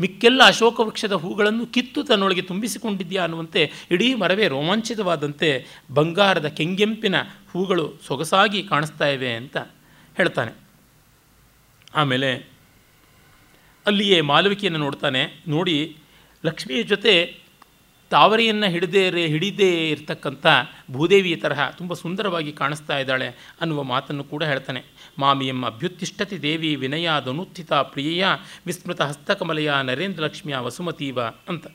ಮಿಕ್ಕೆಲ್ಲ 0.00 0.46
ಅಶೋಕ 0.46 0.80
ವೃಕ್ಷದ 0.80 1.12
ಹೂಗಳನ್ನು 1.12 1.66
ಕಿತ್ತು 1.66 2.04
ತನ್ನೊಳಗೆ 2.04 2.42
ತುಂಬಿಸಿಕೊಂಡಿದ್ಯಾ 2.42 3.22
ಅನ್ನುವಂತೆ 3.22 3.72
ಇಡೀ 3.90 4.14
ಮರವೇ 4.14 4.48
ರೋಮಾಂಚಿತವಾದಂತೆ 4.48 5.66
ಬಂಗಾರದ 5.94 6.46
ಕೆಂಗೆಂಪಿನ 6.46 7.14
ಹೂಗಳು 7.52 7.92
ಸೊಗಸಾಗಿ 8.06 8.62
ಕಾಣಿಸ್ತಾ 8.62 9.06
ಇವೆ 9.06 9.32
ಅಂತ 9.32 9.56
ಹೇಳ್ತಾನೆ. 10.16 10.52
ಆಮೇಲೆ 11.94 12.55
ಅಲ್ಲಿಯೇ 13.86 14.20
ಮಾಲವಿಕೆಯನ್ನು 14.20 14.78
ನೋಡ್ತಾನೆ. 14.78 15.42
ನೋಡಿ, 15.48 15.96
ಲಕ್ಷ್ಮಿಯ 16.46 16.82
ಜೊತೆ 16.82 17.46
ತಾವರೆಯನ್ನು 18.10 18.70
ಹಿಡಿದೇ 18.70 19.26
ಹಿಡಿದೇ 19.26 19.90
ಇರತಕ್ಕಂಥ 19.90 20.46
ಭೂದೇವಿಯ 20.90 21.36
ತರಹ 21.36 21.70
ತುಂಬ 21.70 21.94
ಸುಂದರವಾಗಿ 21.94 22.52
ಕಾಣಿಸ್ತಾ 22.52 22.98
ಇದ್ದಾಳೆ 22.98 23.28
ಅನ್ನುವ 23.60 23.82
ಮಾತನ್ನು 23.82 24.24
ಕೂಡ 24.24 24.44
ಹೇಳ್ತಾನೆ. 24.44 24.84
ಮಾಮಿಯಂ 25.18 25.64
ಅಭ್ಯುತ್ತಿಷ್ಠತಿ 25.64 26.42
ದೇವಿ 26.42 26.74
ವಿನಯಾದನುತ್ಥಿತ 26.74 27.72
ಪ್ರಿಯೆಯ 27.72 28.26
ವಿಸ್ಮೃತ 28.66 29.00
ಹಸ್ತಕಮಲೆಯ 29.00 29.72
ನರೇಂದ್ರ 29.82 30.24
ಲಕ್ಷ್ಮಿಯ 30.24 30.56
ವಸುಮತೀವ 30.56 31.22
ಅಂತ. 31.22 31.66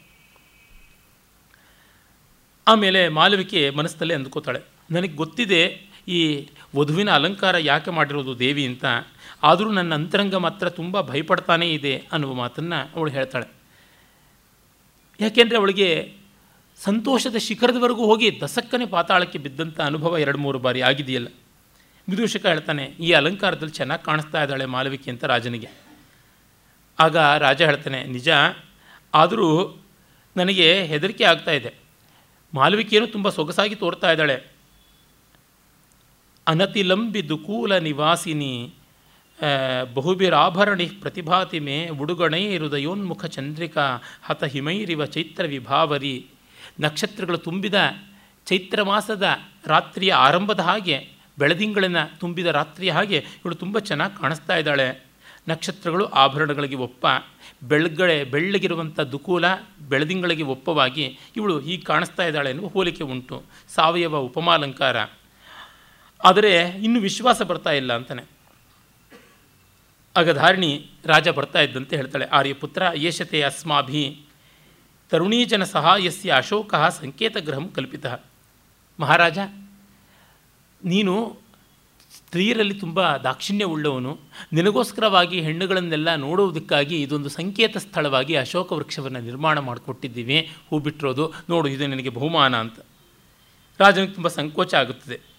ಆಮೇಲೆ 2.67 3.09
ಮಾಲವಿಕೆ 3.09 3.69
ಮನಸ್ಸಲ್ಲೇ 3.69 4.13
ಅಂದ್ಕೋತಾಳೆ. 4.13 4.59
ನನಗೆ 4.91 5.13
ಗೊತ್ತಿದೆ 5.13 5.91
ಈ 6.07 6.47
ವಧುವಿನ 6.73 7.09
ಅಲಂಕಾರ 7.19 7.55
ಯಾಕೆ 7.71 7.91
ಮಾಡಿರೋದು 7.97 8.33
ದೇವಿ 8.43 8.63
ಅಂತ, 8.71 8.85
ಆದರೂ 9.49 9.69
ನನ್ನ 9.77 9.91
ಅಂತರಂಗ 9.99 10.35
ಮಾತ್ರ 10.45 10.69
ತುಂಬ 10.79 11.01
ಭಯಪಡ್ತಾನೇ 11.09 11.67
ಇದೆ 11.77 11.93
ಅನ್ನುವ 12.13 12.33
ಮಾತನ್ನು 12.43 12.79
ಅವಳು 12.95 13.11
ಹೇಳ್ತಾಳೆ. 13.17 13.47
ಯಾಕೆಂದರೆ 15.19 15.57
ಅವಳಿಗೆ 15.61 15.89
ಸಂತೋಷದ 16.79 17.37
ಶಿಖರದವರೆಗೂ 17.47 18.03
ಹೋಗಿ 18.11 18.27
ದಸಕ್ಕನೆ 18.41 18.85
ಪಾತಾಳಕ್ಕೆ 18.95 19.39
ಬಿದ್ದಂಥ 19.45 19.77
ಅನುಭವ 19.89 20.19
ಎರಡು 20.25 20.39
ಮೂರು 20.45 20.59
ಬಾರಿ 20.65 20.81
ಆಗಿದೆಯಲ್ಲ. 20.89 21.29
ವಿದೂಷಕ 22.07 22.43
ಹೇಳ್ತಾನೆ, 22.53 22.85
ಈ 23.05 23.09
ಅಲಂಕಾರದಲ್ಲಿ 23.19 23.75
ಚೆನ್ನಾಗಿ 23.79 24.03
ಕಾಣಿಸ್ತಾ 24.05 24.39
ಇದ್ದಾಳೆ 24.43 24.65
ಮಾಲವಿಕೆ 24.75 25.09
ಅಂತ 25.13 25.23
ರಾಜನಿಗೆ. 25.33 25.69
ಆಗ 26.99 27.17
ರಾಜ 27.45 27.61
ಹೇಳ್ತಾನೆ, 27.69 27.99
ನಿಜ, 28.15 28.29
ಆದರೂ 29.13 29.49
ನನಗೆ 30.35 30.67
ಹೆದರಿಕೆ 30.91 31.23
ಆಗ್ತಾ 31.31 31.53
ಇದೆ. 31.59 31.71
ಮಾಲವಿಕೆಯನ್ನು 32.53 33.09
ತುಂಬ 33.15 33.27
ಸೊಗಸಾಗಿ 33.37 33.75
ತೋರ್ತಾ 33.83 34.09
ಇದ್ದಾಳೆ. 34.15 34.37
ಅನತಿಲಂಬಿ 36.47 37.29
ದುಕೂಲ 37.29 37.77
ನಿವಾಸಿನಿ 37.77 38.73
ಬಹುಬಿರಾಭರಣಿ 39.93 40.85
ಪ್ರತಿಭಾತಿ 40.85 41.59
ಮೇ 41.59 41.87
ಉಡುಗಣೈ 41.87 42.57
ಹೃದಯೋನ್ಮುಖ 42.57 43.25
ಚಂದ್ರಿಕಾ 43.25 44.01
ಹತ 44.23 44.43
ಹಿಮೈರಿವ 44.43 45.05
ಚೈತ್ರ 45.05 45.45
ವಿಭಾವರಿ. 45.45 46.25
ನಕ್ಷತ್ರಗಳು 46.79 47.37
ತುಂಬಿದ 47.37 47.73
ಚೈತ್ರ 48.45 48.83
ಮಾಸದ 48.83 49.25
ರಾತ್ರಿಯ 49.67 50.13
ಆರಂಭದ 50.13 50.59
ಹಾಗೆ, 50.59 51.07
ಬೆಳದಿಂಗಳಿನ 51.39 52.03
ತುಂಬಿದ 52.03 52.45
ರಾತ್ರಿಯ 52.45 52.91
ಹಾಗೆ 52.91 53.17
ಇವಳು 53.17 53.55
ತುಂಬ 53.55 53.79
ಚೆನ್ನಾಗಿ 53.79 54.19
ಕಾಣಿಸ್ತಾ 54.21 54.55
ಇದ್ದಾಳೆ. 54.55 55.05
ನಕ್ಷತ್ರಗಳು 55.47 56.05
ಆಭರಣಗಳಿಗೆ 56.05 56.75
ಒಪ್ಪ. 56.75 57.05
ಬೆಳಗಡೆ 57.63 58.23
ಬೆಳ್ಳಗಿರುವಂಥ 58.23 58.99
ದುಕೂಲ 58.99 59.45
ಬೆಳದಿಂಗಳಿಗೆ 59.89 60.43
ಒಪ್ಪವಾಗಿ 60.43 61.19
ಇವಳು 61.35 61.59
ಹೀಗೆ 61.59 61.81
ಕಾಣಿಸ್ತಾ 61.81 62.23
ಇದ್ದಾಳೆ 62.23 62.49
ಎನ್ನುವ 62.49 62.67
ಹೋಲಿಕೆ 62.67 63.03
ಉಂಟು. 63.03 63.43
ಸಾವಯವ 63.75 64.17
ಉಪಮಾಲಂಕಾರ. 64.17 64.97
ಆದರೆ 66.23 66.59
ಇನ್ನು 66.59 66.99
ವಿಶ್ವಾಸ 66.99 67.41
ಬರ್ತಾ 67.41 67.71
ಇಲ್ಲ 67.71 67.95
ಅಂತಾನೆ. 67.95 68.23
ಆಗ 70.15 70.29
ಧಾರಣಿ 70.29 70.89
ರಾಜ 71.05 71.27
ಬರ್ತಾ 71.27 71.61
ಇದ್ದಂತೆ 71.61 71.95
ಹೇಳ್ತಾಳೆ, 71.95 72.25
ಆರ್ಯಪುತ್ರ 72.25 72.83
ಯೇಷತೆ 72.95 73.41
ಅಸ್ಮಾಭಿ, 73.41 74.25
ತರುಣೀಜನ 75.09 75.63
ಸಹಾಯಸ್ಯ 75.63 76.31
ಅಶೋಕ 76.31 76.75
ಸಂಕೇತಗ್ರಹಂ 76.75 77.69
ಕಲ್ಪಿತ. 77.69 78.05
ಮಹಾರಾಜ, 78.99 79.37
ನೀನು 80.85 81.41
ಸ್ತ್ರೀಯರಲ್ಲಿ 82.15 82.73
ತುಂಬ 82.73 83.15
ದಾಕ್ಷಿಣ್ಯ 83.17 83.65
ಉಳ್ಳವನು. 83.65 84.19
ನಿನಗೋಸ್ಕರವಾಗಿ 84.53 85.41
ಹೆಣ್ಣುಗಳನ್ನೆಲ್ಲ 85.41 86.15
ನೋಡುವುದಕ್ಕಾಗಿ 86.15 87.01
ಇದೊಂದು 87.01 87.29
ಸಂಕೇತ 87.29 87.77
ಸ್ಥಳವಾಗಿ 87.77 88.35
ಅಶೋಕ 88.35 88.71
ವೃಕ್ಷವನ್ನು 88.71 89.19
ನಿರ್ಮಾಣ 89.19 89.59
ಮಾಡಿಕೊಟ್ಟಿದ್ದೀವಿ. 89.59 90.51
ಹೂ 90.69 90.79
ಬಿಟ್ಟಿರೋದು, 90.79 91.33
ನೋಡು, 91.49 91.67
ಇದು 91.67 91.87
ನಿನಗೆ 91.87 92.09
ಬಹುಮಾನ 92.09 92.55
ಅಂತ. 92.59 92.79
ರಾಜನಿಗೆ 93.79 94.13
ತುಂಬ 94.13 94.27
ಸಂಕೋಚ 94.27 94.73
ಆಗುತ್ತದೆ. 94.75 95.30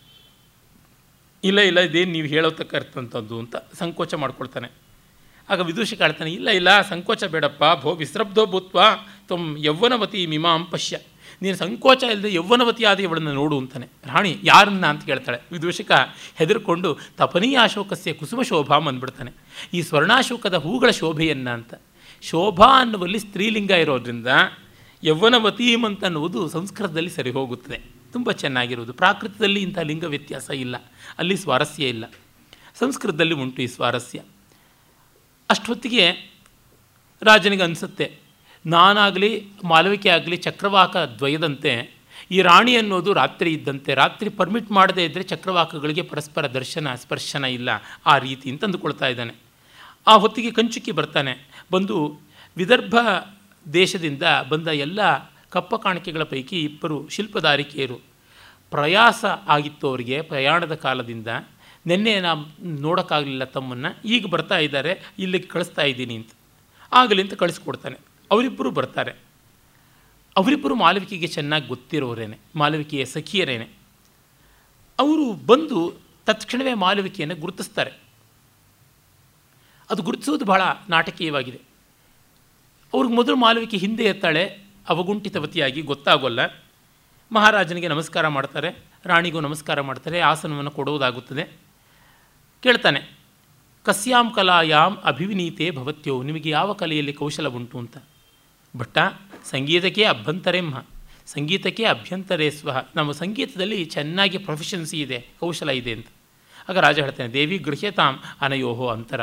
ಇಲ್ಲ 1.45 1.61
ಇಲ್ಲ, 1.61 1.81
ಇದೇನು 1.81 2.13
ನೀವು 2.13 2.27
ಹೇಳೋತಕ್ಕಂಥದ್ದು 2.27 3.39
ಅಂತ 3.39 3.57
ಸಂಕೋಚ 3.79 4.15
ಮಾಡ್ಕೊಳ್ತಾನೆ. 4.15 4.69
ಆಗ 5.51 5.61
ವಿದೂಷಿ 5.61 5.97
ಕಾಡ್ತಾನೆ 5.97 6.33
ಇಲ್ಲ 6.33 6.49
ಇಲ್ಲ, 6.51 6.83
ಸಂಕೋಚ 6.83 7.25
ಬೇಡಪ್ಪ, 7.25 7.65
ಭೋ 7.83 7.95
ವಿಸ್ರಬ್ಧೋ 7.95 8.47
ಭೂತ್ವ 8.47 8.81
ತ್ವಂ 9.27 9.57
ಯೌವನವತಿ 9.59 10.27
ಮಿಮಾಂ 10.27 10.65
ಪಶ್ಯ. 10.65 10.99
ನೀನು 11.43 11.57
ಸಂಕೋಚ 11.57 12.03
ಇಲ್ಲದೆ 12.03 12.35
ಯೌವನವತಿ 12.35 12.85
ಆದ 12.85 13.01
ಇವಳನ್ನು 13.01 13.33
ನೋಡು 13.33 13.59
ಅಂತಾನೆ. 13.59 13.87
ರಾಣಿ 14.07 14.39
ಯಾರನ್ನ 14.43 14.87
ಅಂತ 14.87 15.05
ಕೇಳ್ತಾಳೆ 15.05 15.39
ವಿದೂಷಕ 15.53 15.93
ಹೆದರ್ಕೊಂಡು 16.37 16.99
ತಪನೀಯ 17.17 17.59
ಅಶೋಕಸ್ಯ 17.63 18.13
ಕುಸುಮ 18.13 18.43
ಶೋಭಾ 18.43 18.77
ಅಂದ್ಬಿಡ್ತಾನೆ. 18.77 19.33
ಈ 19.75 19.83
ಸ್ವರ್ಣಾಶೋಕದ 19.83 20.55
ಹೂಗಳ 20.55 20.91
ಶೋಭೆಯನ್ನ 20.91 21.51
ಅಂತ. 21.51 21.75
ಶೋಭಾ 22.23 22.81
ಅನ್ನುವಲ್ಲಿ 22.81 23.19
ಸ್ತ್ರೀಲಿಂಗ 23.19 23.71
ಇರೋದ್ರಿಂದ 23.71 24.27
ಯೌವನವತೀಂ 25.05 25.87
ಅಂತ 25.87 26.05
ಅನ್ನುವುದು 26.05 26.49
ಸಂಸ್ಕೃತದಲ್ಲಿ 26.49 27.11
ಸರಿ 27.11 27.31
ಹೋಗುತ್ತದೆ 27.31 28.02
ತುಂಬ 28.13 28.33
ಚೆನ್ನಾಗಿರುವುದು. 28.33 28.93
ಪ್ರಾಕೃತದಲ್ಲಿ 28.93 29.63
ಇಂಥ 29.63 29.79
ಲಿಂಗ 29.79 30.05
ವ್ಯತ್ಯಾಸ 30.05 30.51
ಇಲ್ಲ. 30.51 30.77
ಅಲ್ಲಿ 31.19 31.37
ಸ್ವಾರಸ್ಯ 31.37 31.89
ಇಲ್ಲ. 31.89 32.05
ಸಂಸ್ಕೃತದಲ್ಲಿ 32.79 33.35
ಉಂಟು 33.35 33.63
ಈ 33.63 33.67
ಸ್ವಾರಸ್ಯ. 33.67 34.21
ಅಷ್ಟೊತ್ತಿಗೆ 35.51 36.33
ರಾಜನಿಗೆ 37.23 37.63
ಅನಿಸುತ್ತೆ, 37.63 38.19
ನಾನಾಗಲಿ 38.67 39.49
ಮಾಲವಿಕೆ 39.65 40.09
ಆಗಲಿ, 40.09 40.37
ಚಕ್ರವಾಕ 40.37 40.97
ದ್ವಯದಂತೆ 40.97 41.95
ಈ 42.31 42.43
ರಾಣಿ 42.43 42.77
ಅನ್ನೋದು 42.77 43.13
ರಾತ್ರಿ 43.13 43.53
ಇದ್ದಂತೆ, 43.53 43.95
ರಾತ್ರಿ 43.95 44.31
ಪರ್ಮಿಟ್ 44.31 44.71
ಮಾಡದೇ 44.71 45.05
ಇದ್ದರೆ 45.05 45.23
ಚಕ್ರವಾಕಗಳಿಗೆ 45.23 46.03
ಪರಸ್ಪರ 46.03 46.47
ದರ್ಶನ, 46.47 46.95
ಸ್ಪರ್ಶನ 46.95 47.45
ಇಲ್ಲ. 47.45 47.69
ಆ 48.07 48.19
ರೀತಿ 48.19 48.51
ಅಂತ 48.51 48.65
ಅಂದುಕೊಳ್ತಾ 48.65 49.07
ಇದ್ದಾನೆ. 49.07 49.35
ಆ 50.07 50.17
ಹೊತ್ತಿಗೆ 50.17 50.51
ಕಂಚುಕಿ 50.51 50.93
ಬರ್ತಾನೆ. 50.93 51.65
ಬಂದು 51.73 52.21
ವಿದರ್ಭ 52.57 52.97
ದೇಶದಿಂದ 53.73 54.23
ಬಂದ 54.49 54.69
ಎಲ್ಲ 54.69 55.32
ಕಪ್ಪ 55.53 55.75
ಕಾಣಿಕೆಗಳ 55.75 56.23
ಪೈಕಿ 56.23 56.65
ಇಬ್ಬರು 56.65 57.09
ಶಿಲ್ಪದಾರಿಕೆಯರು 57.09 57.97
ಪ್ರಯಾಸ 58.71 59.25
ಆಗಿತ್ತು 59.25 59.89
ಅವರಿಗೆ 59.89 60.23
ಪ್ರಯಾಣದ 60.23 60.75
ಕಾಲದಿಂದ. 60.75 61.27
ನಿನ್ನೆ 61.87 62.21
ನಾ 62.21 62.35
ನೋಡೋಕ್ಕಾಗಲಿಲ್ಲ 62.63 63.45
ತಮ್ಮನ್ನು. 63.45 64.09
ಈಗ 64.09 64.27
ಬರ್ತಾ 64.27 64.59
ಇದ್ದಾರೆ. 64.59 65.13
ಇಲ್ಲಿಗೆ 65.19 65.47
ಕಳಿಸ್ತಾ 65.47 65.83
ಇದ್ದೀನಿ 65.83 66.15
ಅಂತ. 66.17 66.31
ಆಗಲಿ 66.93 67.23
ಅಂತ 67.23 67.35
ಕಳಿಸ್ಕೊಡ್ತಾನೆ. 67.35 67.97
ಅವರಿಬ್ಬರು 68.31 68.71
ಬರ್ತಾರೆ. 68.71 69.13
ಅವರಿಬ್ಬರು 70.37 70.75
ಮಾಲವಿಕೆಗೆ 70.75 71.27
ಚೆನ್ನಾಗಿ 71.27 71.67
ಗೊತ್ತಿರೋರೇನೆ. 71.67 72.39
ಮಾಲವಿಕೆಯ 72.57 73.05
ಸಖಿಯರೇನೆ. 73.05 73.69
ಅವರು 74.99 75.33
ಬಂದು 75.33 75.95
ತತ್ಕ್ಷಣವೇ 76.27 76.75
ಮಾಲವಿಕೆಯನ್ನು 76.75 77.37
ಗುರುತಿಸ್ತಾರೆ. 77.37 77.91
ಅದು 79.91 80.03
ಗುರುತಿಸೋದು 80.03 80.45
ಬಹಳ 80.45 80.61
ನಾಟಕೀಯವಾಗಿದೆ. 80.89 81.61
ಅವ್ರಿಗೆ 82.95 83.15
ಮೊದಲು 83.15 83.37
ಮಾಲವಿಕೆ 83.37 83.77
ಹಿಂದೆ 83.77 84.05
ಎತ್ತಾಳೆ 84.05 84.72
ಅವಗುಂಠಿತವತಿಯಾಗಿ 84.89 85.83
ಗೊತ್ತಾಗೋಲ್ಲ. 85.83 86.41
ಮಹಾರಾಜನಿಗೆ 87.33 87.89
ನಮಸ್ಕಾರ 87.89 88.29
ಮಾಡ್ತಾರೆ, 88.29 88.85
ರಾಣಿಗೂ 89.05 89.41
ನಮಸ್ಕಾರ 89.41 89.81
ಮಾಡ್ತಾರೆ, 89.81 90.21
ಆಸನವನ್ನು 90.21 90.71
ಕೊಡುವುದಾಗುತ್ತದೆ. 90.71 91.45
ಕೇಳ್ತಾನೆ, 92.63 93.01
ಕಸ್ಯಾಂ 93.85 94.31
ಕಲಾಯಾಮ್ 94.31 94.97
ಅಭಿವಿನೀತೆ 95.05 95.71
ಭವತ್ಯೋ, 95.71 96.23
ನಿಮಗೆ 96.23 96.51
ಯಾವ 96.51 96.73
ಕಲೆಯಲ್ಲಿ 96.73 97.13
ಕೌಶಲ 97.13 97.49
ಉಂಟು? 97.49 97.79
ಅಂತ. 97.79 97.97
ಭಟ್ಟ, 98.77 98.99
ಸಂಗೀತಕ್ಕೆ 99.45 100.05
ಅಭ್ಯಂತರೇಮ್ಮ 100.05 100.85
ಸಂಗೀತಕ್ಕೆ 101.27 101.85
ಅಭ್ಯಂತರೇ 101.85 102.51
ಸ್ವಹ. 102.51 102.85
ನಮ್ಮ 102.97 103.13
ಸಂಗೀತದಲ್ಲಿ 103.13 103.85
ಚೆನ್ನಾಗಿ 103.85 104.39
ಪ್ರೊಫೆಷನ್ಸಿ 104.39 105.01
ಇದೆ, 105.01 105.27
ಕೌಶಲ 105.41 105.71
ಇದೆ 105.71 105.93
ಅಂತ. 105.93 106.07
ಆಗ 106.69 106.79
ರಾಜ 106.79 107.01
ಹೇಳ್ತಾನೆ, 107.01 107.33
ದೇವಿ 107.33 107.59
ಗೃಹ್ಯತಾಂ 107.59 108.21
ಅನಯೋಹೋ 108.41 108.89
ಅಂತರ. 108.89 109.21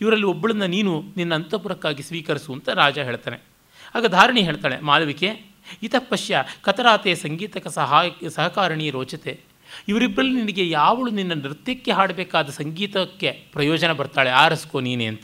ಇವರಲ್ಲಿ 0.00 0.26
ಒಬ್ಬಳನ್ನು 0.26 0.66
ನೀನು 0.66 1.02
ನಿನ್ನ 1.16 1.34
ಅಂತಃಪುರಕ್ಕಾಗಿ 1.34 2.02
ಸ್ವೀಕರಿಸು 2.02 2.52
ಅಂತ 2.52 2.68
ರಾಜ 2.68 2.98
ಹೇಳ್ತಾನೆ. 2.98 3.38
ಆಗ 3.94 4.06
ಧಾರಣಿ 4.06 4.42
ಹೇಳ್ತಾಳೆ 4.42 4.80
ಮಾಲವಿಕೆ 4.80 5.28
ಹಿತಪಶ್ಯ 5.80 6.08
ಪಶ್ಯ 6.08 6.44
ಕತರಾತೆ 6.62 7.14
ಸಂಗೀತಕ 7.14 7.66
ಸಹಾಯ, 7.66 8.10
ಸಹಕಾರಣಿ 8.28 8.90
ರೋಚತೆ. 8.90 9.40
ಇವರಿಬ್ಬರಲ್ಲಿ 9.88 10.34
ನಿನಗೆ 10.34 10.70
ಯಾವಳು 10.70 11.10
ನಿನ್ನ 11.10 11.32
ನೃತ್ಯಕ್ಕೆ 11.34 11.92
ಹಾಡಬೇಕಾದ 11.92 12.48
ಸಂಗೀತಕ್ಕೆ 12.48 13.30
ಪ್ರಯೋಜನ 13.52 13.92
ಬರ್ತಾಳೆ? 13.92 14.30
ಆರಿಸ್ಕೋ 14.30 14.80
ನೀನೆ 14.80 15.06
ಅಂತ. 15.06 15.22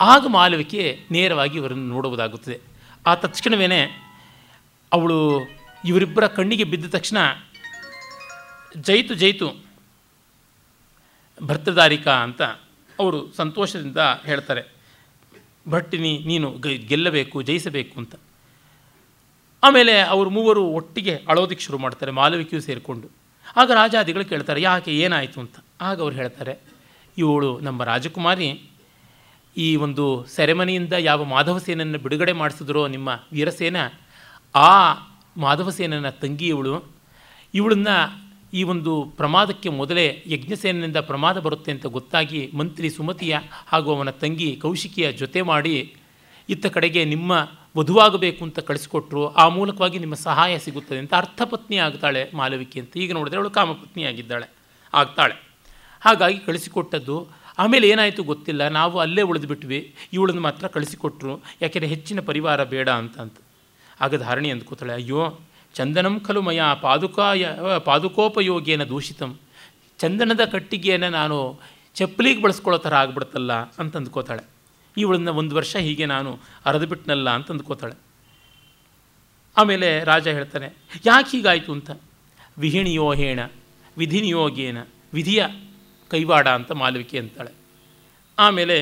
ಆಗ 0.00 0.26
ಮಾಲವಿಕೆ 0.28 1.00
ನೇರವಾಗಿ 1.10 1.58
ಇವರನ್ನು 1.58 1.88
ನೋಡುವುದಾಗುತ್ತದೆ. 1.88 2.60
ಆ 3.06 3.14
ತಕ್ಷಣವೇ 3.14 4.02
ಅವಳು 4.92 5.40
ಇವರಿಬ್ಬರ 5.84 6.26
ಕಣ್ಣಿಗೆ 6.26 6.64
ಬಿದ್ದ 6.64 6.84
ತಕ್ಷಣ, 6.84 7.16
ಜೈತು 8.76 9.14
ಜೈತು, 9.14 9.64
ಭರ್ತದಾರಿಕಾ 11.42 12.12
ಅಂತ 12.12 12.42
ಅವರು 12.98 13.32
ಸಂತೋಷದಿಂದ 13.32 13.96
ಹೇಳ್ತಾರೆ. 14.24 14.75
ಭಟ್ಟಿನಿ, 15.68 16.12
ನೀನು 16.26 16.48
ಗೆಲ್ಲಬೇಕು, 16.88 17.42
ಜಯಿಸಬೇಕು 17.42 17.94
ಅಂತ. 18.00 18.14
ಆಮೇಲೆ 19.62 20.00
ಅವರು 20.00 20.30
ಮೂವರು 20.30 20.64
ಒಟ್ಟಿಗೆ 20.68 21.14
ಅಳೋದಕ್ಕೆ 21.28 21.64
ಶುರು 21.64 21.78
ಮಾಡ್ತಾರೆ, 21.78 22.10
ಮಾಲವಿಕೆಯು 22.10 22.62
ಸೇರಿಕೊಂಡು. 22.62 23.08
ಆಗ 23.56 23.70
ರಾಜಾದಿಗಳು 23.70 24.24
ಕೇಳ್ತಾರೆ, 24.24 24.62
ಯಾಕೆ 24.62 24.92
ಏನಾಯಿತು 24.98 25.40
ಅಂತ. 25.40 25.56
ಆಗ 25.80 26.00
ಅವ್ರು 26.00 26.16
ಹೇಳ್ತಾರೆ, 26.16 26.54
ಇವಳು 27.18 27.60
ನಮ್ಮ 27.60 27.84
ರಾಜಕುಮಾರಿ. 27.84 28.48
ಈ 29.56 29.76
ಒಂದು 29.76 30.24
ಸೆರೆಮನಿಯಿಂದ 30.24 30.92
ಯಾವ 30.92 31.24
ಮಾಧವಸೇನನ್ನು 31.24 31.98
ಬಿಡುಗಡೆ 31.98 32.32
ಮಾಡಿಸಿದ್ರೋ 32.32 32.88
ನಿಮ್ಮ 32.88 33.08
ವೀರಸೇನ, 33.32 33.76
ಆ 34.54 34.72
ಮಾಧವಸೇನನ 35.36 36.10
ತಂಗಿ 36.10 36.48
ಇವಳು 36.48 36.84
ಇವಳನ್ನ 37.54 37.88
ಈ 38.52 38.62
ಒಂದು 38.62 38.92
ಪ್ರಮಾದಕ್ಕೆ 39.16 39.68
ಮೊದಲೇ 39.68 40.22
ಯಜ್ಞಸೇನಿಂದ 40.26 40.96
ಪ್ರಮಾದ 40.96 41.38
ಬರುತ್ತೆ 41.38 41.70
ಅಂತ 41.72 41.86
ಗೊತ್ತಾಗಿ 41.86 42.50
ಮಂತ್ರಿ 42.54 42.90
ಸುಮತಿಯ 42.90 43.38
ಹಾಗೂ 43.66 43.94
ಅವನ 43.94 44.10
ತಂಗಿ 44.10 44.56
ಕೌಶಿಕಿಯ 44.56 45.12
ಜೊತೆ 45.12 45.42
ಮಾಡಿ 45.42 45.94
ಇತ್ತ 46.48 46.66
ಕಡೆಗೆ 46.66 47.04
ನಿಮ್ಮ 47.04 47.32
ವಧುವಾಗಬೇಕು 47.76 48.44
ಅಂತ 48.44 48.58
ಕಳಿಸಿಕೊಟ್ರು, 48.58 49.22
ಆ 49.28 49.48
ಮೂಲಕವಾಗಿ 49.48 49.98
ನಿಮ್ಮ 49.98 50.14
ಸಹಾಯ 50.14 50.58
ಸಿಗುತ್ತದೆ 50.58 50.98
ಅಂತ 50.98 51.14
ಅರ್ಥಪತ್ನಿ 51.14 51.76
ಆಗ್ತಾಳೆ 51.76 52.30
ಮಾಲವಿಕೆ 52.34 52.80
ಅಂತ. 52.80 52.96
ಈಗ 52.96 53.12
ನೋಡಿದ್ರೆ 53.12 53.38
ಅವಳು 53.38 53.50
ಕಾಮಪತ್ನಿ 53.50 54.02
ಆಗಿದ್ದಾಳೆ, 54.02 54.46
ಆಗ್ತಾಳೆ. 54.94 55.34
ಹಾಗಾಗಿ 56.00 56.38
ಕಳಿಸಿಕೊಟ್ಟದ್ದು. 56.38 57.28
ಆಮೇಲೆ 57.58 57.88
ಏನಾಯಿತು 57.88 58.22
ಗೊತ್ತಿಲ್ಲ. 58.22 58.68
ನಾವು 58.68 58.98
ಅಲ್ಲೇ 58.98 59.22
ಉಳಿದುಬಿಟ್ವಿ 59.22 59.94
ಇವಳನ್ನು 60.12 60.42
ಮಾತ್ರ 60.42 60.66
ಕಳಿಸಿಕೊಟ್ರು. 60.66 61.42
ಯಾಕೆಂದರೆ 61.62 61.88
ಹೆಚ್ಚಿನ 61.88 62.20
ಪರಿವಾರ 62.20 62.64
ಬೇಡ 62.64 62.88
ಅಂತ 62.88 63.18
ಅಂತ. 63.18 63.36
ಆಗ 64.00 64.14
ಧಾರಣಿ 64.14 64.50
ಅಂದ್ಕೋತಾಳೆ, 64.50 64.92
ಅಯ್ಯೋ 64.92 65.38
ಚಂದನಂ 65.76 66.14
ಖಲು 66.26 66.40
ಮಯ 66.42 66.60
ಪಾದುಕಾಯ 66.82 67.46
ಪಾದುಕೋಪಯೋಗೇನ 67.84 68.84
ದೂಷಿತಂ. 68.84 69.30
ಚಂದನದ 70.00 70.42
ಕಟ್ಟಿಗೆಯನ್ನು 70.52 71.10
ನಾನು 71.10 71.36
ಚಪ್ಪಲಿಗೆ 71.96 72.40
ಬಳಸ್ಕೊಳ್ಳೋ 72.42 72.78
ಥರ 72.86 72.94
ಆಗ್ಬಿಡ್ತಲ್ಲ 73.02 73.52
ಅಂತ 73.80 73.92
ಅಂದ್ಕೋತಾಳೆ 73.96 74.44
ಇವಳನ್ನ 74.96 75.30
ಒಂದು 75.40 75.54
ವರ್ಷ 75.58 75.72
ಹೀಗೆ 75.86 76.06
ನಾನು 76.06 76.30
ಅರೆದು 76.66 76.86
ಬಿಟ್ನಲ್ಲ 76.86 77.28
ಅಂತ 77.30 77.48
ಅಂದ್ಕೋತಾಳೆ 77.50 77.96
ಆಮೇಲೆ 79.56 79.88
ರಾಜ 80.04 80.26
ಹೇಳ್ತಾನೆ, 80.36 80.68
ಯಾಕೆ 81.06 81.30
ಹೀಗಾಯಿತು 81.34 81.70
ಅಂತ? 81.72 81.90
ವಿಹಿಣಿಯೋ 82.58 83.06
ಹೇಣ 83.20 83.40
ವಿಧಿನಿಯೋಗೇನ 83.98 84.78
ವಿಧಿಯ 85.14 85.42
ಕೈವಾಡ 86.10 86.46
ಅಂತ 86.58 86.72
ಮಾಲವಿಕೆ 86.80 87.16
ಅಂತಾಳೆ. 87.18 87.52
ಆಮೇಲೆ 88.38 88.76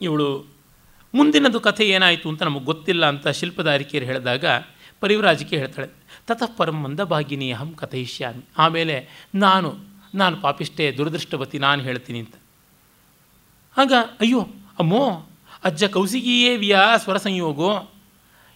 ಇವಳು, 0.00 0.28
ಮುಂದಿನದು 1.14 1.58
ಕಥೆ 1.60 1.84
ಏನಾಯಿತು 1.88 2.26
ಅಂತ 2.28 2.42
ನಮಗೆ 2.42 2.64
ಗೊತ್ತಿಲ್ಲ 2.64 3.04
ಅಂತ 3.12 3.28
ಶಿಲ್ಪದಾರಿಕೆಯರು 3.38 4.06
ಹೇಳಿದಾಗ 4.06 4.44
ಪರಿವರಾಜಿಕೆ 5.00 5.58
ಹೇಳ್ತಾಳೆ. 5.58 5.88
ತತಃ 6.26 6.56
ಪರಂ 6.56 6.82
ಮಂದಭಾಗಿನಿ 6.82 7.52
ಅಹಂ 7.52 7.74
ಕಥಯಿಷ್ಯಾಮಿ. 7.74 8.44
ಆಮೇಲೆ 8.58 9.08
ನಾನು 9.34 9.90
ನಾನು 10.14 10.36
ಪಾಪಿಷ್ಟೇ 10.36 10.92
ದುರದೃಷ್ಟವತಿ, 10.92 11.58
ನಾನು 11.58 11.82
ಹೇಳ್ತೀನಿ 11.82 12.18
ಅಂತ. 12.18 12.34
ಆಗ, 13.76 13.92
ಅಯ್ಯೋ, 14.20 14.40
ಅಮ್ಮೋ, 14.78 15.26
ಅಜ್ಜ 15.64 15.84
ಕೌಶಿಕಿಯೇ 15.84 16.56
ವ್ಯಾ 16.56 16.96
ಸ್ವರ 16.96 17.16
ಸಂಯೋಗೋ 17.16 17.90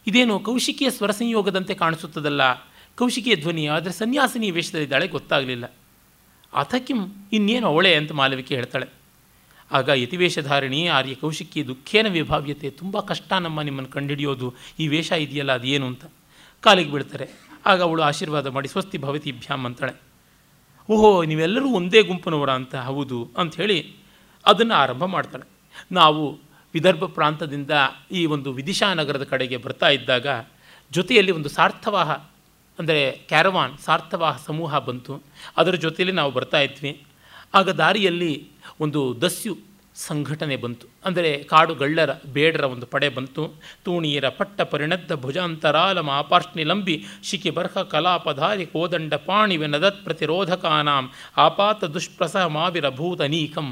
ಇದೇನು 0.07 0.41
ಕೌಶಿಕಿಯ 0.41 0.91
ಸ್ವರ 0.91 1.11
ಸಂಯೋಗದಂತೆ 1.11 1.75
ಕಾಣಿಸುತ್ತದಲ್ಲ. 1.75 2.53
ಕೌಶಿಕಿಯ 2.99 3.37
ಧ್ವನಿ 3.37 3.67
ಆದರೆ 3.67 3.93
ಸನ್ಯಾಸಿನಿ 3.93 4.51
ವೇಷದಲ್ಲಿದ್ದಾಳೆ, 4.51 5.09
ಗೊತ್ತಾಗಲಿಲ್ಲ. 5.09 5.65
ಅಥಕಿಂ 6.53 6.99
ಇನ್ನೇನು 7.33 7.67
ಅವಳೆ 7.67 7.95
ಅಂತ 7.95 8.13
ಮಾಲವಿಕೆ 8.13 8.55
ಹೇಳ್ತಾಳೆ. 8.55 8.87
ಆಗ 9.73 9.89
ಯತಿವೇಷಧಾರಿಣಿ, 9.89 10.87
ಆರ್ಯ 10.87 11.15
ಕೌಶಿಕಿ 11.15 11.67
ದುಃಖೇನ 11.67 12.09
ವಿಭಾವ್ಯತೆ, 12.09 12.71
ತುಂಬ 12.71 13.01
ಕಷ್ಟ 13.01 13.33
ನಮ್ಮ 13.33 13.63
ನಿಮ್ಮನ್ನು 13.63 13.91
ಕಂಡುಹಿಡಿಯೋದು 13.91 14.55
ಈ 14.79 14.89
ವೇಷ 14.89 15.13
ಇದೆಯಲ್ಲ, 15.13 15.53
ಅದೇನು 15.53 15.87
ಅಂತ. 15.87 16.05
ಕಾಲಿಗೆ 16.65 16.93
ಬೀಳ್ತಾರೆ. 16.93 17.27
ಆಗ 17.67 17.83
ಅವಳು 17.83 18.03
ಆಶೀರ್ವಾದ 18.03 18.47
ಮಾಡಿ, 18.47 18.69
ಸ್ವಸ್ತಿ 18.69 18.99
ಭವತಿ 18.99 19.33
ಭ್ಯಾಮ್ 19.33 19.67
ಅಂತಾಳೆ. 19.67 19.95
ಓಹೋ, 20.91 21.25
ನೀವೆಲ್ಲರೂ 21.25 21.69
ಒಂದೇ 21.69 22.01
ಗುಂಪನವರ 22.03 22.51
ಅಂತ 22.51 22.75
ಹೌದು 22.75 23.19
ಅಂಥೇಳಿ 23.39 23.79
ಅದನ್ನು 24.47 24.75
ಆರಂಭ 24.75 25.05
ಮಾಡ್ತಾಳೆ. 25.05 25.47
ನಾವು 25.93 26.39
ವಿದರ್ಭ 26.75 27.05
ಪ್ರಾಂತದಿಂದ 27.05 27.71
ಈ 28.11 28.27
ಒಂದು 28.27 28.53
ವಿದಿಶಾ 28.53 28.95
ನಗರದ 28.95 29.25
ಕಡೆಗೆ 29.25 29.57
ಬರ್ತಾ 29.57 29.89
ಇದ್ದಾಗ 29.89 30.27
ಜೊತೆಯಲ್ಲಿ 30.93 31.33
ಒಂದು 31.33 31.49
ಸಾರ್ಥವಾಹ, 31.49 32.11
ಅಂದರೆ 32.79 33.13
ಕ್ಯಾರವಾನ್, 33.13 33.79
ಸಾರ್ಥವಾಹ 33.79 34.37
ಸಮೂಹ 34.47 34.79
ಬಂತು. 34.79 35.23
ಅದರ 35.57 35.75
ಜೊತೆಯಲ್ಲಿ 35.75 36.17
ನಾವು 36.17 36.31
ಬರ್ತಾ 36.33 36.61
ಇದ್ವಿ. 36.61 36.93
ಆಗ 37.55 37.71
ದಾರಿಯಲ್ಲಿ 37.71 38.33
ಒಂದು 38.81 39.01
ದಸ್ಯು 39.23 39.59
ಸಂಘಟನೆ 39.97 40.57
ಬಂತು. 40.57 40.87
ಅಂದರೆ 41.05 41.31
ಕಾಡುಗಳ್ಳರ 41.51 42.13
ಬೇಡರ 42.27 42.65
ಒಂದು 42.65 42.87
ಪಡೆ 42.87 43.09
ಬಂತು. 43.09 43.43
ತೂಣಿಯರ 43.85 44.29
ಪಟ್ಟ 44.29 44.61
ಪರಿಣದ್ದ 44.73 45.13
ಭುಜಾಂತರಾಲ 45.15 45.99
ಮಾಪಾರ್ಷ್ನಿಲಂಬಿ 46.11 46.97
ಶಿಖಿ 47.23 47.51
ಬರ್ಹ 47.51 47.83
ಕಲಾಪಧಾರಿ 47.93 48.67
ಕೋದಂಡ 48.67 49.15
ಪಾಣಿ 49.15 49.57
ನದತ್ 49.57 50.05
ಪ್ರತಿರೋಧಕಾನಾಂ 50.05 51.07
ಆಪಾತ 51.37 51.85
ದುಷ್ಪ್ರಸಹ 51.85 52.47
ಮಾವಿರ 52.47 52.89
ಭೂತನೀಕಂ 52.91 53.69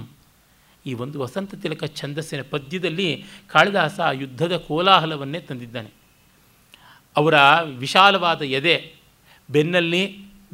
ಈ 0.86 0.94
ಒಂದು 0.94 1.16
ವಸಂತ 1.20 1.54
ತಿಲಕ 1.62 1.84
ಛಂದಸ್ಸಿನ 1.84 2.42
ಪದ್ಯದಲ್ಲಿ 2.50 3.08
ಕಾಳಿದಾಸ 3.52 4.00
ಯುದ್ಧದ 4.12 4.54
ಕೋಲಾಹಲವನ್ನೇ 4.68 5.40
ತಂದಿದ್ದಾನೆ. 5.40 5.90
ಅವರ 7.16 7.34
ವಿಶಾಲವಾದ 7.78 8.42
ಎದೆ, 8.42 8.76
ಬೆನ್ನಲ್ಲಿ 9.48 10.02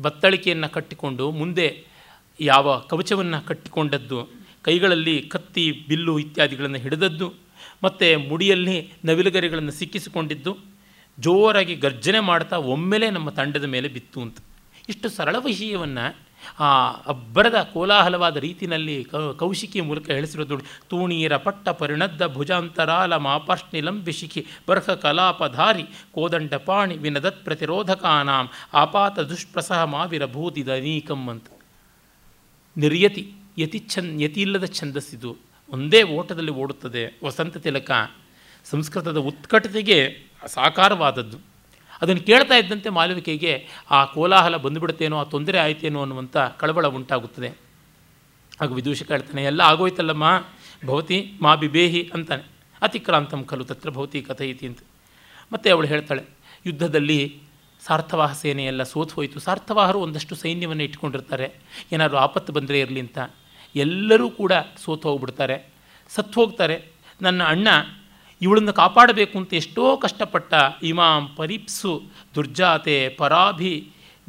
ಬತ್ತಳಿಕೆಯನ್ನು 0.01 0.69
ಕಟ್ಟಿಕೊಂಡು 0.69 1.31
ಮುಂದೆ 1.31 1.69
ಯಾವ 2.41 2.79
ಕವಚವನ್ನು 2.91 3.47
ಕಟ್ಟಿಕೊಂಡದ್ದು 3.47 4.19
ಕೈಗಳಲ್ಲಿ 4.69 5.17
ಕತ್ತಿ, 5.23 5.65
ಬಿಲ್ಲು 5.89 6.19
ಇತ್ಯಾದಿಗಳನ್ನು 6.19 6.79
ಹಿಡಿದದ್ದು, 6.79 7.35
ಮತ್ತು 7.83 8.29
ಮುಡಿಯಲ್ಲಿ 8.29 8.93
ನವಿಲುಗರಿಗಳನ್ನು 9.05 9.73
ಸಿಕ್ಕಿಸಿಕೊಂಡಿದ್ದು, 9.73 10.53
ಜೋರಾಗಿ 11.19 11.75
ಗರ್ಜನೆ 11.75 12.21
ಮಾಡ್ತಾ 12.21 12.57
ಒಮ್ಮೆಲೇ 12.57 13.11
ನಮ್ಮ 13.11 13.31
ತಂಡದ 13.31 13.65
ಮೇಲೆ 13.65 13.89
ಬಿತ್ತು 13.89 14.19
ಅಂತ. 14.21 14.39
ಇಷ್ಟು 14.89 15.09
ಸರಳ 15.09 15.37
ವಿಷಯವನ್ನು 15.45 16.05
ಆ 16.61 16.69
ಅಬ್ಬರದ 17.07 17.59
ಕೋಲಾಹಲವಾದ 17.73 18.37
ರೀತಿಯಲ್ಲಿ 18.37 19.07
ಕೌಶಿಕಿ 19.39 19.81
ಮೂಲಕ 19.81 20.11
ಹೇಳಿಸಿರೋದು 20.11 20.59
ತೂಣೀರ 20.91 21.37
ಪಟ್ಟ 21.37 21.69
ಪರಿಣದ್ದ 21.69 22.27
ಭುಜಾಂತರಾಲ 22.27 23.17
ಮಾಪಾರ್ಷ್ಣಿಲಂಬಿ 23.17 24.13
ಶಿಖಿ 24.13 24.47
ಬರ್ಹ 24.69 24.91
ಕಲಾಪಧಾರಿ 25.05 25.83
ಕೋದಂಡ 26.15 26.55
ಪಾಣಿ 26.55 26.97
ವಿನದತ್ 26.97 27.45
ಪ್ರತಿರೋಧಕಾನಾಂ 27.45 28.49
ಆಪಾತ 28.75 29.19
ದುಷ್ಪ್ರಸಹ 29.21 29.83
ಮಾವಿರಭೂತಿದನೀಕಂ 29.85 31.29
ಅಂತ. 31.29 31.47
ನಿರ್ಯತಿ. 32.77 33.25
ಯತಿ 33.59 33.79
ಛಂದ್ 33.79 34.23
ಯತಿ 34.23 34.41
ಇಲ್ಲದ 34.41 34.65
ಛಂದಸ್ಸಿದು 34.65 35.37
ಒಂದೇ 35.69 36.03
ಓಟದಲ್ಲಿ 36.03 36.51
ಓಡುತ್ತದೆ. 36.51 37.19
ವಸಂತ 37.25 37.57
ತಿಲಕ 37.57 37.91
ಸಂಸ್ಕೃತದ 38.65 39.17
ಉತ್ಕಟತೆಗೆ 39.17 40.23
ಸಾಕಾರವಾದದ್ದು. 40.47 41.39
ಅದನ್ನು 42.03 42.23
ಕೇಳ್ತಾ 42.23 42.57
ಇದ್ದಂತೆ 42.57 42.89
ಮಾಲವಿಕೆಗೆ, 42.89 43.67
ಆ 43.91 44.05
ಕೋಲಾಹಲ 44.05 44.57
ಬಂದುಬಿಡುತ್ತೇನೋ, 44.57 45.19
ಆ 45.19 45.25
ತೊಂದರೆ 45.25 45.59
ಆಯ್ತೇನೋ 45.59 46.01
ಅನ್ನುವಂಥ 46.01 46.37
ಕಳವಳ 46.37 46.87
ಉಂಟಾಗುತ್ತದೆ. 46.87 47.59
ಆಗ 48.61 48.73
ವಿದೂಷ 48.73 49.03
ಹೇಳ್ತಾನೆ, 49.03 49.45
ಎಲ್ಲ 49.45 49.61
ಆಗೋಯ್ತಲ್ಲಮ್ಮ, 49.61 50.45
ಭವತಿ 50.87 51.33
ಮಾ 51.43 51.55
ಬಿಬೇಹಿ 51.55 52.11
ಅಂತಾನೆ. 52.15 52.43
ಅತಿಕ್ರಾಂತಂ 52.83 53.45
ಖಲು, 53.45 53.65
ತತ್ರ 53.65 53.91
ಭವತಿ 53.91 54.23
ಕಥೈತಿ 54.23 54.67
ಅಂತ. 54.67 54.79
ಮತ್ತು 55.53 55.73
ಅವಳು 55.73 55.87
ಹೇಳ್ತಾಳೆ, 55.87 56.23
ಯುದ್ಧದಲ್ಲಿ 56.67 57.41
ಸಾರ್ಥವಾಹ 57.87 58.33
ಸೇನೆಯೆಲ್ಲ 58.33 58.83
ಸೋತು 58.83 59.15
ಹೋಯಿತು 59.15 59.41
ಸಾರ್ಥವಾಹರು 59.41 60.01
ಒಂದಷ್ಟು 60.01 60.35
ಸೈನ್ಯವನ್ನು 60.35 60.83
ಇಟ್ಕೊಂಡಿರ್ತಾರೆ. 60.83 61.53
ಏನಾದರೂ 61.93 62.17
ಆಪತ್ತು 62.17 62.53
ಬಂದರೆ 62.53 62.81
ಇರಲಿ 62.81 63.01
ಅಂತ. 63.01 63.19
ಎಲ್ಲರೂ 63.79 64.27
ಕೂಡ 64.31 64.53
ಸೋತು 64.85 65.09
ಹೋಗ್ಬಿಡ್ತಾರೆ, 65.09 65.57
ಸತ್ತು 66.09 66.41
ಹೋಗ್ತಾರೆ. 66.41 66.77
ನನ್ನ 67.23 67.43
ಅಣ್ಣ 67.45 67.69
ಇವಳನ್ನು 68.43 68.73
ಕಾಪಾಡಬೇಕು 68.73 69.35
ಅಂತ 69.39 69.55
ಎಷ್ಟೋ 69.55 69.85
ಕಷ್ಟಪಟ್ಟ 69.97 70.55
ಇಮಾಂ 70.83 71.23
ಪರೀಪ್ಸು 71.37 71.93
ದುರ್ಜಾತೆ 72.35 72.97
ಪರಾಭಿ 73.19 73.75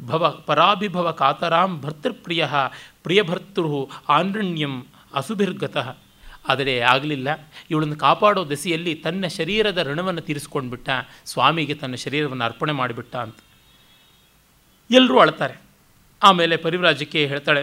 ಭವ, 0.06 0.28
ಪರಾಭಿಭವ 0.46 1.10
ಕಾತರಾಂ 1.12 1.80
ಭರ್ತೃಪ್ರಿಯ 1.80 2.46
ಪ್ರಿಯಭರ್ತೃ 3.02 3.68
ಆನ್ರಣ್ಯಂ 4.08 4.74
ಅಸುಭಿರ್ಗತಃ. 5.14 5.88
ಆದರೆ 6.48 6.74
ಆಗಲಿಲ್ಲ. 6.92 7.28
ಇವಳನ್ನು 7.70 7.96
ಕಾಪಾಡೋ 7.96 8.42
ದೆಸೆಯಲ್ಲಿ 8.48 8.94
ತನ್ನ 8.94 9.26
ಶರೀರದ 9.26 9.80
ಋಣವನ್ನು 9.86 10.20
ತೀರಿಸ್ಕೊಂಡ್ಬಿಟ್ಟ, 10.20 10.88
ಸ್ವಾಮಿಗೆ 11.24 11.74
ತನ್ನ 11.74 11.94
ಶರೀರವನ್ನು 11.94 12.44
ಅರ್ಪಣೆ 12.44 12.72
ಮಾಡಿಬಿಟ್ಟ 12.72 13.14
ಅಂತ. 13.16 13.38
ಎಲ್ಲರೂ 14.90 15.18
ಅಳ್ತಾರೆ. 15.18 15.56
ಆಮೇಲೆ 16.22 16.56
ಪರಿವ್ರಾಜಕ್ಕೆ 16.56 17.20
ಹೇಳ್ತಾಳೆ, 17.26 17.62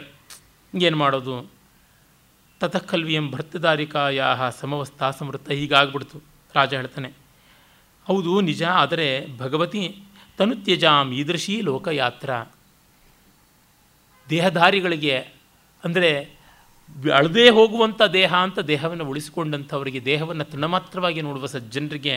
ಏನು 0.73 0.97
ಮಾಡೋದು? 0.97 1.56
ತತಃಕಲ್ವಿಯಂ 2.61 3.25
ಭರ್ತದಾರಿಕಾಯಾ 3.31 4.27
ಸಮವಸ್ಥಾ 4.59 5.07
ಸಮೃದ್ಧ 5.17 5.47
ಹೀಗಾಗ್ಬಿಡ್ತು. 5.59 6.17
ರಾಜ 6.53 6.71
ಹೇಳ್ತಾನೆ, 6.79 7.09
ಹೌದು 8.07 8.31
ನಿಜ, 8.49 8.63
ಆದರೆ 8.81 9.07
ಭಗವತಿ 9.39 9.83
ತನುತ್ಯಜಾಂ 10.37 11.07
ಈದೃಶಿ 11.19 11.55
ಲೋಕಯಾತ್ರ. 11.67 12.29
ದೇಹಧಾರಿಗಳಿಗೆ, 14.27 15.15
ಅಂದರೆ 15.83 16.11
ಅಳದೇ 17.19 17.45
ಹೋಗುವಂಥ 17.57 18.01
ದೇಹ 18.19 18.31
ಅಂತ 18.45 18.59
ದೇಹವನ್ನು 18.71 19.05
ಉಳಿಸಿಕೊಂಡಂಥವರಿಗೆ, 19.11 19.99
ದೇಹವನ್ನು 20.11 20.45
ತೃಣಮಾತ್ರವಾಗಿ 20.51 21.21
ನೋಡುವ 21.27 21.45
ಸಜ್ಜನರಿಗೆ 21.53 22.15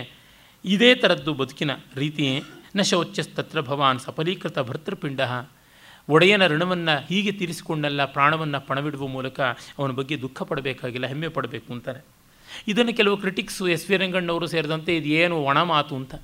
ಇದೇ 0.64 0.90
ಥರದ್ದು 1.02 1.32
ಬದುಕಿನ 1.40 1.72
ರೀತಿ. 1.96 2.26
ನ 2.76 2.82
ಶೌಚ್ಯಸ್ತತ್ರ 2.90 3.58
ಭವಾನ್ 3.68 4.00
ಸಫಲೀಕೃತ 4.06 4.58
ಭರ್ತೃಪಿಂಡ. 4.68 5.20
ಒಡೆಯನ 6.08 6.46
ಋಣವನ್ನು 6.46 6.94
ಹೀಗೆ 7.08 7.32
ತೀರಿಸಿಕೊಂಡಲ್ಲ 7.32 8.04
ಪ್ರಾಣವನ್ನು 8.04 8.60
ಪಣವಿಡುವ 8.66 9.06
ಮೂಲಕ 9.06 9.40
ಅವನ 9.78 9.90
ಬಗ್ಗೆ 9.90 10.16
ದುಃಖ 10.22 10.42
ಪಡಬೇಕಾಗಿಲ್ಲ, 10.42 11.06
ಹೆಮ್ಮೆ 11.06 11.28
ಪಡಬೇಕು 11.28 11.68
ಅಂತಾರೆ. 11.72 12.00
ಇದನ್ನು 12.68 12.92
ಕೆಲವು 12.92 13.16
ಕ್ರಿಟಿಕ್ಸು 13.16 13.64
ಎಸ್ 13.68 13.86
ವಿ 13.90 13.96
ರಂಗಣ್ಣವರು 13.96 14.46
ಸೇರಿದಂತೆ 14.46 14.92
ಇದು 14.96 15.10
ಏನು 15.22 15.36
ಒಣ 15.42 15.58
ಮಾತು 15.62 15.92
ಅಂತ. 15.96 16.14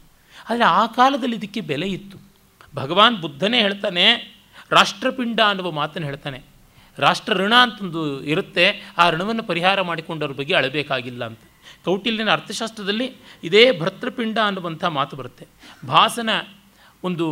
ಆದರೆ 0.50 0.64
ಆ 0.64 0.86
ಕಾಲದಲ್ಲಿ 0.86 1.36
ಇದಕ್ಕೆ 1.36 1.60
ಬೆಲೆ 1.60 1.88
ಇತ್ತು. 1.88 2.16
ಭಗವಾನ್ 2.74 3.16
ಬುದ್ಧನೇ 3.16 3.58
ಹೇಳ್ತಾನೆ, 3.60 4.06
ರಾಷ್ಟ್ರಪಿಂಡ 4.70 5.40
ಅನ್ನುವ 5.48 5.70
ಮಾತನ್ನು 5.70 6.06
ಹೇಳ್ತಾನೆ. 6.08 6.38
ರಾಷ್ಟ್ರ 6.98 7.32
ಋಣ 7.32 7.54
ಅಂತಂದು 7.62 8.02
ಇರುತ್ತೆ, 8.24 8.66
ಆ 8.98 9.04
ಋಣವನ್ನು 9.10 9.42
ಪರಿಹಾರ 9.42 9.82
ಮಾಡಿಕೊಂಡವ್ರ 9.82 10.32
ಬಗ್ಗೆ 10.32 10.54
ಅಳಬೇಕಾಗಿಲ್ಲ 10.54 11.22
ಅಂತ. 11.24 11.42
ಕೌಟಿಲ್ಯನ 11.84 12.30
ಅರ್ಥಶಾಸ್ತ್ರದಲ್ಲಿ 12.30 13.06
ಇದೇ 13.44 13.64
ಭರ್ತೃಪಿಂಡ 13.80 14.38
ಅನ್ನುವಂಥ 14.44 14.84
ಮಾತು 14.98 15.16
ಬರುತ್ತೆ. 15.16 15.44
ಭಾಸನ 15.86 16.30
ಒಂದು 17.04 17.26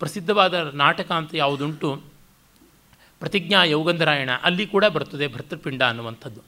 ಪ್ರಸಿದ್ಧವಾದ 0.00 0.70
ನಾಟಕ 0.74 1.12
ಅಂತ 1.12 1.30
ಯಾವುದುಂಟು? 1.34 2.02
ಪ್ರತಿಜ್ಞಾ 3.18 3.64
ಯೌಗಂಧರಾಯಣ 3.64 4.30
ಅಲ್ಲಿ 4.42 4.66
ಕೂಡ 4.66 4.84
ಬರ್ತದೆ 4.84 5.28
ಭರ್ತೃಪಿಂಡ 5.28 5.82
ಅನ್ನುವಂಥದ್ದು. 5.82 6.40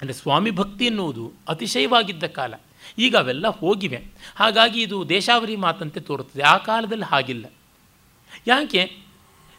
ಅಂದರೆ 0.00 0.12
ಸ್ವಾಮಿ 0.12 0.50
ಭಕ್ತಿ 0.50 0.86
ಎನ್ನುವುದು 0.86 1.32
ಅತಿಶಯವಾಗಿದ್ದ 1.48 2.24
ಕಾಲ. 2.24 2.54
ಈಗ 2.98 3.16
ಅವೆಲ್ಲ 3.16 3.48
ಹೋಗಿವೆ. 3.48 4.02
ಹಾಗಾಗಿ 4.36 4.82
ಇದು 4.82 5.08
ದೇಶಾವರಿ 5.08 5.56
ಮಾತಂತೆ 5.56 6.00
ತೋರುತ್ತದೆ. 6.00 6.42
ಆ 6.42 6.56
ಕಾಲದಲ್ಲಿ 6.56 7.04
ಹಾಗಿಲ್ಲ. 7.04 7.46
ಯಾಕೆ? 8.46 8.96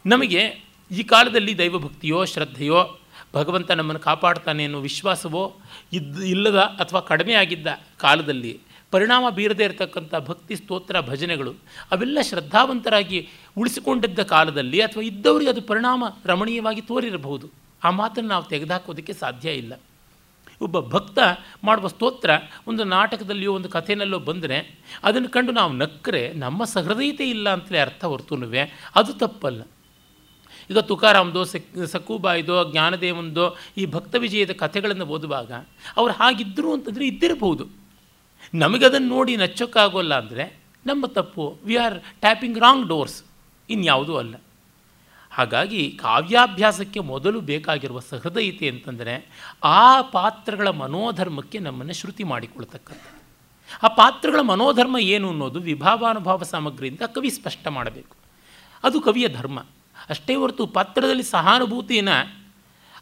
ನಮಗೆ 0.06 0.64
ಈ 0.92 1.04
ಕಾಲದಲ್ಲಿ 1.04 1.58
ದೈವಭಕ್ತಿಯೋ, 1.58 2.26
ಶ್ರದ್ಧೆಯೋ, 2.26 3.00
ಭಗವಂತ 3.34 3.72
ನಮ್ಮನ್ನು 3.72 4.00
ಕಾಪಾಡ್ತಾನೆ 4.00 4.64
ಅನ್ನೋ 4.64 4.80
ವಿಶ್ವಾಸವೋ 4.80 5.56
ಇದ್ದ 5.94 6.20
ಇಲ್ಲದ 6.20 6.58
ಅಥವಾ 6.58 7.00
ಕಡಿಮೆ 7.00 7.34
ಆಗಿದ್ದ 7.34 7.68
ಕಾಲದಲ್ಲಿ 7.98 8.60
ಪರಿಣಾಮ 8.92 9.30
ಬೀರದೇ 9.30 9.64
ಇರತಕ್ಕಂಥ 9.64 10.16
ಭಕ್ತಿ 10.16 10.56
ಸ್ತೋತ್ರ 10.56 11.02
ಭಜನೆಗಳು 11.02 11.52
ಅವೆಲ್ಲ 11.92 12.22
ಶ್ರದ್ಧಾವಂತರಾಗಿ 12.22 13.28
ಉಳಿಸಿಕೊಂಡಿದ್ದ 13.58 14.20
ಕಾಲದಲ್ಲಿ 14.20 14.82
ಅಥವಾ 14.82 15.04
ಇದ್ದವರಿಗೆ 15.04 15.50
ಅದು 15.50 15.62
ಪರಿಣಾಮ 15.62 16.04
ರಮಣೀಯವಾಗಿ 16.26 16.82
ತೋರಿರಬಹುದು. 16.82 17.50
ಆ 17.84 17.90
ಮಾತನ್ನು 17.90 18.30
ನಾವು 18.30 18.44
ತೆಗೆದುಹಾಕೋದಕ್ಕೆ 18.44 19.14
ಸಾಧ್ಯ 19.14 19.52
ಇಲ್ಲ. 19.52 19.74
ಒಬ್ಬ 20.62 20.80
ಭಕ್ತ 20.80 21.20
ಮಾಡುವ 21.64 21.88
ಸ್ತೋತ್ರ 21.88 22.30
ಒಂದು 22.68 22.84
ನಾಟಕದಲ್ಲಿಯೋ 22.84 23.54
ಒಂದು 23.54 23.70
ಕಥೆನಲ್ಲೋ 23.70 24.20
ಬಂದರೆ 24.20 24.80
ಅದನ್ನು 25.04 25.30
ಕಂಡು 25.30 25.52
ನಾವು 25.52 25.74
ನಕ್ಕರೆ, 25.74 26.34
ನಮ್ಮ 26.34 26.64
ಸಹೃದಯತೆ 26.64 27.30
ಇಲ್ಲ 27.30 27.50
ಅಂತಲೇ 27.50 27.80
ಅರ್ಥ 27.80 28.06
ಹೊರತುನುವೆ, 28.06 28.92
ಅದು 28.96 29.14
ತಪ್ಪಲ್ಲ. 29.14 29.62
ಈಗ 30.70 30.80
ತುಕಾರಾಮ್ದೋ 30.80 31.44
ಸಕ್ 31.44 31.88
ಸಕ್ಕೂಬಾಯ್ದೋ 31.88 32.72
ಜ್ಞಾನದೇವಂದೋ 32.72 33.56
ಈ 33.78 33.86
ಭಕ್ತ 33.86 34.16
ವಿಜಯದ 34.16 34.52
ಕಥೆಗಳನ್ನು 34.52 35.06
ಓದುವಾಗ 35.06 35.52
ಅವ್ರು 35.98 36.14
ಹಾಗಿದ್ದರು 36.14 36.74
ಅಂತಂದರೆ 36.74 37.08
ಇದ್ದಿರಬಹುದು. 37.08 37.79
ನಮಗದನ್ನು 38.54 39.08
ನೋಡಿ 39.08 39.38
ನಚ್ಚೋಕ್ಕಾಗೋಲ್ಲ 39.38 40.18
ಅಂದರೆ 40.18 40.60
ನಮ್ಮ 40.86 41.06
ತಪ್ಪು. 41.06 41.58
We 41.64 41.76
are 41.76 42.00
tapping 42.00 42.60
wrong 42.60 42.88
doors 42.88 43.24
ಇನ್ಯಾವುದೂ 43.70 44.16
ಅಲ್ಲ. 44.16 44.36
ಹಾಗಾಗಿ 45.32 45.92
ಕಾವ್ಯಾಭ್ಯಾಸಕ್ಕೆ 45.92 47.00
ಮೊದಲು 47.00 47.42
ಬೇಕಾಗಿರುವ 47.42 48.00
ಸಹೃದಯತೆ 48.00 48.70
ಅಂತಂದರೆ 48.70 49.30
ಆ 49.64 50.02
ಪಾತ್ರಗಳ 50.02 50.68
ಮನೋಧರ್ಮಕ್ಕೆ 50.68 51.60
ನಮ್ಮನ್ನು 51.60 51.94
ಶ್ರುತಿ 51.94 52.24
ಮಾಡಿಕೊಳ್ತಕ್ಕಂಥದ್ದು. 52.24 53.20
ಆ 53.84 53.88
ಪಾತ್ರಗಳ 53.88 54.40
ಮನೋಧರ್ಮ 54.40 54.98
ಏನು 54.98 55.30
ಅನ್ನೋದು 55.30 55.60
ವಿಭಾವಾನುಭಾವ 55.60 56.44
ಸಾಮಗ್ರಿಯಿಂದ 56.44 57.02
ಕವಿ 57.16 57.30
ಸ್ಪಷ್ಟ 57.30 57.68
ಮಾಡಬೇಕು. 57.68 58.16
ಅದು 58.84 59.02
ಕವಿಯ 59.02 59.28
ಧರ್ಮ. 59.28 59.66
ಅಷ್ಟೇ 60.10 60.36
ಹೊರತು 60.36 60.68
ಪಾತ್ರದಲ್ಲಿ 60.68 61.24
ಸಹಾನುಭೂತಿಯನ್ನು 61.24 62.48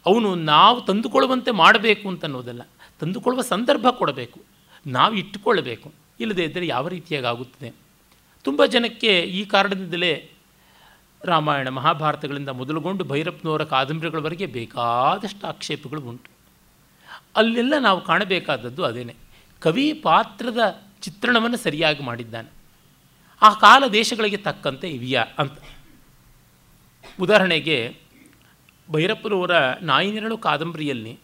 ಅವನು 0.06 0.34
ನಾವು 0.34 0.80
ತಂದುಕೊಳ್ಳುವಂತೆ 0.80 1.50
ಮಾಡಬೇಕು 1.50 2.08
ಅಂತ 2.08 2.24
ಅನ್ನೋದಲ್ಲ 2.24 2.62
ತಂದುಕೊಳ್ಳುವ 3.00 3.42
ಸಂದರ್ಭ 3.42 3.86
ಕೊಡಬೇಕು. 3.90 4.40
ನಾವು 4.88 5.14
ಇಟ್ಟುಕೊಳ್ಳಬೇಕು. 5.14 5.92
ಇಲ್ಲದೇ 6.20 6.44
ಇದ್ದರೆ 6.44 6.66
ಯಾವ 6.66 6.88
ರೀತಿಯಾಗಿ 6.88 7.26
ಆಗುತ್ತದೆ 7.26 7.74
ತುಂಬ 8.44 8.66
ಜನಕ್ಕೆ 8.66 9.20
ಈ 9.20 9.44
ಕಾರಣದಿಂದಲೇ 9.44 10.30
ರಾಮಾಯಣ 11.24 11.68
ಮಹಾಭಾರತಗಳಿಂದ 11.68 12.48
ಮೊದಲುಗೊಂಡು 12.48 13.04
ಭೈರಪ್ಪನವರ 13.04 13.64
ಕಾದಂಬರಿಗಳವರೆಗೆ 13.64 14.46
ಬೇಕಾದಷ್ಟು 14.46 15.46
ಆಕ್ಷೇಪಗಳು 15.46 16.00
ಉಂಟು. 16.00 16.30
ಅಲ್ಲೆಲ್ಲ 17.36 17.74
ನಾವು 17.80 18.00
ಕಾಣಬೇಕಾದದ್ದು 18.00 18.84
ಅದೇನೆ. 18.84 19.14
ಕವಿ 19.60 19.92
ಪಾತ್ರದ 19.92 20.82
ಚಿತ್ರಣವನ್ನು 21.02 21.56
ಸರಿಯಾಗಿ 21.56 22.02
ಮಾಡಿದ್ದಾನೆ. 22.02 22.48
ಆ 23.42 23.54
ಕಾಲ 23.54 23.86
ದೇಶಗಳಿಗೆ 23.92 24.36
ತಕ್ಕಂತೆ 24.36 24.88
ಇವೆಯಾ 24.88 25.24
ಅಂತ. 25.38 25.58
ಉದಾಹರಣೆಗೆ 27.20 27.96
ಭೈರಪ್ಪನವರ 28.92 29.50
ನಾಯಿನೆರಳು 29.82 30.38
ಕಾದಂಬರಿಯಲ್ಲಿ, 30.38 31.18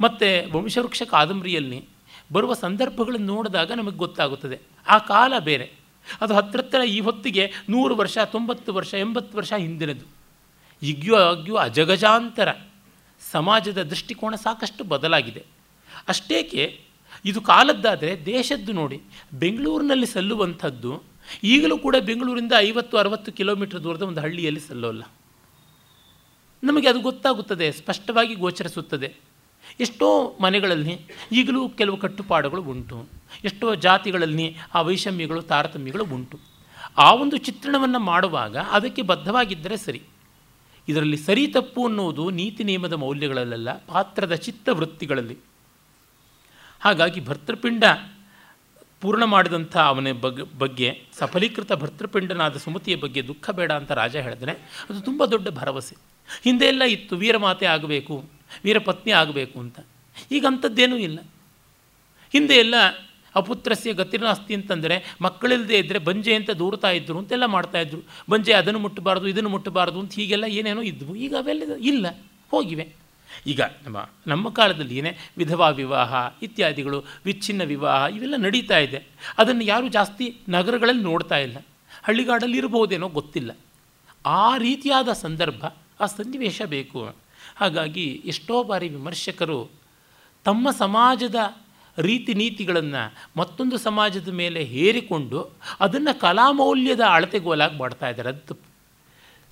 ಮತ್ತು 0.00 0.58
ವಂಶವೃಕ್ಷ 0.58 1.02
ಕಾದಂಬರಿಯಲ್ಲಿ 1.02 1.88
ಬರುವ 2.32 2.54
ಸಂದರ್ಭಗಳನ್ನು 2.54 3.26
ನೋಡಿದಾಗ 3.26 3.72
ನಮಗೆ 3.72 3.96
ಗೊತ್ತಾಗುತ್ತದೆ. 3.96 4.58
ಆ 4.88 4.98
ಕಾಲ 4.98 5.32
ಬೇರೆ. 5.38 5.72
ಅದು 6.20 6.34
ಹತ್ತಿರ 6.34 6.82
ಈ 6.82 7.00
ಹೊತ್ತಿಗೆ 7.00 7.52
ನೂರು 7.68 7.96
ವರ್ಷ, 7.96 8.18
ತೊಂಬತ್ತು 8.18 8.74
ವರ್ಷ, 8.74 8.94
ಎಂಬತ್ತು 8.94 9.36
ವರ್ಷ 9.36 9.52
ಹಿಂದಿನದು. 9.52 10.20
ಈಗ್ಯೂ 10.82 11.14
ಆಗ್ಯೂ 11.14 11.56
ಅಜಗಜಾಂತರ. 11.56 12.48
ಸಮಾಜದ 13.30 13.82
ದೃಷ್ಟಿಕೋನ 13.82 14.34
ಸಾಕಷ್ಟು 14.34 14.84
ಬದಲಾಗಿದೆ. 14.84 15.44
ಅಷ್ಟೇಕೆ, 16.08 16.80
ಇದು 17.24 17.40
ಕಾಲದ್ದಾದರೆ 17.40 18.26
ದೇಶದ್ದು 18.26 18.72
ನೋಡಿ, 18.72 19.00
ಬೆಂಗಳೂರಿನಲ್ಲಿ 19.32 20.06
ಸಲ್ಲುವಂಥದ್ದು 20.06 21.02
ಈಗಲೂ 21.44 21.78
ಕೂಡ 21.78 21.96
ಬೆಂಗಳೂರಿಂದ 21.96 22.52
ಐವತ್ತು, 22.58 22.96
ಅರವತ್ತು 22.96 23.32
ಕಿಲೋಮೀಟರ್ 23.32 23.84
ದೂರದ 23.84 24.02
ಒಂದು 24.02 24.20
ಹಳ್ಳಿಯಲ್ಲಿ 24.20 24.60
ಸಲ್ಲೋಲ್ಲ. 24.60 25.02
ನಮಗೆ 26.64 26.88
ಅದು 26.88 27.00
ಗೊತ್ತಾಗುತ್ತದೆ, 27.00 27.72
ಸ್ಪಷ್ಟವಾಗಿ 27.72 28.34
ಗೋಚರಿಸುತ್ತದೆ. 28.34 29.14
ಎಷ್ಟೋ 29.80 30.36
ಮನೆಗಳಲ್ಲಿ 30.40 31.00
ಈಗಲೂ 31.32 31.68
ಕೆಲವು 31.68 31.96
ಕಟ್ಟುಪಾಡುಗಳು 31.96 32.62
ಉಂಟು. 32.62 33.08
ಎಷ್ಟೋ 33.44 33.74
ಜಾತಿಗಳಲ್ಲಿ 33.74 34.56
ಆ 34.74 34.80
ವೈಷಮ್ಯಗಳು, 34.80 35.42
ತಾರತಮ್ಯಗಳು 35.42 36.04
ಉಂಟು. 36.04 36.38
ಆ 36.98 37.14
ಒಂದು 37.14 37.36
ಚಿತ್ರಣವನ್ನು 37.36 37.98
ಮಾಡುವಾಗ 37.98 38.56
ಅದಕ್ಕೆ 38.56 39.02
ಬದ್ಧವಾಗಿದ್ದರೆ 39.02 39.76
ಸರಿ. 39.76 40.02
ಇದರಲ್ಲಿ 40.88 41.16
ಸರಿ 41.16 41.46
ತಪ್ಪು 41.46 41.86
ಅನ್ನೋದು 41.86 42.30
ನೀತಿ 42.30 42.64
ನಿಯಮದ 42.64 42.92
ಮೌಲ್ಯಗಳಲ್ಲ 42.92 43.84
ಪಾತ್ರದ 43.86 44.34
ಚಿತ್ತ 44.34 44.68
ವೃತ್ತಿಗಳಲ್ಲಿ 44.68 45.38
ಹಾಗಾಗಿ 46.80 47.24
ಭರ್ತೃಪಿಂಡ 47.24 47.84
ಪೂರ್ಣ 49.00 49.24
ಮಾಡಿದಂಥ 49.24 49.76
ಅವನ 49.76 50.12
ಬಗ್ಗೆ 50.12 50.58
ಬಗ್ಗೆ, 50.58 51.02
ಸಫಲೀಕೃತ 51.18 51.72
ಭರ್ತೃಪಿಂಡನಾದ 51.72 52.56
ಸುಮತಿಯ 52.56 52.96
ಬಗ್ಗೆ 52.96 53.26
ದುಃಖ 53.26 53.50
ಬೇಡ 53.50 53.72
ಅಂತ 53.72 53.92
ರಾಜ 53.92 54.16
ಹೇಳಿದ್ರೆ 54.16 54.52
ಅದು 54.90 55.00
ತುಂಬ 55.00 55.24
ದೊಡ್ಡ 55.24 55.48
ಭರವಸೆ. 55.48 55.96
ಹಿಂದೆ 56.44 56.64
ಎಲ್ಲ 56.64 56.82
ಇತ್ತು, 56.82 57.16
ವೀರಮಾತೆ 57.16 57.66
ಆಗಬೇಕು 57.66 58.39
ವೀರಪತ್ನಿ 58.64 59.12
ಆಗಬೇಕು 59.12 59.60
ಅಂತ. 59.60 59.80
ಈಗ 60.30 60.46
ಅಂಥದ್ದೇನೂ 60.46 60.96
ಇಲ್ಲ. 60.96 61.18
ಹಿಂದೆ 62.32 62.54
ಎಲ್ಲ 62.54 62.74
ಅಪುತ್ರಸ್ಯ 63.34 63.92
ಗತಿನಾಸ್ತಿ 63.92 64.54
ಅಂತಂದರೆ 64.54 65.16
ಮಕ್ಕಳಿಲ್ಲದೆ 65.22 65.78
ಇದ್ದರೆ 65.78 65.98
ಬಂಜೆ 65.98 66.34
ಅಂತ 66.34 66.50
ದೂರ್ತಾ 66.50 66.90
ಇದ್ದರು 66.90 67.18
ಅಂತೆಲ್ಲ 67.18 67.46
ಮಾಡ್ತಾಯಿದ್ರು 67.46 68.00
ಬಂಜೆ 68.30 68.52
ಅದನ್ನು 68.52 68.78
ಮುಟ್ಟಬಾರ್ದು, 68.78 69.28
ಇದನ್ನು 69.28 69.48
ಮುಟ್ಟಬಾರ್ದು 69.48 70.00
ಅಂತ 70.00 70.14
ಹೀಗೆಲ್ಲ 70.14 70.44
ಏನೇನೋ 70.44 70.82
ಇದ್ವು. 70.82 71.16
ಈಗ 71.16 71.34
ಅವೆಲ್ಲ 71.38 71.74
ಇಲ್ಲ, 71.74 72.06
ಹೋಗಿವೆ. 72.50 73.00
ಈಗ 73.46 73.60
ನಮ್ಮ 73.60 74.08
ನಮ್ಮ 74.26 74.50
ಕಾಲದಲ್ಲಿ 74.50 74.96
ಏನೇ 74.96 75.16
ವಿಧವಾ 75.38 75.68
ವಿವಾಹ 75.68 76.14
ಇತ್ಯಾದಿಗಳು, 76.42 77.04
ವಿಚ್ಛಿನ್ನ 77.24 77.62
ವಿವಾಹ 77.62 78.16
ಇವೆಲ್ಲ 78.16 78.36
ನಡೀತಾ 78.36 78.78
ಇದೆ. 78.78 79.02
ಅದನ್ನು 79.38 79.64
ಯಾರೂ 79.64 79.88
ಜಾಸ್ತಿ 79.88 80.36
ನಗರಗಳಲ್ಲಿ 80.48 81.02
ನೋಡ್ತಾ 81.02 81.38
ಇಲ್ಲ. 81.38 81.56
ಹಳ್ಳಿಗಾಡಲ್ಲಿ 82.02 82.58
ಇರ್ಬೋದೇನೋ 82.58 83.08
ಗೊತ್ತಿಲ್ಲ. 83.08 83.56
ಆ 84.26 84.56
ರೀತಿಯಾದ 84.56 85.12
ಸಂದರ್ಭ, 85.12 85.64
ಆ 86.00 86.06
ಸನ್ನಿವೇಶ 86.06 86.62
ಬೇಕು. 86.62 87.16
ಹಾಗಾಗಿ 87.60 88.06
ಎಷ್ಟೋ 88.32 88.56
ಬಾರಿ 88.70 88.88
ವಿಮರ್ಶಕರು 88.88 89.60
ತಮ್ಮ 90.46 90.70
ಸಮಾಜದ 90.84 91.38
ರೀತಿ 91.98 92.32
ನೀತಿಗಳನ್ನು 92.34 93.02
ಮತ್ತೊಂದು 93.36 93.76
ಸಮಾಜದ 93.78 94.30
ಮೇಲೆ 94.42 94.60
ಹೇರಿಕೊಂಡು 94.74 95.40
ಅದನ್ನು 95.84 96.12
ಕಲಾಮೌಲ್ಯದ 96.20 97.02
ಅಳತೆಗೋಲಾಗಿ 97.16 97.76
ಮಾಡ್ತಾ 97.76 98.08
ಇದ್ದಾರೆ. 98.08 98.30
ಅದು 98.30 98.54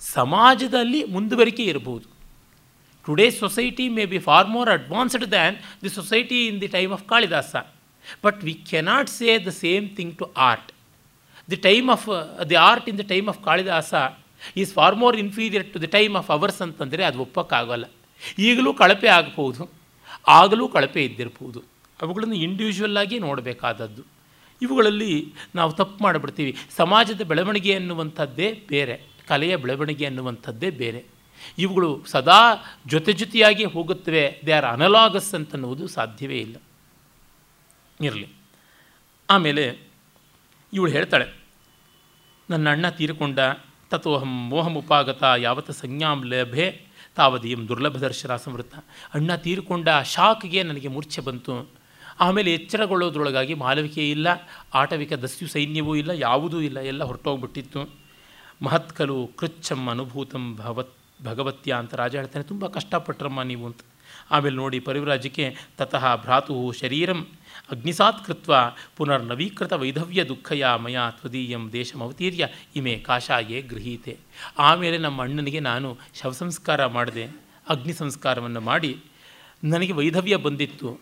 ಸಮಾಜದಲ್ಲಿ 0.01 1.03
ಮುಂದುವರಿಕೆ 1.15 1.63
ಇರಬಹುದು 1.63 2.07
today 3.05 3.27
society 3.31 3.85
may 3.97 4.05
be 4.05 4.19
far 4.27 4.47
more 4.47 4.69
advanced 4.69 5.25
than 5.31 5.55
the 5.83 5.89
society 5.89 6.39
in 6.47 6.57
the 6.61 6.69
time 6.77 6.91
of 6.97 7.03
Kalidasa 7.11 7.55
but 8.23 8.39
we 8.47 8.53
cannot 8.71 9.09
say 9.09 9.37
the 9.47 9.53
same 9.63 9.87
thing 9.97 10.13
to 10.17 10.27
art 10.49 10.71
the 11.51 11.59
time 11.69 11.89
of 11.95 12.07
the 12.49 12.59
art 12.69 12.89
in 12.89 12.97
the 12.97 13.07
time 13.13 13.29
of 13.33 13.39
Kalidasa 13.43 13.93
is 14.63 14.73
far 14.73 14.95
more 14.95 15.15
inferior 15.25 15.65
to 15.73 15.81
the 15.81 15.91
time 15.97 16.15
of 16.15 16.31
ours 16.31 16.61
ಅಂತಂದರೆ 16.61 17.03
ಅದು 17.03 17.21
ಒಪ್ಪಕ್ಕಾಗಲ್ಲ. 17.27 17.85
ಈಗಲೂ 18.39 18.73
ಕಳಪೆ 18.73 19.07
ಆಗಬಹುದು, 19.07 19.69
ಆಗಲೂ 20.27 20.67
ಕಳಪೆ 20.67 21.05
ಇದ್ದಿರ್ಬೋದು. 21.05 21.63
ಅವುಗಳನ್ನು 22.01 22.35
individual 22.35 22.97
ಆಗಿ 22.97 23.19
ನೋಡಬೇಕಾದದ್ದು. 23.19 24.03
ಇವುಗಳಲ್ಲಿ 24.61 25.33
ನಾವು 25.55 25.71
ತಪ್ಪು 25.71 26.03
ಮಾಡಿಬಿಡ್ತೀವಿ. 26.03 26.57
ಸಮಾಜದ 26.75 27.21
ಬೆಳವಣಿಗೆ 27.21 27.75
ಅನ್ನುವಂಥದ್ದೇ 27.75 28.63
ಬೇರೆ, 28.67 29.01
ಕಲೆಯ 29.27 29.55
ಬೆಳವಣಿಗೆ 29.55 30.05
ಅನ್ನುವಂಥದ್ದೇ 30.05 30.69
ಬೇರೆ. 30.69 31.05
ಇವುಗಳು 31.57 32.03
ಸದಾ 32.05 32.37
ಜೊತೆ 32.87 33.13
ಜೊತೆಯಾಗಿ 33.13 33.65
ಹೋಗುತ್ತವೆ, 33.65 34.41
ದೇ 34.45 34.51
ಆರ್ 34.51 34.65
ಅನಲಾಗಸ್ 34.65 35.33
ಅಂತನ್ನುವುದು 35.33 35.87
ಸಾಧ್ಯವೇ 35.87 36.37
ಇಲ್ಲ. 36.37 36.55
ಇರಲಿ. 38.01 38.27
ಆಮೇಲೆ 39.29 39.79
ಇವಳು 40.73 40.91
ಹೇಳ್ತಾಳೆ, 40.91 41.39
ನನ್ನ 42.49 42.71
ಅಣ್ಣ 42.71 42.89
ತೀರಿಕೊಂಡ 42.89 43.39
ತಥೋಹಂ 43.89 44.49
ಮೋಹಮುಪಾಗತ 44.49 45.23
ಯಾವತ್ತ 45.37 45.71
ಸಂಜ್ಞಾಂ 45.71 46.23
ಲಭೆ 46.25 46.88
ತಾವದೀಯಂ 47.15 47.67
ದುರ್ಲಭ 47.67 47.97
ದರ್ಶನ 47.97 48.35
ಸಂವೃತ್ತ 48.35 48.75
ಅಣ್ಣ 49.13 49.35
ತೀರಿಕೊಂಡ 49.35 49.89
ಶಾಕ್ಗೆ 49.89 50.63
ನನಗೆ 50.63 50.87
ಮೂರ್ಛೆ 50.87 51.21
ಬಂತು. 51.21 51.69
ಆಮೇಲೆ 52.19 52.53
ಎಚ್ಚರಗೊಳ್ಳೋದ್ರೊಳಗಾಗಿ 52.53 53.53
ಮಾಲವಿಕೆ 53.53 54.11
ಇಲ್ಲ, 54.11 54.27
ಆಟವಿಕ 54.73 55.13
ದಸ್ಯು 55.13 55.47
ಸೈನ್ಯವೂ 55.47 55.95
ಇಲ್ಲ, 55.95 56.09
ಯಾವುದೂ 56.09 56.61
ಇಲ್ಲ, 56.61 56.79
ಎಲ್ಲ 56.79 57.03
ಹೊರಟೋಗ್ಬಿಟ್ಟಿತ್ತು. 57.03 57.89
ಮಹತ್ಕಲು 58.61 59.27
ಕೃಚ್ಛಂ 59.27 59.89
ಅನುಭೂತಂ 59.89 60.55
ಭವತ್, 60.55 60.95
ಭಗವತ್ಯ 61.23 61.73
ಅಂತ 61.73 61.93
ರಾಜ 61.93 62.15
ಹೇಳ್ತಾನೆ, 62.15 62.43
ತುಂಬ 62.43 62.67
ಕಷ್ಟಪಟ್ರಮ್ಮ 62.67 63.41
ನೀವು 63.41 63.65
ಅಂತ. 63.65 63.81
ಆಮೇಲೆ 64.31 64.55
ನೋಡಿ 64.55 64.79
ಪರಿವ್ರಾಜ್ಯಕ್ಕೆ 64.79 65.55
ತತಃ 65.77 66.15
ಭ್ರಾತು 66.15 66.71
ಶರೀರಂ 66.71 67.27
ಅಗ್ನಿಸಾತ್ 67.71 68.25
ಕೃತ್ವ 68.25 68.55
ಪುನರ್ನವೀಕೃತ 68.97 69.73
ವೈಧವ್ಯ 69.73 70.23
ದುಃಖಯ 70.23 70.65
ಮಯ 70.75 70.97
ತ್ವದೀಯಂ 71.09 71.71
ದೇಶಮವತೀರ್ಯ 71.71 72.47
ಇಮೆ 72.75 72.95
ಕಾಷಾಯೇ 72.95 73.61
ಗೃಹೀತೆ. 73.61 74.17
ಆಮೇಲೆ 74.57 74.97
ನಮ್ಮ 74.97 75.21
ಅಣ್ಣನಿಗೆ 75.21 75.59
ನಾನು 75.59 75.97
ಶವ 76.21 76.31
ಸಂಸ್ಕಾರ 76.31 76.85
ಮಾಡಿದೆ. 76.85 77.25
ಅಗ್ನಿ 77.69 77.93
ಸಂಸ್ಕಾರವನ್ನು 77.93 78.61
ಮಾಡಿ 78.61 78.97
ನನಗೆ 79.63 79.91
ವೈಧವ್ಯ 79.91 80.35
ಬಂದಿತ್ತು. 80.35 80.99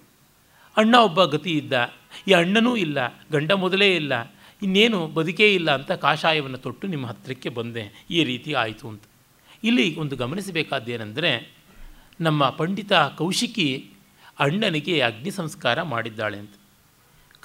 ಅಣ್ಣ 0.78 0.96
ಒಬ್ಬ 0.96 1.24
ಗತಿ 1.24 1.52
ಇದ್ದ. 1.52 1.94
ಈ 2.28 2.32
ಅಣ್ಣನೂ 2.32 2.76
ಇಲ್ಲ, 2.76 2.98
ಗಂಡ 3.32 3.52
ಮೊದಲೇ 3.52 3.96
ಇಲ್ಲ. 3.96 4.34
ಇನ್ನೇನು 4.64 5.08
ಬದುಕೇ 5.08 5.54
ಇಲ್ಲ 5.54 5.72
ಅಂತ 5.72 5.92
ಕಾಷಾಯವನ್ನು 5.92 6.58
ತೊಟ್ಟು 6.58 6.88
ನಿಮ್ಮ 6.88 7.08
ಹತ್ತಿರಕ್ಕೆ 7.08 7.50
ಬಂದೆ. 7.50 8.06
ಈ 8.10 8.24
ರೀತಿ 8.24 8.54
ಆಯಿತು 8.54 8.88
ಅಂತ. 8.88 9.04
ಇಲ್ಲಿ 9.64 9.96
ಒಂದು 9.96 10.16
ಗಮನಿಸಬೇಕಾದ್ದೇನೆಂದರೆ 10.16 11.54
ನಮ್ಮ 12.22 12.50
ಪಂಡಿತ 12.50 12.92
ಕೌಶಿಕಿ 12.94 13.90
ಅಣ್ಣನಿಗೆ 14.40 15.02
ಅಗ್ನಿ 15.02 15.32
ಸಂಸ್ಕಾರ 15.32 15.82
ಮಾಡಿದ್ದಾಳೆ 15.82 16.38
ಅಂತ. 16.38 16.52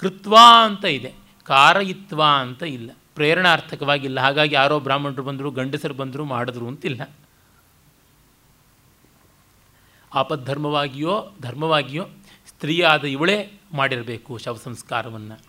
ಕೃತ್ವಾ 0.03 0.65
ಅಂತ 0.65 0.85
ಇದೆ. 0.85 1.13
ಕಾರಯಿತ್ವ 1.43 2.23
ಅಂತ 2.23 2.63
ಇಲ್ಲ. 2.63 2.91
ಪ್ರೇರಣಾರ್ಥಕವಾಗಿಲ್ಲ. 3.15 4.19
ಹಾಗಾಗಿ 4.19 4.55
ಯಾರೋ 4.55 4.79
ಬ್ರಾಹ್ಮಣರು 4.79 5.23
ಬಂದರು, 5.23 5.51
ಗಂಡಸರು 5.51 5.93
ಬಂದರು, 5.93 6.25
ಮಾಡಿದ್ರು 6.25 6.67
ಅಂತಿಲ್ಲ. 6.67 7.09
ಆಪದ್ಧರ್ಮವಾಗಿಯೋ, 10.13 11.31
ಧರ್ಮವಾಗಿಯೋ 11.41 12.05
ಸ್ತ್ರೀಯಾದ 12.47 13.03
ಇವಳೇ 13.03 13.59
ಮಾಡಿರಬೇಕು 13.73 14.37
ಶವ 14.37 14.55
ಸಂಸ್ಕಾರವನ್ನು. 14.55 15.39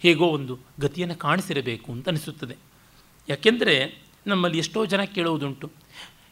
ಹೇಗೋ 0.00 0.24
ಒಂದು 0.24 0.58
ಗತಿಯನ್ನು 0.80 1.16
ಕಾಣಿಸಿರಬೇಕು 1.16 1.92
ಅಂತ 1.92 2.08
ಅನಿಸುತ್ತದೆ. 2.08 2.56
ಯಾಕೆಂದರೆ 3.28 4.02
ನಮ್ಮಲ್ಲಿ 4.26 4.58
ಎಷ್ಟೋ 4.58 4.86
ಜನ 4.86 5.02
ಕೇಳುವುದುಂಟು. 5.02 5.70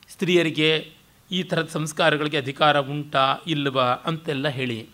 ಸ್ತ್ರೀಯರಿಗೆ 0.09 0.93
ಈ 1.31 1.43
ಥರದ 1.43 1.69
ಸಂಸ್ಕಾರಗಳಿಗೆ 1.69 2.37
ಅಧಿಕಾರ 2.37 2.79
ಉಂಟಾ 2.79 3.37
ಇಲ್ಲವಾ 3.47 3.85
ಅಂತೆಲ್ಲ 3.85 4.49
ಹೇಳಿ. 4.49 4.89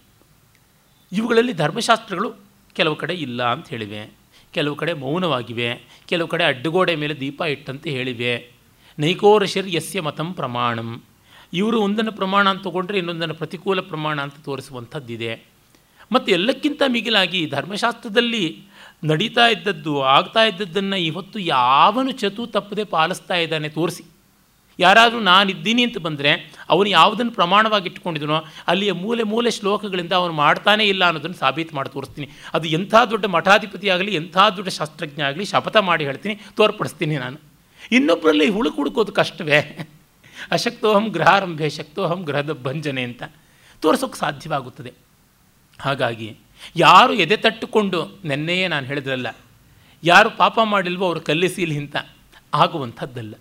ಇವುಗಳಲ್ಲಿ 1.12 1.52
ಧರ್ಮಶಾಸ್ತ್ರಗಳು 1.52 2.43
ಕೆಲವು 2.74 2.96
ಕಡೆ 2.96 3.14
ಇಲ್ಲ 3.14 3.42
ಅಂತ 3.52 3.68
ಹೇಳಿವೆ. 3.68 4.10
ಕೆಲವು 4.52 4.76
ಕಡೆ 4.76 4.92
ಮೌನವಾಗಿವೆ. 4.92 5.80
ಕೆಲವು 6.06 6.28
ಕಡೆ 6.28 6.44
ಅಡ್ಡಗೋಡೆ 6.44 6.94
ಮೇಲೆ 6.94 7.20
ದೀಪ 7.20 7.42
ಇಟ್ಟಂತೆ 7.42 7.90
ಹೇಳಿವೆ. 7.90 8.50
ನೈಕೋರಶಿರ್ 8.98 9.68
ಯಸ್ಯ 9.68 10.00
ಮತಂ 10.00 10.32
ಪ್ರಮಾಣಂ. 10.32 11.02
ಇವರು 11.52 11.80
ಒಂದನ್ನು 11.80 12.12
ಪ್ರಮಾಣ 12.12 12.48
ಅಂತ 12.48 12.62
ತಗೊಂಡ್ರೆ 12.62 12.98
ಇನ್ನೊಂದನ್ನು 12.98 13.34
ಪ್ರತಿಕೂಲ 13.34 13.80
ಪ್ರಮಾಣ 13.80 14.20
ಅಂತ 14.20 14.34
ತೋರಿಸುವಂಥದ್ದಿದೆ. 14.44 15.44
ಮತ್ತು 16.12 16.32
ಎಲ್ಲಕ್ಕಿಂತ 16.32 16.82
ಮಿಗಿಲಾಗಿ 16.88 17.46
ಧರ್ಮಶಾಸ್ತ್ರದಲ್ಲಿ 17.46 18.62
ನಡೀತಾ 19.04 19.48
ಇದ್ದದ್ದು, 19.48 20.02
ಆಗ್ತಾ 20.02 20.44
ಇದ್ದದ್ದನ್ನು 20.44 20.96
ಇವತ್ತು 20.96 21.38
ಯಾವನು 21.38 22.12
ಚತು 22.12 22.46
ತಪ್ಪದೆ 22.46 22.84
ಪಾಲಿಸ್ತಾ 22.84 23.34
ಇದ್ದಾನೆ 23.34 23.68
ತೋರಿಸಿ. 23.68 24.04
ಯಾರಾದರೂ 24.78 25.20
ನಾನಿದ್ದೀನಿ 25.30 25.82
ಅಂತ 25.86 25.98
ಬಂದರೆ 26.06 26.30
ಅವನು 26.74 26.88
ಯಾವುದನ್ನು 26.98 27.32
ಪ್ರಮಾಣವಾಗಿ 27.38 27.86
ಇಟ್ಕೊಂಡಿದನೋ 27.90 28.38
ಅಲ್ಲಿಯ 28.70 28.92
ಮೂಲೆ 29.02 29.24
ಮೂಲೆ 29.32 29.50
ಶ್ಲೋಕಗಳಿಂದ 29.58 30.12
ಅವನು 30.20 30.34
ಮಾಡ್ತಾನೇ 30.42 30.84
ಇಲ್ಲ 30.92 31.02
ಅನ್ನೋದನ್ನು 31.10 31.38
ಸಾಬೀತು 31.42 31.74
ಮಾಡಿ 31.78 31.90
ತೋರಿಸ್ತೀನಿ. 31.96 32.28
ಅದು 32.56 32.66
ಎಂಥ 32.78 32.94
ದೊಡ್ಡ 33.12 33.24
ಮಠಾಧಿಪತಿ 33.36 33.88
ಆಗಲಿ, 33.94 34.12
ಎಂಥ 34.20 34.36
ದೊಡ್ಡ 34.56 34.70
ಶಾಸ್ತ್ರಜ್ಞ 34.78 35.22
ಆಗಲಿ 35.28 35.46
ಶಪಥ 35.52 35.76
ಮಾಡಿ 35.90 36.04
ಹೇಳ್ತೀನಿ, 36.10 36.36
ತೋರ್ಪಡಿಸ್ತೀನಿ 36.58 37.16
ನಾನು. 37.24 37.38
ಇನ್ನೊಬ್ಬರಲ್ಲಿ 37.96 38.46
ಹುಳುಕು 38.56 38.78
ಹುಡುಕೋದು 38.80 39.12
ಕಷ್ಟವೇ. 39.20 39.60
ಅಶಕ್ತೋಹಂ 40.56 41.04
ಗೃಹಾರಂಭೆ, 41.16 41.68
ಶಕ್ತೋಹಂ 41.78 42.20
ಗೃಹದ 42.28 42.52
ಭಂಜನೆ 42.66 43.02
ಅಂತ 43.08 43.22
ತೋರಿಸೋಕ್ಕೆ 43.82 44.18
ಸಾಧ್ಯವಾಗುತ್ತದೆ. 44.24 44.92
ಹಾಗಾಗಿ 45.80 46.28
ಯಾರು 46.76 47.12
ಎದೆ 47.24 47.36
ತಟ್ಟುಕೊಂಡು 47.44 48.00
ನೆನ್ನೆಯೇ 48.30 48.66
ನಾನು 48.74 48.84
ಹೇಳಿದ್ರಲ್ಲ, 48.90 49.28
ಯಾರು 50.02 50.30
ಪಾಪ 50.42 50.58
ಮಾಡಿಲ್ವೋ 50.72 51.04
ಅವರು 51.10 51.20
ಕಲ್ಲಿಸೀಲಿ 51.28 51.76
ಇಂಥ 51.82 51.96
ಆಗುವಂಥದ್ದಲ್ಲ. 52.62 53.34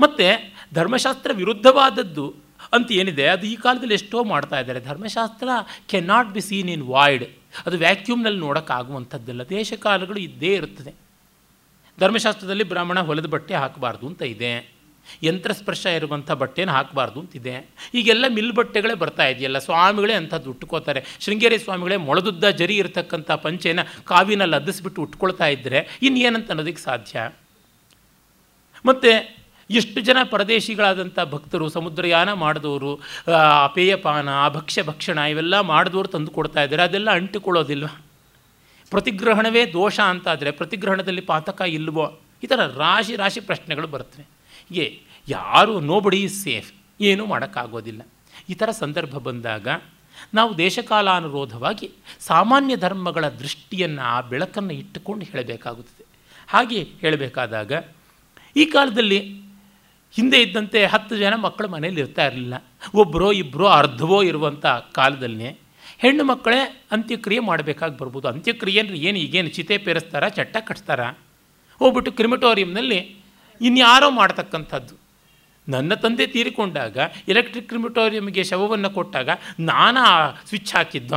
ಮತ್ತು 0.00 0.54
ಧರ್ಮಶಾಸ್ತ್ರ 0.74 1.30
ವಿರುದ್ಧವಾದದ್ದು 1.34 2.34
ಅಂತ 2.72 2.92
ಏನಿದೆ? 2.92 3.26
ಅದು 3.26 3.46
ಈ 3.46 3.56
ಕಾಲದಲ್ಲಿ 3.56 3.94
ಎಷ್ಟೋ 3.94 4.24
ಮಾಡ್ತಾ 4.24 4.60
ಇದ್ದಾರೆ. 4.60 4.80
ಧರ್ಮಶಾಸ್ತ್ರ 4.80 5.48
can 5.86 6.06
not 6.06 6.28
be 6.28 6.40
seen 6.40 6.70
in 6.70 6.82
void 6.82 7.24
ಅದು 7.66 7.78
ವ್ಯಾಕ್ಯೂಮ್ನಲ್ಲಿ 7.78 8.40
ನೋಡೋಕ್ಕಾಗುವಂಥದ್ದಲ್ಲ. 8.40 9.48
ದೇಶಕಾಲಗಳು 9.48 10.18
ಇದ್ದೇ 10.18 10.54
ಇರುತ್ತದೆ. 10.54 10.94
ಧರ್ಮಶಾಸ್ತ್ರದಲ್ಲಿ 12.00 12.64
ಬ್ರಾಹ್ಮಣ 12.64 13.00
ಹೊಲದ 13.00 13.26
ಬಟ್ಟೆ 13.26 13.54
ಹಾಕಬಾರ್ದು 13.54 14.06
ಅಂತ 14.06 14.22
ಇದೆ. 14.22 14.72
ಯಂತ್ರಸ್ಪರ್ಶ 15.22 15.86
ಇರುವಂಥ 15.86 16.30
ಬಟ್ಟೆನ 16.30 16.70
ಹಾಕಬಾರ್ದು 16.70 17.20
ಅಂತಿದೆ 17.20 17.70
ಈಗೆಲ್ಲ 17.94 18.24
ಮಿಲ್ 18.28 18.52
ಬಟ್ಟೆಗಳೇ 18.52 18.94
ಬರ್ತಾ 18.94 19.26
ಇದೆಯಲ್ಲ. 19.26 19.58
ಸ್ವಾಮಿಗಳೇ 19.58 20.14
ಅಂಥದ್ದು 20.14 20.50
ಉಟ್ಕೋತಾರೆ. 20.50 21.04
ಶೃಂಗೇರಿ 21.20 21.58
ಸ್ವಾಮಿಗಳೇ 21.58 21.96
ಮೊಳದುದ್ದ 21.96 22.50
ಜರಿ 22.50 22.76
ಇರತಕ್ಕಂಥ 22.76 23.30
ಪಂಚೆನ 23.30 23.80
ಕಾವಿನಲ್ಲಿ 24.04 24.56
ಅದ್ದಿಸ್ಬಿಟ್ಟು 24.56 25.02
ಉಟ್ಕೊಳ್ತಾ 25.02 25.46
ಇದ್ದರೆ 25.46 25.98
ಇನ್ನೇನಂತ 26.02 26.48
ಅನ್ನೋದಕ್ಕೆ 26.50 26.82
ಸಾಧ್ಯ? 26.82 27.32
ಮತ್ತು 28.86 29.41
ಎಷ್ಟು 29.70 30.00
ಜನ 30.00 30.16
ಪರದೇಶಿಗಳಾದಂಥ 30.30 31.18
ಭಕ್ತರು, 31.30 31.68
ಸಮುದ್ರಯಾನ 31.68 32.32
ಮಾಡಿದವರು 32.32 33.00
ಅಪೇಯಪಾನ 33.64 34.48
ಭಕ್ಷ್ಯ 34.48 34.82
ಭಕ್ಷಣ 34.82 35.18
ಇವೆಲ್ಲ 35.18 35.60
ಮಾಡಿದವರು 35.60 36.08
ತಂದು 36.08 36.30
ಕೊಡ್ತಾ 36.30 36.62
ಇದ್ದಾರೆ. 36.62 36.82
ಅದೆಲ್ಲ 36.82 37.10
ಅಂಟಿಕೊಳ್ಳೋದಿಲ್ವ? 37.10 37.86
ಪ್ರತಿಗ್ರಹಣವೇ 38.90 39.66
ದೋಷ 39.66 40.00
ಅಂತಾದರೆ 40.00 40.50
ಪ್ರತಿಗ್ರಹಣದಲ್ಲಿ 40.50 41.20
ಪಾತಕ 41.20 41.62
ಇಲ್ವೋ? 41.68 42.20
ಈ 42.42 42.46
ಥರ 42.46 42.66
ರಾಶಿ 42.66 43.16
ರಾಶಿ 43.16 43.40
ಪ್ರಶ್ನೆಗಳು 43.40 43.86
ಬರ್ತವೆ 43.86 44.26
ಹೀಗೆ 44.68 45.00
ಯಾರು 45.28 45.80
ನೋಬಡಿ 45.80 46.22
ಈಸ್ 46.22 46.44
ಸೇಫ್ 46.44 46.72
ಏನೂ 47.00 47.26
ಮಾಡೋಕ್ಕಾಗೋದಿಲ್ಲ. 47.26 48.02
ಈ 48.48 48.54
ಥರ 48.54 48.70
ಸಂದರ್ಭ 48.70 49.14
ಬಂದಾಗ 49.18 49.68
ನಾವು 50.34 50.58
ದೇಶಕಾಲಾನುರೋಧವಾಗಿ 50.58 51.90
ಸಾಮಾನ್ಯ 52.20 52.76
ಧರ್ಮಗಳ 52.76 53.28
ದೃಷ್ಟಿಯನ್ನು, 53.28 54.02
ಆ 54.02 54.20
ಬೆಳಕನ್ನು 54.20 54.74
ಇಟ್ಟುಕೊಂಡು 54.74 55.24
ಹೇಳಬೇಕಾಗುತ್ತದೆ. 55.24 56.06
ಹಾಗೆ 56.48 56.82
ಹೇಳಬೇಕಾದಾಗ 56.82 57.72
ಈ 58.56 58.64
ಕಾಲದಲ್ಲಿ 58.64 59.41
ಹಿಂದೆ 60.16 60.38
ಇದ್ದಂತೆ 60.44 60.80
ಹತ್ತು 60.94 61.14
ಜನ 61.22 61.34
ಮಕ್ಕಳು 61.46 61.68
ಮನೇಲಿ 61.74 62.00
ಇರ್ತಾ 62.04 62.24
ಇರಲಿಲ್ಲ. 62.28 62.54
ಒಬ್ಬರೋ 63.02 63.28
ಇಬ್ಬರೋ 63.42 63.66
ಅರ್ಧವೋ 63.80 64.18
ಇರುವಂಥ 64.30 64.64
ಕಾಲದಲ್ಲಿ 64.98 65.50
ಹೆಣ್ಣು 66.02 66.24
ಮಕ್ಕಳೇ 66.30 66.60
ಅಂತ್ಯಕ್ರಿಯೆ 66.94 67.42
ಮಾಡಬೇಕಾಗಿ 67.48 67.96
ಬರ್ಬೋದು. 68.00 68.26
ಅಂತ್ಯಕ್ರಿಯೆ 68.28 68.80
ಅಂದರೆ 68.82 68.96
ಏನು 69.08 69.18
ಈಗೇನು 69.24 69.50
ಚಿತೆ 69.56 69.76
ಪೇರಿಸ್ತಾರ, 69.86 70.24
ಚಟ್ಟ 70.38 70.56
ಕಟ್ತಾರ 70.68 71.02
ಹೋಗ್ಬಿಟ್ಟು 71.80 72.12
ಕ್ರಿಮಿಟೋರಿಯಂನಲ್ಲಿ 72.12 72.98
ಇನ್ಯಾರೋ 73.60 74.08
ಮಾಡ್ತಕ್ಕಂಥದ್ದು. 74.10 74.94
ನನ್ನ 75.68 75.94
ತಂದೆ 75.94 76.24
ತೀರಿಕೊಂಡಾಗ, 76.26 76.96
ಎಲೆಕ್ಟ್ರಿಕ್ 77.32 77.68
ಕ್ರಿಮಿಟೋರಿಯಂಗೆ 77.68 78.42
ಶವವನ್ನು 78.50 78.90
ಕೊಟ್ಟಾಗ 78.90 79.30
ನಾನು 79.60 80.02
ಸ್ವಿಚ್ 80.48 80.74
ಹಾಕಿದ್ವ 80.76 81.14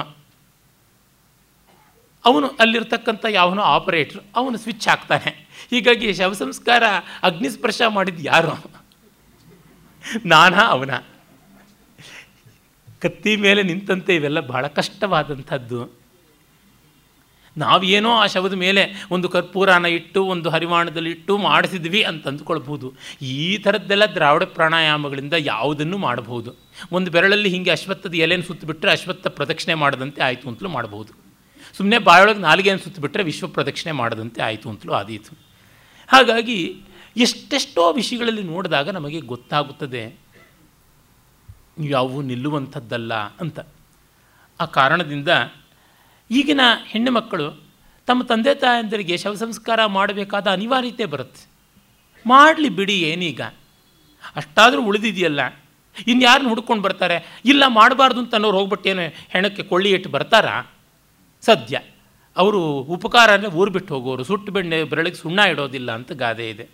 ಅವನು 2.25 2.47
ಅಲ್ಲಿರ್ತಕ್ಕಂಥ 2.61 3.25
ಯಾವನೋ 3.29 3.63
ಆಪರೇಟ್ರು, 3.75 4.21
ಅವನು 4.39 4.57
ಸ್ವಿಚ್ 4.57 4.87
ಹಾಕ್ತಾನೆ. 4.87 5.31
ಹೀಗಾಗಿ 5.71 6.07
ಶವ 6.19 6.33
ಸಂಸ್ಕಾರ 6.33 6.83
ಅಗ್ನಿಸ್ಪರ್ಶ 7.23 7.81
ಮಾಡಿದ್ದು 7.97 8.23
ಯಾರು? 8.33 8.55
ನಾನಾ 10.25 10.57
ಅವನ. 10.57 10.91
ಕತ್ತಿ 12.99 13.35
ಮೇಲೆ 13.35 13.63
ನಿಂತಂತೆ 13.63 14.15
ಇವೆಲ್ಲ 14.15 14.39
ಬಹಳ 14.39 14.67
ಕಷ್ಟವಾದಂಥದ್ದು. 14.67 16.05
ನಾವೇನೋ 17.57 18.11
ಆ 18.11 18.25
ಶವದ 18.25 18.53
ಮೇಲೆ 18.53 19.07
ಒಂದು 19.11 19.29
ಕರ್ಪೂರನ 19.29 19.85
ಇಟ್ಟು, 19.85 20.25
ಒಂದು 20.25 20.49
ಹರಿವಾಣದಲ್ಲಿ 20.49 21.09
ಇಟ್ಟು 21.09 21.37
ಮಾಡಿಸಿದ್ವಿ 21.37 22.03
ಅಂತ 22.03 22.27
ಅಂದ್ಕೊಳ್ಬೋದು 22.27 22.93
ಈ 23.21 23.57
ಥರದ್ದೆಲ್ಲ 23.57 24.05
ದ್ರಾವಿಡ 24.05 24.43
ಪ್ರಾಣಾಯಾಮಗಳಿಂದ 24.43 25.33
ಯಾವುದನ್ನು 25.33 25.97
ಮಾಡಬಹುದು. 25.97 26.55
ಒಂದು 26.91 27.11
ಬೆರಳಲ್ಲಿ 27.11 27.49
ಹೀಗೆ 27.49 27.71
ಅಶ್ವತ್ಥದ 27.71 28.13
ಎಲೆಯನ್ನು 28.13 28.47
ಸುತ್ತಬಿಟ್ರೆ 28.47 28.91
ಅಶ್ವತ್ಥ 28.91 29.27
ಪ್ರದಕ್ಷಿಣೆ 29.27 29.73
ಮಾಡದಂತೆ 29.73 30.21
ಆಯಿತು 30.21 30.49
ಅಂತಲೂ 30.49 30.69
ಮಾಡಬಹುದು. 30.69 31.13
ಸುಮ್ಮನೆ 31.77 31.97
ಬಾಯೊಳಗೆ 31.97 32.39
ನಾಲಿಗೆಯನ್ನು 32.39 32.83
ಸುತ್ತಬಿಟ್ರೆ 32.83 33.23
ವಿಶ್ವ 33.23 33.47
ಪ್ರದಕ್ಷಿಣೆ 33.47 33.91
ಮಾಡದಂತೆ 33.91 34.41
ಆಯಿತು 34.41 34.69
ಅಂತಲೂ 34.69 34.93
ಆದೀತು. 34.93 35.37
ಹಾಗಾಗಿ 36.07 36.81
ಎಷ್ಟೆಷ್ಟೋ 37.17 37.83
ವಿಷಯಗಳಲ್ಲಿ 37.93 38.43
ನೋಡಿದಾಗ 38.43 38.89
ನಮಗೆ 38.89 39.19
ಗೊತ್ತಾಗುತ್ತದೆ, 39.21 40.03
ಯಾವುವು 41.89 42.21
ನಿಲ್ಲುವಂಥದ್ದಲ್ಲ 42.21 43.13
ಅಂತ. 43.13 43.59
ಆ 44.59 44.65
ಕಾರಣದಿಂದ 44.65 45.29
ಈಗಿನ 46.31 46.61
ಹೆಣ್ಣು 46.85 47.11
ಮಕ್ಕಳು 47.11 47.47
ತಮ್ಮ 48.07 48.23
ತಂದೆ 48.23 48.53
ತಾಯಂದರಿಗೆ 48.55 49.15
ಶವ 49.17 49.33
ಸಂಸ್ಕಾರ 49.33 49.85
ಮಾಡಬೇಕಾದ 49.85 50.47
ಅನಿವಾರ್ಯತೆ 50.47 51.05
ಬರುತ್ತೆ. 51.05 51.43
ಮಾಡಲಿ 52.25 52.69
ಬಿಡಿ 52.69 52.95
ಏನೀಗ? 53.01 53.41
ಅಷ್ಟಾದರೂ 54.35 54.81
ಉಳಿದಿದೆಯಲ್ಲ? 54.83 55.41
ಇನ್ಯಾರನ್ನ 56.07 56.49
ಹುಡ್ಕೊಂಡು 56.49 56.83
ಬರ್ತಾರೆ? 56.83 57.17
ಇಲ್ಲ 57.45 57.63
ಮಾಡಬಾರ್ದು 57.67 58.19
ಅಂತ 58.19 58.33
ಅನ್ನೋರು 58.33 58.57
ಹೋಗ್ಬಿಟ್ಟೇನು 58.57 59.05
ಹೆಣಕ್ಕೆ 59.29 59.63
ಕೊಳ್ಳಿ 59.63 59.89
ಇಟ್ಟು 59.91 60.09
ಬರ್ತಾರಾ? 60.09 60.55
ಸದ್ಯ. 61.43 61.81
ಅವರು 62.37 62.61
ಉಪಕಾರ 62.95 63.33
ಅಂದರೆ 63.33 63.49
ಊರು 63.49 63.71
ಬಿಟ್ಟು 63.71 63.93
ಹೋಗೋರು, 63.93 64.23
ಸುಟ್ಟು 64.23 64.51
ಬೆಣ್ಣೆ 64.51 64.83
ಬೆರಳಿಗೆ 64.83 65.15
ಸುಣ್ಣ 65.15 65.39
ಇಡೋದಿಲ್ಲ 65.39 65.91
ಅಂತ 65.91 66.11
ಗಾದೆ 66.11 66.49
ಇದೆ. 66.49 66.65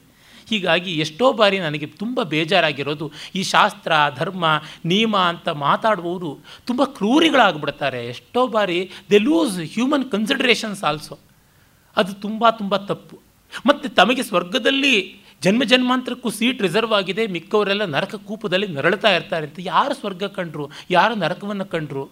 ಹೀಗಾಗಿ 0.52 0.92
ಎಷ್ಟೋ 1.06 1.28
ಬಾರಿ 1.40 1.58
ನನಗೆ 1.60 1.88
ತುಂಬ 2.02 2.24
ಬೇಜಾರಾಗಿರೋದು, 2.34 3.08
ಈ 3.36 3.44
ಶಾಸ್ತ್ರ, 3.54 3.92
ಧರ್ಮ 4.18 4.46
ನಿಯಮ 4.86 5.16
ಅಂತ 5.32 5.50
ಮಾತಾಡುವವರು 5.66 6.32
ತುಂಬ 6.68 6.82
ಕ್ರೂರಿಗಳಾಗ್ಬಿಡ್ತಾರೆ. 6.98 8.02
ಎಷ್ಟೋ 8.14 8.44
ಬಾರಿ 8.48 8.80
they 9.12 9.20
lose 9.28 9.58
human 9.76 10.06
considerations 10.12 10.84
also 10.92 11.18
ಅದು 11.98 12.14
ತುಂಬ 12.26 12.50
ತುಂಬ 12.50 12.76
ತಪ್ಪು. 12.92 13.16
ಮತ್ತು 13.66 13.88
ತಮಗೆ 13.90 14.24
ಸ್ವರ್ಗದಲ್ಲಿ 14.24 14.96
ಜನ್ಮ 15.44 15.64
ಜನ್ಮಾಂತರಕ್ಕೂ 15.64 16.30
ಸೀಟ್ 16.30 16.60
ರಿಸರ್ವ್ 16.62 16.94
ಆಗಿದೆ, 16.94 17.24
ಮಿಕ್ಕವರೆಲ್ಲ 17.28 17.86
ನರಕ 17.86 18.16
ಕೂಪದಲ್ಲಿ 18.16 18.68
ನರಳ್ತಾ 18.68 19.10
ಇರ್ತಾರೆ 19.16 19.46
ಅಂತ 19.48 19.60
ಯಾರು 19.64 19.94
ಸ್ವರ್ಗ 19.94 20.24
ಕಂಡ್ರು? 20.24 20.66
ಯಾರು 20.90 21.16
ನರಕವನ್ನು 21.16 21.66
ಕಂಡ್ರು? 21.66 22.04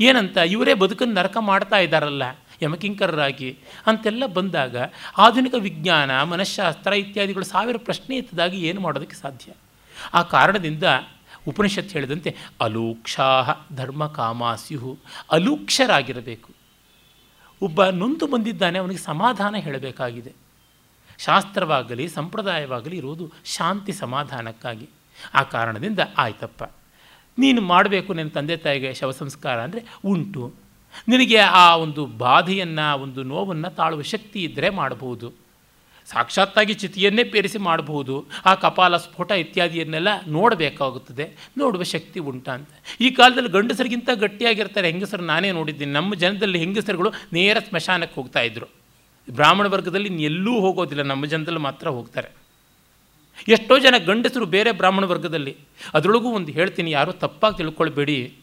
ಏನಂತ, 0.00 0.36
ಇವರೇ 0.36 0.74
ಬದುಕನ್ನು 0.74 1.14
ನರಕ 1.14 1.36
ಮಾಡ್ತಾ 1.40 1.78
ಇದ್ದಾರಲ್ಲ. 1.78 2.22
ಯಮಕಿಂಕರರಾಗಿ 2.62 3.58
ಅಂತೆಲ್ಲ 3.86 4.26
ಬಂದಾಗ 4.26 4.76
ಆಧುನಿಕ 5.18 5.54
ವಿಜ್ಞಾನ 5.58 6.22
ಮನಃಶಾಸ್ತ್ರ 6.22 6.92
ಇತ್ಯಾದಿಗಳು 6.92 7.44
ಸಾವಿರ 7.44 7.76
ಪ್ರಶ್ನೆ 7.76 8.16
ಎತ್ತದಾಗಿ 8.16 8.60
ಏನು 8.68 8.80
ಮಾಡೋದಕ್ಕೆ 8.80 9.16
ಸಾಧ್ಯ? 9.16 9.52
ಆ 10.14 10.22
ಕಾರಣದಿಂದ 10.22 10.84
ಉಪನಿಷತ್ತು 11.48 11.90
ಹೇಳಿದಂತೆ 11.90 12.36
ಅಲೂಕ್ಷಾಹ 12.60 13.66
ಧರ್ಮ 13.74 14.06
ಕಾಮಾಸ್ಯು 14.06 14.98
ಅಲೂಕ್ಷರಾಗಿರಬೇಕು. 15.30 16.52
ಒಬ್ಬ 17.62 17.84
ನೊಂದು 17.84 18.26
ಬಂದಿದ್ದಾನೆ, 18.26 18.78
ಅವನಿಗೆ 18.78 19.00
ಸಮಾಧಾನ 19.00 19.56
ಹೇಳಬೇಕಾಗಿದೆ. 19.56 20.32
ಶಾಸ್ತ್ರವಾಗಲಿ, 21.18 22.08
ಸಂಪ್ರದಾಯವಾಗಲಿ 22.08 22.96
ಇರುವುದು 22.96 23.32
ಶಾಂತಿ 23.44 23.92
ಸಮಾಧಾನಕ್ಕಾಗಿ. 23.92 24.88
ಆ 25.34 25.42
ಕಾರಣದಿಂದ 25.42 25.98
ಆಯ್ತಪ್ಪ. 26.18 26.64
ನೀನು 27.38 27.60
ಮಾಡಬೇಕು 27.60 28.14
ನಿನ್ನ 28.14 28.30
ತಂದೆ 28.30 28.56
ತಾಯಿಗೆ 28.56 28.94
ಶವ 28.94 29.10
ಸಂಸ್ಕಾರ 29.10 29.60
ಅಂದರೆ 29.60 29.84
ಉಂಟು. 30.04 30.69
ನಿನಗೆ 31.08 31.36
ಆ 31.36 31.76
ಒಂದು 31.76 32.06
ಬಾಧೆಯನ್ನು, 32.06 32.98
ಒಂದು 32.98 33.22
ನೋವನ್ನು 33.22 33.70
ತಾಳುವ 33.70 34.02
ಶಕ್ತಿ 34.02 34.44
ಇದ್ದರೆ 34.44 34.70
ಮಾಡಬಹುದು 34.70 35.50
ಸಾಕ್ಷಾತ್ತಾಗಿ 36.06 36.74
ಚಿತಿಯನ್ನೇ 36.74 37.24
ಪೇರಿಸಿ 37.24 37.58
ಮಾಡಬಹುದು 37.58 38.26
ಆ 38.44 38.54
ಕಪಾಲ 38.54 38.96
ಸ್ಫೋಟ 38.96 39.30
ಇತ್ಯಾದಿಯನ್ನೆಲ್ಲ 39.30 40.08
ನೋಡಬೇಕಾಗುತ್ತದೆ. 40.28 41.36
ನೋಡುವ 41.58 41.82
ಶಕ್ತಿ 41.82 42.20
ಉಂಟಾ 42.20 42.52
ಅಂತ 42.52 42.68
ಈ 43.00 43.10
ಕಾಲದಲ್ಲಿ 43.10 43.48
ಗಂಡಸರಿಗಿಂತ 43.48 44.10
ಗಟ್ಟಿಯಾಗಿರ್ತಾರೆ 44.14 44.90
ಹೆಂಗಸರು. 44.90 45.22
ನಾನೇ 45.22 45.52
ನೋಡಿದ್ದೀನಿ. 45.52 45.92
ನಮ್ಮ 45.92 46.14
ಜನದಲ್ಲಿ 46.14 46.58
ಹೆಂಗಸರುಗಳು 46.58 47.12
ನೇರ 47.32 47.58
ಸ್ಮಶಾನಕ್ಕೆ 47.58 48.20
ಹೋಗ್ತಾ 48.20 48.40
ಇದ್ರು. 48.40 48.66
ಬ್ರಾಹ್ಮಣ 49.30 49.66
ವರ್ಗದಲ್ಲಿ 49.66 50.22
ಎಲ್ಲೂ 50.22 50.60
ಹೋಗೋದಿಲ್ಲ. 50.60 51.02
ನಮ್ಮ 51.02 51.26
ಜನದಲ್ಲಿ 51.26 51.60
ಮಾತ್ರ 51.60 51.88
ಹೋಗ್ತಾರೆ. 51.88 52.28
ಎಷ್ಟೋ 53.48 53.78
ಜನ 53.78 53.94
ಗಂಡಸರು 54.06 54.46
ಬೇರೆ 54.46 54.72
ಬ್ರಾಹ್ಮಣ 54.72 55.04
ವರ್ಗದಲ್ಲಿ. 55.04 55.56
ಅದರೊಳಗೂ 55.94 56.30
ಒಂದು 56.30 56.52
ಹೇಳ್ತೀನಿ. 56.52 56.90
ಯಾರೂ 56.90 57.12
ತಪ್ಪಾಗಿ 57.12 57.56
ತಿಳ್ಕೊಳ್ಬೇಡಿ. 57.56 58.39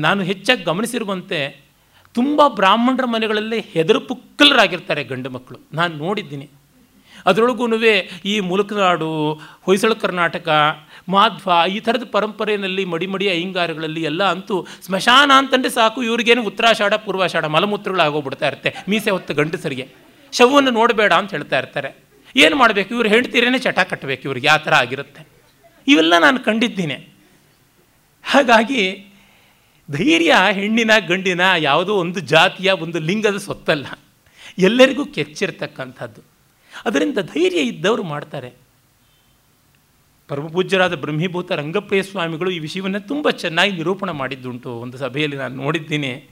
ನಾನು 0.00 0.22
ಹೆಚ್ಚಾಗಿ 0.22 0.64
ಗಮನಿಸಿರುವಂತೆ 0.64 1.68
ತುಂಬ 2.14 2.42
ಬ್ರಾಹ್ಮಣರ 2.48 3.04
ಮನೆಗಳಲ್ಲಿ 3.04 3.60
ಹೆದರು 3.60 4.00
ಪುಕ್ಕಲರಾಗಿರ್ತಾರೆ 4.00 5.04
ಗಂಡು 5.04 5.30
ಮಕ್ಕಳು. 5.30 5.58
ನಾನು 5.72 5.94
ನೋಡಿದ್ದೀನಿ. 5.94 6.48
ಅದರೊಳಗೂ 7.26 7.66
ಈ 8.24 8.40
ಮುಲಕನಾಡು, 8.40 9.32
ಹೊಯ್ಸಳ 9.62 9.92
ಕರ್ನಾಟಕ, 9.92 10.48
ಮಾಧ್ವ 11.08 11.52
ಈ 11.70 11.80
ಥರದ 11.80 12.02
ಪರಂಪರೆಯಲ್ಲಿ 12.04 12.84
ಮಡಿಮಡಿ 12.84 13.28
ಅಯ್ಯಂಗಾರಗಳಲ್ಲಿ 13.28 14.02
ಎಲ್ಲ 14.02 14.24
ಅಂತೂ 14.24 14.66
ಸ್ಮಶಾನ 14.82 15.30
ಅಂತಂದರೆ 15.36 15.70
ಸಾಕು, 15.70 16.02
ಇವ್ರಿಗೇನು 16.02 16.42
ಉತ್ತರಾಷಾಢ, 16.42 16.94
ಪೂರ್ವಾಷಾಢ 16.94 17.44
ಮಲಮೂತ್ರಗಳಾಗೋಗ್ಬಿಡ್ತಾ 17.44 18.46
ಇರುತ್ತೆ 18.46 18.74
ಮೀಸೆ 18.88 19.10
ಹೊತ್ತು 19.10 19.34
ಗಂಡಸರಿಗೆ. 19.34 19.88
ಶವವನ್ನು 20.32 20.70
ನೋಡಬೇಡ 20.70 21.12
ಅಂತ 21.12 21.30
ಹೇಳ್ತಾ 21.30 21.58
ಇರ್ತಾರೆ. 21.58 22.04
ಏನು 22.36 22.56
ಮಾಡಬೇಕು? 22.56 22.94
ಇವ್ರು 22.94 23.08
ಹೆಂಡ್ತೀರೇನೆ 23.08 23.58
ಚಟ 23.58 23.78
ಕಟ್ಟಬೇಕು 23.78 24.22
ಇವ್ರಿಗೆ, 24.22 24.48
ಆ 24.48 24.56
ಥರ 24.56 24.74
ಆಗಿರುತ್ತೆ. 24.74 25.28
ಇವೆಲ್ಲ 25.88 26.18
ನಾನು 26.18 26.40
ಕಂಡಿದ್ದೀನಿ. 26.40 27.17
ಹಾಗಾಗಿ 28.28 29.06
ಧೈರ್ಯ 29.90 30.34
ಹೆಣ್ಣಿನ 30.52 30.90
ಗಂಡಿನ 31.08 31.40
ಯಾವುದೋ 31.58 31.94
ಒಂದು 31.94 32.20
ಜಾತಿಯ 32.20 32.70
ಒಂದು 32.70 32.98
ಲಿಂಗದ 32.98 33.36
ಸೊತ್ತಲ್ಲ. 33.36 33.86
ಎಲ್ಲರಿಗೂ 34.58 35.04
ಕೆಚ್ಚಿರ್ತಕ್ಕಂಥದ್ದು. 35.04 36.20
ಅದರಿಂದ 36.84 37.18
ಧೈರ್ಯ 37.18 37.60
ಇದ್ದವರು 37.60 38.02
ಮಾಡ್ತಾರೆ. 38.02 38.52
ಪರಮಪೂಜ್ಯರಾದ 40.28 40.94
ಬ್ರಹ್ಮೀಭೂತ 40.94 41.52
ರಂಗಪ್ರಿಯ 41.52 42.02
ಸ್ವಾಮಿಗಳು 42.02 42.50
ಈ 42.50 42.58
ವಿಷಯವನ್ನು 42.58 43.00
ತುಂಬ 43.00 43.30
ಚೆನ್ನಾಗಿ 43.30 43.72
ನಿರೂಪಣೆ 43.72 44.12
ಮಾಡಿದ್ದುಂಟು. 44.12 44.70
ಒಂದು 44.70 44.98
ಸಭೆಯಲ್ಲಿ 44.98 45.36
ನಾನು 45.36 45.56
ನೋಡಿದ್ದೀನಿ. 45.56 46.30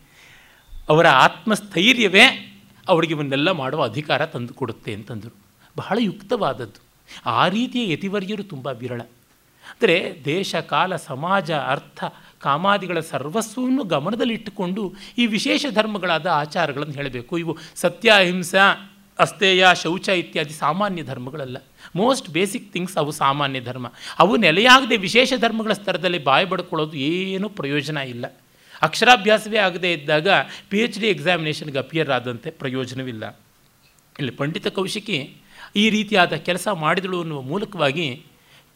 ಅವರ 0.88 1.06
ಆತ್ಮಸ್ಥೈರ್ಯವೇ 1.08 2.58
ಅವರಿಗೆ 2.88 3.14
ಇವನ್ನೆಲ್ಲ 3.14 3.50
ಮಾಡುವ 3.50 3.84
ಅಧಿಕಾರ 3.84 4.26
ತಂದುಕೊಡುತ್ತೆ 4.26 4.94
ಅಂತಂದರು. 4.94 5.36
ಬಹಳ 5.76 5.98
ಯುಕ್ತವಾದದ್ದು. 6.00 6.82
ಆ 7.26 7.48
ರೀತಿಯ 7.48 7.92
ಯತಿವರ್ಯರು 7.92 8.42
ತುಂಬ 8.42 8.66
ವಿರಳ. 8.66 9.00
ಅಂದರೆ 9.76 10.24
ದೇಶ, 10.24 10.54
ಕಾಲ, 10.54 10.96
ಸಮಾಜ, 10.96 11.50
ಅರ್ಥ, 11.50 12.04
ಕಾಮಾದಿಗಳ 12.38 13.00
ಸರ್ವಸ್ವವನ್ನು 13.00 13.84
ಗಮನದಲ್ಲಿಟ್ಟುಕೊಂಡು 13.84 14.94
ಈ 15.18 15.26
ವಿಶೇಷ 15.26 15.66
ಧರ್ಮಗಳಾದ 15.70 16.26
ಆಚಾರಗಳನ್ನು 16.26 16.94
ಹೇಳಬೇಕು. 16.94 17.38
ಇವು 17.38 17.56
ಸತ್ಯ, 17.76 18.10
ಅಹಿಂಸೆ 18.10 18.62
ಅಸ್ತೇಯ 19.18 19.66
ಶೌಚ 19.82 20.08
ಇತ್ಯಾದಿ 20.08 20.52
ಸಾಮಾನ್ಯ 20.52 21.02
ಧರ್ಮಗಳಲ್ಲ. 21.02 21.56
ಮೋಸ್ಟ್ 21.96 22.30
ಬೇಸಿಕ್ 22.30 22.72
ಥಿಂಗ್ಸ್ 22.72 22.96
ಅವು 22.96 23.10
ಸಾಮಾನ್ಯ 23.10 23.60
ಧರ್ಮ. 23.60 23.92
ಅವು 24.18 24.36
ನೆಲೆಯಾಗದೆ 24.36 24.96
ವಿಶೇಷ 24.96 25.32
ಧರ್ಮಗಳ 25.40 25.72
ಸ್ತರದಲ್ಲಿ 25.72 26.18
ಬಾಯಿ 26.24 26.46
ಬಡ್ಕೊಳ್ಳೋದು 26.46 26.96
ಏನೂ 26.96 27.48
ಪ್ರಯೋಜನ 27.48 27.96
ಇಲ್ಲ. 27.96 28.26
ಅಕ್ಷರಾಭ್ಯಾಸವೇ 28.82 29.58
ಆಗದೇ 29.58 29.92
ಇದ್ದಾಗ 29.92 30.28
ಪಿ 30.70 30.78
ಎಚ್ 30.78 30.98
ಡಿ 30.98 31.08
ಎಕ್ಸಾಮಿನೇಷನ್ಗೆ 31.08 31.78
ಅಪಿಯರ್ 31.78 32.10
ಆದಂತೆ 32.10 32.50
ಪ್ರಯೋಜನವಿಲ್ಲ. 32.50 33.24
ಇಲ್ಲಿ 34.18 34.32
ಪಂಡಿತ 34.32 34.66
ಕೌಶಿಕಿ 34.68 35.36
ಈ 35.76 35.90
ರೀತಿಯಾದ 35.90 36.32
ಕೆಲಸ 36.32 36.68
ಮಾಡಿದಳು 36.68 37.20
ಅನ್ನುವ 37.20 37.40
ಮೂಲಕವಾಗಿ 37.40 38.26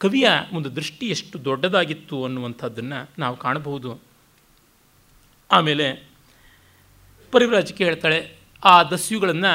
ಕವಿಯ 0.02 0.28
ಒಂದು 0.52 0.68
ದೃಷ್ಟಿ 0.76 1.06
ಎಷ್ಟು 1.06 1.36
ದೊಡ್ಡದಾಗಿತ್ತು 1.44 2.16
ಅನ್ನುವಂಥದ್ದನ್ನು 2.24 2.98
ನಾವು 3.18 3.36
ಕಾಣಬಹುದು. 3.36 3.90
ಆಮೇಲೆ 5.50 5.86
ಪರಿವ್ರಾಜಕ್ಕೆ 7.32 7.84
ಹೇಳ್ತಾಳೆ 7.84 8.18
ಆ 8.64 8.82
ದಸ್ಯುಗಳನ್ನು, 8.82 9.52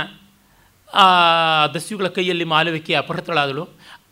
ಆ 0.94 1.08
ದಸ್ಯುಗಳ 1.68 2.08
ಕೈಯಲ್ಲಿ 2.08 2.44
ಮಾಲವಿಕೆ 2.44 2.94
ಅಪಹೃತಳಾದಳು. 2.94 3.64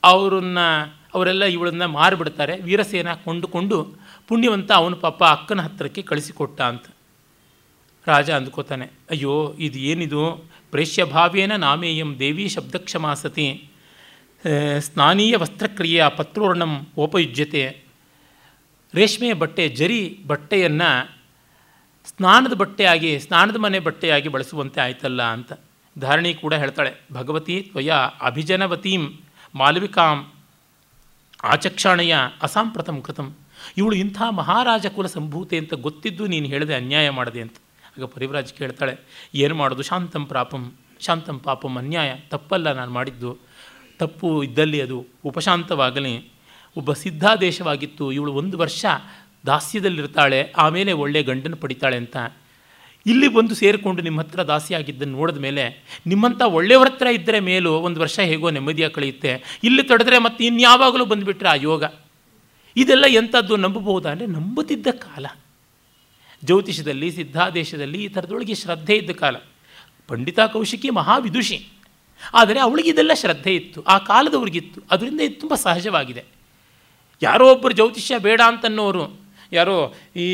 ಅವರನ್ನು, 0.04 0.66
ಅವರೆಲ್ಲ 1.14 1.44
ಇವಳನ್ನು 1.44 1.88
ಮಾರಿಬಿಡ್ತಾರೆ. 1.88 2.62
ವೀರಸೇನ 2.62 3.14
ಕೊಂಡುಕೊಂಡು 3.14 3.78
ಪುಣ್ಯವಂತ 4.28 4.72
ಅವನು 4.72 4.96
ಪಾಪ 4.96 5.24
ಅಕ್ಕನ 5.24 5.62
ಹತ್ತಿರಕ್ಕೆ 5.62 6.02
ಕಳಿಸಿಕೊಟ್ಟ 6.02 6.62
ಅಂತ. 6.62 6.86
ರಾಜ 8.08 8.30
ಅಂದ್ಕೋತಾನೆ, 8.30 8.88
ಅಯ್ಯೋ 9.10 9.36
ಇದು 9.60 9.80
ಏನಿದು 9.80 10.24
ಪ್ರೇಷ್ಯಭಾವೇನ 10.72 11.56
ನಾಮೇಯಂ 11.56 12.10
ದೇವಿ 12.20 12.46
ಶಬ್ದಕ್ಷಮಾಸತಿ. 12.50 13.48
ಸ್ನಾನೀಯ 14.86 15.36
ವಸ್ತ್ರಕ್ರಿಯೆಯ 15.38 16.06
ಪತ್ರೋರ್ಣಂ 16.18 16.72
ಉಪಯುಜ್ಯತೆ. 17.04 17.62
ರೇಷ್ಮೆಯ 18.94 19.34
ಬಟ್ಟೆ 19.42 19.64
ಜರಿ 19.80 20.02
ಬಟ್ಟೆಯನ್ನು 20.28 20.90
ಸ್ನಾನದ 22.10 22.54
ಬಟ್ಟೆಯಾಗಿ, 22.62 23.12
ಸ್ನಾನದ 23.26 23.58
ಮನೆ 23.66 23.80
ಬಟ್ಟೆಯಾಗಿ 23.80 24.30
ಬಳಸುವಂತೆ 24.36 24.80
ಆಯ್ತಲ್ಲ 24.86 25.22
ಅಂತ. 25.36 25.52
ಧಾರಣಿ 25.96 26.32
ಕೂಡ 26.42 26.54
ಹೇಳ್ತಾಳೆ, 26.64 26.92
ಭಗವತಿ 27.14 27.56
ತ್ವಯ 27.70 27.92
ಅಭಿಜನವತೀಂ 28.30 29.04
ಮಾಲವಿಕಾಂ 29.56 30.18
ಆಚಕ್ಷಾಣೆಯ 31.54 32.16
ಅಸಾಂಪ್ರತಂ 32.42 32.98
ಕೃತಂ. 33.02 33.28
ಇವಳು 33.80 33.96
ಇಂಥ 33.96 34.20
ಮಹಾರಾಜ 34.40 34.86
ಕುಲ 34.96 35.08
ಸಂಭೂತೆ 35.08 35.58
ಅಂತ 35.62 35.74
ಗೊತ್ತಿದ್ದು 35.88 36.24
ನೀನು 36.34 36.48
ಹೇಳಿದೆ, 36.54 36.74
ಅನ್ಯಾಯ 36.82 37.08
ಮಾಡಿದೆ 37.20 37.42
ಅಂತ. 37.46 37.58
ಆಗ 37.96 38.06
ಪರಿವ್ರಾಜ್ 38.16 38.52
ಕೇಳ್ತಾಳೆ, 38.60 38.94
ಏನು 39.44 39.56
ಮಾಡೋದು? 39.56 39.84
ಶಾಂತಂ 39.84 40.24
ಪ್ರಾಪಂ, 40.26 40.64
ಶಾಂತಂ 41.06 41.40
ಪಾಪಂ 41.40 41.74
ಅನ್ಯಾಯ, 41.78 42.12
ತಪ್ಪಲ್ಲ 42.32 42.68
ನಾನು 42.74 42.92
ಮಾಡಿದ್ದು. 42.92 43.32
ತಪ್ಪು 44.04 44.30
ಇದ್ದಲ್ಲಿ 44.44 44.80
ಅದು 44.82 44.98
ಉಪಶಾಂತವಾಗಲಿ, 45.26 46.14
ಒಬ್ಬ 46.78 46.94
ಸಿದ್ಧಾದೇಶವಾಗಿತ್ತು 46.94 48.06
ಇವಳು 48.12 48.32
ಒಂದು 48.34 48.58
ವರ್ಷ 48.58 48.86
ದಾಸ್ಯದಲ್ಲಿರ್ತಾಳೆ, 49.46 50.40
ಆಮೇಲೆ 50.58 50.92
ಒಳ್ಳೆಯ 51.04 51.24
ಗಂಡನ್ನು 51.24 51.58
ಪಡಿತಾಳೆ 51.58 51.98
ಅಂತ. 51.98 52.18
ಇಲ್ಲಿ 53.06 53.28
ಬಂದು 53.28 53.56
ಸೇರಿಕೊಂಡು 53.56 54.02
ನಿಮ್ಮ 54.02 54.20
ಹತ್ರ 54.22 54.42
ದಾಸಿಯಾಗಿದ್ದನ್ನು 54.44 55.16
ನೋಡಿದ 55.18 55.38
ಮೇಲೆ, 55.38 55.64
ನಿಮ್ಮಂಥ 56.08 56.42
ಒಳ್ಳೆಯವ್ರ 56.42 56.88
ಹತ್ರ 56.92 57.08
ಇದ್ದರೆ 57.08 57.40
ಮೇಲೂ 57.40 57.72
ಒಂದು 57.88 58.00
ವರ್ಷ 58.00 58.18
ಹೇಗೋ 58.20 58.50
ನೆಮ್ಮದಿಯಾಗಿ 58.50 58.94
ಕಳೆಯುತ್ತೆ. 58.94 59.32
ಇಲ್ಲಿ 59.64 59.84
ತಡೆದ್ರೆ 59.84 60.18
ಮತ್ತೆ 60.18 60.46
ಇನ್ಯಾವಾಗಲೂ 60.46 61.06
ಬಂದುಬಿಟ್ರೆ 61.06 61.50
ಆ 61.50 61.54
ಯೋಗ. 61.54 61.84
ಇದೆಲ್ಲ 62.76 63.06
ಎಂಥದ್ದು 63.08 63.56
ನಂಬಬಹುದಾ? 63.56 64.10
ಅಂದರೆ 64.12 64.28
ನಂಬುತ್ತಿದ್ದ 64.28 64.88
ಕಾಲ. 64.88 65.26
ಜ್ಯೋತಿಷದಲ್ಲಿ, 66.44 67.12
ಸಿದ್ಧಾದೇಶದಲ್ಲಿ 67.12 68.00
ಈ 68.04 68.08
ಥರದೊಳಗೆ 68.08 68.56
ಶ್ರದ್ಧೆ 68.56 68.96
ಇದ್ದ 68.96 69.12
ಕಾಲ. 69.12 69.36
ಪಂಡಿತ 70.08 70.40
ಕೌಶಿಕಿ 70.54 70.90
ಮಹಾವಿದುಷಿ. 70.90 71.58
ಆದರೆ 72.34 72.60
ಅವಳಿಗೆ 72.60 72.90
ಇದೆಲ್ಲ 72.90 73.14
ಶ್ರದ್ಧೆ 73.14 73.56
ಇತ್ತು. 73.56 73.82
ಆ 73.84 73.98
ಕಾಲದವ್ರಿಗಿತ್ತು. 73.98 74.80
ಅದರಿಂದ 74.92 75.22
ಇದು 75.22 75.40
ತುಂಬ 75.40 75.56
ಸಹಜವಾಗಿದೆ. 75.56 76.24
ಯಾರೋ 77.22 77.46
ಒಬ್ಬರು 77.52 77.74
ಜ್ಯೋತಿಷ್ಯ 77.74 78.18
ಬೇಡ 78.20 78.42
ಅಂತನ್ನೋರು, 78.46 79.04
ಯಾರೋ 79.52 79.76
ಈ 80.16 80.28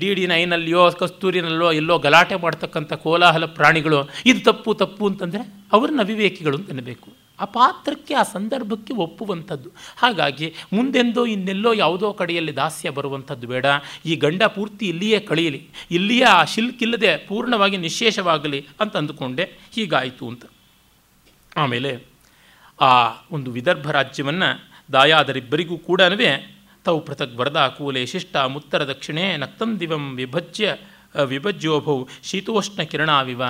ಡಿ 0.00 0.08
ಡಿ 0.14 0.26
ನೈನಲ್ಲಿಯೋ 0.26 0.90
ಕಸ್ತೂರಿನಲ್ಲೋ 0.90 1.68
ಎಲ್ಲೋ 1.72 1.98
ಗಲಾಟೆ 1.98 2.36
ಮಾಡ್ತಕ್ಕಂಥ 2.36 2.92
ಕೋಲಾಹಲ 2.92 3.44
ಪ್ರಾಣಿಗಳು, 3.58 3.98
ಇದು 4.26 4.40
ತಪ್ಪು 4.44 4.74
ತಪ್ಪು 4.74 5.04
ಅಂತಂದರೆ 5.06 5.42
ಅವ್ರನ್ನ 5.72 6.00
ಅವಿವೇಕಿಗಳು 6.00 6.56
ಅಂತನಬೇಕು 6.56 7.10
ಆ 7.40 7.44
ಪಾತ್ರಕ್ಕೆ, 7.44 8.14
ಆ 8.14 8.22
ಸಂದರ್ಭಕ್ಕೆ 8.22 8.92
ಒಪ್ಪುವಂಥದ್ದು. 8.94 9.68
ಹಾಗಾಗಿ 9.98 10.48
ಮುಂದೆಂದೋ 10.72 11.22
ಇನ್ನೆಲ್ಲೋ 11.26 11.72
ಯಾವುದೋ 11.72 12.12
ಕಡೆಯಲ್ಲಿ 12.12 12.52
ದಾಸ್ಯ 12.56 12.90
ಬರುವಂಥದ್ದು 12.90 13.46
ಬೇಡ. 13.46 13.66
ಈ 14.06 14.16
ಗಂಡ 14.16 14.42
ಪೂರ್ತಿ 14.56 14.84
ಇಲ್ಲಿಯೇ 14.88 15.18
ಕಳೆಯಲಿ 15.20 15.62
ಇಲ್ಲಿಯೇ 15.90 16.26
ಆ 16.36 16.44
ಶಿಲ್ಕಿಲ್ಲದೆ 16.44 17.16
ಪೂರ್ಣವಾಗಿ 17.28 17.76
ನಿಶೇಷವಾಗಲಿ 17.76 18.60
ಅಂತ 18.80 18.96
ಅಂದುಕೊಂಡೆ. 18.96 19.46
ಹೀಗಾಯಿತು 19.74 20.28
ಅಂತ. 20.28 20.44
ಆಮೇಲೆ 21.56 22.04
ಆ 22.80 23.10
ಒಂದು 23.30 23.50
ವಿದರ್ಭ 23.50 23.90
ರಾಜ್ಯವನ್ನು 23.90 24.70
ದಾಯಾದರಿಬ್ಬರಿಗೂ 24.92 25.78
ಕೂಡ 25.78 26.00
ತಾವು 26.84 27.04
ಪೃಥಕ್ 27.04 27.36
ಬರದ 27.36 27.74
ಕೂಲೆ 27.78 28.06
ಶಿಷ್ಟ 28.06 28.36
ಮುತ್ತರ 28.36 28.88
ದಕ್ಷಿಣೆ 28.88 29.36
ನಕ್ತಂ 29.36 29.80
ದಿವಂ 29.80 30.16
ವಿಭಜ್ಯ 30.16 30.76
ವಿಭಜ್ಯೋಭೌ 31.24 32.04
ಶೀತೋಷ್ಣ 32.22 32.82
ಕಿರಣಾವಿವ. 32.82 33.42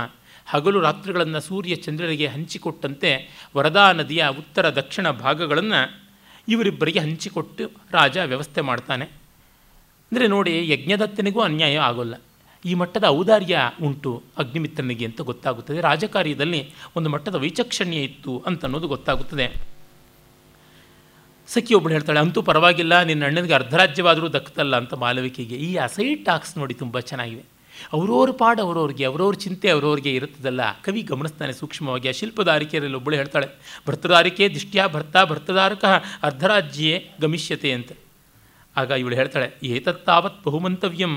ಹಗಲು 0.47 0.81
ರಾತ್ರಿಗಳನ್ನು 0.81 1.41
ಸೂರ್ಯ 1.41 1.75
ಚಂದ್ರರಿಗೆ 1.75 2.27
ಹಂಚಿಕೊಟ್ಟಂತೆ 2.27 3.11
ವರದಾ 3.57 3.93
ನದಿಯ 3.93 4.27
ಉತ್ತರ 4.39 4.75
ದಕ್ಷಿಣ 4.75 5.11
ಭಾಗಗಳನ್ನು 5.11 6.05
ಇವರಿಬ್ಬರಿಗೆ 6.49 7.01
ಹಂಚಿಕೊಟ್ಟು 7.01 7.71
ರಾಜ 7.91 8.19
ವ್ಯವಸ್ಥೆ 8.19 8.61
ಮಾಡ್ತಾನೆ. 8.61 9.05
ಅಂದರೆ 10.13 10.27
ನೋಡಿ 10.27 10.69
ಯಜ್ಞದತ್ತನಿಗೂ 10.69 11.41
ಅನ್ಯಾಯ 11.41 11.79
ಆಗೋಲ್ಲ. 11.79 12.15
ಈ 12.65 12.75
ಮಟ್ಟದ 12.75 13.05
ಔದಾರ್ಯ 13.09 13.59
ಉಂಟು 13.83 14.23
ಅಗ್ನಿಮಿತ್ರನಿಗೆ 14.39 15.05
ಅಂತ 15.05 15.21
ಗೊತ್ತಾಗುತ್ತದೆ. 15.21 15.81
ರಾಜಕಾರ್ಯದಲ್ಲಿ 15.81 16.75
ಒಂದು 16.97 17.11
ಮಟ್ಟದ 17.11 17.35
ವೈಚಕ್ಷಣ್ಯ 17.35 17.97
ಇತ್ತು 17.97 18.43
ಅಂತ 18.47 18.65
ಅನ್ನೋದು 18.65 18.89
ಗೊತ್ತಾಗುತ್ತದೆ. 18.89 19.75
ಸಖಿ 21.49 21.75
ಒಬ್ಬಳು 21.75 21.93
ಹೇಳ್ತಾಳೆ, 21.93 22.21
ಅಂತೂ 22.21 22.43
ಪರವಾಗಿಲ್ಲ, 22.43 23.03
ನಿನ್ನ 23.03 23.25
ಅಣ್ಣನಿಗೆ 23.25 23.55
ಅರ್ಧರಾಜ್ಯವಾದರೂ 23.55 24.29
ದಕ್ಕತಲ್ಲ 24.29 24.77
ಅಂತ 24.77 24.95
ಮಾಲವಿಕೆಗೆ. 24.95 25.57
ಈ 25.57 25.77
ಅಸೈಡ್ 25.77 26.25
ಟಾಕ್ಸ್ 26.25 26.59
ನೋಡಿ 26.59 26.75
ತುಂಬ 26.75 27.01
ಚೆನ್ನಾಗಿದೆ 27.01 27.45
ಅವರವ್ರ 27.93 28.31
ಪಾಡು 28.31 28.63
ಅವರವ್ರಿಗೆ, 28.63 29.05
ಅವರವ್ರ 29.05 29.35
ಚಿಂತೆ 29.35 29.71
ಅವರವ್ರಿಗೆ 29.71 30.15
ಇರುತ್ತದಲ್ಲ. 30.15 30.81
ಕವಿ 30.81 31.03
ಗಮನಿಸ್ತಾನೆ 31.03 31.53
ಸೂಕ್ಷ್ಮವಾಗಿ, 31.53 32.09
ಆ 32.09 32.13
ಶಿಲ್ಪದಾರಿಕೆಯಲ್ಲಿ 32.13 32.95
ಒಬ್ಬಳು 32.95 33.17
ಹೇಳ್ತಾಳೆ, 33.17 33.49
ಭರ್ತದಾರಿಕೆ 33.89 34.49
ದಿಷ್ಟ್ಯಾ 34.49 34.87
ಭರ್ತ 34.87 35.17
ಭರ್ತದಾರಕ, 35.25 35.85
ಅರ್ಧರಾಜ್ಯೇ 36.23 37.11
ಗಮಿಷ್ಯತೆ 37.21 37.73
ಅಂತ. 37.73 37.93
ಆಗ 38.77 38.91
ಇವಳು 38.91 39.17
ಹೇಳ್ತಾಳೆ 39.17 39.49
ಏತತ್ತಾವತ್ 39.63 40.45
ಬಹುಮಂತವ್ಯಂ 40.45 41.13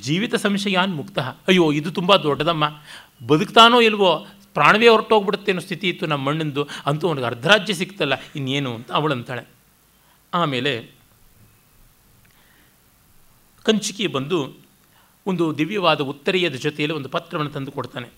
ಜೀವಿತ 0.00 0.34
ಸಂಶಯಾನ್ 0.34 0.94
ಮುಕ್ತ. 0.94 1.18
ಅಯ್ಯೋ, 1.18 1.72
ಇದು 1.72 1.90
ತುಂಬ 1.90 2.16
ದೊಡ್ಡದಮ್ಮ. 2.16 2.64
ಬದುಕ್ತಾನೋ 3.26 3.80
ಇಲ್ವೋ, 3.80 4.26
ಪ್ರಾಣವೇ 4.54 4.88
ಹೊರಟೋಗ್ಬಿಡುತ್ತೆ 4.88 5.52
ಅನ್ನೋ 5.52 5.60
ಸ್ಥಿತಿ 5.60 5.88
ಇತ್ತು 5.88 6.06
ನಮ್ಮ 6.06 6.26
ಮಣ್ಣಿಂದು 6.26 6.68
ಅಂತೂ 6.86 7.08
ಅವನಿಗೆ 7.08 7.26
ಅರ್ಧರಾಜ್ಯ 7.26 7.74
ಸಿಕ್ತಲ್ಲ, 7.74 8.14
ಇನ್ನೇನು 8.36 8.74
ಅಂತ 8.74 8.92
ಅವಳು 8.92 9.14
ಅಂತಾಳೆ. 9.14 9.44
ಆಮೇಲೆ 10.34 10.72
ಕಂಚಿಕಿ 13.62 14.06
ಬಂದು 14.06 14.38
ಒಂದು 15.26 15.58
ದಿವ್ಯವಾದ 15.58 16.00
ಉತ್ತರೀಯದ 16.00 16.54
ಜೊತೆಯಲ್ಲಿ 16.54 16.96
ಒಂದು 16.96 17.08
ಪತ್ರವನ್ನು 17.08 17.52
ತಂದು 17.52 17.72
ಕೊಡ್ತಾನೆ. 17.72 18.08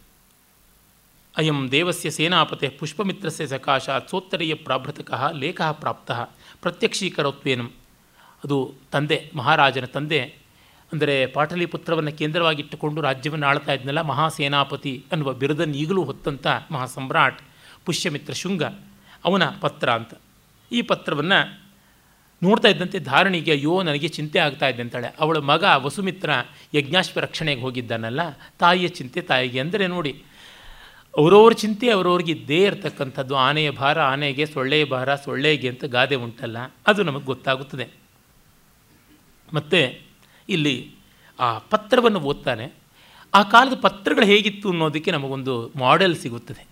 ಅಯಂ 1.36 1.70
ದೇವಸ್ಯ 1.70 2.10
ಸೇನಾಪತೆ 2.10 2.68
ಪುಷ್ಪಮಿತ್ರಸ್ಯ 2.68 3.46
ಸಕಾಶ 3.46 3.90
ಸೋತ್ತರೀಯ 4.10 4.54
ಪ್ರಾಭೃತಕಃ 4.54 5.30
ಲೇಖ 5.30 5.60
ಪ್ರಾಪ್ತಃ 5.70 6.24
ಪ್ರತ್ಯಕ್ಷೀಕರೋತ್ವೇನಂ. 6.62 7.72
ಅದು 8.42 8.56
ತಂದೆ, 8.92 9.18
ಮಹಾರಾಜನ 9.40 9.86
ತಂದೆ, 9.96 10.20
ಅಂದರೆ 10.92 11.14
ಪಾಟಲಿಪುತ್ರವನ್ನು 11.36 12.12
ಕೇಂದ್ರವಾಗಿಟ್ಟುಕೊಂಡು 12.20 13.00
ರಾಜ್ಯವನ್ನು 13.08 13.46
ಆಳ್ತಾ 13.46 13.72
ಇದ್ನಲ್ಲ, 13.78 14.02
ಮಹಾಸೇನಾಪತಿ 14.12 14.94
ಅನ್ನುವ 15.12 15.32
ಬಿರುದನ್ನು 15.42 15.76
ಈಗಲೂ 15.82 16.02
ಹೊತ್ತಂಥ 16.10 16.46
ಮಹಾಸಮ್ರಾಟ್ 16.74 17.40
ಪುಷ್ಯಮಿತ್ರ 17.86 18.34
ಶುಂಗ 18.42 18.62
ಅವನ 19.24 19.44
ಪತ್ರ 19.64 19.88
ಅಂತ. 19.98 20.12
ಈ 20.70 20.80
ಪತ್ರವನ್ನು 20.90 21.38
ನೋಡ್ತಾ 22.42 22.68
ಇದ್ದಂತೆ 22.68 22.98
ಧಾರಣಿಗೆ, 23.10 23.52
ಅಯ್ಯೋ, 23.56 23.74
ನನಗೆ 23.82 24.08
ಚಿಂತೆ 24.16 24.38
ಆಗ್ತಾ 24.38 24.66
ಇದೆ 24.72 24.82
ಅಂತಾಳೆ. 24.84 25.08
ಅವಳ 25.22 25.38
ಮಗ 25.50 25.64
ವಸುಮಿತ್ರ 25.84 26.30
ಯಜ್ಞಾಶ್ವ 26.74 27.20
ರಕ್ಷಣೆಗೆ 27.26 27.62
ಹೋಗಿದ್ದಾನಲ್ಲ, 27.66 28.20
ತಾಯಿಯ 28.58 28.88
ಚಿಂತೆ 28.98 29.20
ತಾಯಿಗೆ. 29.30 29.58
ಅಂದರೆ 29.60 29.86
ನೋಡಿ, 29.94 30.12
ಅವರವ್ರ 31.14 31.52
ಚಿಂತೆ 31.62 31.86
ಅವರವ್ರಿಗೆ 31.90 32.32
ಇದ್ದೇ 32.32 32.60
ಇರತಕ್ಕಂಥದ್ದು. 32.66 33.34
ಆನೆಯ 33.46 33.70
ಭಾರ, 33.80 33.98
ಆನೆಗೆ 34.12 34.46
ಸೊಳ್ಳೆಯ 34.46 34.84
ಭಾರ, 34.94 35.08
ಸೊಳ್ಳೆಗೆ 35.24 35.68
ಅಂತ 35.68 35.84
ಗಾದೆ 35.96 36.18
ಉಂಟಲ್ಲ, 36.26 36.58
ಅದು 36.86 37.02
ನಮಗೆ 37.02 37.26
ಗೊತ್ತಾಗುತ್ತದೆ. 37.32 37.88
ಮತ್ತು 39.54 40.00
ಇಲ್ಲಿ 40.48 40.90
ಆ 41.40 41.58
ಪತ್ರವನ್ನು 41.58 42.20
ಓದ್ತಾನೆ. 42.20 42.72
ಆ 43.34 43.42
ಕಾಲದ 43.42 43.74
ಪತ್ರಗಳು 43.80 44.26
ಹೇಗಿತ್ತು 44.26 44.68
ಅನ್ನೋದಕ್ಕೆ 44.68 45.10
ನಮಗೊಂದು 45.10 45.70
ಮಾಡೆಲ್ 45.76 46.16
ಸಿಗುತ್ತದೆ. 46.16 46.66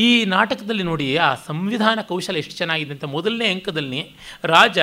ಈ 0.00 0.24
ನಾಟಕದಲ್ಲಿ 0.24 0.82
ನೋಡಿ 0.82 1.16
ಆ 1.16 1.34
ಸಂವಿಧಾನ 1.34 1.98
ಕೌಶಲ 2.08 2.36
ಎಷ್ಟು 2.36 2.54
ಚೆನ್ನಾಗಿದೆ 2.54 2.92
ಅಂತ 2.92 3.04
ಮೊದಲನೇ 3.04 3.52
ಅಂಕದಲ್ಲಿ 3.52 4.10
ರಾಜ 4.44 4.78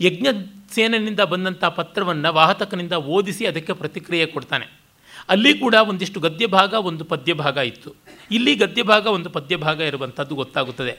ಯಜ್ಞ 0.00 0.26
ಸೇನನಿಂದ 0.70 1.20
ಬಂದಂಥ 1.20 1.64
ಪತ್ರವನ್ನು 1.64 2.32
ವಾಹತಕನಿಂದ 2.32 2.92
ಓದಿಸಿ 2.92 3.46
ಅದಕ್ಕೆ 3.46 3.72
ಪ್ರತಿಕ್ರಿಯೆ 3.72 4.26
ಕೊಡ್ತಾನೆ. 4.26 4.79
ಅಲ್ಲಿ 5.28 5.58
ಕೂಡ 5.58 5.74
ಒಂದಿಷ್ಟು 5.74 6.20
ಗದ್ಯ 6.20 6.46
ಭಾಗ 6.46 6.72
ಒಂದು 6.72 7.04
ಪದ್ಯ 7.04 7.32
ಭಾಗ 7.32 7.56
ಇತ್ತು. 7.56 7.94
ಇಲ್ಲಿ 8.30 8.54
ಗದ್ಯ 8.54 8.82
ಭಾಗ 8.82 9.06
ಒಂದು 9.06 9.30
ಪದ್ಯ 9.30 9.56
ಭಾಗ 9.56 9.80
ಇರುವಂಥದ್ದು 9.80 10.34
ಗೊತ್ತಾಗುತ್ತದೆ. 10.34 10.90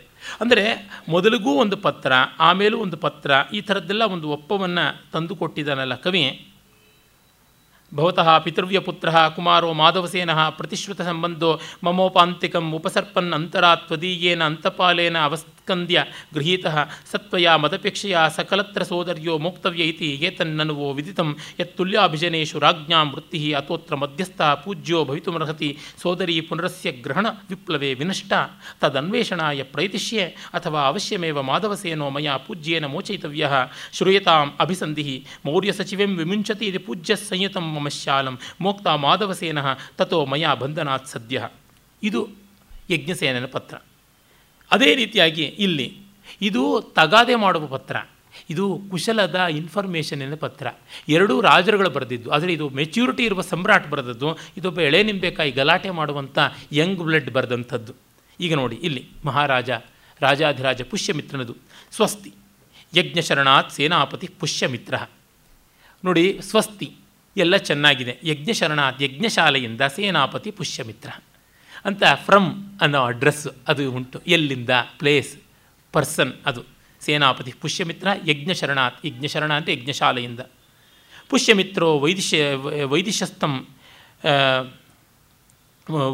ಅಂದರೆ 0.41 0.89
ಮೊದಲಿಗೂ 1.09 1.51
ಒಂದು 1.53 1.77
ಪತ್ರ, 1.77 2.11
ಆಮೇಲೂ 2.39 2.77
ಒಂದು 2.77 2.97
ಪತ್ರ, 2.97 3.31
ಈ 3.53 3.61
ಥರದ್ದೆಲ್ಲ 3.61 4.01
ಒಂದು 4.01 4.29
ಒಪ್ಪವನ್ನು 4.29 5.11
ತಂದುಕೊಟ್ಟಿದ್ದಾನಲ್ಲ 5.13 5.95
ಕವಿ. 5.95 6.50
ಭವತಃ 7.91 8.27
ಪಿತೃವ್ಯಪುತ್ರಃ 8.37 9.15
ಕುಮಾರೋ 9.35 9.69
ಮಾಧವಸೇನಃ 9.73 10.39
ಪ್ರತಿಶ್ರುತ 10.57 11.01
ಸಂಬಂಧೋ 11.01 11.49
ಮಮೋಪಾಂತಿಕಂ 11.83 12.67
ಉಪಸರ್ಪನ್ 12.73 13.33
ಅಂತರಾ 13.33 13.71
ತ್ವದೀಯೇನ 13.81 14.41
ಅಂತಪಾಲೇನ 14.43 15.17
ಅವಸ್ಕಂದ್ಯ 15.21 15.97
ಗೃಹೀತಃ 16.35 16.75
ಸತ್ವಯ 17.11 17.47
ಮದಪೇಕ್ಷೆಯ 17.57 18.17
ಸಕಲತ್ರ 18.37 18.83
ಸೋದರ್ಯೋ 18.83 19.35
ಮೋಕ್ತವ್ಯ 19.37 19.83
ಇತಿ 19.85 20.09
ಏತನ್ನನುವೋ 20.21 20.87
ವಿದಿತಂ 20.93 21.29
ಯತ್ತುಲ್ಯಾಭಿಜನೇಷು 21.59 22.59
ರಾಜ್ಞಾಂ 22.59 23.09
ವೃತ್ತಿ 23.13 23.41
ಅತೋತ್ರ 23.53 23.95
ಮಧ್ಯಸ್ಥ 23.95 24.41
ಪೂಜ್ಯೋ 24.63 25.01
ಭವಿತುಮರ್ಹತಿ 25.05 25.69
ಸೋದರಿ 26.03 26.37
ಪುನರಸ್ಯ 26.41 26.91
ಗ್ರಹಣ 27.01 27.27
ವಿಪ್ಲವೇ 27.49 27.91
ವಿನಷ್ಟ 27.93 28.33
ತದನ್ವೇಷಣಾಯ 28.81 29.63
ಪ್ರೈತಿಷ್ಯೆ 29.73 30.25
ಅಥವಾ 30.53 30.81
ಅವಶ್ಯಮೇವ 30.87 31.43
ಮಾಧವಸೇನೋ 31.43 32.09
ಮಯ 32.11 32.29
ಪೂಜ್ಯೇನ 32.47 32.85
ಮೋಚಯಿತವ್ಯ 32.87 33.45
ಶ್ರೂಯತಾಂ 33.93 34.47
ಅಭಿಸಂಧಿ 34.59 35.07
ಮೌರ್ಯ 35.45 35.71
ಮೌರ್ಯಸಚಿವೆಂ 35.71 36.11
ವಿಮುಂಚತಿ 36.17 36.65
ಇದು 36.65 36.79
ಪೂಜ್ಯ 36.79 37.13
ಸಂಯುತಂ 37.21 37.65
ಮಮ 37.81 37.87
ಶಾಲಂ 37.87 38.39
ಮೋಕ್ತ 38.61 38.87
ಮಾಧವಸೇನಃ 38.87 39.67
ತಥೋ 39.97 40.25
ಮಯ 40.25 40.47
ಬಂಧನಾತ್ 40.59 41.07
ಸದ್ಯ. 41.07 41.49
ಇದು 42.03 42.29
ಯಜ್ಞಸೇನನ 42.89 43.45
ಪತ್ರ. 43.45 43.75
ಅದೇ 44.71 44.95
ರೀತಿಯಾಗಿ 44.95 45.43
ಇಲ್ಲಿ, 45.43 45.97
ಇದು 46.41 46.81
ತಗಾದೆ 46.81 47.35
ಮಾಡುವ 47.35 47.65
ಪತ್ರ. 47.67 47.95
ಇದು 48.49 48.81
ಕುಶಲದ 48.91 49.35
ಇನ್ಫಾರ್ಮೇಷನಿನ 49.35 50.35
ಪತ್ರ. 50.35 50.67
ಎರಡೂ 51.09 51.41
ರಾಜರುಗಳು 51.41 51.89
ಬರೆದಿದ್ದು, 51.89 52.29
ಆದರೆ 52.31 52.53
ಇದು 52.53 52.69
ಮೆಚ್ಯೂರಿಟಿ 52.69 53.23
ಇರುವ 53.23 53.41
ಸಮ್ರಾಟ್ 53.41 53.89
ಬರೆದದ್ದು, 53.89 54.37
ಇದೊಬ್ಬ 54.57 54.79
ಎಳೆ 54.79 55.03
ನಿಂಬೆಕಾಯಿ 55.03 55.51
ಗಲಾಟೆ 55.51 55.89
ಮಾಡುವಂಥ 55.89 56.37
ಯಂಗ್ 56.71 56.99
ಬ್ಲಡ್ 56.99 57.31
ಬರೆದಂಥದ್ದು. 57.31 57.93
ಈಗ 58.39 58.53
ನೋಡಿ, 58.55 58.75
ಇಲ್ಲಿ 58.75 59.03
ಮಹಾರಾಜ, 59.25 59.69
ರಾಜಾಧಿರಾಜ 60.21 60.81
ಪುಷ್ಯಮಿತ್ರನದು. 60.81 61.55
ಸ್ವಸ್ತಿ. 61.91 62.33
ಯಜ್ಞಶರಣಾತ್ 62.95 63.71
ಸೇನಾಪತಿ 63.71 64.27
ಪುಷ್ಯಮಿತ್ರ. 64.39 64.95
ನೋಡಿ, 66.05 66.39
ಸ್ವಸ್ತಿ. 66.41 66.87
ಎಲ್ಲ 67.37 67.57
ಚೆನ್ನಾಗಿದೆ. 67.57 68.19
ಯಜ್ಞಶರಣಾತ್, 68.23 69.01
ಯಜ್ಞಶಾಲೆಯಿಂದ 69.01 69.81
ಸೇನಾಪತಿ 69.81 70.51
ಪುಷ್ಯಮಿತ್ರ. 70.51 71.09
ಅಂತ 71.85 72.03
ಫ್ರಮ್ 72.25 72.79
ಅನ್ನೋ 72.81 73.03
ಅಡ್ರೆಸ್ 73.03 73.47
ಅದು 73.67 73.91
ಉಂಟು. 73.91 74.19
ಎಲ್ಲಿಂದ? 74.27 74.69
ಪ್ಲೇಸ್ 74.99 75.37
ಪರ್ಸನ್ 75.91 76.33
ಅದು. 76.45 76.63
ಸೇನಾಪತಿ 77.01 77.53
ಪುಷ್ಯಮಿತ್ರ, 77.61 78.07
ಯಜ್ಞಶರಣಾತ್, 78.27 79.05
ಯಜ್ಞಶರಣ 79.05 79.53
ಅಂತ 79.53 79.69
ಯಜ್ಞಶಾಲೆಯಿಂದ. 79.69 80.39
ಪುಷ್ಯಮಿತ್ರೋ 81.29 81.99
ವೈದಿಶ 81.99 82.33
ವೈದಿಶಸ್ಥಂ 82.85 83.67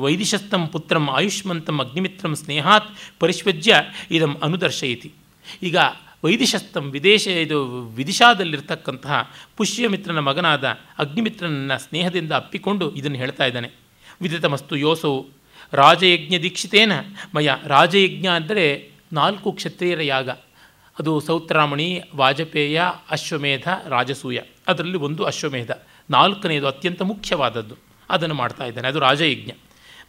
ವೈದಿಶಸ್ಥಂ 0.01 0.67
ಪುತ್ರಂ 0.67 1.09
ಆಯುಷ್ಮಂತಂ 1.09 1.79
ಅಗ್ನಿಮಿತ್ರಂ 1.79 2.35
ಸ್ನೇಹಾತ್ 2.35 2.97
ಪರಿಶ್ವಜ್ಯ 3.19 3.81
ಇದಂ 4.11 4.35
ಅನುದರ್ಶಯತಿ. 4.43 5.13
ಈಗ 5.63 5.77
ವೈದಿಶಸ್ಥಂ 6.27 6.91
ವಿದೇಶ 6.91 7.27
ಇದು 7.27 7.81
ವಿದಿಶಾದಲ್ಲಿರ್ತಕ್ಕಂತಹ 7.81 9.31
ಪುಷ್ಯಮಿತ್ರನ 9.57 10.19
ಮಗನಾದ 10.19 10.67
ಅಗ್ನಿಮಿತ್ರನನ್ನ 10.99 11.75
ಸ್ನೇಹದಿಂದ 11.75 12.31
ಅಪ್ಪಿಕೊಂಡು 12.31 12.95
ಇದನ್ನು 12.95 13.17
ಹೇಳ್ತಾ 13.17 13.45
ಇದ್ದಾನೆ. 13.45 13.71
ವಿದಿತಮಸ್ತು 14.21 14.75
ಯೋಸೌ, 14.75 15.23
ರಾಜಯಜ್ಞ 15.73 16.37
ದೀಕ್ಷಿತೇನ, 16.37 16.91
ಮಯ 17.35 17.49
ರಾಜಯಜ್ಞ 17.67 18.27
ಅಂದರೆ 18.27 18.91
ನಾಲ್ಕು 19.13 19.51
ಕ್ಷತ್ರಿಯರ 19.51 20.01
ಯಾಗ. 20.01 20.29
ಅದು 20.99 21.19
ಸೌತ್ರಾಮಣಿ, 21.19 22.01
ವಾಜಪೇಯ, 22.15 22.81
ಅಶ್ವಮೇಧ, 23.11 23.67
ರಾಜಸೂಯ. 23.87 24.39
ಅದರಲ್ಲಿ 24.67 24.97
ಒಂದು 24.97 25.23
ಅಶ್ವಮೇಧ. 25.23 25.71
ನಾಲ್ಕನೆಯದು 26.09 26.67
ಅತ್ಯಂತ 26.67 27.01
ಮುಖ್ಯವಾದದ್ದು. 27.01 27.75
ಅದನ್ನು 28.09 28.35
ಮಾಡ್ತಾ 28.35 28.65
ಇದ್ದಾನೆ. 28.65 28.87
ಅದು 28.87 28.99
ರಾಜಯಜ್ಞ. 28.99 29.51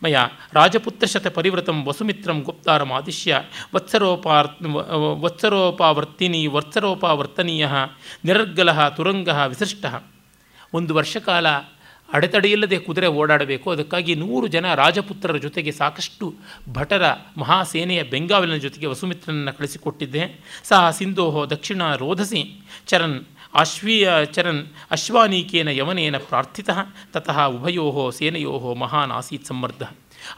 ಮಯ 0.04 0.16
ರಾಜಪುತ್ರಶತ 0.52 1.26
ಪರಿವೃತಂ 1.26 1.84
ವಸುಮಿತ್ರಂ 1.84 2.42
ಗುಪ್ತಾರಂ 2.42 2.92
ಆದಿಶ್ಯ. 2.92 3.40
ವತ್ಸರೋಪಾರ್ 3.74 4.48
ವತ್ಸರೋಪಾವರ್ತಿನಿ 5.24 6.46
ವತ್ಸರೋಪಾವರ್ತನೀಯ 6.46 7.68
ನಿರರ್ಗಲ 8.24 8.88
ತುರಂಗ 8.88 9.28
ವಿಸೃಷ್ಟ. 9.28 9.84
ಒಂದು 10.74 10.94
ವರ್ಷ 10.94 11.16
ಕಾಲ 11.16 11.46
ಅಡೆತಡೆಯಿಲ್ಲದೆ 12.12 12.78
ಕುದುರೆ 12.78 13.06
ಓಡಾಡಬೇಕು. 13.06 13.70
ಅದಕ್ಕಾಗಿ 13.70 14.14
ನೂರು 14.14 14.46
ಜನ 14.46 14.74
ರಾಜಪುತ್ರರ 14.74 15.36
ಜೊತೆಗೆ 15.36 15.72
ಸಾಕಷ್ಟು 15.72 16.34
ಭಟರ 16.72 17.04
ಮಹಾಸೇನೆಯ 17.36 18.02
ಬೆಂಗಾವಲಿನ 18.02 18.56
ಜೊತೆಗೆ 18.56 18.86
ವಸುಮಿತ್ರನನ್ನು 18.86 19.52
ಕಳಿಸಿಕೊಟ್ಟಿದ್ದೆ. 19.58 20.22
ಸಹ 20.64 20.90
ಸಿಂಧೋಹೋ 20.90 21.50
ದಕ್ಷಿಣ 21.50 21.94
ರೋಧಸಿ 21.94 22.42
ಚರನ್ 22.86 23.18
ಅಶ್ವೀಯ 23.54 24.08
ಚರನ್ 24.24 24.62
ಅಶ್ವಾನೀಕೇನ 24.90 25.68
ಯವನೇನ 25.68 26.16
ಪ್ರಾರ್ಥಿತ, 26.28 26.70
ತತಃ 27.12 27.38
ಉಭಯೋ 27.56 28.10
ಸೇನೆಯೋ 28.10 28.74
ಮಹಾನ್ 28.74 29.12
ಆಸೀತ್ 29.12 29.46
ಸಮರ್ಧ 29.46 29.82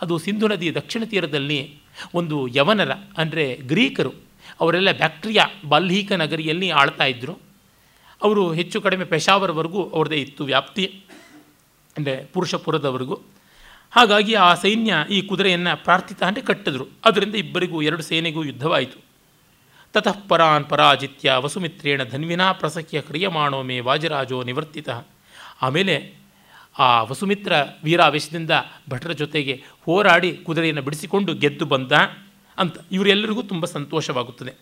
ಅದು 0.03 0.19
ಸಿಂಧು 0.19 0.49
ನದಿ 0.49 0.75
ದಕ್ಷಿಣ 0.75 1.03
ತೀರದಲ್ಲಿ 1.05 1.59
ಒಂದು 2.15 2.37
ಯವನರ, 2.49 2.93
ಅಂದರೆ 3.19 3.45
ಗ್ರೀಕರು, 3.57 4.13
ಅವರೆಲ್ಲ 4.61 4.93
ಬ್ಯಾಕ್ಟ್ರಿಯಾ 4.93 5.45
ಬಾಲ್ಹೀಕ 5.69 6.13
ನಗರಿಯಲ್ಲಿ 6.13 6.71
ಆಳ್ತಾ 6.71 7.05
ಇದ್ದರು 7.05 7.35
ಅವರು 8.23 8.53
ಹೆಚ್ಚು 8.53 8.81
ಕಡಿಮೆ 8.81 9.05
ಪೆಶಾವರ್ವರೆಗೂ 9.05 9.83
ಅವ್ರದ್ದೇ 9.85 10.17
ಇತ್ತು 10.17 10.45
ವ್ಯಾಪ್ತಿ, 10.45 10.87
ಅಂದರೆ 11.97 12.15
ಪುರುಷಪುರದವರೆಗೂ. 12.25 13.17
ಹಾಗಾಗಿ 13.93 14.35
ಆ 14.35 14.55
ಸೈನ್ಯ 14.55 14.95
ಈ 15.11 15.21
ಕುದುರೆಯನ್ನು 15.23 15.85
ಪ್ರಾರ್ಥಿತ 15.85 16.23
ಅಂದರೆ 16.23 16.43
ಕಟ್ಟಿದ್ರು. 16.43 16.87
ಅದರಿಂದ 17.05 17.35
ಇಬ್ಬರಿಗೂ, 17.35 17.83
ಎರಡು 17.83 18.03
ಸೇನೆಗೂ 18.03 18.45
ಯುದ್ಧವಾಯಿತು. 18.45 19.10
ತತಃ 19.93 20.17
ಪರಾನ್ 20.29 20.65
ಪರಾಜಿತ್ಯ 20.65 21.33
ವಸುಮಿತ್ರೇಣ 21.33 22.05
ಧನ್ವಿನಾ 22.05 22.53
ಪ್ರಸಖ್ಯ 22.53 23.01
ಕ್ರಿಯಮಾಣೋ 23.01 23.63
ಮೇ 23.63 23.81
ವಾಜರಾಜೋ 23.81 24.43
ನಿವರ್ತಿತ 24.43 24.89
ಆಮೇಲೆ 25.63 26.15
ಆ 26.79 27.03
ವಸುಮಿತ್ರ 27.03 27.53
ವೀರಾವೇಶದಿಂದ 27.85 28.51
ಭಟರ 28.91 29.13
ಜೊತೆಗೆ 29.13 29.63
ಹೋರಾಡಿ 29.85 30.37
ಕುದುರೆಯನ್ನು 30.37 30.83
ಬಿಡಿಸಿಕೊಂಡು 30.83 31.35
ಗೆದ್ದು 31.35 31.65
ಬಂದ 31.65 31.93
ಅಂತ 32.59 32.77
ಇವರೆಲ್ಲರಿಗೂ 32.93 33.43
ತುಂಬ 33.43 33.65
ಸಂತೋಷವಾಗುತ್ತದೆ. 33.65 34.53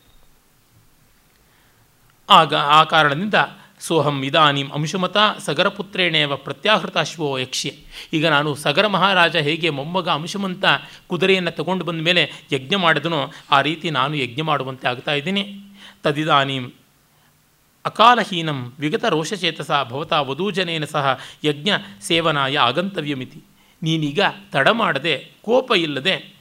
ಆಗ 2.30 2.54
ಆ 2.54 2.84
ಕಾರಣದಿಂದ 2.84 3.34
ಸೋಹಂ 3.80 4.24
ಇದಾನಿಂ 4.24 4.70
ಅಂಶುಮತ 4.70 5.16
ಸಗರಪುತ್ರೇಣೇವ 5.38 6.36
ಪ್ರತ್ಯಾಹೃತಾಶ್ವೋ 6.36 7.38
ಯಕ್ಷೆ 7.38 7.76
ಈಗ 8.12 8.26
ನಾನು 8.26 8.54
ಸಗರ 8.54 8.86
ಮಹಾರಾಜ 8.86 9.36
ಹೇಗೆ 9.36 9.70
ಮೊಮ್ಮಗ 9.70 10.08
ಅಂಶುಮಂತ 10.08 10.64
ಕುದುರೆಯನ್ನು 11.06 11.50
ತಗೊಂಡು 11.50 11.84
ಬಂದ 11.84 12.00
ಮೇಲೆ 12.00 12.32
ಯಜ್ಞ 12.52 12.76
ಮಾಡಿದನೋ 12.76 13.32
ಆ 13.50 13.60
ರೀತಿ 13.60 13.90
ನಾನು 13.90 14.14
ಯಜ್ಞ 14.14 14.42
ಮಾಡುವಂತೆ 14.42 14.88
ಆಗ್ತಾ 14.88 15.12
ಇದ್ದೀನಿ. 15.12 15.60
ತದಿದಾನೀಂ 16.02 16.72
ಅಕಾಲಹೀನಂ 17.84 18.74
ವಿಗತ 18.78 19.04
ರೋಷಚೇತಸ 19.04 19.70
ಭವತಾ 19.88 20.20
ವಧೂಜನೇನ 20.20 20.84
ಸಹ 20.84 21.20
ಯಜ್ಞ 21.44 21.70
ಸೇವನಾಯ 22.02 22.58
ಆಗಂತವ್ಯಮಿತಿ. 22.58 23.42
ನೀನೀಗ 23.82 24.20
ತಡ 24.52 24.68
ಮಾಡದೆ 24.68 25.32
ಕೋಪ 25.42 25.72
ಇಲ್ಲದೆ 25.76 26.34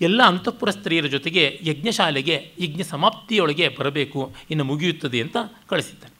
ಎಲ್ಲ 0.00 0.22
ಅಂತಃಪುರ 0.22 0.70
ಸ್ತ್ರೀಯರ 0.70 1.06
ಜೊತೆಗೆ 1.06 1.58
ಯಜ್ಞಶಾಲೆಗೆ 1.62 2.52
ಯಜ್ಞ 2.60 2.82
ಸಮಾಪ್ತಿಯೊಳಗೆ 2.82 3.68
ಬರಬೇಕು. 3.68 4.34
ಇನ್ನು 4.50 4.64
ಮುಗಿಯುತ್ತದೆ 4.64 5.20
ಅಂತ 5.20 5.36
ಕಳಿಸಿದ್ದಾನೆ. 5.66 6.13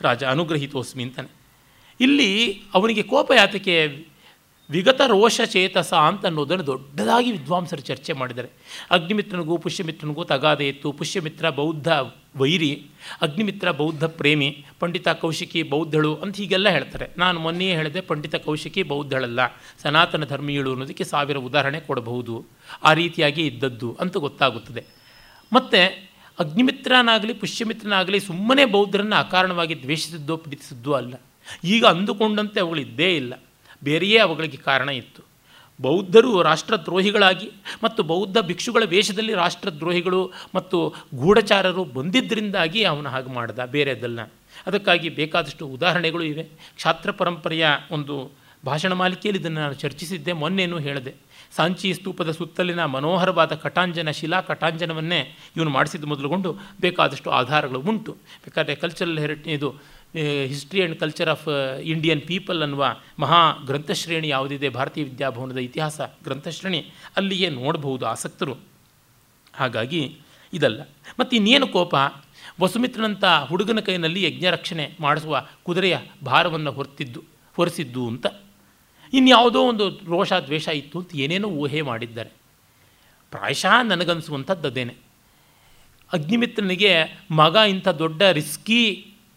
ರಾಜ 0.00 0.24
ಅನುಗ್ರಹಿತೋಸ್ಮಿ 0.24 1.02
ಅಂತಾನೆ 1.02 1.28
ಇಲ್ಲಿ 2.00 2.62
ಅವನಿಗೆ 2.74 3.02
ಕೋಪ 3.02 3.32
ಯಾತಕ್ಕೆ 3.36 4.08
ವಿಗತ 4.70 5.00
ರೋಷ 5.06 5.40
ಚೇತಸ 5.40 5.94
ಅಂತ 5.94 6.26
ಅನ್ನೋದನ್ನು 6.26 6.66
ದೊಡ್ಡದಾಗಿ 6.66 7.32
ವಿದ್ವಾಂಸರು 7.32 7.80
ಚರ್ಚೆ 7.80 8.12
ಮಾಡಿದ್ದಾರೆ. 8.12 8.48
ಅಗ್ನಿಮಿತ್ರನಿಗೂ 8.90 9.58
ಪುಷ್ಯಮಿತ್ರನಿಗೂ 9.58 10.24
ತಗಾದೆ 10.24 10.68
ಇತ್ತು 10.68 10.92
ಪುಷ್ಯಮಿತ್ರ 10.92 11.50
ಬೌದ್ಧ 11.50 11.88
ವೈರಿ, 12.36 12.86
ಅಗ್ನಿಮಿತ್ರ 13.22 13.70
ಬೌದ್ಧ 13.70 14.04
ಪ್ರೇಮಿ, 14.04 14.64
ಪಂಡಿತ 14.80 15.08
ಕೌಶಿಕಿ 15.08 15.62
ಬೌದ್ಧಳು 15.62 16.16
ಅಂತ 16.16 16.36
ಹೀಗೆಲ್ಲ 16.36 16.68
ಹೇಳ್ತಾರೆ. 16.68 17.06
ನಾನು 17.18 17.40
ಮೊನ್ನೆಯೇ 17.40 17.74
ಹೇಳಿದೆ, 17.74 18.00
ಪಂಡಿತ 18.00 18.34
ಕೌಶಿಕಿ 18.34 18.82
ಬೌದ್ಧಳಲ್ಲ. 18.82 19.40
ಸನಾತನ 19.82 20.24
ಧರ್ಮೀಯಳು 20.24 20.70
ಅನ್ನೋದಕ್ಕೆ 20.70 21.04
ಸಾವಿರ 21.04 21.36
ಉದಾಹರಣೆ 21.36 21.80
ಕೊಡಬಹುದು. 21.80 22.46
ಆ 22.82 22.92
ರೀತಿಯಾಗಿ 22.92 23.46
ಇದ್ದದ್ದು 23.46 23.96
ಅಂತ 24.00 24.16
ಗೊತ್ತಾಗುತ್ತದೆ. 24.16 24.84
ಮತ್ತು 25.52 26.07
ಅಗ್ನಿಮಿತ್ರನಾಗಲಿ, 26.38 27.32
ಪುಷ್ಯಮಿತ್ರನಾಗಲಿ 27.32 28.20
ಸುಮ್ಮನೆ 28.20 28.64
ಬೌದ್ಧರನ್ನು 28.64 29.16
ಅಕಾರಣವಾಗಿ 29.16 29.82
ದ್ವೇಷಿಸಿದ್ದೋ, 29.82 30.36
ಪ್ರೀತಿಸಿದ್ದೋ 30.36 30.92
ಅಲ್ಲ. 30.92 31.14
ಈಗ 31.64 31.84
ಅಂದುಕೊಂಡಂತೆ 31.84 32.60
ಅವುಗಳಿದ್ದೇ 32.60 33.16
ಇಲ್ಲ. 33.16 33.34
ಬೇರೆಯೇ 33.84 34.18
ಅವುಗಳಿಗೆ 34.18 34.56
ಕಾರಣ 34.56 34.88
ಇತ್ತು. 34.88 35.28
ಬೌದ್ಧರು 35.80 36.42
ರಾಷ್ಟ್ರದ್ರೋಹಿಗಳಾಗಿ 36.42 37.50
ಮತ್ತು 37.84 38.02
ಬೌದ್ಧ 38.02 38.38
ಭಿಕ್ಷುಗಳ 38.38 38.82
ವೇಷದಲ್ಲಿ 38.86 39.34
ರಾಷ್ಟ್ರದ್ರೋಹಿಗಳು 39.34 40.32
ಮತ್ತು 40.54 40.94
ಗೂಢಚಾರರು 41.14 41.84
ಬಂದಿದ್ದರಿಂದಾಗಿ 41.84 42.84
ಅವನು 42.84 43.08
ಹಾಗೆ 43.08 43.30
ಮಾಡ್ದ. 43.30 43.58
ಬೇರೆದಲ್ಲ 43.58 44.22
ಅದಕ್ಕಾಗಿ 44.66 45.08
ಬೇಕಾದಷ್ಟು 45.08 45.66
ಉದಾಹರಣೆಗಳು 45.66 46.22
ಇವೆ. 46.22 46.44
ಕ್ಷಾತ್ರ 46.76 47.10
ಪರಂಪರೆಯ 47.10 47.66
ಒಂದು 47.90 48.32
ಭಾಷಣ 48.66 48.92
ಮಾಲಿಕೆಯಲ್ಲಿ 48.92 49.42
ಇದನ್ನು 49.42 49.60
ನಾನು 49.60 49.74
ಚರ್ಚಿಸಿದ್ದೆ, 49.74 50.32
ಮೊನ್ನೆನೂ 50.32 50.78
ಹೇಳಿದೆ. 50.78 51.14
ಸಾಂಚಿ 51.56 51.94
ಸ್ತೂಪದ 51.94 52.30
ಸುತ್ತಲಿನ 52.30 52.84
ಮನೋಹರವಾದ 52.84 53.52
ಕಟಾಂಜನ 53.52 54.10
ಶಿಲಾ 54.10 54.40
ಕಟಾಂಜನವನ್ನೇ 54.40 55.38
ಇವನು 55.56 55.70
ಮಾಡಿಸಿದ್ದು 55.70 56.06
ಮೊದಲುಗೊಂಡು 56.06 56.56
ಬೇಕಾದಷ್ಟು 56.80 57.30
ಆಧಾರಗಳು 57.30 57.80
ಉಂಟು. 57.80 58.12
ಬೇಕಾದರೆ 58.12 58.74
ಕಲ್ಚರಲ್ 58.74 59.18
ಹೆರಿಟ್ 59.18 59.48
ಇದು 59.48 59.70
history 60.46 60.80
and 60.80 61.00
culture 61.00 61.28
of 61.28 61.80
Indian 61.84 62.20
people 62.20 62.62
ಅನ್ನುವ 62.62 62.96
ಮಹಾ 63.18 63.52
ಗ್ರಂಥಶ್ರೇಣಿ 63.66 64.28
ಯಾವುದಿದೆ? 64.28 64.68
ಭಾರತೀಯ 64.68 65.04
ವಿದ್ಯಾಭವನದ 65.04 65.56
ಇತಿಹಾಸ 65.56 66.00
ಗ್ರಂಥಶ್ರೇಣಿ. 66.24 66.86
ಅಲ್ಲಿಯೇ 67.16 67.48
ನೋಡಬಹುದು 67.48 68.06
ಆಸಕ್ತರು. 68.06 68.56
ಹಾಗಾಗಿ 69.54 70.18
ಇದಲ್ಲ. 70.52 70.82
ಮತ್ತು 71.20 71.36
ಇನ್ನೇನು 71.36 71.66
ಕೋಪ? 71.66 71.94
ವಸುಮಿತ್ರನಂಥ 72.60 73.24
ಹುಡುಗನ 73.24 73.80
ಕೈನಲ್ಲಿ 73.80 74.22
ಯಜ್ಞರಕ್ಷಣೆ 74.24 74.96
ಮಾಡಿಸುವ 75.00 75.46
ಕುದುರೆಯ 75.62 75.98
ಭಾರವನ್ನು 76.24 76.72
ಹೊರ್ತಿದ್ದು, 76.72 77.22
ಹೊರಿಸಿದ್ದು 77.56 78.06
ಅಂತ. 78.06 78.26
ಇನ್ಯಾವುದೋ 79.12 79.60
ಒಂದು 79.62 79.88
ರೋಷ 79.88 80.32
ದ್ವೇಷ 80.32 80.68
ಇತ್ತು 80.68 80.98
ಅಂತ 80.98 81.10
ಏನೇನೋ 81.14 81.48
ಊಹೆ 81.48 81.82
ಮಾಡಿದ್ದಾರೆ. 81.82 82.30
ಪ್ರಾಯಶಃ 83.30 83.82
ನನಗನ್ನಿಸುವಂಥದ್ದು 83.82 84.68
ಅದೇನೆ. 84.68 84.94
ಅಗ್ನಿಮಿತ್ರನಿಗೆ 86.12 86.92
ಮಗ 87.30 87.56
ಇಂಥ 87.68 87.88
ದೊಡ್ಡ 87.88 88.22
ರಿಸ್ಕಿ 88.22 88.80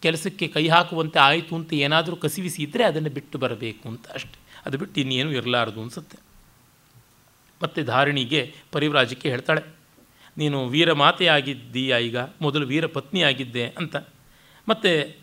ಕೆಲಸಕ್ಕೆ 0.02 0.48
ಕೈ 0.48 0.68
ಹಾಕುವಂತೆ 0.68 1.18
ಆಯಿತು 1.18 1.54
ಅಂತ 1.54 1.72
ಏನಾದರೂ 1.72 2.16
ಕಸಿವಿಸಿ 2.16 2.62
ಇದ್ದರೆ 2.62 2.84
ಅದನ್ನು 2.84 3.10
ಬಿಟ್ಟು 3.10 3.38
ಬರಬೇಕು 3.38 3.88
ಅಂತ 3.88 4.08
ಅಷ್ಟೆ. 4.08 4.38
ಅದು 4.66 4.78
ಬಿಟ್ಟು 4.78 5.00
ಇನ್ನೇನು 5.00 5.32
ಇರಲಾರದು 5.32 5.80
ಅನಿಸುತ್ತೆ. 5.82 6.18
ಮತ್ತು 7.62 7.84
ಧಾರಣಿಗೆ 7.84 8.54
ಪರಿವ್ರಾಜಕ್ಕೆ 8.72 9.30
ಹೇಳ್ತಾಳೆ, 9.30 9.62
ನೀನು 10.38 10.68
ವೀರ 10.68 10.92
ಮಾತೆಯಾಗಿದ್ದೀಯ 10.92 11.96
ಈಗ? 12.02 12.16
ಮೊದಲು 12.16 12.66
ವೀರ 12.66 12.86
ಪತ್ನಿಯಾಗಿದ್ದೆ 12.86 13.64
ಅಂತ. 13.68 13.96
ಮತ್ತು 14.68 15.21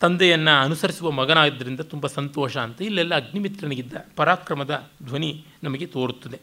ತಂದೆಯನ್ನು 0.00 0.60
ಅನುಸರಿಸುವ 0.60 1.10
ಮಗನಾದ್ದರಿಂದ 1.10 1.80
ತುಂಬ 1.80 2.06
ಸಂತೋಷ 2.06 2.56
ಅಂತ 2.56 2.82
ಇಲ್ಲೆಲ್ಲ 2.82 3.14
ಅಗ್ನಿಮಿತ್ರನಿಗಿದ್ದ 3.14 3.92
ಪರಾಕ್ರಮದ 4.16 4.90
ಧ್ವನಿ 5.04 5.44
ನಮಗೆ 5.62 5.86
ತೋರುತ್ತದೆ. 5.86 6.40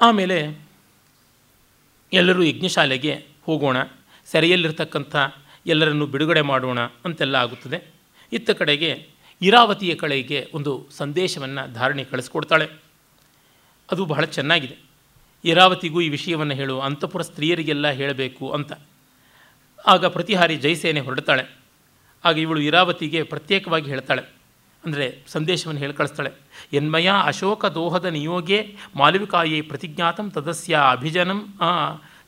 ಆಮೇಲೆ 0.00 0.66
ಎಲ್ಲರೂ 2.12 2.42
ಯಜ್ಞಶಾಲೆಗೆ 2.42 3.26
ಹೋಗೋಣ, 3.42 3.76
ಸೆರೆಯಲ್ಲಿರ್ತಕ್ಕಂಥ 4.26 5.16
ಎಲ್ಲರನ್ನು 5.66 6.06
ಬಿಡುಗಡೆ 6.06 6.40
ಮಾಡೋಣ 6.40 6.80
ಅಂತೆಲ್ಲ 6.80 7.36
ಆಗುತ್ತದೆ. 7.36 7.82
ಇತ್ತ 8.32 8.50
ಕಡೆಗೆ 8.50 9.08
ಇರಾವತಿಯ 9.42 9.94
ಕಡೆಗೆ 9.94 10.50
ಒಂದು 10.54 10.86
ಸಂದೇಶವನ್ನು 10.90 11.72
ಧಾರಣೆ 11.72 12.04
ಕಳಿಸ್ಕೊಡ್ತಾಳೆ. 12.04 12.68
ಅದು 13.92 14.04
ಬಹಳ 14.04 14.24
ಚೆನ್ನಾಗಿದೆ. 14.24 14.76
ಇರಾವತಿಗೂ 15.44 16.00
ಈ 16.00 16.08
ವಿಷಯವನ್ನು 16.08 16.54
ಹೇಳು, 16.54 16.80
ಅಂತಪುರ 16.80 17.22
ಸ್ತ್ರೀಯರಿಗೆಲ್ಲ 17.22 17.90
ಹೇಳಬೇಕು 17.90 18.50
ಅಂತ. 18.50 18.72
ಆಗ 19.86 20.06
ಪ್ರತಿಹಾರಿ 20.06 20.56
ಜೈಸೇನೆ 20.56 21.00
ಹೊರಡ್ತಾಳೆ. 21.00 21.63
ಆಗ 22.24 22.36
ಇವಳು 22.38 22.60
ಇರಾವತಿಗೆ 22.60 23.22
ಪ್ರತ್ಯೇಕವಾಗಿ 23.22 23.88
ಹೇಳ್ತಾಳೆ. 23.90 24.24
ಅಂದರೆ 24.84 25.06
ಸಂದೇಶವನ್ನು 25.28 25.80
ಹೇಳಿ 25.80 25.94
ಕಳಿಸ್ತಾಳೆ. 25.94 26.30
ಎನ್ಮಯ 26.72 27.08
ಅಶೋಕ 27.24 27.64
ದೋಹದ 27.76 28.08
ನಿಯೋಗೆ 28.16 28.58
ಮಾಲವಿಕಾಯೇ 28.96 29.60
ಪ್ರತಿಜ್ಞಾತಂ 29.70 30.26
ತದಸ್ಯ 30.30 30.74
ಅಭಿಜನಂ 30.90 31.40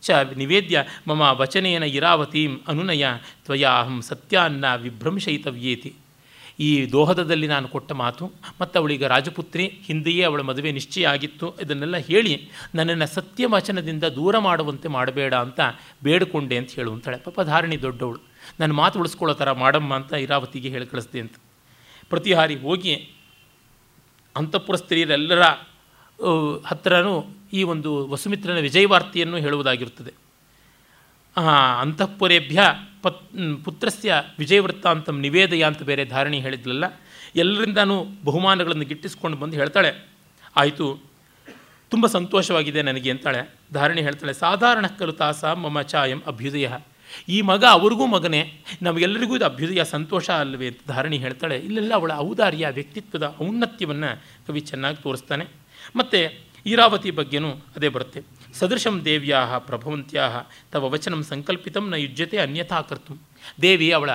ಚ, 0.03 0.11
ನಿವೇದ್ಯ 0.37 0.85
ಮಮ 1.09 1.23
ವಚನೇನ 1.41 1.85
ಇರಾವತೀಂ 1.99 2.53
ಅನುನಯ 2.69 3.05
ತ್ವಯಾ 3.45 3.71
ಅಹಂ 3.83 3.97
ಸತ್ಯಾನ್ನ 4.03 4.65
ವಿಭ್ರಂಶಯಿತವ್ಯೇತಿ. 4.83 5.91
ಈ 6.61 6.69
ದೋಹದದಲ್ಲಿ 6.93 7.47
ನಾನು 7.47 7.67
ಕೊಟ್ಟ 7.69 7.93
ಮಾತು 7.93 8.25
ಮತ್ತು 8.61 8.75
ಅವಳೀಗ 8.81 9.05
ರಾಜಪುತ್ರಿ, 9.05 9.65
ಹಿಂದೆಯೇ 9.89 10.23
ಅವಳ 10.23 10.41
ಮದುವೆ 10.41 10.71
ನಿಶ್ಚಯ 10.73 11.07
ಆಗಿತ್ತು, 11.07 11.47
ಇದನ್ನೆಲ್ಲ 11.63 11.97
ಹೇಳಿ 12.11 12.35
ನನ್ನನ್ನು 12.75 13.09
ಸತ್ಯ 13.15 13.47
ವಚನದಿಂದ 13.47 14.05
ದೂರ 14.19 14.39
ಮಾಡುವಂತೆ 14.39 14.89
ಮಾಡಬೇಡ 14.89 15.35
ಅಂತ 15.35 15.61
ಬೇಡಿಕೊಂಡೆ 16.05 16.57
ಅಂತ 16.57 16.71
ಹೇಳುವಂತಾಳೆ. 16.79 17.19
ಪಾಪ 17.19 17.41
ಧಾರಣಿ 17.53 17.79
ದೊಡ್ಡವಳು. 17.83 18.21
ನನ್ನ 18.61 18.73
ಮಾತು 18.73 18.99
ಉಳಿಸ್ಕೊಳ್ಳೋ 18.99 19.35
ಥರ 19.35 19.53
ಮಾಡಮ್ಮ 19.63 19.91
ಅಂತ 19.95 20.13
ಇರಾವತಿಗೆ 20.25 20.69
ಹೇಳಿ 20.69 20.87
ಕಳಿಸ್ದೆ 20.87 21.21
ಅಂತ. 21.21 21.37
ಪ್ರತಿಹಾರಿ 22.09 22.57
ಹೋಗಿ 22.57 22.95
ಅಂತಃಪುರ 24.37 24.77
ಸ್ತ್ರೀಯರೆಲ್ಲರ 24.77 25.45
ಹತ್ತಿರನೂ 26.67 27.15
ಈ 27.53 27.63
ಒಂದು 27.63 27.91
ವಸುಮಿತ್ರನ 28.09 28.59
ವಿಜಯವಾರ್ತೆಯನ್ನು 28.59 29.37
ಹೇಳುವುದಾಗಿರುತ್ತದೆ. 29.37 30.13
ಅಂತಃಪುರೇಭ್ಯ 31.81 32.61
ಪತ್ 33.03 33.19
ಪುತ್ರಸ್ಯ 33.65 34.15
ವಿಜಯವೃತ್ತಾಂತಂ 34.39 35.17
ನಿವೇದಯ 35.21 35.63
ಅಂತ 35.63 35.83
ಬೇರೆ 35.83 36.05
ಧಾರಣೆ 36.05 36.39
ಹೇಳಿದ್ಲಲ್ಲ, 36.39 36.85
ಎಲ್ಲರಿಂದನೂ 37.37 37.97
ಬಹುಮಾನಗಳನ್ನು 38.25 38.85
ಗಿಟ್ಟಿಸ್ಕೊಂಡು 38.85 39.37
ಬಂದು 39.37 39.57
ಹೇಳ್ತಾಳೆ. 39.57 39.91
ಆಯಿತು, 40.57 40.87
ತುಂಬ 41.93 42.07
ಸಂತೋಷವಾಗಿದೆ 42.07 42.81
ನನಗೆ 42.83 43.11
ಅಂತಾಳೆ. 43.11 43.43
ಧಾರಣೆ 43.73 44.03
ಹೇಳ್ತಾಳೆ, 44.03 44.35
ಸಾಧಾರಣ 44.35 44.87
ಕಲು 44.99 45.13
ತಾಸ 45.13 45.45
ಮಮ 45.65 45.83
ಚಾಯಂ 45.83 46.21
ಅಭ್ಯುದಯ. 46.27 46.69
ಈ 47.29 47.41
ಮಗ 47.41 47.65
ಅವ್ರಿಗೂ 47.65 48.07
ಮಗನೇ. 48.07 48.61
ನಮಗೆಲ್ಲರಿಗೂ 48.83 49.37
ಇದು 49.37 49.45
ಅಭ್ಯುದಯ, 49.45 49.85
ಸಂತೋಷ 49.85 50.31
ಅಲ್ಲವೇ 50.31 50.67
ಅಂತ 50.67 50.79
ಧಾರಣಿ 50.89 51.17
ಹೇಳ್ತಾಳೆ. 51.19 51.59
ಇಲ್ಲೆಲ್ಲ 51.59 51.95
ಅವಳ 51.95 52.13
ಔದಾರ್ಯ, 52.17 52.69
ವ್ಯಕ್ತಿತ್ವದ 52.71 53.37
ಔನ್ನತ್ಯವನ್ನು 53.43 54.23
ಕವಿ 54.47 54.61
ಚೆನ್ನಾಗಿ 54.61 55.03
ತೋರಿಸ್ತಾನೆ. 55.03 55.45
ಮತ್ತು 55.97 56.47
ಈರಾವತಿ 56.67 57.11
ಬಗ್ಗೆನೂ 57.11 57.51
ಅದೇ 57.51 57.89
ಬರುತ್ತೆ. 57.89 58.23
ಸದೃಶಂ 58.55 59.05
ದೇವ್ಯಾ 59.05 59.59
ಪ್ರಭವಂತ್ಯಾ 59.59 60.43
ತವ 60.73 60.89
ವಚನಂ 60.89 61.23
ಸಂಕಲ್ಪಿತಂ 61.23 61.91
ನ 61.91 61.95
ಯುಜ್ಯತೆ 61.95 62.37
ಅನ್ಯಥಾ 62.37 62.81
ಕರ್ತು. 62.81 63.19
ದೇವಿ 63.63 63.91
ಅವಳ 63.91 64.11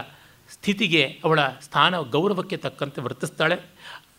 ಸ್ಥಿತಿಗೆ, 0.52 1.20
ಅವಳ 1.24 1.40
ಸ್ಥಾನ 1.62 2.00
ಗೌರವಕ್ಕೆ 2.00 2.58
ತಕ್ಕಂತೆ 2.58 3.02
ವರ್ತಿಸ್ತಾಳೆ. 3.02 3.56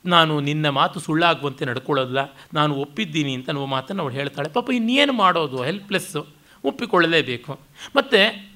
ನಾನು 0.07 0.41
ನಿನ್ನ 0.41 0.69
ಮಾತು 0.69 1.01
ಸುಳ್ಳಾಗುವಂತೆ 1.01 1.65
ನಡ್ಕೊಳ್ಳೋದಿಲ್ಲ. 1.65 2.39
ನಾನು 2.55 2.75
ಒಪ್ಪಿದ್ದೀನಿ 2.75 3.35
ಅಂತ 3.35 3.51
ನಮ್ಮ 3.51 3.67
ಮಾತನ್ನು 3.67 4.03
ಅವಳು 4.03 4.15
ಹೇಳ್ತಾಳೆ. 4.15 4.49
ಪಾಪ 4.49 4.71
ಇನ್ನೇನು 4.71 5.13
ಮಾಡೋದು? 5.13 5.63
ಹೆಲ್ಪ್ಲೆಸ್ಸು 5.63 6.27
ಒಪ್ಪಿಕೊಳ್ಳಲೇಬೇಕು. 6.65 7.61
ಮತ್ತು 7.97 8.52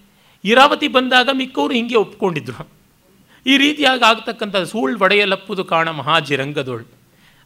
ಇರಾವತಿ 0.51 0.89
ಬಂದಾಗ 0.97 1.28
ಮಿಕ್ಕವರು 1.40 1.74
ಹಿಂಗೆ 1.78 1.97
ಒಪ್ಕೊಂಡಿದ್ರು. 2.05 2.64
ಈ 3.47 3.55
ರೀತಿಯಾಗಿ 3.64 4.05
ಆಗ್ತಕ್ಕಂಥ 4.10 4.56
ಸೂಳ್ 4.70 4.94
ಒಡೆಯಲಪ್ಪುದು 5.05 5.62
ಕಾಣ 5.73 5.89
ಮಹಾಜಿರಂಗದೋಳು 6.01 6.86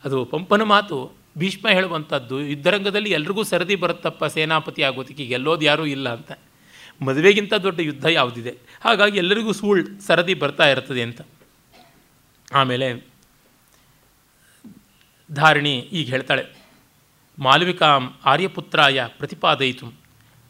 ಅದು 0.05 0.19
ಪಂಪನ 0.33 0.63
ಮಾತು, 0.75 0.97
ಭೀಷ್ಮ 1.41 1.67
ಹೇಳುವಂಥದ್ದು, 1.77 2.37
ಯುದ್ಧರಂಗದಲ್ಲಿ 2.53 3.11
ಎಲ್ರಿಗೂ 3.19 3.43
ಸರದಿ 3.51 3.77
ಬರುತ್ತಪ್ಪ 3.83 4.25
ಸೇನಾಪತಿ 4.37 4.83
ಆಗೋದಕ್ಕೆ 4.89 5.25
ಗೆಲ್ಲೋದು 5.33 5.65
ಯಾರೂ 5.65 5.85
ಇಲ್ಲ 5.97 6.09
ಅಂತ. 6.19 6.31
ಮದುವೆಗಿಂತ 7.07 7.55
ದೊಡ್ಡ 7.67 7.79
ಯುದ್ಧ 7.81 8.07
ಯಾವುದಿದೆ? 8.19 8.53
ಹಾಗಾಗಿ 8.85 9.19
ಎಲ್ಲರಿಗೂ 9.19 9.53
ಸೂಳ್ 9.61 9.83
ಸರದಿ 10.07 10.35
ಬರ್ತಾ 10.43 10.67
ಇರ್ತದೆ 10.73 11.03
ಅಂತ. 11.09 11.21
ಆಮೇಲೆ 12.61 12.89
ಧಾರಣಿ 15.31 15.75
ಈಗ 15.99 16.07
ಹೇಳ್ತಾಳೆ, 16.15 16.45
ಮಾಲವಿಕಾಂ 17.39 18.05
ಆರ್ಯಪುತ್ರಾಯ 18.25 19.01
ಪ್ರತಿಪಾದಯಿತು, 19.19 19.87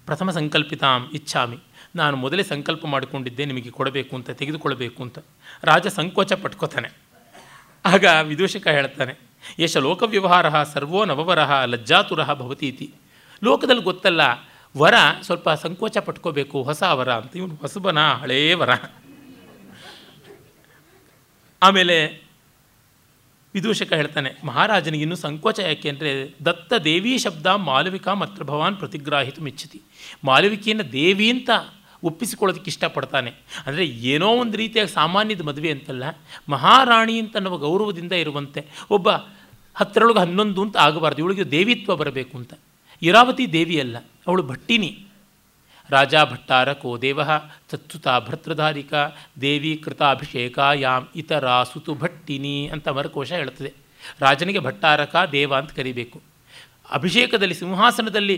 ಪ್ರಥಮ 0.07 0.31
ಸಂಕಲ್ಪಿತಾಂ 0.31 1.03
ಇಚ್ಛಾಮಿ. 1.19 1.59
ನಾನು 1.95 2.17
ಮೊದಲೇ 2.17 2.43
ಸಂಕಲ್ಪ 2.43 2.83
ಮಾಡಿಕೊಂಡಿದ್ದೆ, 2.87 3.45
ನಿಮಗೆ 3.45 3.71
ಕೊಡಬೇಕು 3.71 4.13
ಅಂತ 4.17 4.31
ತೆಗೆದುಕೊಳ್ಬೇಕು 4.41 5.01
ಅಂತ. 5.03 5.19
ರಾಜ 5.65 5.87
ಸಂಕೋಚ 5.99 6.33
ಪಟ್ಕೋತಾನೆ. 6.43 6.91
ಆಗ 7.85 8.05
ವಿದೂಷಕ 8.23 8.67
ಹೇಳ್ತಾನೆ, 8.69 9.13
ಯಶ 9.59 9.77
ಲೋಕವ್ಯವಹಾರ 9.87 10.47
ಸರ್ವೋ 10.73 11.03
ನವವರ 11.05 11.41
ಲಜ್ಜಾತುರ 11.73 12.25
ಭವತೀತಿ. 12.41 12.87
ಲೋಕದಲ್ಲಿ 13.43 13.83
ಗೊತ್ತಲ್ಲ, 13.83 14.23
ವರ 14.75 14.95
ಸ್ವಲ್ಪ 15.23 15.51
ಸಂಕೋಚ 15.63 15.99
ಪಟ್ಕೋಬೇಕು, 15.99 16.57
ಹೊಸ 16.63 16.83
ವರ 16.99 17.11
ಅಂತ. 17.13 17.33
ಇವನು 17.37 17.55
ಹೊಸಬನ, 17.55 18.01
ಹಳೇ 18.23 18.41
ವರ. 18.55 18.71
ಆಮೇಲೆ 21.63 21.97
ವಿದೂಷಕ 23.55 23.93
ಹೇಳ್ತಾನೆ, 23.93 24.31
ಮಹಾರಾಜನಿಗೆ 24.45 25.03
ಇನ್ನೂ 25.03 25.17
ಸಂಕೋಚ 25.17 25.59
ಯಾಕೆ 25.61 25.89
ಅಂದರೆ 25.89 26.11
ದತ್ತ 26.45 26.73
ದೇವಿ 26.85 27.13
ಶಬ್ದ 27.19 27.47
ಮಾಲವಿಕಾ 27.47 28.13
ಮತ್ರ 28.15 28.43
ಭವಾನ್ 28.45 28.77
ಪ್ರತಿಗ್ರಾಹಿತು 28.77 29.41
ಮಿಚ್ಚತಿ 29.43 29.81
ಮಾಲವಿಕೆಯನ್ನು 30.25 30.87
ದೇವಿ 30.93 31.27
ಅಂತ 31.31 31.51
ಒಪ್ಪಿಸಿಕೊಳ್ಳೋದಕ್ಕೆ 32.05 32.71
ಇಷ್ಟಪಡ್ತಾನೆ. 32.73 33.31
ಅಂದರೆ 33.67 33.85
ಏನೋ 34.13 34.29
ಒಂದು 34.43 34.57
ರೀತಿಯ 34.57 34.83
ಸಾಮಾನ್ಯದ 34.99 35.45
ಮದುವೆ 35.49 35.71
ಅಂತಲ್ಲ, 35.71 36.05
ಮಹಾರಾಣಿ 36.49 37.17
ಅಂತ 37.23 37.37
ಗೌರವದಿಂದ 37.67 38.15
ಇರುವಂತೆ 38.25 38.63
ಒಬ್ಬ 38.91 39.09
ಹತ್ತರೊಳಗೆ 39.77 40.21
ಹನ್ನೊಂದು 40.25 40.61
ಅಂತ 40.63 40.77
ಆಗಬಾರ್ದು, 40.87 41.21
ಇವಳಿಗೆ 41.23 41.45
ದೇವಿತ್ವ 41.51 41.97
ಬರಬೇಕು 41.97 42.35
ಅಂತ. 42.39 42.53
ಇರಾವತಿ 43.03 43.45
ದೇವಿಯಲ್ಲ 43.53 43.97
ಅವಳು 44.27 44.43
ಭಟ್ಟಿನಿ. 44.43 44.91
ರಾಜ 45.91 46.15
ಭಟ್ಟಾರ 46.31 46.73
ಕೋ 46.81 46.91
ದೇವ, 47.05 47.21
ತತ್ಸುತ 47.71 48.09
ಭರ್ತೃಧಾರಿಕ, 48.27 48.95
ದೇವಿ 49.41 49.73
ಕೃತಾಭಿಷೇಕ 49.85 50.59
ಯಾಮ್ 50.77 51.07
ಇತರ 51.17 51.47
ಸುತು 51.73 51.95
ಭಟ್ಟಿನಿ 52.03 52.57
ಅಂತ 52.73 52.89
ಮರಕೋಶ 52.97 53.31
ಹೇಳುತ್ತದೆ 53.41 53.73
ರಾಜನಿಗೆ 54.21 54.61
ಭಟ್ಟಾರಕ 54.67 55.17
ದೇವ 55.33 55.51
ಅಂತ 55.57 55.73
ಕರಿಬೇಕು. 55.79 56.19
ಅಭಿಷೇಕದಲ್ಲಿ, 56.91 57.55
ಸಿಂಹಾಸನದಲ್ಲಿ 57.55 58.37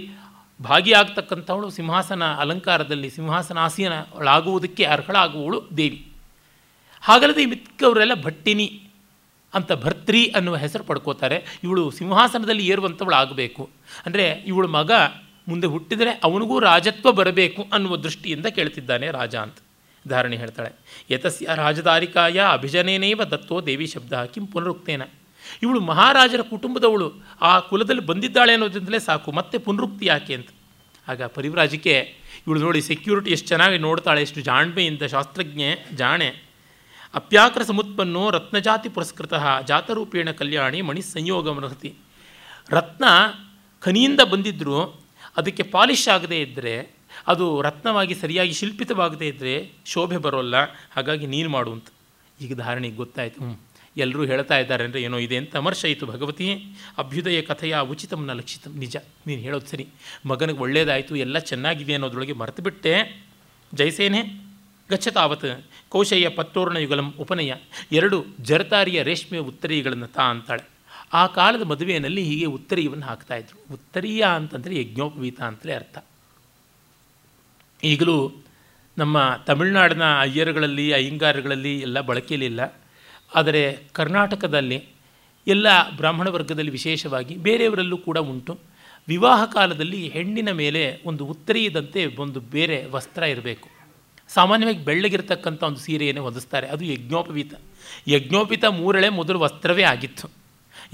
ಭಾಗಿಯಾಗ್ತಕ್ಕಂಥವಳು 0.62 1.70
ಸಿಂಹಾಸನ 1.70 2.24
ಅಲಂಕಾರದಲ್ಲಿ 2.34 3.10
ಸಿಂಹಾಸನಾಸೀನಳಾಗುವುದಕ್ಕೆ 3.10 4.84
ಅರ್ಹಳಾಗುವವಳು 4.84 5.68
ದೇವಿ. 5.76 6.00
ಹಾಗಲ್ಲದೆ 7.02 7.44
ಮಿಕ್ಕವರೆಲ್ಲ 7.46 8.14
ಭಟ್ಟಿನಿ 8.22 8.68
ಅಂತ 9.54 9.72
ಭರ್ತ್ರಿ 9.72 10.26
ಅನ್ನುವ 10.26 10.56
ಹೆಸರು 10.56 10.84
ಪಡ್ಕೋತಾರೆ. 10.84 11.60
ಇವಳು 11.64 11.90
ಸಿಂಹಾಸನದಲ್ಲಿ 11.90 12.66
ಏರುವಂಥವಳು 12.66 13.14
ಆಗಬೇಕು 13.14 13.70
ಅಂದರೆ 14.06 14.44
ಇವಳು 14.46 14.68
ಮಗ 14.68 14.90
ಮುಂದೆ 15.48 15.66
ಹುಟ್ಟಿದರೆ 15.66 16.10
ಅವನಿಗೂ 16.24 16.58
ರಾಜತ್ವ 16.58 17.12
ಬರಬೇಕು 17.12 17.62
ಅನ್ನುವ 17.72 17.96
ದೃಷ್ಟಿಯಿಂದ 17.96 18.46
ಕೇಳ್ತಿದ್ದಾನೆ 18.46 19.10
ರಾಜ 19.10 19.34
ಅಂತ 19.36 19.58
ಧಾರಣೆ 20.08 20.36
ಹೇಳ್ತಾಳೆ. 20.36 20.70
ಯತಸ್ಯ 21.10 21.48
ರಾಜಧಾರಿಕಾಯ 21.54 22.40
ಅಭಿಜನೇನೇವ 22.52 23.24
ದತ್ತೋ 23.24 23.60
ದೇವಿ 23.60 23.86
ಶಬ್ದ 23.86 24.12
ಕಿಂ 24.24 24.46
ಪುನರುಕ್ತೇನ. 24.46 25.02
ಇವಳು 25.62 25.80
ಮಹಾರಾಜರ 25.90 26.42
ಕುಟುಂಬದವಳು. 26.50 27.08
ಆ 27.48 27.52
ಕುಲದಲ್ಲಿ 27.68 28.04
ಬಂದಿದ್ದಾಳೆ 28.10 28.52
ಅನ್ನೋದ್ರಿಂದಲೇ 28.52 29.00
ಸಾಕು, 29.08 29.32
ಮತ್ತೆ 29.32 29.58
ಪುನರುಕ್ತಿ 29.58 30.06
ಯಾಕೆ 30.06 30.34
ಅಂತ. 30.34 30.50
ಆಗ 31.08 31.22
ಪರಿವ್ರಾಜಿಕೆ, 31.36 31.94
ಇವಳು 32.46 32.60
ನೋಡಿ 32.60 32.80
ಸೆಕ್ಯೂರಿಟಿ 32.80 33.30
ಎಷ್ಟು 33.36 33.48
ಚೆನ್ನಾಗಿ 33.48 33.78
ನೋಡ್ತಾಳೆ, 33.78 34.20
ಎಷ್ಟು 34.22 34.40
ಜಾಣ್ಮೆಯಿಂದ 34.40 35.04
ಶಾಸ್ತ್ರಜ್ಞೆ, 35.14 35.70
ಜಾಣೆ. 35.96 36.28
ಅಪ್ಯಾಕ್ರ 37.14 37.62
ಸಮುತ್ಪನ್ನೋ 37.62 38.22
ರತ್ನಜಾತಿ 38.30 38.88
ಪುರಸ್ಕೃತ, 38.88 39.34
ಜಾತರೂಪೇಣ 39.70 40.30
ಕಲ್ಯಾಣಿ 40.30 40.80
ಮಣಿ 40.80 41.02
ಸಂಯೋಗಮರ್ಹತಿ 41.02 41.90
ರತ್ನ 42.70 43.04
ಖನಿಯಿಂದ 43.80 44.20
ಬಂದಿದ್ದರೂ 44.32 44.78
ಅದಕ್ಕೆ 45.36 45.62
ಪಾಲಿಶ್ 45.62 46.06
ಆಗದೇ 46.08 46.38
ಇದ್ದರೆ 46.40 46.74
ಅದು 47.28 47.46
ರತ್ನವಾಗಿ 47.62 48.14
ಸರಿಯಾಗಿ 48.14 48.52
ಶಿಲ್ಪಿತವಾಗದೇ 48.52 49.26
ಇದ್ದರೆ 49.28 49.54
ಶೋಭೆ 49.86 50.16
ಬರೋಲ್ಲ, 50.16 50.56
ಹಾಗಾಗಿ 50.96 51.26
ನೀನು 51.26 51.48
ಮಾಡು 51.48 51.70
ಅಂತ. 51.72 51.88
ಈಗ 52.40 52.52
ಧಾರಣೆಗೆ 52.56 52.96
ಗೊತ್ತಾಯಿತು. 52.96 53.40
ಹ್ಞೂ 53.40 53.54
ಎಲ್ಲರೂ 53.96 54.24
ಹೇಳ್ತಾ 54.24 54.58
ಇದ್ದಾರೆ 54.58 54.84
ಅಂದರೆ 54.84 55.02
ಏನೋ 55.02 55.18
ಇದೆ 55.18 55.36
ಅಂತ 55.36 55.56
ಅಮರ್ಷಯಿತು 55.56 56.06
ಭಗವತಿ. 56.06 56.64
ಅಭ್ಯುದಯ 56.98 57.42
ಕಥೆಯ 57.42 57.78
ಉಚಿತಮ್ನ 57.78 58.32
ಲಕ್ಷಿತಂ 58.32 58.78
ನಿಜ. 58.78 58.96
ನೀನು 59.26 59.42
ಹೇಳೋದು 59.42 59.66
ಸರಿ. 59.66 59.88
ಮಗನಿಗೆ 60.26 60.58
ಒಳ್ಳೆಯದಾಯಿತು 60.58 61.16
ಎಲ್ಲ 61.16 61.38
ಚೆನ್ನಾಗಿದೆ 61.38 61.92
ಅನ್ನೋದ್ರೊಳಗೆ 61.92 62.32
ಮರೆತುಬಿಟ್ಟೆ. 62.32 63.24
ಜಯಸೇನೆ 63.74 64.22
ಗಚ್ಚತಾವತ್ 64.90 65.64
ಕೌಶಯ್ಯ 65.88 66.28
ಪತ್ತೋರ್ಣ 66.28 66.76
ಯುಗಲಂ 66.76 67.14
ಉಪನಯ. 67.18 67.54
ಎರಡು 67.92 68.24
ಜರತಾರಿಯ 68.40 69.02
ರೇಷ್ಮೆ 69.02 69.38
ಉತ್ತರೀಯಗಳನ್ನು 69.38 70.06
ತಾ 70.06 70.22
ಅಂತಾಳೆ. 70.22 70.62
ಆ 71.12 71.26
ಕಾಲದ 71.26 71.62
ಮದುವೆಯಲ್ಲಿ 71.62 72.22
ಹೀಗೆ 72.22 72.44
ಉತ್ತರೀಯವನ್ನು 72.44 73.06
ಹಾಕ್ತಾಯಿದ್ರು 73.06 73.74
ಉತ್ತರೀಯ 73.74 74.22
ಅಂತಂದರೆ 74.22 74.80
ಯಜ್ಞೋಪವೀತ 74.80 75.40
ಅಂತಲೇ 75.40 75.72
ಅರ್ಥ. 75.72 75.98
ಈಗಲೂ 77.84 78.32
ನಮ್ಮ 78.98 79.42
ತಮಿಳುನಾಡಿನ 79.46 80.02
ಅಯ್ಯರುಗಳಲ್ಲಿ 80.20 80.92
ಅಯ್ಯಂಗಾರಗಳಲ್ಲಿ 80.92 81.80
ಎಲ್ಲ 81.80 82.00
ಬಳಕೆಯಲ್ಲಿಲ್ಲ 82.00 82.81
ಆದರೆ 83.34 83.78
ಕರ್ನಾಟಕದಲ್ಲಿ 83.92 84.84
ಎಲ್ಲ 85.46 85.90
ಬ್ರಾಹ್ಮಣ 85.96 86.28
ವರ್ಗದಲ್ಲಿ 86.28 86.70
ವಿಶೇಷವಾಗಿ 86.70 87.36
ಬೇರೆಯವರಲ್ಲೂ 87.36 87.96
ಕೂಡ 87.96 88.18
ಉಂಟು. 88.18 88.58
ವಿವಾಹ 89.08 89.44
ಕಾಲದಲ್ಲಿ 89.44 90.08
ಹೆಣ್ಣಿನ 90.08 90.50
ಮೇಲೆ 90.50 91.02
ಒಂದು 91.06 91.26
ಉತ್ತರಿಯದಂತೆ 91.26 92.06
ಒಂದು 92.06 92.40
ಬೇರೆ 92.40 92.86
ವಸ್ತ್ರ 92.86 93.22
ಇರಬೇಕು. 93.22 93.68
ಸಾಮಾನ್ಯವಾಗಿ 94.28 94.84
ಬೆಳ್ಳಗಿರ್ತಕ್ಕಂಥ 94.84 95.62
ಒಂದು 95.62 95.78
ಸೀರೆಯನ್ನೇ 95.78 96.20
ಹೊದಿಸ್ತಾರೆ. 96.20 96.66
ಅದು 96.66 96.84
ಯಜ್ಞೋಪವೀತ. 96.84 97.54
ಯಜ್ಞೋಪೀತ 98.08 98.64
ಮೂರಳೆ 98.64 99.08
ಮೊದಲು 99.08 99.40
ವಸ್ತ್ರವೇ 99.40 99.82
ಆಗಿತ್ತು. 99.82 100.41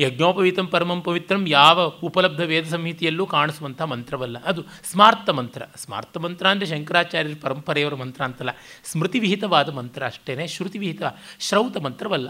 ಯಜ್ಞೋಪವೀತಂ 0.00 0.66
ಪರಮಂ 0.66 1.00
ಪವಿತ್ರಂ 1.00 1.48
ಯಾವ 1.48 1.84
ಉಪಲಬ್ಧ 2.02 2.40
ವೇದ 2.40 2.66
ಸಂಹಿತೆಯಲ್ಲೂ 2.66 3.26
ಕಾಣಿಸುವಂಥ 3.26 3.82
ಮಂತ್ರವಲ್ಲ. 3.82 4.42
ಅದು 4.42 4.64
ಸ್ಮಾರ್ಥ 4.82 5.30
ಮಂತ್ರ. 5.30 5.62
ಸ್ಮಾರ್ಥ 5.76 6.16
ಮಂತ್ರ 6.16 6.46
ಅಂದರೆ 6.48 6.66
ಶಂಕರಾಚಾರ್ಯರ 6.66 7.36
ಪರಂಪರೆಯವರ 7.40 7.94
ಮಂತ್ರ 7.94 8.24
ಅಂತಲ್ಲ. 8.24 8.50
ಸ್ಮೃತಿವಿಹಿತವಾದ 8.84 9.68
ಮಂತ್ರ 9.68 10.06
ಅಷ್ಟೇ 10.06 10.46
ಶ್ರುತಿವಿಹಿತ, 10.46 11.02
ಶ್ರೌತ 11.40 11.76
ಮಂತ್ರವಲ್ಲ. 11.76 12.28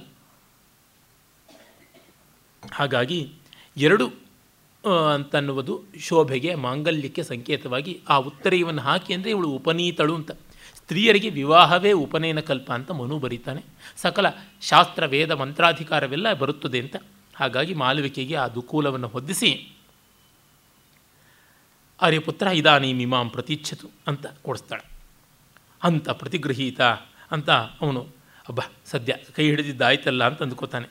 ಹಾಗಾಗಿ 2.73 3.33
ಎರಡು 3.77 4.29
ಅಂತನ್ನುವುದು 5.15 5.85
ಶೋಭೆಗೆ, 5.99 6.55
ಮಾಂಗಲ್ಯಕ್ಕೆ 6.55 7.23
ಸಂಕೇತವಾಗಿ 7.23 8.01
ಆ 8.09 8.17
ಉತ್ತರೆಯವನ್ನು 8.17 8.83
ಹಾಕಿ 8.83 9.15
ಅಂದರೆ 9.15 9.31
ಇವಳು 9.31 9.49
ಉಪನೀತಳು 9.49 10.15
ಅಂತ. 10.15 10.31
ಸ್ತ್ರೀಯರಿಗೆ 10.75 11.31
ವಿವಾಹವೇ 11.31 11.93
ಉಪನಯನ 11.93 12.41
ಕಲ್ಪ 12.41 12.73
ಅಂತ 12.73 12.91
ಮನು 12.91 13.19
ಬರೀತಾನೆ. 13.19 13.65
ಸಕಲ 13.97 14.27
ಶಾಸ್ತ್ರ, 14.61 15.07
ವೇದ, 15.07 15.31
ಮಂತ್ರಾಧಿಕಾರವೆಲ್ಲ 15.31 16.33
ಬರುತ್ತದೆ 16.33 16.81
ಅಂತ. 16.81 16.97
ಹಾಗಾಗಿ 17.39 17.75
ಮಾಲವಿಕೆಗೆ 17.75 18.35
ಆ 18.35 18.49
ದುಕೂಲವನ್ನು 18.49 19.09
ಹೊದ್ದಿಸಿ 19.09 19.73
ಆರ್ಯಪುತ್ರ 22.01 22.47
ಇದಾನಿ 22.47 22.93
ಮಿಮಾಂ 22.93 23.29
ಪ್ರತೀಚ್ಛತು 23.29 23.91
ಅಂತ 24.07 24.27
ಕೊಡಿಸ್ತಾಳೆ. 24.27 24.91
ಅಂತ 25.83 26.11
ಪ್ರತಿಗೃಹೀತ 26.11 26.81
ಅಂತ 27.31 27.51
ಅವನು, 27.51 28.07
ಅಬ್ಬ, 28.49 28.61
ಸದ್ಯ 28.87 29.15
ಕೈ 29.37 29.45
ಹಿಡಿದಿದ್ದಾಯ್ತಲ್ಲ 29.45 30.27
ಅಂತ 30.27 30.43
ಅಂದ್ಕೋತಾನೆ. 30.43 30.89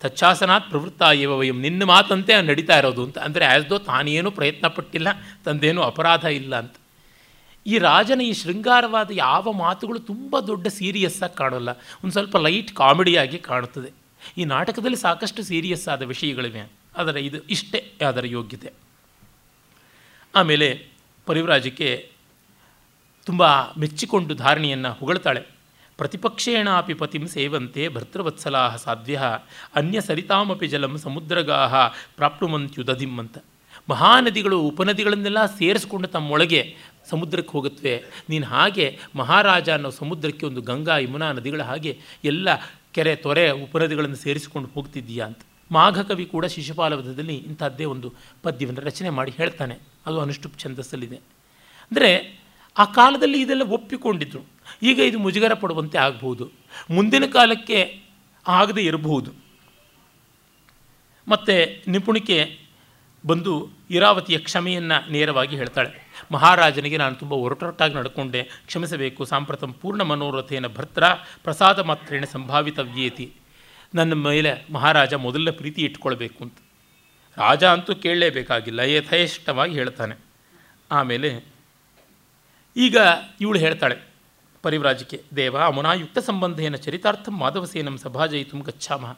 ತಚ್ಛಾಸನಾತ್ 0.00 0.70
ಪ್ರವೃತ್ತ 0.70 1.02
ಏವ 1.14 1.38
ವಯಂ, 1.38 1.60
ನಿನ್ನ 1.60 1.84
ಮಾತಂತೆ 1.84 2.42
ನಡೀತಾ 2.42 2.78
ಇರೋದು 2.78 3.04
ಅಂತ. 3.04 3.18
ಅಂದರೆ 3.18 3.44
ಆ್ಯಸ್ದೋ 3.44 3.78
ತಾನೇನೂ 3.78 4.30
ಪ್ರಯತ್ನ 4.30 4.66
ಪಟ್ಟಿಲ್ಲ, 4.66 5.08
ತಂದೇನೂ 5.44 5.82
ಅಪರಾಧ 5.82 6.24
ಇಲ್ಲ 6.24 6.58
ಅಂತ. 6.58 6.72
ಈ 7.66 7.78
ರಾಜನ 7.78 8.20
ಈ 8.20 8.32
ಶೃಂಗಾರವಾದ 8.32 9.10
ಯಾವ 9.12 9.52
ಮಾತುಗಳು 9.52 9.98
ತುಂಬ 9.98 10.40
ದೊಡ್ಡ 10.40 10.66
ಸೀರಿಯಸ್ 10.66 11.22
ಆಗಿ 11.22 11.36
ಕಾಣೋಲ್ಲ. 11.36 11.70
ಒಂದು 11.70 12.10
ಸ್ವಲ್ಪ 12.10 12.36
ಲೈಟ್ 12.36 12.72
ಕಾಮಿಡಿಯಾಗಿ 12.72 13.38
ಕಾಣುತ್ತದೆ. 13.38 14.05
ಈ 14.38 14.44
ನಾಟಕದಲ್ಲಿ 14.44 14.96
ಸಾಕಷ್ಟು 14.96 15.42
ಸೀರಿಯಸ್ 15.42 15.88
ಆದ 15.88 16.02
ವಿಷಯಗಳಿವೆ. 16.02 16.72
ಅದರ 16.96 17.16
ಇದು 17.16 17.38
ಇಷ್ಟೇ 17.38 17.92
ಅದರ 18.08 18.26
ಯೋಗ್ಯತೆ. 18.26 18.72
ಆಮೇಲೆ 20.34 20.86
ಪರಿವ್ರಾಜಕ್ಕೆ 21.26 22.10
ತುಂಬ 23.24 23.42
ಮೆಚ್ಚಿಕೊಂಡು 23.78 24.34
ಧಾರಣೆಯನ್ನು 24.34 24.92
ಹೊಗಳ್ತಾಳೆ. 24.92 25.56
ಪ್ರತಿಪಕ್ಷೇಣಾಪಿ 25.98 26.94
ಪತಿಂ 26.94 27.26
ಸೇವಂತೆ 27.26 27.88
ಭರ್ತೃವತ್ಸಲಾ 27.88 28.76
ಸಾಧ್ಯ, 28.76 29.22
ಅನ್ಯ 29.74 30.00
ಸರಿತಾಮಪಿ 30.00 30.66
ಜಲಂ 30.66 30.98
ಸಮುದ್ರಗಾಹ 30.98 31.74
ಪ್ರಾಪ್ನುವಂತ್ಯುದಧಿಂ 31.88 33.18
ಅಂತ 33.18 33.38
ಮಹಾನದಿಗಳು, 33.90 34.60
ಉಪನದಿಗಳನ್ನೆಲ್ಲ 34.60 35.46
ಸೇರಿಸ್ಕೊಂಡು 35.46 36.08
ತಮ್ಮೊಳಗೆ 36.08 36.76
ಸಮುದ್ರಕ್ಕೆ 37.10 37.52
ಹೋಗುತ್ತವೆ. 37.52 38.04
ನೀನು 38.28 38.46
ಹಾಗೆ 38.46 38.98
ಮಹಾರಾಜ 39.16 39.70
ಅನ್ನೋ 39.70 39.90
ಸಮುದ್ರಕ್ಕೆ 39.90 40.46
ಒಂದು 40.46 40.60
ಗಂಗಾ, 40.60 40.96
ಯಮುನಾ 40.98 41.32
ನದಿಗಳ 41.32 41.62
ಹಾಗೆ 41.62 42.00
ಎಲ್ಲ 42.24 42.48
ಕೆರೆ 42.96 43.16
ತೊರೆ 43.16 43.50
ಉಪನದಿಗಳನ್ನು 43.50 44.16
ಸೇರಿಸಿಕೊಂಡು 44.16 44.68
ಹೋಗ್ತಿದ್ದೀಯಾ 44.68 45.26
ಅಂತ. 45.26 45.38
ಮಾಘಕವಿ 45.72 46.24
ಕೂಡ 46.24 46.46
ಶಿಶುಪಾಲವಧದಲ್ಲಿ 46.46 47.36
ಇಂಥದ್ದೇ 47.36 47.84
ಒಂದು 47.84 48.12
ಪದ್ಯವನ್ನು 48.42 48.80
ರಚನೆ 48.80 49.10
ಮಾಡಿ 49.10 49.30
ಹೇಳ್ತಾನೆ. 49.30 49.76
ಅದು 50.06 50.20
ಅನುಷ್ಠುಪ್ 50.20 50.58
ಛಂದಸ್ಸಲ್ಲಿದೆ. 50.58 51.16
ಅಂದರೆ 51.16 52.40
ಆ 52.78 52.84
ಕಾಲದಲ್ಲಿ 52.84 53.40
ಇದೆಲ್ಲ 53.40 53.62
ಒಪ್ಪಿಕೊಂಡಿದ್ರು. 53.62 54.40
ಈಗ 54.82 54.98
ಇದು 54.98 55.18
ಮುಜುಗರ 55.18 55.54
ಪಡುವಂತೆ 55.54 55.98
ಆಗಬಹುದು. 55.98 56.50
ಮುಂದಿನ 56.90 57.26
ಕಾಲಕ್ಕೆ 57.26 58.02
ಆಗದೆ 58.48 58.82
ಇರಬಹುದು. 58.82 59.30
ಮತ್ತು 61.28 61.90
ನಿಪುಣಿಕೆ 61.90 62.58
ಬಂದು 63.26 63.68
ಇರಾವತಿಯ 63.90 64.38
ಕ್ಷಮೆಯನ್ನು 64.38 65.12
ನೇರವಾಗಿ 65.12 65.56
ಹೇಳ್ತಾಳೆ. 65.56 66.05
ಮಹಾರಾಜನಿಗೆ 66.32 66.96
ನಾನು 66.96 67.14
ತುಂಬ 67.14 67.32
ಒರಟೊರಟಾಗಿ 67.32 67.94
ನಡ್ಕೊಂಡೆ. 67.94 68.42
ಕ್ಷಮಿಸಬೇಕು, 68.66 69.24
ಸಾಂಪ್ರತಂ 69.24 69.72
ಪೂರ್ಣ 69.72 70.02
ಮನೋರಥೇನ 70.02 70.66
ಭರ್ತ್ರ 70.66 71.04
ಪ್ರಸಾದ 71.44 71.78
ಮಾತ್ರೇಣ 71.78 72.24
ಸಂಭಾವಿತವ್ಯೇತಿ. 72.24 73.26
ನನ್ನ 73.94 74.14
ಮೇಲೆ 74.28 74.52
ಮಹಾರಾಜ 74.70 75.14
ಮೊದಲ 75.26 75.50
ಪ್ರೀತಿ 75.50 75.82
ಇಟ್ಕೊಳ್ಬೇಕು 75.82 76.44
ಅಂತ. 76.44 76.58
ರಾಜ 77.36 77.64
ಅಂತೂ 77.64 77.94
ಕೇಳಲೇಬೇಕಾಗಿಲ್ಲ, 77.94 78.80
ಯಥೇಷ್ಟವಾಗಿ 78.80 79.74
ಹೇಳ್ತಾನೆ. 79.74 80.16
ಆಮೇಲೆ 80.92 81.30
ಈಗ 82.76 82.96
ಇವಳು 83.40 83.58
ಹೇಳ್ತಾಳೆ 83.58 83.96
ಪರಿವ್ರಾಜಕ್ಕೆ 84.62 85.18
ದೇವ, 85.36 85.56
ಅಮುನಾಯುಕ್ತ 85.58 86.18
ಸಂಬಂಧೇನ 86.18 86.76
ಚರಿತಾರ್ಥಂ 86.76 87.34
ಮಾಧವಸೇನಂ 87.38 87.96
ಸಭಾಜಯಿತು 87.98 88.60
ಗಚ್ಚಾಮಹ 88.60 89.12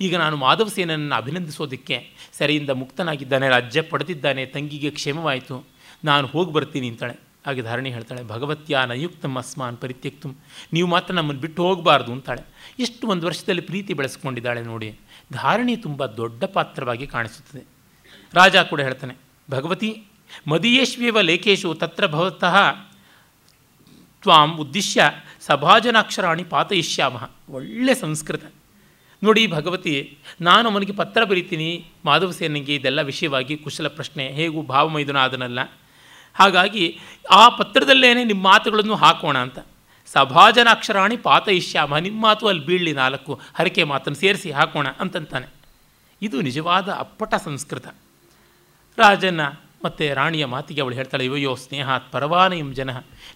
ಈಗ 0.00 0.14
ನಾನು 0.16 0.36
ಮಾಧವಸೇನನ್ನು 0.36 1.14
ಅಭಿನಂದಿಸೋದಕ್ಕೆ 1.14 1.96
ಸರಿಯಿಂದ 2.38 2.70
ಮುಕ್ತನಾಗಿದ್ದಾನೆ 2.70 3.48
ರಾಜ್ಯ 3.48 3.82
ಪಡೆದಿದ್ದಾನೆ, 3.82 4.46
ತಂಗಿಗೆ 4.46 4.90
ಕ್ಷೇಮವಾಯಿತು. 4.90 5.56
ನಾನು 6.04 6.26
ಹೋಗಿ 6.26 6.52
ಬರ್ತೀನಿ 6.52 6.88
ಅಂತಾಳೆ. 6.88 7.16
ಹಾಗೆ 7.46 7.62
ಧಾರಣೆ 7.62 7.90
ಹೇಳ್ತಾಳೆ, 7.90 8.22
ಭಗವತ್ಯ 8.24 8.80
ನಯುಕ್ತಂ 8.86 9.34
ಅಸ್ಮಾನ್ 9.36 9.76
ಪರಿತ್ಯಕ್ತು, 9.76 10.28
ನೀವು 10.72 10.88
ಮಾತ್ರ 10.88 11.14
ನಮ್ಮನ್ನು 11.14 11.40
ಬಿಟ್ಟು 11.40 11.60
ಹೋಗಬಾರ್ದು 11.62 12.10
ಅಂತಾಳೆ. 12.12 12.42
ಇಷ್ಟು 12.78 13.04
ಒಂದು 13.06 13.26
ವರ್ಷದಲ್ಲಿ 13.26 13.62
ಪ್ರೀತಿ 13.62 13.92
ಬೆಳೆಸ್ಕೊಂಡಿದ್ದಾಳೆ 13.94 14.62
ನೋಡಿ. 14.62 14.88
ಧಾರಣಿ 15.32 15.76
ತುಂಬ 15.76 16.06
ದೊಡ್ಡ 16.20 16.44
ಪಾತ್ರವಾಗಿ 16.56 17.06
ಕಾಣಿಸುತ್ತದೆ. 17.06 17.62
ರಾಜ 18.34 18.56
ಕೂಡ 18.70 18.80
ಹೇಳ್ತಾನೆ, 18.80 19.16
ಭಗವತಿ 19.50 19.90
ಮದೀಯೇಶ್ವೇವ 20.48 21.20
ಲೇಖೇಶು 21.20 21.68
ತತ್ರ 21.74 22.06
ಭವತಃ 22.06 22.56
ತ್ವಾಂ 24.22 24.50
ಉದ್ದಿಶ್ಯ 24.60 25.02
ಸಭಾಜನಾಕ್ಷರಾಣಿ 25.40 26.44
ಪಾತಯಿಷ್ಯಾಮಃ. 26.44 27.24
ಒಳ್ಳೆ 27.50 27.94
ಸಂಸ್ಕೃತ. 27.94 28.44
ನೋಡಿ 29.22 29.42
ಭಗವತಿ, 29.46 29.94
ನಾನು 30.40 30.66
ಅವನಿಗೆ 30.70 30.92
ಪತ್ರ 30.92 31.20
ಬರೀತೀನಿ 31.24 31.68
ಮಾಧವಸೇನಿಗೆ 32.04 32.74
ಇದೆಲ್ಲ 32.74 33.00
ವಿಷಯವಾಗಿ 33.02 33.54
ಕುಶಲ 33.56 33.88
ಪ್ರಶ್ನೆ, 33.88 34.24
ಹೇಗೂ 34.32 34.62
ಭಾವಮೈದುನ 34.62 35.16
ಆದನಲ್ಲ 35.16 35.60
ಹಾಗಾಗಿ 36.38 36.86
ಆ 37.40 37.44
ಪತ್ರದಲ್ಲೇ 37.58 38.08
ನಿಮ್ಮ 38.30 38.42
ಮಾತುಗಳನ್ನು 38.50 38.96
ಹಾಕೋಣ 39.04 39.36
ಅಂತ. 39.46 39.58
ಸಭಾಜನಾಕ್ಷರಾಣಿ 40.14 41.16
ಪಾತಯಿಷ್ಯಾಮ 41.28 41.96
ನಿಮ್ಮ 42.06 42.18
ಮಾತು 42.26 42.44
ಅಲ್ಲಿ 42.50 42.62
ಬೀಳಲಿ 42.68 42.92
ನಾಲ್ಕು, 43.00 43.32
ಹರಕೆ 43.58 43.84
ಮಾತನ್ನು 43.92 44.18
ಸೇರಿಸಿ 44.22 44.50
ಹಾಕೋಣ 44.58 44.88
ಅಂತಂತಾನೆ. 45.02 45.48
ಇದು 46.22 46.36
ನಿಜವಾದ 46.48 46.88
ಅಪ್ಪಟ 47.04 47.34
ಸಂಸ್ಕೃತ. 47.46 47.86
ರಾಜನ 48.98 49.40
ಮತ್ತು 49.84 50.04
ರಾಣಿಯ 50.18 50.44
ಮಾತಿಗೆ 50.54 50.80
ಅವಳು 50.82 50.94
ಹೇಳ್ತಾಳೆ 50.94 51.24
ಇವಯೋ 51.28 51.52
ಸ್ನೇಹಾತ್ 51.64 52.06
ಪರವಾನಯಂ 52.12 52.70
ಜನ. 52.78 52.90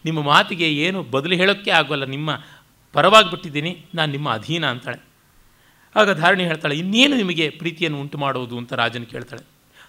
ನಿಮ್ಮ 0.06 0.20
ಮಾತಿಗೆ 0.30 0.68
ಏನು 0.86 0.98
ಬದಲು 1.14 1.34
ಹೇಳೋಕ್ಕೆ 1.40 1.70
ಆಗೋಲ್ಲ, 1.80 2.06
ನಿಮ್ಮ 2.14 2.30
ಪರವಾಗಿ 2.94 3.28
ಬಿಟ್ಟಿದ್ದೀನಿ 3.30 3.72
ನಾನು 3.94 4.10
ನಿಮ್ಮ 4.12 4.28
ಅಧೀನ 4.38 4.64
ಅಂತಾಳೆ. 4.74 5.00
ಆಗ 5.96 6.10
ಧಾರಣಿ 6.20 6.44
ಹೇಳ್ತಾಳೆ, 6.50 6.74
ಇನ್ನೇನು 6.82 7.14
ನಿಮಗೆ 7.22 7.46
ಪ್ರೀತಿಯನ್ನು 7.60 7.98
ಉಂಟು 8.00 8.18
ಮಾಡೋದು 8.18 8.54
ಅಂತ 8.60 8.72
ರಾಜನ 8.82 9.04
ಕೇಳ್ತಾಳೆ. 9.12 9.44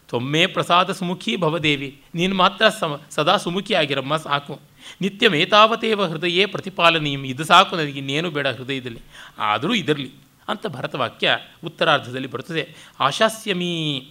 ತೊಮ್ಮೆ 0.10 0.48
ಪ್ರಸಾದ 0.48 0.92
ಸುಮುಖಿ 0.92 1.36
ಭವದೇವಿ, 1.36 2.02
ನೀನು 2.16 2.36
ಮಾತ್ರ 2.36 2.70
ಸಮ, 2.70 3.02
ಸದಾ 3.10 3.38
ಸುಮುಖಿಯಾಗಿರಮ್ಮ 3.38 4.18
ಸಾಕು. 4.18 4.60
ನಿತ್ಯ 5.02 5.30
ಮೇತಾವತೇವ 5.30 6.06
ಹೃದಯೇ 6.06 6.46
ಪ್ರತಿಪಾಲನೀಯಂ, 6.46 7.26
ಇದು 7.26 7.44
ಸಾಕು 7.44 7.76
ನನಗೆ 7.76 8.00
ಇನ್ನೇನು 8.00 8.32
ಬೇಡ 8.32 8.48
ಹೃದಯದಲ್ಲಿ. 8.48 9.00
ಆದರೂ 9.38 9.74
ಇದರಲಿ 9.74 10.12
ಅಂತ 10.48 10.68
ಭರತವಾಕ್ಯ 10.68 11.38
ಉತ್ತರಾರ್ಧದಲ್ಲಿ 11.64 12.28
ಬರುತ್ತದೆ. 12.28 12.76
ಆಶಾಸ್ಯಮೀ, 13.00 14.02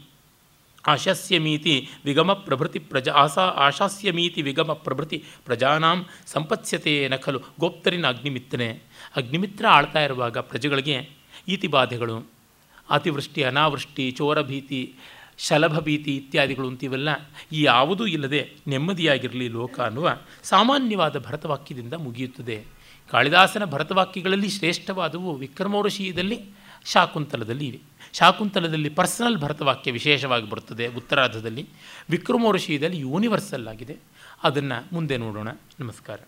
ಆಶಾಸ್ಯಮೀತಿ 0.86 1.88
ವಿಗಮ 2.04 2.32
ಪ್ರಭೃತಿ 2.32 2.78
ಪ್ರಜಾ, 2.78 3.12
ಆಸಾ, 3.12 3.42
ಆಶಾಸ್ಯಮೀತಿ 3.42 4.42
ವಿಗಮ 4.42 4.72
ಪ್ರಭೃತಿ 4.72 5.24
ಪ್ರಜಾನಾಂ 5.44 6.06
ಸಂಪತ್ಸ್ಯತೆ 6.26 7.08
ನಕಲು 7.08 7.40
ಗೋಪ್ತರಿನ 7.60 8.06
ಅಗ್ನಿಮಿತ್ರನೆ. 8.08 8.82
ಅಗ್ನಿಮಿತ್ರ 9.16 9.66
ಆಳ್ತಾ 9.66 10.00
ಇರುವಾಗ 10.00 10.38
ಪ್ರಜೆಗಳಿಗೆ 10.38 11.08
ಈತಿಬಾಧೆಗಳು, 11.48 12.16
ಅತಿವೃಷ್ಟಿ, 12.90 13.42
ಅನಾವೃಷ್ಟಿ, 13.42 14.10
ಚೋರಭೀತಿ 14.10 14.94
ಶಲಭಭೀತಿ 15.38 16.16
ಇತ್ಯಾದಿಗಳು 16.16 16.68
ಅಂತಿವೆಲ್ಲ, 16.68 17.08
ಈ 17.52 17.62
ಯಾವುದೂ 17.62 18.06
ಇಲ್ಲದೆ 18.06 18.50
ನೆಮ್ಮದಿಯಾಗಿರಲಿ 18.66 19.48
ಲೋಕ 19.48 19.80
ಅನ್ನುವ 19.80 20.16
ಸಾಮಾನ್ಯವಾದ 20.42 21.18
ಭರತವಾಕ್ಯದಿಂದ 21.18 21.92
ಮುಗಿಯುತ್ತದೆ. 21.94 22.64
ಕಾಳಿದಾಸನ 23.10 23.64
ಭರತವಾಕ್ಯಗಳಲ್ಲಿ 23.64 24.50
ಶ್ರೇಷ್ಠವಾದವು 24.50 25.34
ವಿಕ್ರಮೋರ್ಷೀಯದಲ್ಲಿ 25.34 26.40
ಶಾಕುಂತಲದಲ್ಲಿ 26.84 27.66
ಇವೆ. 27.66 27.80
ಶಾಕುಂತಲದಲ್ಲಿ 28.12 28.88
ಪರ್ಸನಲ್ 28.88 29.36
ಭರತವಾಕ್ಯ 29.36 29.92
ವಿಶೇಷವಾಗಿ 29.92 30.50
ಬರುತ್ತದೆ 30.50 30.86
ಉತ್ತರಾರ್ಧದಲ್ಲಿ. 30.86 31.68
ವಿಕ್ರಮೋರ್ಷೀಯದಲ್ಲಿ 32.10 32.98
ಯೂನಿವರ್ಸಲ್ 32.98 33.68
ಆಗಿದೆ. 33.68 33.96
ಅದನ್ನು 34.42 34.94
ಮುಂದೆ 34.94 35.16
ನೋಡೋಣ. 35.16 35.48
ನಮಸ್ಕಾರ. 35.80 36.20